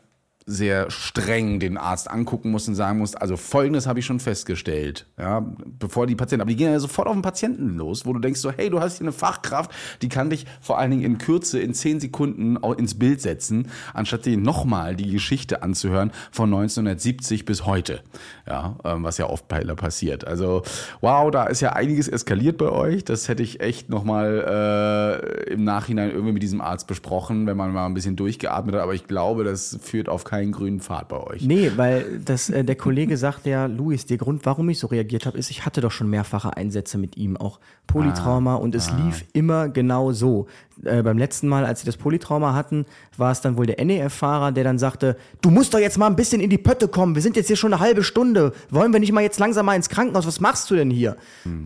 sehr 0.49 0.92
streng 0.92 1.59
den 1.59 1.76
Arzt 1.76 2.09
angucken 2.09 2.53
musst 2.53 2.68
und 2.68 2.76
sagen 2.76 3.01
musst, 3.01 3.20
also 3.20 3.36
folgendes 3.36 3.88
habe 3.88 3.99
ich 3.99 4.07
schon 4.07 4.20
festgestellt, 4.20 5.07
ja, 5.18 5.44
bevor 5.80 6.07
die 6.07 6.14
Patienten, 6.14 6.42
aber 6.42 6.51
die 6.51 6.57
gehen 6.57 6.70
ja 6.70 6.78
sofort 6.78 7.09
auf 7.09 7.14
den 7.14 7.22
Patienten 7.22 7.76
los, 7.76 8.07
wo 8.07 8.12
du 8.12 8.20
denkst 8.20 8.40
so, 8.40 8.53
hey, 8.53 8.70
du 8.70 8.78
hast 8.78 8.99
hier 8.99 9.07
eine 9.07 9.12
Fachkraft, 9.12 9.72
die 10.03 10.09
kann 10.09 10.30
dich 10.30 10.47
vor 10.61 10.78
allen 10.78 10.92
Dingen 10.92 11.03
in 11.03 11.18
Kürze, 11.18 11.59
in 11.59 11.74
zehn 11.74 11.99
Sekunden 11.99 12.57
ins 12.78 12.97
Bild 12.97 13.20
setzen, 13.20 13.68
anstatt 13.92 14.24
dir 14.24 14.36
nochmal 14.36 14.94
die 14.94 15.11
Geschichte 15.11 15.64
anzuhören 15.64 16.12
von 16.30 16.49
1970 16.49 17.44
bis 17.44 17.66
heute, 17.66 18.03
ja, 18.47 18.76
ähm, 18.84 19.03
was 19.03 19.18
ja 19.18 19.28
oft 19.28 19.49
bei 19.49 19.64
passiert. 19.74 20.24
Also, 20.24 20.62
wow, 21.01 21.28
da 21.32 21.47
ist 21.47 21.61
ja 21.61 21.72
einiges 21.72 22.07
eskaliert 22.07 22.57
bei 22.57 22.68
euch, 22.68 23.05
das 23.05 23.26
hätte 23.26 23.42
ich 23.42 23.59
echt 23.61 23.88
nochmal 23.88 25.24
äh, 25.49 25.53
im 25.53 25.64
Nachhinein 25.64 26.11
irgendwie 26.11 26.34
mit 26.34 26.42
diesem 26.44 26.61
Arzt 26.61 26.86
besprochen, 26.86 27.49
wenn 27.49 27.57
man 27.57 27.72
mal 27.72 27.86
ein 27.86 27.94
bisschen 27.94 28.14
durchgeatmet 28.14 28.76
hat, 28.76 28.82
aber 28.82 28.94
ich 28.94 29.09
glaube, 29.09 29.42
das 29.42 29.76
führt 29.82 30.09
auf 30.09 30.22
keinen 30.22 30.36
grünen 30.45 30.80
Pfad 30.80 31.09
bei 31.09 31.18
euch. 31.18 31.43
Nee, 31.43 31.72
weil 31.76 32.20
das, 32.24 32.51
äh, 32.51 32.64
der 32.64 32.76
Kollege 32.76 33.16
sagt 33.16 33.47
ja, 33.47 33.66
Luis, 33.66 34.07
der 34.07 34.16
Grund, 34.16 34.47
warum 34.47 34.68
ich 34.68 34.78
so 34.78 34.87
reagiert 34.87 35.26
habe, 35.26 35.39
ist, 35.39 35.51
ich 35.51 35.64
hatte 35.64 35.80
doch 35.80 35.91
schon 35.91 36.09
mehrfache 36.11 36.57
Einsätze 36.57 36.99
mit 36.99 37.16
ihm, 37.16 37.37
auch 37.37 37.61
Polytrauma 37.87 38.57
und 38.57 38.74
es 38.74 38.91
lief 38.93 39.24
immer 39.32 39.68
genau 39.68 40.12
so. 40.12 40.47
Äh, 40.84 41.03
beim 41.03 41.18
letzten 41.18 41.49
Mal, 41.49 41.64
als 41.64 41.80
sie 41.80 41.87
das 41.87 41.97
Polytrauma 41.97 42.55
hatten, 42.55 42.84
war 43.16 43.32
es 43.32 43.41
dann 43.41 43.57
wohl 43.57 43.66
der 43.66 43.82
NEF-Fahrer, 43.84 44.53
der 44.53 44.64
dann 44.64 44.78
sagte, 44.78 45.16
du 45.41 45.51
musst 45.51 45.72
doch 45.72 45.78
jetzt 45.78 45.97
mal 45.97 46.07
ein 46.07 46.16
bisschen 46.16 46.41
in 46.41 46.51
die 46.51 46.59
Pötte 46.59 46.89
kommen, 46.89 47.14
wir 47.14 47.22
sind 47.22 47.37
jetzt 47.37 47.47
hier 47.47 47.57
schon 47.57 47.72
eine 47.72 47.80
halbe 47.80 48.03
Stunde, 48.03 48.53
wollen 48.70 48.93
wir 48.93 49.01
nicht 49.01 49.12
mal 49.12 49.22
jetzt 49.22 49.39
langsam 49.39 49.66
mal 49.66 49.74
ins 49.74 49.89
Krankenhaus, 49.89 50.26
was 50.26 50.41
machst 50.41 50.70
du 50.70 50.74
denn 50.74 50.91
hier? 50.91 51.16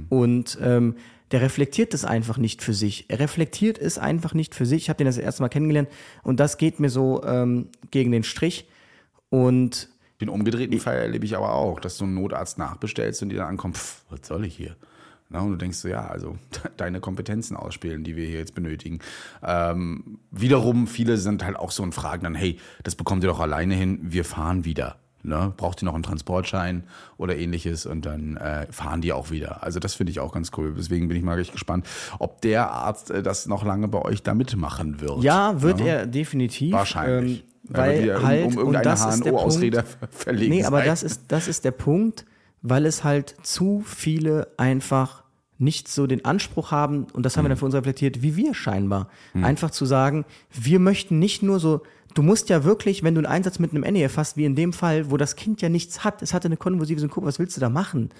Und 0.09 0.59
ähm, 0.63 0.95
der 1.31 1.43
reflektiert 1.43 1.95
das 1.95 2.05
einfach 2.05 2.39
nicht 2.39 2.63
für 2.63 2.75
sich. 2.75 3.07
Er 3.09 3.21
reflektiert 3.21 3.79
es 3.79 3.99
einfach 3.99 4.35
nicht 4.35 4.55
für 4.55 4.67
sich. 4.67 4.83
Ich 4.83 4.89
habe 4.89 4.99
den 4.99 5.07
das 5.07 5.19
erste 5.19 5.43
Mal 5.43 5.49
kennengelernt 5.49 5.89
und 6.23 6.41
das 6.41 6.59
geht 6.59 6.81
mir 6.81 6.91
so 6.91 7.23
ähm, 7.25 7.69
gegen 7.91 8.11
den 8.11 8.25
Strich. 8.25 8.69
Und 9.29 9.89
Den 10.21 10.29
umgedrehten 10.29 10.79
Fall 10.81 10.97
erlebe 10.97 11.25
ich 11.25 11.37
aber 11.37 11.55
auch, 11.55 11.79
dass 11.79 11.99
du 11.99 12.05
einen 12.05 12.15
Notarzt 12.15 12.59
nachbestellst 12.59 13.23
und 13.23 13.29
die 13.29 13.37
dann 13.37 13.47
ankommt, 13.47 13.77
pff, 13.77 14.03
was 14.11 14.27
soll 14.27 14.45
ich 14.45 14.57
hier? 14.57 14.77
Na, 15.29 15.41
und 15.41 15.53
du 15.53 15.57
denkst 15.57 15.79
so, 15.79 15.87
ja, 15.87 16.09
also 16.09 16.37
deine 16.77 17.01
Kompetenzen 17.01 17.57
ausspielen, 17.57 18.03
die 18.03 18.17
wir 18.17 18.27
hier 18.27 18.39
jetzt 18.39 18.55
benötigen. 18.55 18.99
Ähm, 19.45 20.19
wiederum, 20.33 20.89
viele 20.89 21.17
sind 21.17 21.45
halt 21.45 21.57
auch 21.57 21.71
so 21.71 21.85
und 21.85 21.95
fragen 21.95 22.25
dann, 22.25 22.35
hey, 22.35 22.59
das 22.83 22.97
bekommt 22.97 23.23
ihr 23.23 23.29
doch 23.29 23.39
alleine 23.39 23.75
hin, 23.75 24.01
wir 24.03 24.25
fahren 24.25 24.65
wieder. 24.65 24.99
Ne? 25.23 25.53
Braucht 25.57 25.83
ihr 25.83 25.87
noch 25.87 25.95
einen 25.95 26.03
Transportschein 26.03 26.85
oder 27.17 27.37
ähnliches 27.37 27.87
und 27.87 28.07
dann 28.07 28.37
äh, 28.37 28.67
fahren 28.71 29.01
die 29.01 29.13
auch 29.13 29.31
wieder. 29.31 29.63
Also 29.63 29.79
das 29.81 29.95
finde 29.95 30.13
ich 30.13 30.21
auch 30.21 30.33
ganz 30.33 30.51
cool. 30.57 30.75
Deswegen 30.77 31.09
bin 31.09 31.17
ich 31.17 31.23
mal 31.23 31.35
richtig 31.35 31.53
gespannt, 31.53 31.87
ob 32.19 32.41
der 32.41 32.71
Arzt 32.71 33.11
äh, 33.11 33.23
das 33.23 33.47
noch 33.47 33.65
lange 33.65 33.89
bei 33.89 34.01
euch 34.01 34.23
da 34.23 34.35
mitmachen 34.35 35.01
wird. 35.01 35.23
ja, 35.23 35.61
wird 35.61 35.81
ne? 35.81 35.89
er 35.89 36.07
definitiv. 36.07 36.73
Wahrscheinlich. 36.73 37.41
Ähm, 37.41 37.45
weil 37.73 38.17
um- 38.17 38.23
halt, 38.25 38.47
um 38.47 38.57
und 38.57 38.75
irgendeine 38.75 38.97
HNO-Ausrede 39.25 39.85
verlegen 40.11 40.55
Nee, 40.55 40.65
aber 40.65 40.79
sein. 40.79 40.87
das 40.87 41.03
ist, 41.03 41.23
das 41.29 41.47
ist 41.49 41.65
der 41.65 41.71
Punkt, 41.71 42.25
weil 42.63 42.85
es 42.87 43.05
halt 43.05 43.37
zu 43.43 43.83
viele 43.87 44.49
einfach 44.57 45.23
nicht 45.59 45.89
so 45.89 46.07
den 46.07 46.25
Anspruch 46.25 46.71
haben, 46.73 47.05
und 47.13 47.25
das 47.27 47.37
haben 47.37 47.45
wir 47.45 47.51
dann 47.51 47.59
für 47.59 47.67
uns 47.67 47.75
reflektiert, 47.75 48.23
wie 48.23 48.35
wir 48.35 48.55
scheinbar. 48.55 49.09
Einfach 49.35 49.71
zu 49.71 49.85
sagen, 49.85 50.25
wir 50.51 50.79
möchten 50.81 51.19
nicht 51.19 51.43
nur 51.43 51.61
so, 51.61 51.83
du 52.15 52.23
musst 52.23 52.49
ja 52.49 52.65
wirklich, 52.65 53.03
wenn 53.03 53.15
du 53.15 53.21
einen 53.21 53.27
Einsatz 53.27 53.59
mit 53.59 53.73
einem 53.73 53.83
NEF 53.83 54.17
hast, 54.17 54.37
wie 54.37 54.45
in 54.45 54.55
dem 54.55 54.73
Fall, 54.73 55.11
wo 55.11 55.17
das 55.17 55.37
Kind 55.37 55.63
ja 55.63 55.69
nichts 55.69 56.05
hat, 56.05 56.23
es 56.23 56.35
hatte 56.35 56.49
eine 56.49 56.57
konvulsive 56.57 57.01
Synkope, 57.01 57.27
was 57.27 57.39
willst 57.39 57.57
du 57.57 57.61
da 57.61 57.69
machen? 57.69 58.11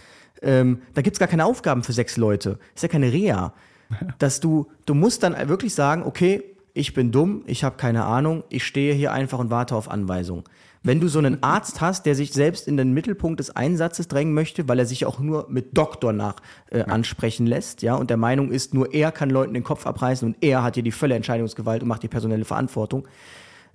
Ähm, 0.43 0.83
da 0.95 1.03
gibt's 1.03 1.19
gar 1.19 1.29
keine 1.29 1.45
Aufgaben 1.45 1.83
für 1.83 1.93
sechs 1.93 2.17
Leute. 2.17 2.59
Ist 2.75 2.83
ja 2.83 2.89
keine 2.89 3.13
Reha. 3.13 3.55
Dass 4.19 4.41
du, 4.41 4.69
du 4.87 4.95
musst 4.95 5.23
dann 5.23 5.37
wirklich 5.49 5.75
sagen, 5.75 6.05
okay, 6.05 6.45
ich 6.73 6.95
bin 6.95 7.11
dumm, 7.11 7.43
ich 7.47 7.65
habe 7.65 7.77
keine 7.77 8.05
Ahnung, 8.05 8.45
ich 8.49 8.65
stehe 8.65 8.95
hier 8.95 9.13
einfach 9.13 9.39
und 9.39 9.51
warte 9.51 9.75
auf 9.75 9.91
Anweisung. 9.91 10.45
Wenn 10.83 10.99
du 10.99 11.09
so 11.09 11.19
einen 11.19 11.43
Arzt 11.43 11.83
hast, 11.83 12.07
der 12.07 12.15
sich 12.15 12.33
selbst 12.33 12.67
in 12.67 12.79
den 12.79 12.95
Mittelpunkt 12.95 13.39
des 13.39 13.55
Einsatzes 13.55 14.09
drängen 14.09 14.33
möchte, 14.33 14.67
weil 14.67 14.79
er 14.79 14.87
sich 14.87 15.05
auch 15.05 15.19
nur 15.19 15.47
mit 15.51 15.77
Doktor 15.77 16.15
nach 16.15 16.37
äh, 16.71 16.85
ansprechen 16.85 17.47
lässt, 17.47 17.83
ja, 17.83 17.97
und 17.97 18.09
der 18.09 18.17
Meinung 18.17 18.51
ist, 18.51 18.73
nur 18.73 18.95
er 18.95 19.13
kann 19.13 19.29
Leuten 19.29 19.53
den 19.53 19.65
Kopf 19.65 19.87
abreißen 19.87 20.27
und 20.27 20.37
er 20.41 20.63
hat 20.63 20.75
hier 20.75 20.83
die 20.83 20.93
volle 20.93 21.17
Entscheidungsgewalt 21.17 21.83
und 21.83 21.89
macht 21.89 22.03
die 22.03 22.09
personelle 22.09 22.47
Verantwortung. 22.47 23.07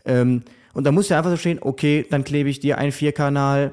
Ähm, 0.06 0.44
und 0.74 0.86
da 0.86 0.92
musst 0.92 1.10
du 1.10 1.16
einfach 1.16 1.32
so 1.32 1.38
stehen, 1.38 1.60
okay, 1.62 2.06
dann 2.10 2.24
klebe 2.24 2.50
ich 2.50 2.60
dir 2.60 2.78
einen 2.78 2.92
Vierkanal, 2.92 3.72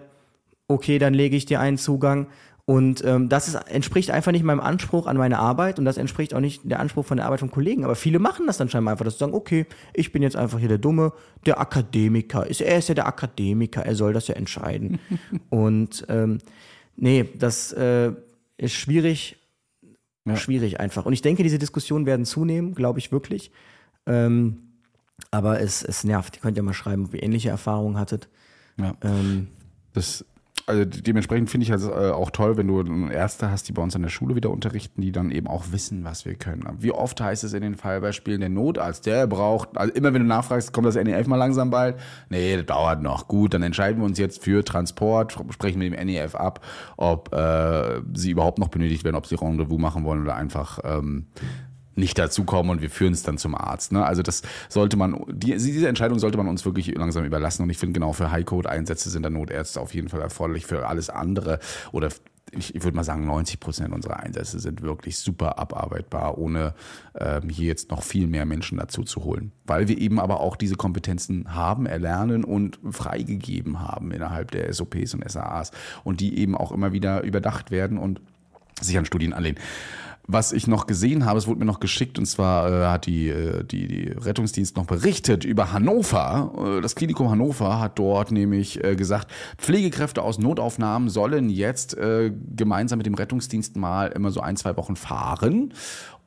okay, 0.68 0.98
dann 0.98 1.14
lege 1.14 1.36
ich 1.36 1.46
dir 1.46 1.60
einen 1.60 1.78
Zugang. 1.78 2.28
Und 2.64 3.04
ähm, 3.04 3.28
das 3.28 3.48
ist, 3.48 3.54
entspricht 3.54 4.12
einfach 4.12 4.30
nicht 4.30 4.44
meinem 4.44 4.60
Anspruch 4.60 5.08
an 5.08 5.16
meine 5.16 5.40
Arbeit 5.40 5.80
und 5.80 5.84
das 5.84 5.96
entspricht 5.96 6.32
auch 6.32 6.40
nicht 6.40 6.62
der 6.64 6.78
Anspruch 6.78 7.04
von 7.04 7.16
der 7.16 7.26
Arbeit 7.26 7.40
von 7.40 7.50
Kollegen. 7.50 7.84
Aber 7.84 7.96
viele 7.96 8.20
machen 8.20 8.46
das 8.46 8.56
dann 8.56 8.68
scheinbar 8.68 8.92
einfach, 8.92 9.04
dass 9.04 9.14
sie 9.14 9.18
sagen, 9.18 9.34
okay, 9.34 9.66
ich 9.94 10.12
bin 10.12 10.22
jetzt 10.22 10.36
einfach 10.36 10.60
hier 10.60 10.68
der 10.68 10.78
Dumme, 10.78 11.12
der 11.44 11.60
Akademiker. 11.60 12.46
Ist, 12.46 12.60
er 12.60 12.78
ist 12.78 12.88
ja 12.88 12.94
der 12.94 13.08
Akademiker, 13.08 13.84
er 13.84 13.96
soll 13.96 14.12
das 14.12 14.28
ja 14.28 14.36
entscheiden. 14.36 15.00
und 15.50 16.06
ähm, 16.08 16.38
nee, 16.96 17.28
das 17.36 17.72
äh, 17.72 18.12
ist 18.58 18.74
schwierig, 18.74 19.38
schwierig 20.34 20.78
einfach. 20.78 21.04
Und 21.04 21.14
ich 21.14 21.22
denke, 21.22 21.42
diese 21.42 21.58
Diskussionen 21.58 22.06
werden 22.06 22.24
zunehmen, 22.24 22.76
glaube 22.76 23.00
ich 23.00 23.10
wirklich. 23.10 23.50
Ähm, 24.06 24.71
aber 25.30 25.60
es, 25.60 25.82
es 25.82 26.04
nervt. 26.04 26.36
Ihr 26.36 26.42
könnt 26.42 26.56
ja 26.56 26.62
mal 26.62 26.74
schreiben, 26.74 27.06
ob 27.06 27.14
ihr 27.14 27.22
ähnliche 27.22 27.50
Erfahrungen 27.50 27.98
hattet. 27.98 28.28
Ja. 28.78 28.94
Ähm, 29.02 29.48
Das, 29.94 30.24
also 30.66 30.84
dementsprechend 30.84 31.50
finde 31.50 31.64
ich 31.64 31.72
also 31.72 31.90
äh, 31.90 32.10
auch 32.10 32.30
toll, 32.30 32.56
wenn 32.56 32.68
du 32.68 33.08
Ärzte 33.08 33.50
hast, 33.50 33.68
die 33.68 33.72
bei 33.72 33.82
uns 33.82 33.96
an 33.96 34.02
der 34.02 34.10
Schule 34.10 34.36
wieder 34.36 34.50
unterrichten, 34.50 35.00
die 35.02 35.10
dann 35.10 35.30
eben 35.30 35.48
auch 35.48 35.64
wissen, 35.72 36.04
was 36.04 36.24
wir 36.24 36.34
können. 36.34 36.62
Wie 36.78 36.92
oft 36.92 37.20
heißt 37.20 37.42
es 37.44 37.52
in 37.52 37.62
den 37.62 37.74
Fallbeispielen, 37.74 38.40
der 38.40 38.48
Notarzt, 38.48 39.06
der 39.06 39.26
braucht, 39.26 39.76
also 39.76 39.92
immer 39.92 40.14
wenn 40.14 40.22
du 40.22 40.28
nachfragst, 40.28 40.72
kommt 40.72 40.86
das 40.86 40.94
NEF 40.94 41.26
mal 41.26 41.36
langsam 41.36 41.70
bald? 41.70 41.96
Nee, 42.30 42.56
das 42.56 42.66
dauert 42.66 43.02
noch. 43.02 43.28
Gut, 43.28 43.54
dann 43.54 43.62
entscheiden 43.62 44.00
wir 44.00 44.06
uns 44.06 44.18
jetzt 44.18 44.42
für 44.44 44.64
Transport, 44.64 45.36
sprechen 45.50 45.78
mit 45.78 45.92
dem 45.92 46.06
NEF 46.06 46.34
ab, 46.34 46.64
ob 46.96 47.34
äh, 47.34 48.00
sie 48.14 48.30
überhaupt 48.30 48.58
noch 48.58 48.68
benötigt 48.68 49.04
werden, 49.04 49.16
ob 49.16 49.26
sie 49.26 49.34
Rendezvous 49.34 49.78
machen 49.78 50.04
wollen 50.04 50.22
oder 50.22 50.36
einfach 50.36 50.78
ähm, 50.84 51.26
nicht 51.94 52.18
dazukommen 52.18 52.70
und 52.70 52.82
wir 52.82 52.90
führen 52.90 53.12
es 53.12 53.22
dann 53.22 53.38
zum 53.38 53.54
Arzt. 53.54 53.92
Ne? 53.92 54.04
Also 54.04 54.22
das 54.22 54.42
sollte 54.68 54.96
man, 54.96 55.24
die, 55.28 55.52
diese 55.52 55.88
Entscheidung 55.88 56.18
sollte 56.18 56.38
man 56.38 56.48
uns 56.48 56.64
wirklich 56.64 56.94
langsam 56.94 57.24
überlassen. 57.24 57.62
Und 57.62 57.70
ich 57.70 57.78
finde 57.78 57.94
genau 57.94 58.12
für 58.12 58.30
High-Code-Einsätze 58.30 59.10
sind 59.10 59.22
dann 59.22 59.34
Notärzte 59.34 59.80
auf 59.80 59.94
jeden 59.94 60.08
Fall 60.08 60.20
erforderlich. 60.20 60.66
Für 60.66 60.86
alles 60.86 61.10
andere 61.10 61.58
oder 61.92 62.08
ich, 62.52 62.74
ich 62.74 62.84
würde 62.84 62.96
mal 62.96 63.04
sagen, 63.04 63.26
90 63.26 63.60
Prozent 63.60 63.94
unserer 63.94 64.20
Einsätze 64.20 64.60
sind 64.60 64.82
wirklich 64.82 65.18
super 65.18 65.58
abarbeitbar, 65.58 66.36
ohne 66.38 66.74
ähm, 67.18 67.48
hier 67.48 67.66
jetzt 67.66 67.90
noch 67.90 68.02
viel 68.02 68.26
mehr 68.26 68.44
Menschen 68.44 68.78
dazu 68.78 69.02
zu 69.02 69.24
holen. 69.24 69.52
Weil 69.64 69.88
wir 69.88 69.98
eben 69.98 70.20
aber 70.20 70.40
auch 70.40 70.56
diese 70.56 70.76
Kompetenzen 70.76 71.54
haben, 71.54 71.86
erlernen 71.86 72.44
und 72.44 72.78
freigegeben 72.90 73.80
haben 73.80 74.10
innerhalb 74.10 74.50
der 74.50 74.72
SOPs 74.72 75.14
und 75.14 75.28
SAAs 75.28 75.70
und 76.04 76.20
die 76.20 76.38
eben 76.38 76.54
auch 76.56 76.72
immer 76.72 76.92
wieder 76.92 77.22
überdacht 77.22 77.70
werden 77.70 77.96
und 77.96 78.20
sich 78.80 78.98
an 78.98 79.06
Studien 79.06 79.32
anlehnen. 79.32 79.58
Was 80.28 80.52
ich 80.52 80.68
noch 80.68 80.86
gesehen 80.86 81.24
habe, 81.26 81.38
es 81.38 81.48
wurde 81.48 81.58
mir 81.58 81.64
noch 81.64 81.80
geschickt, 81.80 82.18
und 82.18 82.26
zwar 82.26 82.70
äh, 82.70 82.86
hat 82.86 83.06
die, 83.06 83.28
äh, 83.28 83.64
die, 83.64 83.88
die 83.88 84.08
Rettungsdienst 84.10 84.76
noch 84.76 84.86
berichtet 84.86 85.44
über 85.44 85.72
Hannover. 85.72 86.78
Äh, 86.78 86.80
das 86.80 86.94
Klinikum 86.94 87.28
Hannover 87.28 87.80
hat 87.80 87.98
dort 87.98 88.30
nämlich 88.30 88.82
äh, 88.84 88.94
gesagt, 88.94 89.32
Pflegekräfte 89.58 90.22
aus 90.22 90.38
Notaufnahmen 90.38 91.08
sollen 91.08 91.50
jetzt 91.50 91.96
äh, 91.98 92.32
gemeinsam 92.54 92.98
mit 92.98 93.06
dem 93.06 93.14
Rettungsdienst 93.14 93.76
mal 93.76 94.06
immer 94.06 94.30
so 94.30 94.40
ein, 94.40 94.56
zwei 94.56 94.76
Wochen 94.76 94.96
fahren 94.96 95.72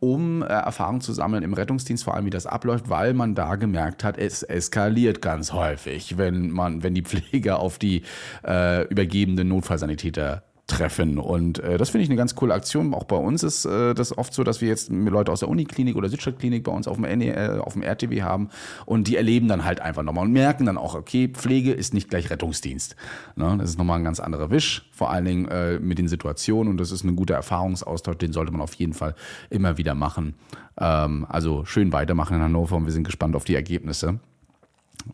um 0.01 0.43
äh, 0.43 0.45
Erfahrung 0.45 1.01
zu 1.01 1.13
sammeln 1.13 1.43
im 1.43 1.53
Rettungsdienst, 1.53 2.03
vor 2.03 2.13
allem 2.13 2.25
wie 2.25 2.29
das 2.29 2.45
abläuft, 2.45 2.89
weil 2.89 3.13
man 3.13 3.33
da 3.33 3.55
gemerkt 3.55 4.03
hat, 4.03 4.17
es 4.17 4.43
eskaliert 4.43 5.21
ganz 5.21 5.53
häufig, 5.53 6.17
wenn 6.17 6.51
man, 6.51 6.83
wenn 6.83 6.93
die 6.93 7.01
Pfleger 7.01 7.59
auf 7.59 7.79
die 7.79 8.03
äh, 8.45 8.85
übergebenden 8.87 9.47
Notfallsanitäter 9.47 10.43
treffen. 10.67 11.19
Und 11.19 11.59
äh, 11.59 11.77
das 11.77 11.89
finde 11.89 12.03
ich 12.03 12.09
eine 12.09 12.17
ganz 12.17 12.35
coole 12.35 12.53
Aktion. 12.53 12.93
Auch 12.93 13.03
bei 13.03 13.17
uns 13.17 13.43
ist 13.43 13.65
äh, 13.65 13.93
das 13.93 14.17
oft 14.17 14.33
so, 14.33 14.43
dass 14.43 14.61
wir 14.61 14.67
jetzt 14.67 14.89
Leute 14.91 15.31
aus 15.31 15.41
der 15.41 15.49
Uniklinik 15.49 15.95
oder 15.95 16.09
Südstadtklinik 16.09 16.63
bei 16.63 16.71
uns 16.71 16.87
auf 16.87 16.97
dem, 16.97 17.03
NE, 17.19 17.61
auf 17.63 17.73
dem 17.73 17.83
RTW 17.83 18.23
haben 18.23 18.49
und 18.85 19.07
die 19.07 19.15
erleben 19.15 19.47
dann 19.47 19.63
halt 19.63 19.79
einfach 19.79 20.01
nochmal 20.01 20.25
und 20.25 20.31
merken 20.31 20.65
dann 20.65 20.77
auch, 20.77 20.95
okay, 20.95 21.27
Pflege 21.27 21.71
ist 21.71 21.93
nicht 21.93 22.09
gleich 22.09 22.29
Rettungsdienst. 22.31 22.95
Ne? 23.35 23.55
Das 23.59 23.69
ist 23.69 23.77
nochmal 23.77 23.99
ein 23.99 24.03
ganz 24.03 24.19
anderer 24.19 24.49
Wisch, 24.49 24.89
vor 24.91 25.11
allen 25.11 25.25
Dingen 25.25 25.47
äh, 25.49 25.79
mit 25.79 25.99
den 25.99 26.07
Situationen 26.07 26.71
und 26.71 26.79
das 26.79 26.91
ist 26.91 27.03
ein 27.03 27.15
guter 27.15 27.35
Erfahrungsaustausch, 27.35 28.17
den 28.17 28.33
sollte 28.33 28.51
man 28.51 28.61
auf 28.61 28.73
jeden 28.73 28.93
Fall 28.93 29.15
immer 29.51 29.77
wieder 29.77 29.93
machen. 29.93 30.33
Ähm, 30.79 31.27
also 31.29 31.63
schön 31.65 31.93
weitermachen 31.93 32.37
in 32.37 32.41
Hannover 32.41 32.75
und 32.75 32.85
wir 32.85 32.93
sind 32.93 33.03
gespannt 33.03 33.35
auf 33.35 33.43
die 33.43 33.55
Ergebnisse. 33.55 34.19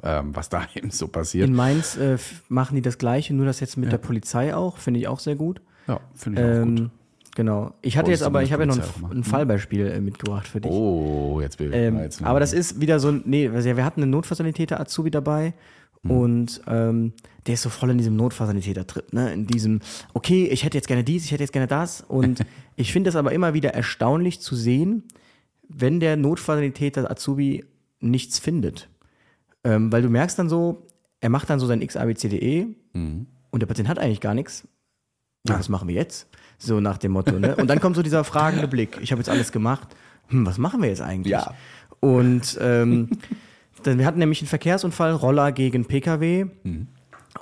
Ähm, 0.04 0.36
was 0.36 0.50
da 0.50 0.68
eben 0.76 0.92
so 0.92 1.08
passiert. 1.08 1.48
In 1.48 1.56
Mainz 1.56 1.98
äh, 1.98 2.18
machen 2.50 2.76
die 2.76 2.82
das 2.82 2.98
Gleiche, 2.98 3.34
nur 3.34 3.46
das 3.46 3.60
jetzt 3.60 3.78
mit 3.78 3.92
der 3.92 3.98
Polizei 3.98 4.56
auch, 4.56 4.78
finde 4.78 5.00
ich 5.00 5.08
auch 5.08 5.20
sehr 5.20 5.36
gut. 5.36 5.62
Ja, 5.88 6.00
finde 6.16 6.42
ich 6.42 6.48
auch 6.48 6.66
gut. 6.66 6.80
Ähm, 6.80 6.92
genau. 7.36 7.74
Ich 7.82 7.98
hatte 7.98 8.12
jetzt 8.12 8.24
aber, 8.24 8.44
ich 8.44 8.54
habe 8.54 8.64
ja 8.64 8.68
noch 8.68 8.78
ein, 8.78 9.20
ein 9.20 9.24
Fallbeispiel 9.24 9.88
äh, 9.88 10.02
mitgebracht 10.02 10.48
für 10.48 10.62
dich. 10.62 10.72
Oh, 10.72 11.40
jetzt 11.42 11.60
will 11.60 11.72
Ähm, 11.74 12.00
jetzt 12.00 12.24
aber 12.24 12.40
das 12.40 12.54
ist 12.54 12.80
wieder 12.80 13.00
so 13.00 13.10
ein, 13.10 13.24
nee, 13.26 13.50
also 13.50 13.68
ja, 13.68 13.76
wir 13.78 13.86
hatten 13.86 14.02
einen 14.02 14.12
Notfallsanitäter 14.12 14.80
Azubi 14.80 15.12
dabei 15.12 15.54
Hm. 16.04 16.12
und 16.12 16.62
ähm, 16.68 17.14
der 17.46 17.56
ist 17.56 17.62
so 17.62 17.70
voll 17.70 17.92
in 17.92 17.98
diesem 17.98 18.16
Notfallsanitäter-Trip, 18.16 19.14
ne? 19.14 19.34
In 19.34 19.48
diesem, 19.48 19.82
okay, 20.14 20.48
ich 20.48 20.64
hätte 20.64 20.78
jetzt 20.78 20.88
gerne 20.88 21.04
dies, 21.04 21.26
ich 21.26 21.32
hätte 21.32 21.44
jetzt 21.44 21.54
gerne 21.54 21.68
das. 21.68 22.02
Und 22.02 22.44
ich 22.76 22.92
finde 22.92 23.10
es 23.10 23.16
aber 23.16 23.32
immer 23.32 23.54
wieder 23.54 23.74
erstaunlich 23.74 24.40
zu 24.42 24.56
sehen, 24.56 25.04
wenn 25.68 26.00
der 26.00 26.18
Notfallsanitäter 26.18 27.10
Azubi 27.10 27.66
nichts 28.00 28.40
findet. 28.40 28.90
Ähm, 29.64 29.92
weil 29.92 30.02
du 30.02 30.10
merkst 30.10 30.38
dann 30.40 30.50
so, 30.50 30.88
er 31.20 31.30
macht 31.30 31.50
dann 31.50 31.60
so 31.60 31.68
sein 31.68 31.86
XABCDE 31.86 32.68
Mhm. 32.94 33.28
und 33.52 33.60
der 33.62 33.68
Patient 33.68 33.88
hat 33.88 34.00
eigentlich 34.00 34.22
gar 34.22 34.34
nichts. 34.34 34.68
Ja, 35.48 35.58
was 35.58 35.70
machen 35.70 35.88
wir 35.88 35.96
jetzt? 35.96 36.28
So 36.58 36.80
nach 36.80 36.98
dem 36.98 37.14
Motto, 37.14 37.40
ne? 37.40 37.56
Und 37.56 37.68
dann 37.68 37.80
kommt 37.80 37.96
so 37.96 38.02
dieser 38.04 38.24
fragende 38.24 38.68
Blick. 38.68 39.00
Ich 39.02 39.12
habe 39.12 39.20
jetzt 39.22 39.30
alles 39.30 39.52
gemacht. 39.52 39.88
Hm, 40.28 40.46
was 40.46 40.58
machen 40.58 40.82
wir 40.82 40.90
jetzt 40.90 41.02
eigentlich? 41.02 41.32
Ja. 41.32 41.54
Und 42.00 42.58
ähm, 42.62 43.10
dann, 43.84 43.98
wir 43.98 44.06
hatten 44.06 44.20
nämlich 44.20 44.42
einen 44.42 44.48
Verkehrsunfall, 44.48 45.14
Roller 45.14 45.52
gegen 45.52 45.86
Pkw. 45.86 46.46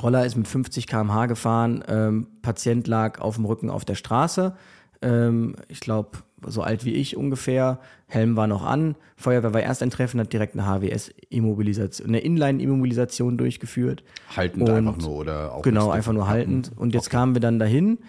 Roller 0.01 0.25
ist 0.25 0.35
mit 0.35 0.47
50 0.47 0.87
km/h 0.87 1.25
gefahren, 1.25 1.83
ähm, 1.87 2.27
Patient 2.41 2.87
lag 2.87 3.19
auf 3.19 3.35
dem 3.35 3.45
Rücken 3.45 3.69
auf 3.69 3.83
der 3.85 3.95
Straße. 3.95 4.55
Ähm, 5.01 5.55
ich 5.67 5.79
glaube, 5.79 6.19
so 6.47 6.61
alt 6.61 6.85
wie 6.85 6.93
ich 6.93 7.15
ungefähr. 7.17 7.79
Helm 8.07 8.35
war 8.35 8.47
noch 8.47 8.63
an. 8.65 8.95
Feuerwehr 9.15 9.53
war 9.53 9.61
erst 9.61 9.83
eintreffen, 9.83 10.19
hat 10.19 10.31
direkt 10.33 10.55
eine 10.57 10.65
HWS-Immobilisation, 10.65 12.07
eine 12.07 12.19
Inline-Immobilisation 12.19 13.37
durchgeführt. 13.37 14.03
haltend 14.35 14.63
Und- 14.69 14.75
einfach 14.75 14.97
nur 14.97 15.11
oder 15.15 15.53
auch 15.53 15.61
Genau, 15.61 15.89
einfach 15.91 16.13
nur 16.13 16.27
haltend. 16.27 16.71
Und 16.75 16.93
jetzt 16.93 17.09
kamen 17.09 17.33
wir 17.35 17.41
dann 17.41 17.59
dahin. 17.59 17.99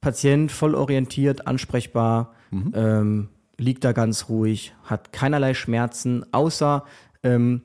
Patient 0.00 0.50
voll 0.50 0.74
orientiert, 0.74 1.46
ansprechbar, 1.46 2.32
Mhm. 2.50 2.72
ähm, 2.74 3.28
liegt 3.58 3.84
da 3.84 3.92
ganz 3.92 4.28
ruhig, 4.28 4.72
hat 4.84 5.12
keinerlei 5.12 5.52
Schmerzen, 5.54 6.24
außer 6.32 6.84
ähm, 7.22 7.60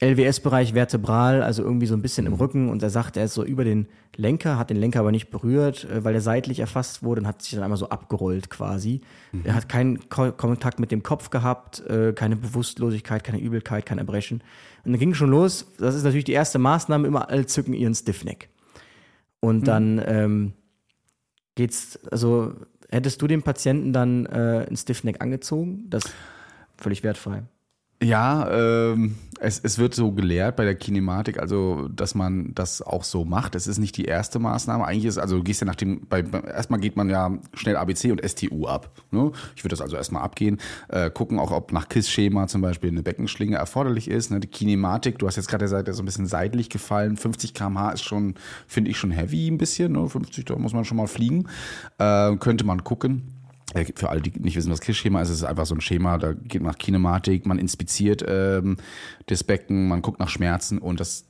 LWS-Bereich 0.00 0.72
vertebral, 0.72 1.42
also 1.42 1.62
irgendwie 1.62 1.86
so 1.86 1.94
ein 1.94 2.00
bisschen 2.02 2.24
Mhm. 2.26 2.32
im 2.32 2.38
Rücken. 2.38 2.68
Und 2.70 2.82
er 2.82 2.90
sagt, 2.90 3.16
er 3.18 3.24
ist 3.24 3.34
so 3.34 3.44
über 3.44 3.64
den 3.64 3.86
Lenker, 4.16 4.58
hat 4.58 4.70
den 4.70 4.78
Lenker 4.78 5.00
aber 5.00 5.12
nicht 5.12 5.30
berührt, 5.30 5.84
äh, 5.84 6.02
weil 6.02 6.14
er 6.14 6.20
seitlich 6.22 6.58
erfasst 6.60 7.02
wurde 7.02 7.20
und 7.20 7.26
hat 7.26 7.42
sich 7.42 7.52
dann 7.54 7.62
einmal 7.62 7.76
so 7.76 7.90
abgerollt 7.90 8.48
quasi. 8.48 9.02
Mhm. 9.32 9.42
Er 9.44 9.54
hat 9.54 9.68
keinen 9.68 10.08
Ko 10.08 10.32
Kontakt 10.32 10.80
mit 10.80 10.90
dem 10.90 11.02
Kopf 11.02 11.28
gehabt, 11.30 11.80
äh, 11.86 12.12
keine 12.14 12.36
Bewusstlosigkeit, 12.36 13.24
keine 13.24 13.40
Übelkeit, 13.40 13.84
kein 13.84 13.98
Erbrechen. 13.98 14.42
Und 14.84 14.92
dann 14.92 14.98
ging 14.98 15.12
schon 15.12 15.30
los. 15.30 15.66
Das 15.78 15.94
ist 15.94 16.04
natürlich 16.04 16.24
die 16.24 16.32
erste 16.32 16.58
Maßnahme, 16.58 17.06
immer 17.06 17.28
alle 17.28 17.44
zücken 17.46 17.74
ihren 17.74 17.94
Stiffneck. 17.94 18.48
Und 19.40 19.68
dann 19.68 20.02
ähm, 20.06 20.52
geht's, 21.54 21.98
also 22.10 22.54
hättest 22.90 23.20
du 23.20 23.26
dem 23.26 23.42
Patienten 23.42 23.92
dann 23.92 24.26
äh, 24.26 24.66
ein 24.68 24.76
Stiffneck 24.76 25.20
angezogen? 25.20 25.84
Das 25.90 26.04
völlig 26.78 27.02
wertfrei. 27.02 27.42
Ja, 28.02 28.50
ähm, 28.50 29.16
es, 29.40 29.58
es 29.58 29.78
wird 29.78 29.94
so 29.94 30.12
gelehrt 30.12 30.56
bei 30.56 30.64
der 30.64 30.74
Kinematik, 30.74 31.38
also 31.38 31.88
dass 31.88 32.14
man 32.14 32.54
das 32.54 32.80
auch 32.80 33.04
so 33.04 33.24
macht. 33.24 33.54
Es 33.54 33.66
ist 33.66 33.78
nicht 33.78 33.96
die 33.96 34.04
erste 34.04 34.38
Maßnahme. 34.38 34.86
Eigentlich 34.86 35.06
ist, 35.06 35.18
also 35.18 35.36
du 35.36 35.42
gehst 35.42 35.60
ja 35.60 35.66
nach 35.66 35.74
dem, 35.74 36.06
bei, 36.08 36.20
erstmal 36.20 36.80
geht 36.80 36.96
man 36.96 37.10
ja 37.10 37.30
schnell 37.54 37.76
ABC 37.76 38.10
und 38.10 38.22
STU 38.26 38.66
ab. 38.66 38.90
Ne? 39.10 39.32
Ich 39.54 39.64
würde 39.64 39.74
das 39.74 39.82
also 39.82 39.96
erstmal 39.96 40.22
abgehen, 40.22 40.58
äh, 40.88 41.10
gucken 41.10 41.38
auch, 41.38 41.50
ob 41.50 41.72
nach 41.72 41.88
KISS-Schema 41.88 42.46
zum 42.48 42.62
Beispiel 42.62 42.90
eine 42.90 43.02
Beckenschlinge 43.02 43.56
erforderlich 43.56 44.08
ist. 44.08 44.30
Ne? 44.30 44.40
Die 44.40 44.48
Kinematik, 44.48 45.18
du 45.18 45.26
hast 45.26 45.36
jetzt 45.36 45.48
gerade 45.48 45.64
gesagt, 45.64 45.92
so 45.92 46.02
ein 46.02 46.06
bisschen 46.06 46.26
seitlich 46.26 46.70
gefallen. 46.70 47.16
50 47.18 47.54
km/h 47.54 47.92
ist 47.92 48.04
schon, 48.04 48.34
finde 48.66 48.90
ich, 48.90 48.98
schon 48.98 49.10
heavy 49.10 49.48
ein 49.48 49.58
bisschen. 49.58 49.92
Ne? 49.92 50.08
50, 50.08 50.44
da 50.44 50.56
muss 50.56 50.72
man 50.72 50.84
schon 50.84 50.96
mal 50.96 51.06
fliegen. 51.06 51.48
Äh, 51.98 52.36
könnte 52.36 52.64
man 52.64 52.84
gucken. 52.84 53.39
Äh, 53.74 53.86
Für 53.94 54.10
alle, 54.10 54.20
die 54.20 54.32
nicht 54.38 54.56
wissen, 54.56 54.72
was 54.72 54.80
KISS-Schema 54.80 55.22
ist, 55.22 55.30
ist 55.30 55.36
es 55.38 55.44
einfach 55.44 55.66
so 55.66 55.74
ein 55.74 55.80
Schema, 55.80 56.18
da 56.18 56.32
geht 56.32 56.62
man 56.62 56.72
nach 56.72 56.78
Kinematik, 56.78 57.46
man 57.46 57.58
inspiziert 57.58 58.24
ähm, 58.26 58.76
das 59.26 59.44
Becken, 59.44 59.88
man 59.88 60.02
guckt 60.02 60.20
nach 60.20 60.28
Schmerzen 60.28 60.78
und 60.78 61.00
das 61.00 61.24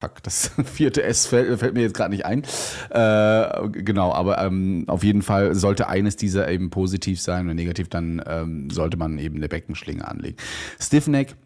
Fuck, 0.00 0.22
das 0.22 0.50
vierte 0.64 1.02
S 1.02 1.26
fällt, 1.26 1.58
fällt 1.58 1.74
mir 1.74 1.82
jetzt 1.82 1.94
gerade 1.94 2.10
nicht 2.10 2.24
ein. 2.24 2.42
Äh, 2.88 3.68
genau, 3.68 4.12
aber 4.12 4.42
ähm, 4.42 4.84
auf 4.86 5.04
jeden 5.04 5.20
Fall 5.20 5.54
sollte 5.54 5.88
eines 5.88 6.16
dieser 6.16 6.50
eben 6.50 6.70
positiv 6.70 7.20
sein 7.20 7.48
und 7.48 7.56
negativ, 7.56 7.88
dann 7.90 8.22
ähm, 8.26 8.70
sollte 8.70 8.96
man 8.96 9.18
eben 9.18 9.36
eine 9.36 9.48
Beckenschlinge 9.48 10.06
anlegen. 10.08 10.38
Stiffneck, 10.80 11.36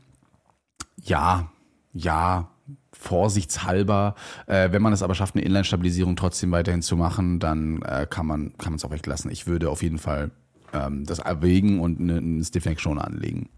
ja, 1.02 1.50
ja, 1.92 2.53
vorsichtshalber. 2.92 4.14
Äh, 4.46 4.72
wenn 4.72 4.82
man 4.82 4.92
es 4.92 5.02
aber 5.02 5.14
schafft, 5.14 5.34
eine 5.34 5.44
Inline-Stabilisierung 5.44 6.16
trotzdem 6.16 6.50
weiterhin 6.52 6.82
zu 6.82 6.96
machen, 6.96 7.38
dann 7.38 7.82
äh, 7.82 8.06
kann 8.08 8.26
man 8.26 8.56
kann 8.58 8.72
man 8.72 8.76
es 8.76 8.84
auch 8.84 8.90
weglassen. 8.90 9.30
Ich 9.30 9.46
würde 9.46 9.70
auf 9.70 9.82
jeden 9.82 9.98
Fall 9.98 10.30
ähm, 10.72 11.04
das 11.04 11.18
erwägen 11.18 11.80
und 11.80 12.00
eine, 12.00 12.18
einen 12.18 12.44
Stiffneck 12.44 12.80
schon 12.80 12.98
anlegen. 12.98 13.48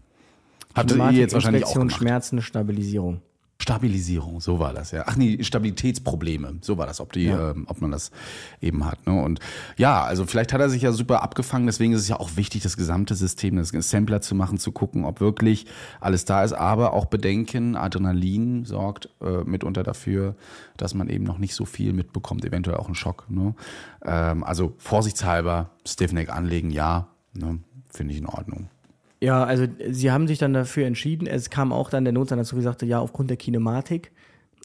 Hatte 0.75 0.95
ihr 0.95 1.11
jetzt 1.11 1.33
wahrscheinlich 1.33 1.65
auch 1.65 1.73
gemacht. 1.73 1.95
Schmerzen, 1.95 2.41
Stabilisierung. 2.41 3.21
Stabilisierung, 3.59 4.39
so 4.39 4.59
war 4.59 4.71
das, 4.71 4.91
ja. 4.91 5.03
Ach 5.07 5.15
nee, 5.15 5.43
Stabilitätsprobleme, 5.43 6.59
so 6.61 6.77
war 6.77 6.85
das, 6.85 7.01
ob 7.01 7.11
die, 7.11 7.25
ähm, 7.25 7.65
ob 7.67 7.81
man 7.81 7.89
das 7.91 8.11
eben 8.61 8.85
hat. 8.85 9.05
Ne? 9.07 9.19
Und 9.21 9.39
ja, 9.77 10.03
also 10.03 10.25
vielleicht 10.25 10.53
hat 10.53 10.61
er 10.61 10.69
sich 10.69 10.83
ja 10.83 10.91
super 10.91 11.23
abgefangen, 11.23 11.65
deswegen 11.65 11.93
ist 11.93 12.01
es 12.01 12.07
ja 12.07 12.19
auch 12.19 12.35
wichtig, 12.35 12.61
das 12.61 12.77
gesamte 12.77 13.15
System, 13.15 13.55
das 13.55 13.69
Sampler 13.69 14.21
zu 14.21 14.35
machen, 14.35 14.59
zu 14.59 14.71
gucken, 14.71 15.05
ob 15.05 15.21
wirklich 15.21 15.65
alles 15.99 16.25
da 16.25 16.43
ist, 16.43 16.53
aber 16.53 16.93
auch 16.93 17.05
bedenken, 17.05 17.75
Adrenalin 17.75 18.63
sorgt 18.63 19.09
äh, 19.21 19.43
mitunter 19.43 19.81
dafür, 19.81 20.35
dass 20.77 20.93
man 20.93 21.09
eben 21.09 21.23
noch 21.23 21.39
nicht 21.39 21.55
so 21.55 21.65
viel 21.65 21.93
mitbekommt, 21.93 22.45
eventuell 22.45 22.77
auch 22.77 22.87
ein 22.87 22.95
Schock. 22.95 23.25
Ne? 23.27 23.55
Ähm, 24.05 24.43
also 24.43 24.75
vorsichtshalber 24.77 25.71
Stiffneck 25.85 26.29
anlegen, 26.29 26.69
ja, 26.69 27.07
ne? 27.33 27.59
finde 27.89 28.13
ich 28.13 28.19
in 28.19 28.27
Ordnung. 28.27 28.69
Ja, 29.21 29.43
also 29.43 29.65
sie 29.89 30.11
haben 30.11 30.27
sich 30.27 30.37
dann 30.37 30.53
dafür 30.53 30.85
entschieden. 30.85 31.27
Es 31.27 31.49
kam 31.49 31.71
auch 31.71 31.89
dann 31.89 32.03
der 32.03 32.13
Notstand 32.13 32.39
dazu, 32.39 32.55
gesagt, 32.55 32.81
ja, 32.83 32.99
aufgrund 32.99 33.29
der 33.29 33.37
Kinematik. 33.37 34.11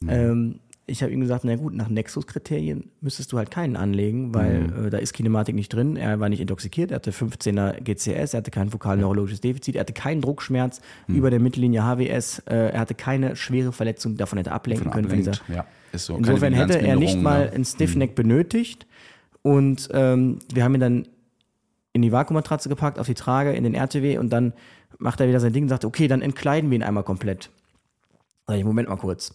Ähm, 0.07 0.59
ich 0.87 1.03
habe 1.03 1.13
ihm 1.13 1.21
gesagt, 1.21 1.45
na 1.45 1.55
gut, 1.57 1.75
nach 1.75 1.89
Nexus-Kriterien 1.89 2.91
müsstest 3.01 3.33
du 3.33 3.39
halt 3.39 3.51
keinen 3.51 3.77
anlegen, 3.77 4.35
weil 4.35 4.87
äh, 4.87 4.91
da 4.91 4.99
ist 4.99 5.13
Kinematik 5.13 5.55
nicht 5.55 5.73
drin. 5.73 5.97
Er 5.97 6.19
war 6.19 6.29
nicht 6.29 6.41
intoxikiert, 6.41 6.91
er 6.91 6.97
hatte 6.97 7.13
15er 7.13 7.81
GCS, 7.81 8.35
er 8.35 8.39
hatte 8.39 8.51
kein 8.51 8.73
vokal-neurologisches 8.73 9.41
Defizit, 9.41 9.77
er 9.77 9.83
hatte 9.83 9.93
keinen 9.93 10.21
Druckschmerz 10.21 10.81
über 11.07 11.31
der 11.31 11.39
Mittellinie 11.39 11.83
HWS, 11.83 12.41
äh, 12.41 12.73
er 12.73 12.81
hatte 12.81 12.95
keine 12.95 13.37
schwere 13.37 13.73
Verletzung, 13.73 14.13
die 14.13 14.19
davon 14.19 14.39
hätte 14.39 14.53
ablenken 14.53 14.91
Von 14.91 14.93
können. 14.93 15.07
ablenkt, 15.07 15.43
ja, 15.49 15.65
ist 15.93 16.07
so. 16.07 16.17
Insofern 16.17 16.53
hätte 16.53 16.81
er 16.81 16.97
nicht 16.97 17.21
mal 17.21 17.47
ne? 17.47 17.53
ein 17.53 17.65
Stiffneck 17.65 18.15
benötigt. 18.15 18.87
Und 19.43 19.89
ähm, 19.93 20.39
wir 20.53 20.63
haben 20.63 20.75
ihn 20.75 20.81
dann 20.81 21.09
in 21.93 22.03
die 22.03 22.13
Vakuummatratze 22.13 22.69
gepackt, 22.69 22.99
auf 22.99 23.07
die 23.07 23.15
Trage, 23.15 23.53
in 23.53 23.65
den 23.65 23.75
RTW 23.75 24.19
und 24.19 24.31
dann 24.31 24.53
macht 24.99 25.21
er 25.21 25.29
wieder 25.29 25.41
sein 25.41 25.53
Ding 25.53 25.65
und 25.65 25.69
sagt, 25.69 25.85
okay, 25.85 26.09
dann 26.09 26.23
entkleiden 26.23 26.71
wir 26.71 26.77
ihn 26.77 26.83
einmal 26.83 27.05
komplett. 27.05 27.51
Sag 28.47 28.57
ich, 28.57 28.65
Moment 28.65 28.89
mal 28.89 28.97
kurz. 28.97 29.35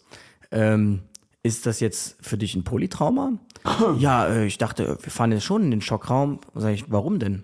Ähm, 0.51 1.01
ist 1.43 1.65
das 1.65 1.79
jetzt 1.79 2.17
für 2.21 2.37
dich 2.37 2.55
ein 2.55 2.63
Polytrauma? 2.63 3.33
ja, 3.99 4.27
äh, 4.27 4.45
ich 4.45 4.57
dachte, 4.57 4.97
wir 5.01 5.11
fahren 5.11 5.31
jetzt 5.31 5.43
schon 5.43 5.63
in 5.63 5.71
den 5.71 5.81
Schockraum. 5.81 6.39
Sag 6.55 6.73
ich, 6.73 6.91
warum 6.91 7.19
denn? 7.19 7.43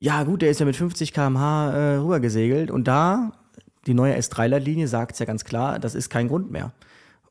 Ja, 0.00 0.24
gut, 0.24 0.42
der 0.42 0.50
ist 0.50 0.60
ja 0.60 0.66
mit 0.66 0.76
50 0.76 1.12
km/h 1.12 1.70
äh, 1.70 1.96
rübergesegelt 1.96 2.70
und 2.70 2.86
da, 2.86 3.32
die 3.86 3.94
neue 3.94 4.16
S3-Leitlinie 4.16 4.88
sagt 4.88 5.12
es 5.12 5.18
ja 5.18 5.26
ganz 5.26 5.44
klar, 5.44 5.78
das 5.78 5.94
ist 5.94 6.10
kein 6.10 6.28
Grund 6.28 6.50
mehr. 6.50 6.72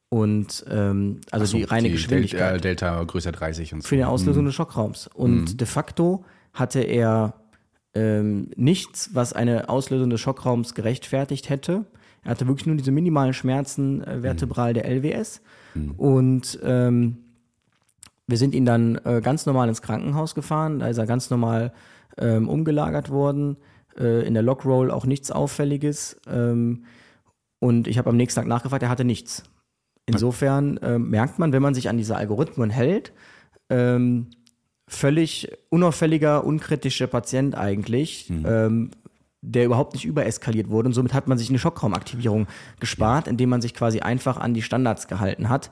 Und 0.10 0.64
ähm, 0.70 1.22
also 1.32 1.45
so, 1.45 1.58
die 1.58 1.64
reine 1.64 1.88
die 1.88 1.93
Geschwindigkeit 1.93 2.64
Delta, 2.64 2.91
Delta 2.91 3.04
größer 3.04 3.32
30 3.32 3.74
und 3.74 3.82
so. 3.82 3.89
für 3.89 3.95
die 3.95 4.04
Auslösung 4.04 4.45
des 4.45 4.54
Schockraums. 4.54 5.08
Und 5.08 5.60
de 5.60 5.68
facto 5.68 6.24
hatte 6.54 6.82
er 6.82 7.34
ähm, 7.93 8.49
nichts, 8.56 9.14
was 9.14 9.34
eine 9.34 9.70
Auslösung 9.70 10.10
des 10.10 10.22
Schockraums 10.22 10.74
gerechtfertigt 10.74 11.49
hätte. 11.49 11.86
Er 12.24 12.32
hatte 12.32 12.47
wirklich 12.47 12.66
nur 12.66 12.76
diese 12.76 12.91
minimalen 12.91 13.34
Schmerzen 13.34 14.04
äh, 14.04 14.22
vertebral 14.22 14.74
der 14.74 14.86
LWS. 14.86 15.41
Und 15.97 16.60
ähm, 16.64 17.18
wir 18.28 18.38
sind 18.38 18.56
ihn 18.56 18.66
dann 18.66 18.99
äh, 19.04 19.22
ganz 19.22 19.45
normal 19.45 19.68
ins 19.68 19.82
Krankenhaus 19.82 20.34
gefahren. 20.36 20.80
Da 20.80 20.88
ist 20.88 20.97
er 20.97 21.06
ganz 21.06 21.30
normal 21.30 21.74
ähm, 22.18 22.47
umgelagert 22.47 23.10
worden. 23.10 23.58
Äh, 23.97 24.26
in 24.26 24.34
der 24.34 24.43
Lockroll 24.43 24.91
auch 24.91 25.06
nichts 25.06 25.32
Auffälliges. 25.32 26.20
Ähm, 26.28 26.86
und 27.60 27.88
ich 27.88 27.97
habe 27.97 28.10
am 28.10 28.18
nächsten 28.18 28.39
Tag 28.39 28.47
nachgefragt, 28.47 28.84
er 28.84 28.89
hatte 28.89 29.06
nichts. 29.06 29.43
Insofern 30.06 30.78
äh, 30.78 30.99
merkt 30.99 31.39
man, 31.39 31.54
wenn 31.54 31.62
man 31.62 31.74
sich 31.74 31.89
an 31.89 31.97
diese 31.97 32.16
Algorithmen 32.16 32.70
hält, 32.70 33.14
ähm, 33.70 34.28
völlig 34.93 35.49
unauffälliger, 35.69 36.45
unkritischer 36.45 37.07
Patient 37.07 37.55
eigentlich, 37.55 38.29
ähm, 38.29 38.91
der 39.41 39.65
überhaupt 39.65 39.93
nicht 39.93 40.05
übereskaliert 40.05 40.69
wurde. 40.69 40.87
Und 40.87 40.93
somit 40.93 41.13
hat 41.13 41.27
man 41.27 41.37
sich 41.37 41.49
eine 41.49 41.59
Schockraumaktivierung 41.59 42.47
gespart, 42.79 43.27
indem 43.27 43.49
man 43.49 43.61
sich 43.61 43.73
quasi 43.73 43.99
einfach 43.99 44.37
an 44.37 44.53
die 44.53 44.61
Standards 44.61 45.07
gehalten 45.07 45.49
hat. 45.49 45.71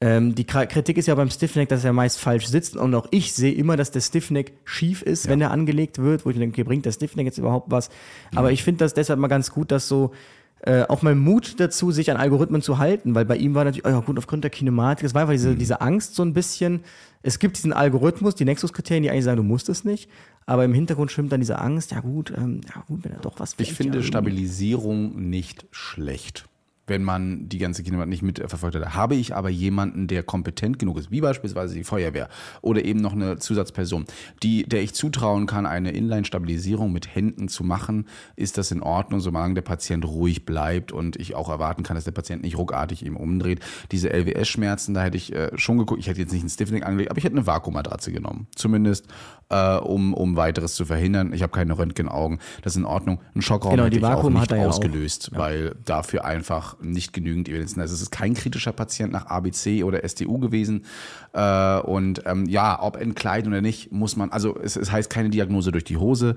Ähm, 0.00 0.36
die 0.36 0.44
Kritik 0.44 0.96
ist 0.96 1.06
ja 1.06 1.14
beim 1.16 1.30
Stiffneck, 1.30 1.68
dass 1.68 1.84
er 1.84 1.92
meist 1.92 2.20
falsch 2.20 2.46
sitzt. 2.46 2.76
Und 2.76 2.94
auch 2.94 3.06
ich 3.10 3.32
sehe 3.32 3.52
immer, 3.52 3.76
dass 3.76 3.90
der 3.90 4.00
Stiffneck 4.00 4.52
schief 4.64 5.02
ist, 5.02 5.28
wenn 5.28 5.40
er 5.40 5.50
angelegt 5.50 5.98
wird, 5.98 6.24
wo 6.24 6.30
ich 6.30 6.38
denke, 6.38 6.54
okay, 6.54 6.64
bringt 6.64 6.86
der 6.86 6.92
Stiffneck 6.92 7.26
jetzt 7.26 7.38
überhaupt 7.38 7.70
was? 7.70 7.90
Aber 8.34 8.52
ich 8.52 8.62
finde 8.62 8.78
das 8.78 8.94
deshalb 8.94 9.18
mal 9.18 9.28
ganz 9.28 9.50
gut, 9.50 9.72
dass 9.72 9.88
so 9.88 10.12
äh, 10.60 10.82
auch 10.82 11.02
mein 11.02 11.18
Mut 11.18 11.60
dazu, 11.60 11.92
sich 11.92 12.10
an 12.10 12.16
Algorithmen 12.16 12.62
zu 12.62 12.78
halten, 12.78 13.14
weil 13.14 13.24
bei 13.24 13.36
ihm 13.36 13.54
war 13.54 13.64
natürlich, 13.64 13.86
oh 13.86 13.90
ja 13.90 14.00
gut, 14.00 14.18
aufgrund 14.18 14.44
der 14.44 14.50
Kinematik, 14.50 15.04
es 15.04 15.14
war 15.14 15.22
einfach 15.22 15.32
diese, 15.32 15.54
diese 15.54 15.80
Angst 15.80 16.14
so 16.14 16.22
ein 16.22 16.32
bisschen. 16.34 16.80
Es 17.22 17.38
gibt 17.38 17.56
diesen 17.56 17.72
Algorithmus, 17.72 18.34
die 18.34 18.44
Nexus-Kriterien, 18.44 19.02
die 19.02 19.10
eigentlich 19.10 19.24
sagen, 19.24 19.36
du 19.36 19.42
musst 19.42 19.68
es 19.68 19.84
nicht, 19.84 20.08
aber 20.46 20.64
im 20.64 20.72
Hintergrund 20.72 21.12
schwimmt 21.12 21.32
dann 21.32 21.40
diese 21.40 21.58
Angst, 21.58 21.92
ja 21.92 22.00
gut, 22.00 22.32
ähm, 22.36 22.60
ja 22.74 22.82
gut, 22.88 23.04
wenn 23.04 23.12
er 23.12 23.20
doch 23.20 23.38
was 23.38 23.54
Ich 23.58 23.74
finde 23.74 23.98
ja, 23.98 24.04
Stabilisierung 24.04 25.28
nicht 25.28 25.66
schlecht. 25.70 26.48
Wenn 26.88 27.04
man 27.04 27.48
die 27.48 27.58
ganze 27.58 27.82
Kinematik 27.82 28.10
nicht 28.10 28.22
mitverfolgt 28.22 28.76
hat. 28.76 28.94
Habe 28.94 29.14
ich 29.14 29.34
aber 29.34 29.48
jemanden, 29.48 30.06
der 30.06 30.22
kompetent 30.22 30.78
genug 30.78 30.98
ist, 30.98 31.10
wie 31.10 31.20
beispielsweise 31.20 31.74
die 31.74 31.84
Feuerwehr 31.84 32.28
oder 32.62 32.84
eben 32.84 33.00
noch 33.00 33.12
eine 33.12 33.38
Zusatzperson, 33.38 34.04
die, 34.42 34.64
der 34.64 34.82
ich 34.82 34.94
zutrauen 34.94 35.46
kann, 35.46 35.66
eine 35.66 35.92
Inline-Stabilisierung 35.92 36.92
mit 36.92 37.14
Händen 37.14 37.48
zu 37.48 37.64
machen, 37.64 38.06
ist 38.36 38.58
das 38.58 38.70
in 38.70 38.82
Ordnung, 38.82 39.20
solange 39.20 39.54
der 39.54 39.62
Patient 39.62 40.04
ruhig 40.04 40.44
bleibt 40.44 40.92
und 40.92 41.16
ich 41.16 41.34
auch 41.34 41.48
erwarten 41.48 41.82
kann, 41.82 41.94
dass 41.94 42.04
der 42.04 42.12
Patient 42.12 42.42
nicht 42.42 42.58
ruckartig 42.58 43.04
ihm 43.04 43.16
umdreht. 43.16 43.60
Diese 43.92 44.10
LWS-Schmerzen, 44.10 44.94
da 44.94 45.02
hätte 45.02 45.16
ich 45.16 45.34
äh, 45.34 45.50
schon 45.56 45.78
geguckt, 45.78 46.00
ich 46.00 46.08
hätte 46.08 46.20
jetzt 46.20 46.32
nicht 46.32 46.42
einen 46.42 46.50
Stiffening 46.50 46.82
angelegt, 46.82 47.10
aber 47.10 47.18
ich 47.18 47.24
hätte 47.24 47.36
eine 47.36 47.46
Vakuummatratze 47.46 48.12
genommen. 48.12 48.46
Zumindest, 48.54 49.06
äh, 49.50 49.76
um, 49.76 50.14
um 50.14 50.36
weiteres 50.36 50.74
zu 50.74 50.84
verhindern. 50.84 51.32
Ich 51.32 51.42
habe 51.42 51.52
keine 51.52 51.76
Röntgenaugen, 51.78 52.38
das 52.62 52.74
ist 52.74 52.78
in 52.78 52.84
Ordnung. 52.84 53.20
Ein 53.34 53.42
Schockraum 53.42 53.72
Genau, 53.72 53.84
hätte 53.84 53.92
die 53.92 53.98
ich 53.98 54.04
auch 54.04 54.16
Vakuum 54.18 54.34
nicht 54.34 54.42
hat 54.42 54.50
ja 54.52 54.64
auch. 54.64 54.68
ausgelöst, 54.68 55.30
weil 55.34 55.74
dafür 55.84 56.24
einfach 56.24 56.76
nicht 56.80 57.12
genügend 57.12 57.48
Evidenz. 57.48 57.76
Also 57.78 57.94
es 57.94 58.02
ist 58.02 58.10
kein 58.10 58.34
kritischer 58.34 58.72
Patient 58.72 59.12
nach 59.12 59.26
ABC 59.26 59.84
oder 59.84 60.06
STU 60.08 60.38
gewesen. 60.38 60.84
Äh, 61.32 61.78
und 61.80 62.22
ähm, 62.26 62.46
ja, 62.46 62.80
ob 62.82 62.96
entkleiden 62.96 63.52
oder 63.52 63.62
nicht, 63.62 63.92
muss 63.92 64.16
man, 64.16 64.30
also 64.30 64.56
es, 64.58 64.76
es 64.76 64.92
heißt 64.92 65.10
keine 65.10 65.30
Diagnose 65.30 65.72
durch 65.72 65.84
die 65.84 65.96
Hose. 65.96 66.34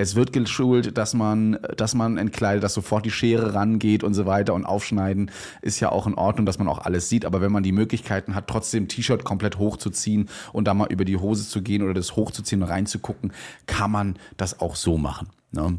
Es 0.00 0.14
wird 0.14 0.32
geschult, 0.32 0.96
dass 0.96 1.12
man, 1.12 1.58
dass 1.76 1.92
man 1.92 2.18
entkleidet, 2.18 2.62
dass 2.62 2.72
sofort 2.72 3.04
die 3.04 3.10
Schere 3.10 3.52
rangeht 3.54 4.04
und 4.04 4.14
so 4.14 4.26
weiter 4.26 4.54
und 4.54 4.64
aufschneiden 4.64 5.32
ist 5.60 5.80
ja 5.80 5.90
auch 5.90 6.06
in 6.06 6.14
Ordnung, 6.14 6.46
dass 6.46 6.56
man 6.60 6.68
auch 6.68 6.78
alles 6.78 7.08
sieht. 7.08 7.24
Aber 7.24 7.40
wenn 7.40 7.50
man 7.50 7.64
die 7.64 7.72
Möglichkeiten 7.72 8.36
hat, 8.36 8.46
trotzdem 8.46 8.86
T-Shirt 8.86 9.24
komplett 9.24 9.58
hochzuziehen 9.58 10.28
und 10.52 10.68
da 10.68 10.74
mal 10.74 10.86
über 10.92 11.04
die 11.04 11.16
Hose 11.16 11.48
zu 11.48 11.62
gehen 11.62 11.82
oder 11.82 11.94
das 11.94 12.14
hochzuziehen 12.14 12.62
und 12.62 12.68
reinzugucken, 12.68 13.32
kann 13.66 13.90
man 13.90 14.16
das 14.36 14.60
auch 14.60 14.76
so 14.76 14.98
machen. 14.98 15.30
Ne? 15.50 15.78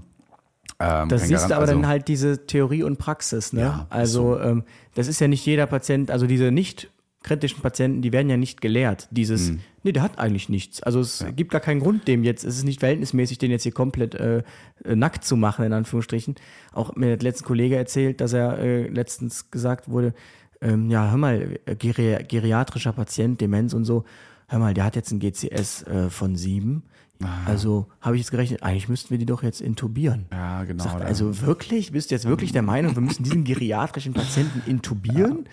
Ähm, 0.81 1.07
Das 1.09 1.21
kein 1.21 1.29
siehst 1.29 1.31
du 1.31 1.35
Garant- 1.37 1.51
aber 1.53 1.61
also- 1.61 1.73
dann 1.75 1.87
halt 1.87 2.07
diese 2.09 2.45
Theorie 2.45 2.83
und 2.83 2.97
Praxis, 2.97 3.53
ne? 3.53 3.61
Ja, 3.61 3.73
ist 3.83 3.87
also 3.89 4.37
ähm, 4.39 4.63
das 4.95 5.07
ist 5.07 5.21
ja 5.21 5.29
nicht 5.29 5.45
jeder 5.45 5.65
Patient, 5.65 6.11
also 6.11 6.27
diese 6.27 6.51
nicht 6.51 6.89
kritischen 7.21 7.61
Patienten, 7.61 8.01
die 8.01 8.11
werden 8.13 8.29
ja 8.29 8.37
nicht 8.37 8.61
gelehrt. 8.61 9.07
Dieses, 9.11 9.51
Mhm. 9.51 9.59
nee, 9.83 9.91
der 9.91 10.03
hat 10.03 10.19
eigentlich 10.19 10.47
nichts. 10.47 10.81
Also 10.81 11.01
es 11.01 11.25
gibt 11.35 11.51
gar 11.51 11.59
keinen 11.61 11.81
Grund 11.81 12.07
dem 12.07 12.23
jetzt, 12.23 12.45
es 12.45 12.57
ist 12.57 12.63
nicht 12.63 12.79
verhältnismäßig, 12.79 13.37
den 13.37 13.51
jetzt 13.51 13.63
hier 13.63 13.73
komplett 13.73 14.15
äh, 14.15 14.43
äh, 14.85 14.95
nackt 14.95 15.25
zu 15.25 15.35
machen, 15.35 15.65
in 15.65 15.73
Anführungsstrichen. 15.73 16.35
Auch 16.73 16.95
mir 16.95 17.13
hat 17.13 17.23
letzten 17.23 17.45
Kollege 17.45 17.75
erzählt, 17.75 18.21
dass 18.21 18.31
er 18.33 18.57
äh, 18.59 18.87
letztens 18.87 19.51
gesagt 19.51 19.89
wurde, 19.89 20.13
ähm, 20.61 20.89
ja, 20.89 21.09
hör 21.09 21.17
mal, 21.17 21.59
äh, 21.65 21.75
geri 21.75 22.23
geriatrischer 22.27 22.93
Patient, 22.93 23.39
Demenz 23.41 23.73
und 23.73 23.85
so, 23.85 24.05
hör 24.47 24.59
mal, 24.59 24.73
der 24.73 24.85
hat 24.85 24.95
jetzt 24.95 25.11
ein 25.11 25.19
GCS 25.19 25.83
äh, 25.83 26.09
von 26.09 26.35
sieben. 26.35 26.83
Ah. 27.21 27.27
Also 27.45 27.87
habe 27.99 28.15
ich 28.15 28.21
jetzt 28.21 28.31
gerechnet, 28.31 28.63
eigentlich 28.63 28.87
müssten 28.87 29.09
wir 29.09 29.17
die 29.17 29.25
doch 29.25 29.43
jetzt 29.43 29.59
intubieren. 29.59 30.25
Ja, 30.31 30.63
genau. 30.63 30.85
Sagt, 30.85 31.01
also 31.03 31.41
wirklich? 31.41 31.91
Bist 31.91 32.11
du 32.11 32.15
jetzt 32.15 32.25
wirklich 32.25 32.53
der 32.53 32.61
Meinung, 32.61 32.95
wir 32.95 33.01
müssen 33.01 33.23
diesen 33.23 33.43
geriatrischen 33.43 34.13
Patienten 34.13 34.61
intubieren? 34.69 35.49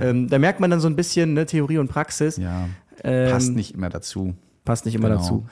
Ähm, 0.00 0.28
da 0.28 0.38
merkt 0.38 0.60
man 0.60 0.70
dann 0.70 0.80
so 0.80 0.88
ein 0.88 0.96
bisschen 0.96 1.34
ne, 1.34 1.46
Theorie 1.46 1.78
und 1.78 1.88
Praxis. 1.88 2.36
ja, 2.36 2.68
Ähm, 3.04 3.30
passt 3.30 3.52
nicht 3.52 3.74
immer 3.74 3.88
dazu. 3.90 4.34
Passt 4.68 4.84
nicht 4.84 4.94
immer 4.94 5.08
Genau. 5.08 5.20
dazu. 5.20 5.46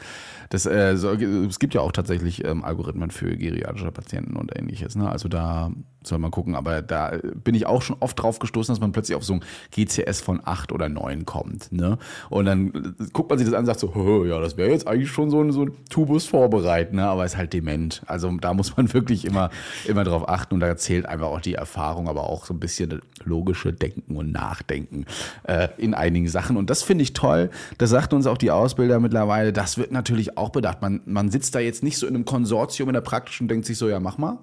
Das, 0.50 0.64
äh, 0.64 0.96
so, 0.96 1.10
es 1.12 1.58
gibt 1.58 1.74
ja 1.74 1.80
auch 1.80 1.90
tatsächlich 1.90 2.44
ähm, 2.44 2.64
Algorithmen 2.64 3.10
für 3.10 3.36
geriatrische 3.36 3.90
Patienten 3.90 4.36
und 4.36 4.56
ähnliches. 4.56 4.94
Ne? 4.94 5.10
Also 5.10 5.28
da 5.28 5.72
soll 6.04 6.18
man 6.18 6.30
gucken. 6.30 6.54
Aber 6.54 6.82
da 6.82 7.14
bin 7.42 7.56
ich 7.56 7.66
auch 7.66 7.82
schon 7.82 7.96
oft 7.98 8.22
drauf 8.22 8.38
gestoßen, 8.38 8.72
dass 8.72 8.80
man 8.80 8.92
plötzlich 8.92 9.16
auf 9.16 9.24
so 9.24 9.32
ein 9.32 9.40
GCS 9.72 10.20
von 10.20 10.40
8 10.44 10.70
oder 10.70 10.88
9 10.88 11.24
kommt. 11.26 11.72
Ne? 11.72 11.98
Und 12.30 12.44
dann 12.44 12.94
guckt 13.12 13.28
man 13.28 13.38
sich 13.40 13.46
das 13.46 13.54
an 13.54 13.60
und 13.62 13.66
sagt 13.66 13.80
so, 13.80 13.92
"Hö, 13.96 14.28
ja, 14.28 14.38
das 14.38 14.56
wäre 14.56 14.70
jetzt 14.70 14.86
eigentlich 14.86 15.10
schon 15.10 15.30
so 15.30 15.42
ein, 15.42 15.50
so 15.50 15.62
ein 15.64 15.72
Tubus 15.90 16.26
vorbereitet, 16.26 16.94
ne? 16.94 17.08
aber 17.08 17.24
ist 17.24 17.36
halt 17.36 17.52
dement. 17.52 18.02
Also 18.06 18.30
da 18.40 18.54
muss 18.54 18.76
man 18.76 18.92
wirklich 18.94 19.24
immer, 19.24 19.50
immer 19.88 20.04
drauf 20.04 20.28
achten 20.28 20.54
und 20.54 20.60
da 20.60 20.76
zählt 20.76 21.06
einfach 21.06 21.26
auch 21.26 21.40
die 21.40 21.54
Erfahrung, 21.54 22.08
aber 22.08 22.30
auch 22.30 22.46
so 22.46 22.54
ein 22.54 22.60
bisschen 22.60 23.00
logische 23.24 23.72
Denken 23.72 24.14
und 24.16 24.30
Nachdenken 24.30 25.06
äh, 25.42 25.66
in 25.76 25.92
einigen 25.94 26.28
Sachen. 26.28 26.56
Und 26.56 26.70
das 26.70 26.84
finde 26.84 27.02
ich 27.02 27.14
toll. 27.14 27.50
Das 27.78 27.90
sagt 27.90 28.12
uns 28.14 28.28
auch 28.28 28.38
die 28.38 28.52
Ausbilder 28.52 29.00
mittlerweile. 29.06 29.52
Das 29.52 29.78
wird 29.78 29.92
natürlich 29.92 30.36
auch 30.36 30.50
bedacht. 30.50 30.82
Man, 30.82 31.00
man 31.06 31.30
sitzt 31.30 31.54
da 31.54 31.60
jetzt 31.60 31.82
nicht 31.84 31.96
so 31.96 32.06
in 32.06 32.14
einem 32.14 32.24
Konsortium 32.24 32.88
in 32.88 32.94
der 32.94 33.00
praktischen 33.00 33.44
und 33.44 33.48
denkt 33.48 33.66
sich 33.66 33.78
so, 33.78 33.88
ja, 33.88 34.00
mach 34.00 34.18
mal. 34.18 34.38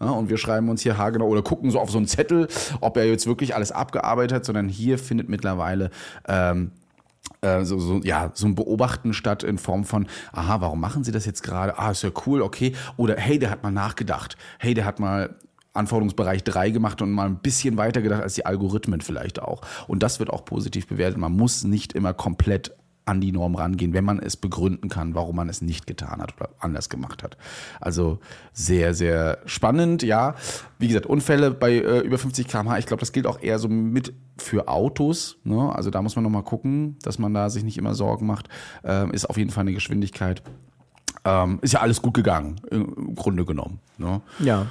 Ja, 0.00 0.10
und 0.10 0.28
wir 0.28 0.36
schreiben 0.36 0.68
uns 0.68 0.82
hier 0.82 0.98
haargenau 0.98 1.28
oder 1.28 1.42
gucken 1.42 1.70
so 1.70 1.78
auf 1.78 1.90
so 1.90 1.98
einen 1.98 2.06
Zettel, 2.06 2.48
ob 2.80 2.96
er 2.96 3.04
jetzt 3.06 3.26
wirklich 3.26 3.54
alles 3.54 3.70
abgearbeitet 3.70 4.34
hat, 4.34 4.44
sondern 4.44 4.68
hier 4.68 4.98
findet 4.98 5.28
mittlerweile 5.28 5.90
ähm, 6.26 6.72
äh, 7.42 7.64
so, 7.64 7.78
so, 7.78 8.00
ja, 8.02 8.32
so 8.34 8.46
ein 8.46 8.54
Beobachten 8.54 9.12
statt 9.12 9.42
in 9.42 9.58
Form 9.58 9.84
von, 9.84 10.08
aha, 10.32 10.60
warum 10.60 10.80
machen 10.80 11.04
Sie 11.04 11.12
das 11.12 11.26
jetzt 11.26 11.42
gerade? 11.42 11.78
Ah, 11.78 11.90
ist 11.90 12.02
ja 12.02 12.10
cool, 12.26 12.42
okay. 12.42 12.74
Oder 12.96 13.16
hey, 13.16 13.38
der 13.38 13.50
hat 13.50 13.62
mal 13.62 13.70
nachgedacht. 13.70 14.36
Hey, 14.58 14.74
der 14.74 14.84
hat 14.86 14.98
mal 14.98 15.36
Anforderungsbereich 15.72 16.42
3 16.44 16.70
gemacht 16.70 17.00
und 17.00 17.12
mal 17.12 17.26
ein 17.26 17.38
bisschen 17.38 17.76
weiter 17.76 18.02
gedacht 18.02 18.22
als 18.22 18.34
die 18.34 18.46
Algorithmen 18.46 19.00
vielleicht 19.00 19.40
auch. 19.40 19.60
Und 19.86 20.02
das 20.02 20.18
wird 20.18 20.30
auch 20.30 20.44
positiv 20.44 20.88
bewertet. 20.88 21.18
Man 21.18 21.32
muss 21.32 21.62
nicht 21.62 21.92
immer 21.92 22.12
komplett 22.12 22.74
an 23.04 23.20
die 23.20 23.32
Norm 23.32 23.54
rangehen, 23.54 23.92
wenn 23.92 24.04
man 24.04 24.18
es 24.18 24.36
begründen 24.36 24.88
kann, 24.88 25.14
warum 25.14 25.36
man 25.36 25.48
es 25.48 25.62
nicht 25.62 25.86
getan 25.86 26.20
hat 26.20 26.34
oder 26.36 26.50
anders 26.60 26.88
gemacht 26.88 27.22
hat. 27.22 27.36
Also 27.80 28.20
sehr, 28.52 28.94
sehr 28.94 29.38
spannend, 29.46 30.02
ja. 30.02 30.34
Wie 30.78 30.88
gesagt, 30.88 31.06
Unfälle 31.06 31.50
bei 31.50 31.72
äh, 31.72 32.00
über 32.00 32.18
50 32.18 32.46
km/h, 32.46 32.78
ich 32.78 32.86
glaube, 32.86 33.00
das 33.00 33.12
gilt 33.12 33.26
auch 33.26 33.42
eher 33.42 33.58
so 33.58 33.68
mit 33.68 34.14
für 34.38 34.68
Autos. 34.68 35.38
Ne? 35.44 35.74
Also 35.74 35.90
da 35.90 36.02
muss 36.02 36.16
man 36.16 36.22
nochmal 36.22 36.44
gucken, 36.44 36.96
dass 37.02 37.18
man 37.18 37.34
da 37.34 37.50
sich 37.50 37.64
nicht 37.64 37.78
immer 37.78 37.94
Sorgen 37.94 38.26
macht. 38.26 38.48
Ähm, 38.84 39.10
ist 39.10 39.28
auf 39.28 39.36
jeden 39.36 39.50
Fall 39.50 39.62
eine 39.62 39.72
Geschwindigkeit. 39.72 40.42
Ähm, 41.24 41.58
ist 41.62 41.72
ja 41.72 41.80
alles 41.80 42.00
gut 42.00 42.14
gegangen, 42.14 42.60
im 42.70 43.14
Grunde 43.14 43.44
genommen. 43.44 43.80
Ne? 43.98 44.20
Ja. 44.38 44.66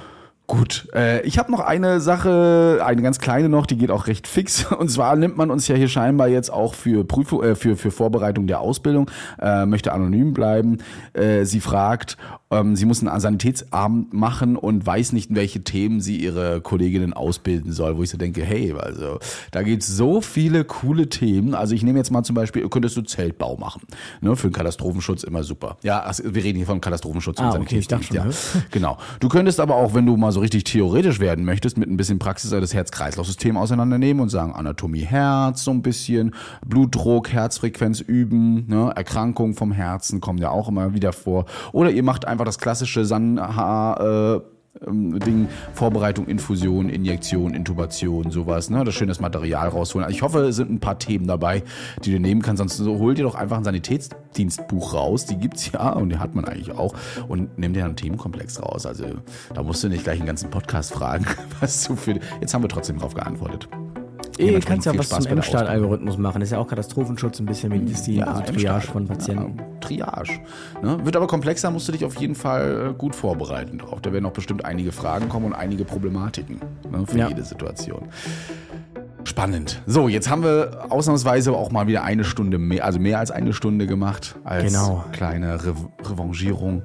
Gut, 0.50 0.88
äh, 0.96 1.22
ich 1.22 1.38
habe 1.38 1.52
noch 1.52 1.60
eine 1.60 2.00
Sache, 2.00 2.80
eine 2.84 3.02
ganz 3.02 3.20
kleine 3.20 3.48
noch, 3.48 3.66
die 3.66 3.76
geht 3.76 3.92
auch 3.92 4.08
recht 4.08 4.26
fix. 4.26 4.64
Und 4.78 4.90
zwar 4.90 5.14
nimmt 5.14 5.36
man 5.36 5.48
uns 5.48 5.68
ja 5.68 5.76
hier 5.76 5.86
scheinbar 5.86 6.26
jetzt 6.26 6.52
auch 6.52 6.74
für 6.74 7.04
Prüfung, 7.04 7.44
äh, 7.44 7.54
für 7.54 7.76
für 7.76 7.92
Vorbereitung 7.92 8.48
der 8.48 8.60
Ausbildung, 8.60 9.08
äh, 9.40 9.64
möchte 9.64 9.92
anonym 9.92 10.34
bleiben. 10.34 10.78
Äh, 11.12 11.44
sie 11.44 11.60
fragt, 11.60 12.16
ähm, 12.50 12.74
sie 12.74 12.84
muss 12.84 13.00
einen 13.00 13.20
Sanitätsabend 13.20 14.12
machen 14.12 14.56
und 14.56 14.84
weiß 14.84 15.12
nicht, 15.12 15.30
in 15.30 15.36
welche 15.36 15.62
Themen 15.62 16.00
sie 16.00 16.16
ihre 16.16 16.60
Kolleginnen 16.60 17.12
ausbilden 17.12 17.70
soll. 17.70 17.96
Wo 17.96 18.02
ich 18.02 18.10
so 18.10 18.18
denke, 18.18 18.42
hey, 18.42 18.74
also 18.76 19.20
da 19.52 19.62
gibt's 19.62 19.86
so 19.86 20.20
viele 20.20 20.64
coole 20.64 21.08
Themen. 21.08 21.54
Also 21.54 21.76
ich 21.76 21.84
nehme 21.84 21.98
jetzt 21.98 22.10
mal 22.10 22.24
zum 22.24 22.34
Beispiel, 22.34 22.68
könntest 22.68 22.96
du 22.96 23.02
Zeltbau 23.02 23.56
machen, 23.56 23.82
ne, 24.20 24.34
für 24.34 24.48
den 24.48 24.54
Katastrophenschutz 24.54 25.22
immer 25.22 25.44
super. 25.44 25.76
Ja, 25.84 26.00
also 26.00 26.24
wir 26.34 26.42
reden 26.42 26.56
hier 26.56 26.66
von 26.66 26.80
Katastrophenschutz 26.80 27.38
Ah, 27.38 27.50
und 27.50 27.62
okay, 27.62 27.78
ich 27.78 27.86
dachte 27.86 28.06
Sanitätsdienst, 28.06 28.52
schon, 28.52 28.60
ja. 28.62 28.66
Genau. 28.72 28.98
Du 29.20 29.28
könntest 29.28 29.60
aber 29.60 29.76
auch, 29.76 29.94
wenn 29.94 30.06
du 30.06 30.16
mal 30.16 30.32
so 30.32 30.39
richtig 30.40 30.64
theoretisch 30.64 31.20
werden 31.20 31.44
möchtest, 31.44 31.78
mit 31.78 31.88
ein 31.88 31.96
bisschen 31.96 32.18
Praxis 32.18 32.50
das 32.50 32.74
Herz-Kreislauf-System 32.74 33.56
auseinandernehmen 33.56 34.22
und 34.22 34.28
sagen, 34.28 34.52
Anatomie 34.52 35.04
Herz 35.04 35.64
so 35.64 35.70
ein 35.70 35.82
bisschen, 35.82 36.34
Blutdruck, 36.66 37.30
Herzfrequenz 37.30 38.00
üben, 38.00 38.66
ne? 38.68 38.92
Erkrankungen 38.94 39.54
vom 39.54 39.72
Herzen 39.72 40.20
kommen 40.20 40.38
ja 40.38 40.50
auch 40.50 40.68
immer 40.68 40.94
wieder 40.94 41.12
vor. 41.12 41.46
Oder 41.72 41.90
ihr 41.90 42.02
macht 42.02 42.26
einfach 42.26 42.44
das 42.44 42.58
klassische 42.58 43.04
Sanha, 43.04 44.36
äh, 44.36 44.40
ähm, 44.86 45.18
Dingen, 45.18 45.48
Vorbereitung, 45.74 46.26
Infusion, 46.26 46.88
Injektion, 46.88 47.54
Intubation, 47.54 48.30
sowas, 48.30 48.70
ne? 48.70 48.84
Das 48.84 48.94
schönes 48.94 49.20
Material 49.20 49.68
rausholen. 49.68 50.08
Ich 50.10 50.22
hoffe, 50.22 50.40
es 50.40 50.56
sind 50.56 50.70
ein 50.70 50.80
paar 50.80 50.98
Themen 50.98 51.26
dabei, 51.26 51.62
die 52.04 52.12
du 52.12 52.20
nehmen 52.20 52.42
kannst. 52.42 52.58
Sonst 52.58 52.76
so, 52.76 52.98
hol 52.98 53.14
dir 53.14 53.24
doch 53.24 53.34
einfach 53.34 53.56
ein 53.56 53.64
Sanitätsdienstbuch 53.64 54.94
raus. 54.94 55.26
Die 55.26 55.36
gibt's 55.36 55.70
ja 55.72 55.90
und 55.90 56.10
die 56.10 56.18
hat 56.18 56.34
man 56.34 56.44
eigentlich 56.44 56.72
auch. 56.72 56.94
Und 57.28 57.58
nimm 57.58 57.72
dir 57.72 57.84
einen 57.84 57.96
Themenkomplex 57.96 58.62
raus. 58.62 58.86
Also 58.86 59.06
da 59.54 59.62
musst 59.62 59.82
du 59.84 59.88
nicht 59.88 60.04
gleich 60.04 60.18
einen 60.18 60.26
ganzen 60.26 60.50
Podcast 60.50 60.92
fragen, 60.92 61.26
was 61.60 61.84
du 61.84 61.96
für. 61.96 62.18
Jetzt 62.40 62.54
haben 62.54 62.62
wir 62.62 62.68
trotzdem 62.68 62.98
drauf 62.98 63.14
geantwortet. 63.14 63.68
Ihr 64.40 64.46
Dementsprechend 64.46 64.84
kannst 64.84 64.86
ja 64.86 64.98
was 64.98 65.06
Spaß 65.06 65.24
zum 65.24 65.32
M-Stahl-Algorithmus 65.32 66.18
machen. 66.18 66.40
Das 66.40 66.48
ist 66.48 66.52
ja 66.52 66.58
auch 66.58 66.66
Katastrophenschutz, 66.66 67.38
ein 67.40 67.46
bisschen 67.46 67.68
Medizin, 67.70 68.22
also 68.22 68.42
Triage 68.52 68.86
von 68.86 69.06
Patienten. 69.06 69.58
Ja, 69.58 69.64
Triage. 69.80 70.32
Ne? 70.82 70.98
Wird 71.04 71.16
aber 71.16 71.26
komplexer, 71.26 71.70
musst 71.70 71.86
du 71.88 71.92
dich 71.92 72.04
auf 72.04 72.16
jeden 72.16 72.34
Fall 72.34 72.90
äh, 72.90 72.94
gut 72.98 73.14
vorbereiten 73.14 73.78
drauf. 73.78 74.00
Da 74.00 74.12
werden 74.12 74.26
auch 74.26 74.32
bestimmt 74.32 74.64
einige 74.64 74.92
Fragen 74.92 75.28
kommen 75.28 75.46
und 75.46 75.52
einige 75.54 75.84
Problematiken 75.84 76.60
ne, 76.90 77.04
für 77.06 77.18
Ja. 77.18 77.28
jede 77.28 77.42
Situation. 77.44 78.08
Spannend. 79.24 79.82
So, 79.86 80.08
jetzt 80.08 80.30
haben 80.30 80.42
wir 80.42 80.86
ausnahmsweise 80.88 81.52
auch 81.52 81.70
mal 81.70 81.86
wieder 81.86 82.02
eine 82.04 82.24
Stunde 82.24 82.56
mehr, 82.58 82.84
also 82.86 82.98
mehr 82.98 83.18
als 83.18 83.30
eine 83.30 83.52
Stunde 83.52 83.86
gemacht 83.86 84.36
als 84.44 84.72
Genau. 84.72 85.04
kleine 85.12 85.62
Re 85.64 85.74
Revanchierung. 86.04 86.82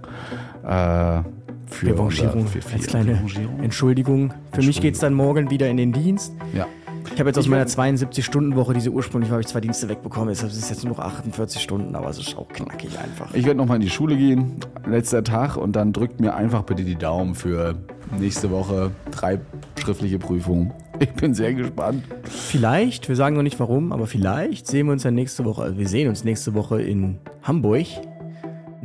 Äh, 0.63 1.21
für 1.67 1.87
Revanchierung, 1.87 2.41
unser- 2.41 2.49
für 2.51 2.61
viel 2.61 2.77
als 2.77 2.87
kleine. 2.87 3.21
Entschuldigung. 3.61 4.33
Für 4.51 4.61
mich 4.61 4.81
geht's 4.81 4.99
dann 4.99 5.13
morgen 5.13 5.49
wieder 5.49 5.69
in 5.69 5.77
den 5.77 5.93
Dienst. 5.93 6.33
Ja. 6.53 6.67
Ich 7.13 7.19
habe 7.19 7.29
jetzt 7.29 7.37
aus 7.37 7.47
meiner 7.47 7.61
werd- 7.65 7.69
72-Stunden-Woche, 7.69 8.73
diese 8.73 8.89
ursprünglich 8.89 9.31
war 9.31 9.39
ich 9.39 9.47
zwei 9.47 9.61
Dienste 9.61 9.87
wegbekommen, 9.89 10.29
deshalb 10.29 10.51
ist 10.51 10.57
es 10.57 10.69
jetzt 10.69 10.83
nur 10.83 10.93
noch 10.95 10.99
48 11.03 11.61
Stunden, 11.61 11.95
aber 11.95 12.09
es 12.09 12.17
ist 12.17 12.37
auch 12.37 12.47
knackig 12.49 12.97
einfach. 12.99 13.33
Ich 13.33 13.45
werde 13.45 13.57
nochmal 13.57 13.75
in 13.77 13.81
die 13.81 13.89
Schule 13.89 14.17
gehen, 14.17 14.55
letzter 14.87 15.23
Tag, 15.23 15.55
und 15.57 15.75
dann 15.75 15.93
drückt 15.93 16.19
mir 16.19 16.35
einfach 16.35 16.63
bitte 16.63 16.83
die 16.83 16.95
Daumen 16.95 17.35
für 17.35 17.75
nächste 18.19 18.51
Woche 18.51 18.91
drei 19.11 19.39
schriftliche 19.79 20.19
Prüfungen. 20.19 20.71
Ich 20.97 21.11
bin 21.11 21.33
sehr 21.33 21.53
gespannt. 21.53 22.05
Vielleicht, 22.23 23.09
wir 23.09 23.17
sagen 23.17 23.35
noch 23.35 23.43
nicht 23.43 23.59
warum, 23.59 23.91
aber 23.91 24.07
vielleicht 24.07 24.65
sehen 24.65 24.85
wir 24.85 24.93
uns 24.93 25.03
ja 25.03 25.11
nächste 25.11 25.43
Woche, 25.43 25.61
also 25.63 25.77
wir 25.77 25.89
sehen 25.89 26.07
uns 26.07 26.23
nächste 26.23 26.53
Woche 26.53 26.81
in 26.81 27.17
Hamburg. 27.43 27.85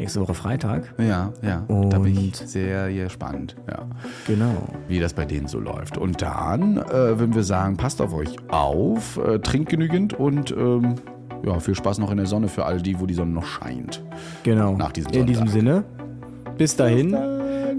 Nächste 0.01 0.21
Woche 0.23 0.33
Freitag. 0.33 0.95
Ja, 0.97 1.31
ja. 1.43 1.63
da 1.69 1.99
bin 1.99 2.17
ich 2.17 2.41
Und- 2.41 2.49
sehr 2.49 2.91
gespannt, 2.91 3.55
ja, 3.69 3.81
Genau. 4.27 4.67
wie 4.89 4.99
das 4.99 5.13
bei 5.13 5.27
denen 5.27 5.47
so 5.47 5.61
läuft. 5.61 5.99
Und 5.99 6.23
dann 6.23 6.79
äh, 6.79 7.19
würden 7.19 7.35
wir 7.35 7.43
sagen, 7.45 7.77
passt 7.77 8.01
auf 8.01 8.15
euch 8.15 8.35
auf, 8.49 9.19
äh, 9.19 9.39
trinkt 9.41 9.69
genügend 9.69 10.15
und 10.15 10.53
ähm, 10.53 10.95
ja, 11.45 11.59
viel 11.61 11.75
Spaß 11.75 11.99
noch 11.99 12.11
in 12.11 12.17
der 12.17 12.25
Sonne 12.25 12.49
für 12.49 12.65
all 12.65 12.81
die, 12.81 12.99
wo 12.99 13.05
die 13.05 13.13
Sonne 13.13 13.33
noch 13.33 13.45
scheint. 13.45 14.03
Genau. 14.43 14.75
Nach 14.75 14.91
diesem 14.91 15.13
In 15.13 15.27
diesem 15.27 15.49
Sonntag. 15.49 15.53
Sinne, 15.61 15.85
bis 16.57 16.77
dahin, 16.77 17.15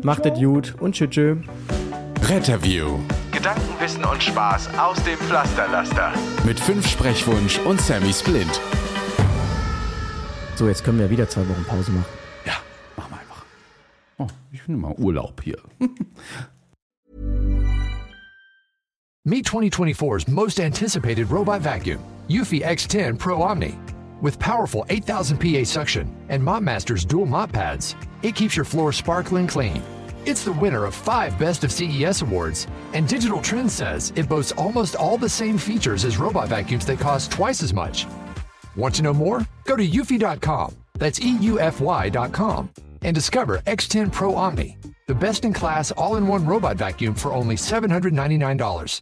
macht 0.04 0.24
es 0.28 0.38
gut 0.40 0.76
und 0.80 0.94
tschüss. 0.94 1.10
tschüss. 1.10 1.38
Retterview. 2.30 3.00
Gedanken, 3.32 3.62
Wissen 3.80 4.06
und 4.06 4.22
Spaß 4.22 4.70
aus 4.78 5.02
dem 5.06 5.18
Pflasterlaster. 5.18 6.12
Mit 6.46 6.60
fünf 6.60 6.88
Sprechwunsch 6.88 7.58
und 7.66 7.82
Sammy 7.82 8.14
Splint. 8.14 8.62
So, 10.56 10.68
jetzt 10.68 10.84
können 10.84 11.00
wir 11.00 11.10
wieder 11.10 11.28
zwei 11.30 11.48
Wochen 11.48 11.64
Pause 11.64 11.92
machen. 11.92 12.06
Ja, 12.46 12.58
machen 12.98 13.12
wir 13.12 13.20
einfach. 13.20 13.46
Oh, 14.18 14.28
ich 14.52 14.68
nehme 14.68 14.82
mal 14.82 14.94
Urlaub 14.98 15.42
hier. 15.44 15.58
Meet 19.24 19.46
2024's 19.46 20.28
most 20.28 20.60
anticipated 20.60 21.30
robot 21.30 21.62
vacuum, 21.62 22.00
Eufy 22.28 22.64
X10 22.64 23.20
Pro 23.20 23.42
Omni. 23.44 23.78
With 24.20 24.40
powerful 24.40 24.84
8000 24.90 25.38
PA 25.40 25.64
suction 25.64 26.08
and 26.30 26.42
MopMaster's 26.44 27.06
dual 27.06 27.28
mop 27.28 27.52
pads, 27.52 27.96
it 28.24 28.36
keeps 28.36 28.56
your 28.56 28.66
floor 28.66 28.92
sparkling 28.92 29.48
clean. 29.48 29.82
It's 30.26 30.44
the 30.44 30.52
winner 30.54 30.86
of 30.86 30.94
five 30.94 31.38
Best 31.40 31.64
of 31.64 31.72
CES 31.72 32.22
awards, 32.22 32.68
and 32.94 33.08
Digital 33.08 33.42
Trends 33.42 33.74
says 33.74 34.12
it 34.16 34.28
boasts 34.30 34.52
almost 34.52 34.96
all 34.96 35.18
the 35.18 35.30
same 35.30 35.58
features 35.58 36.06
as 36.06 36.18
robot 36.18 36.48
vacuums 36.50 36.86
that 36.86 37.00
cost 37.00 37.32
twice 37.32 37.64
as 37.64 37.74
much. 37.74 38.06
Want 38.76 38.96
to 38.96 39.04
know 39.04 39.14
more? 39.14 39.46
Go 39.66 39.76
to 39.76 39.88
eufy.com, 39.88 40.76
that's 40.98 41.20
EUFY.com, 41.20 42.70
and 43.02 43.16
discover 43.16 43.60
X10 43.60 44.12
Pro 44.12 44.36
Omni, 44.36 44.78
the 45.08 45.16
best 45.16 45.46
in 45.46 45.54
class 45.54 45.92
all 45.92 46.16
in 46.16 46.28
one 46.28 46.46
robot 46.46 46.78
vacuum 46.78 47.16
for 47.16 47.34
only 47.34 47.56
$799. 47.56 49.02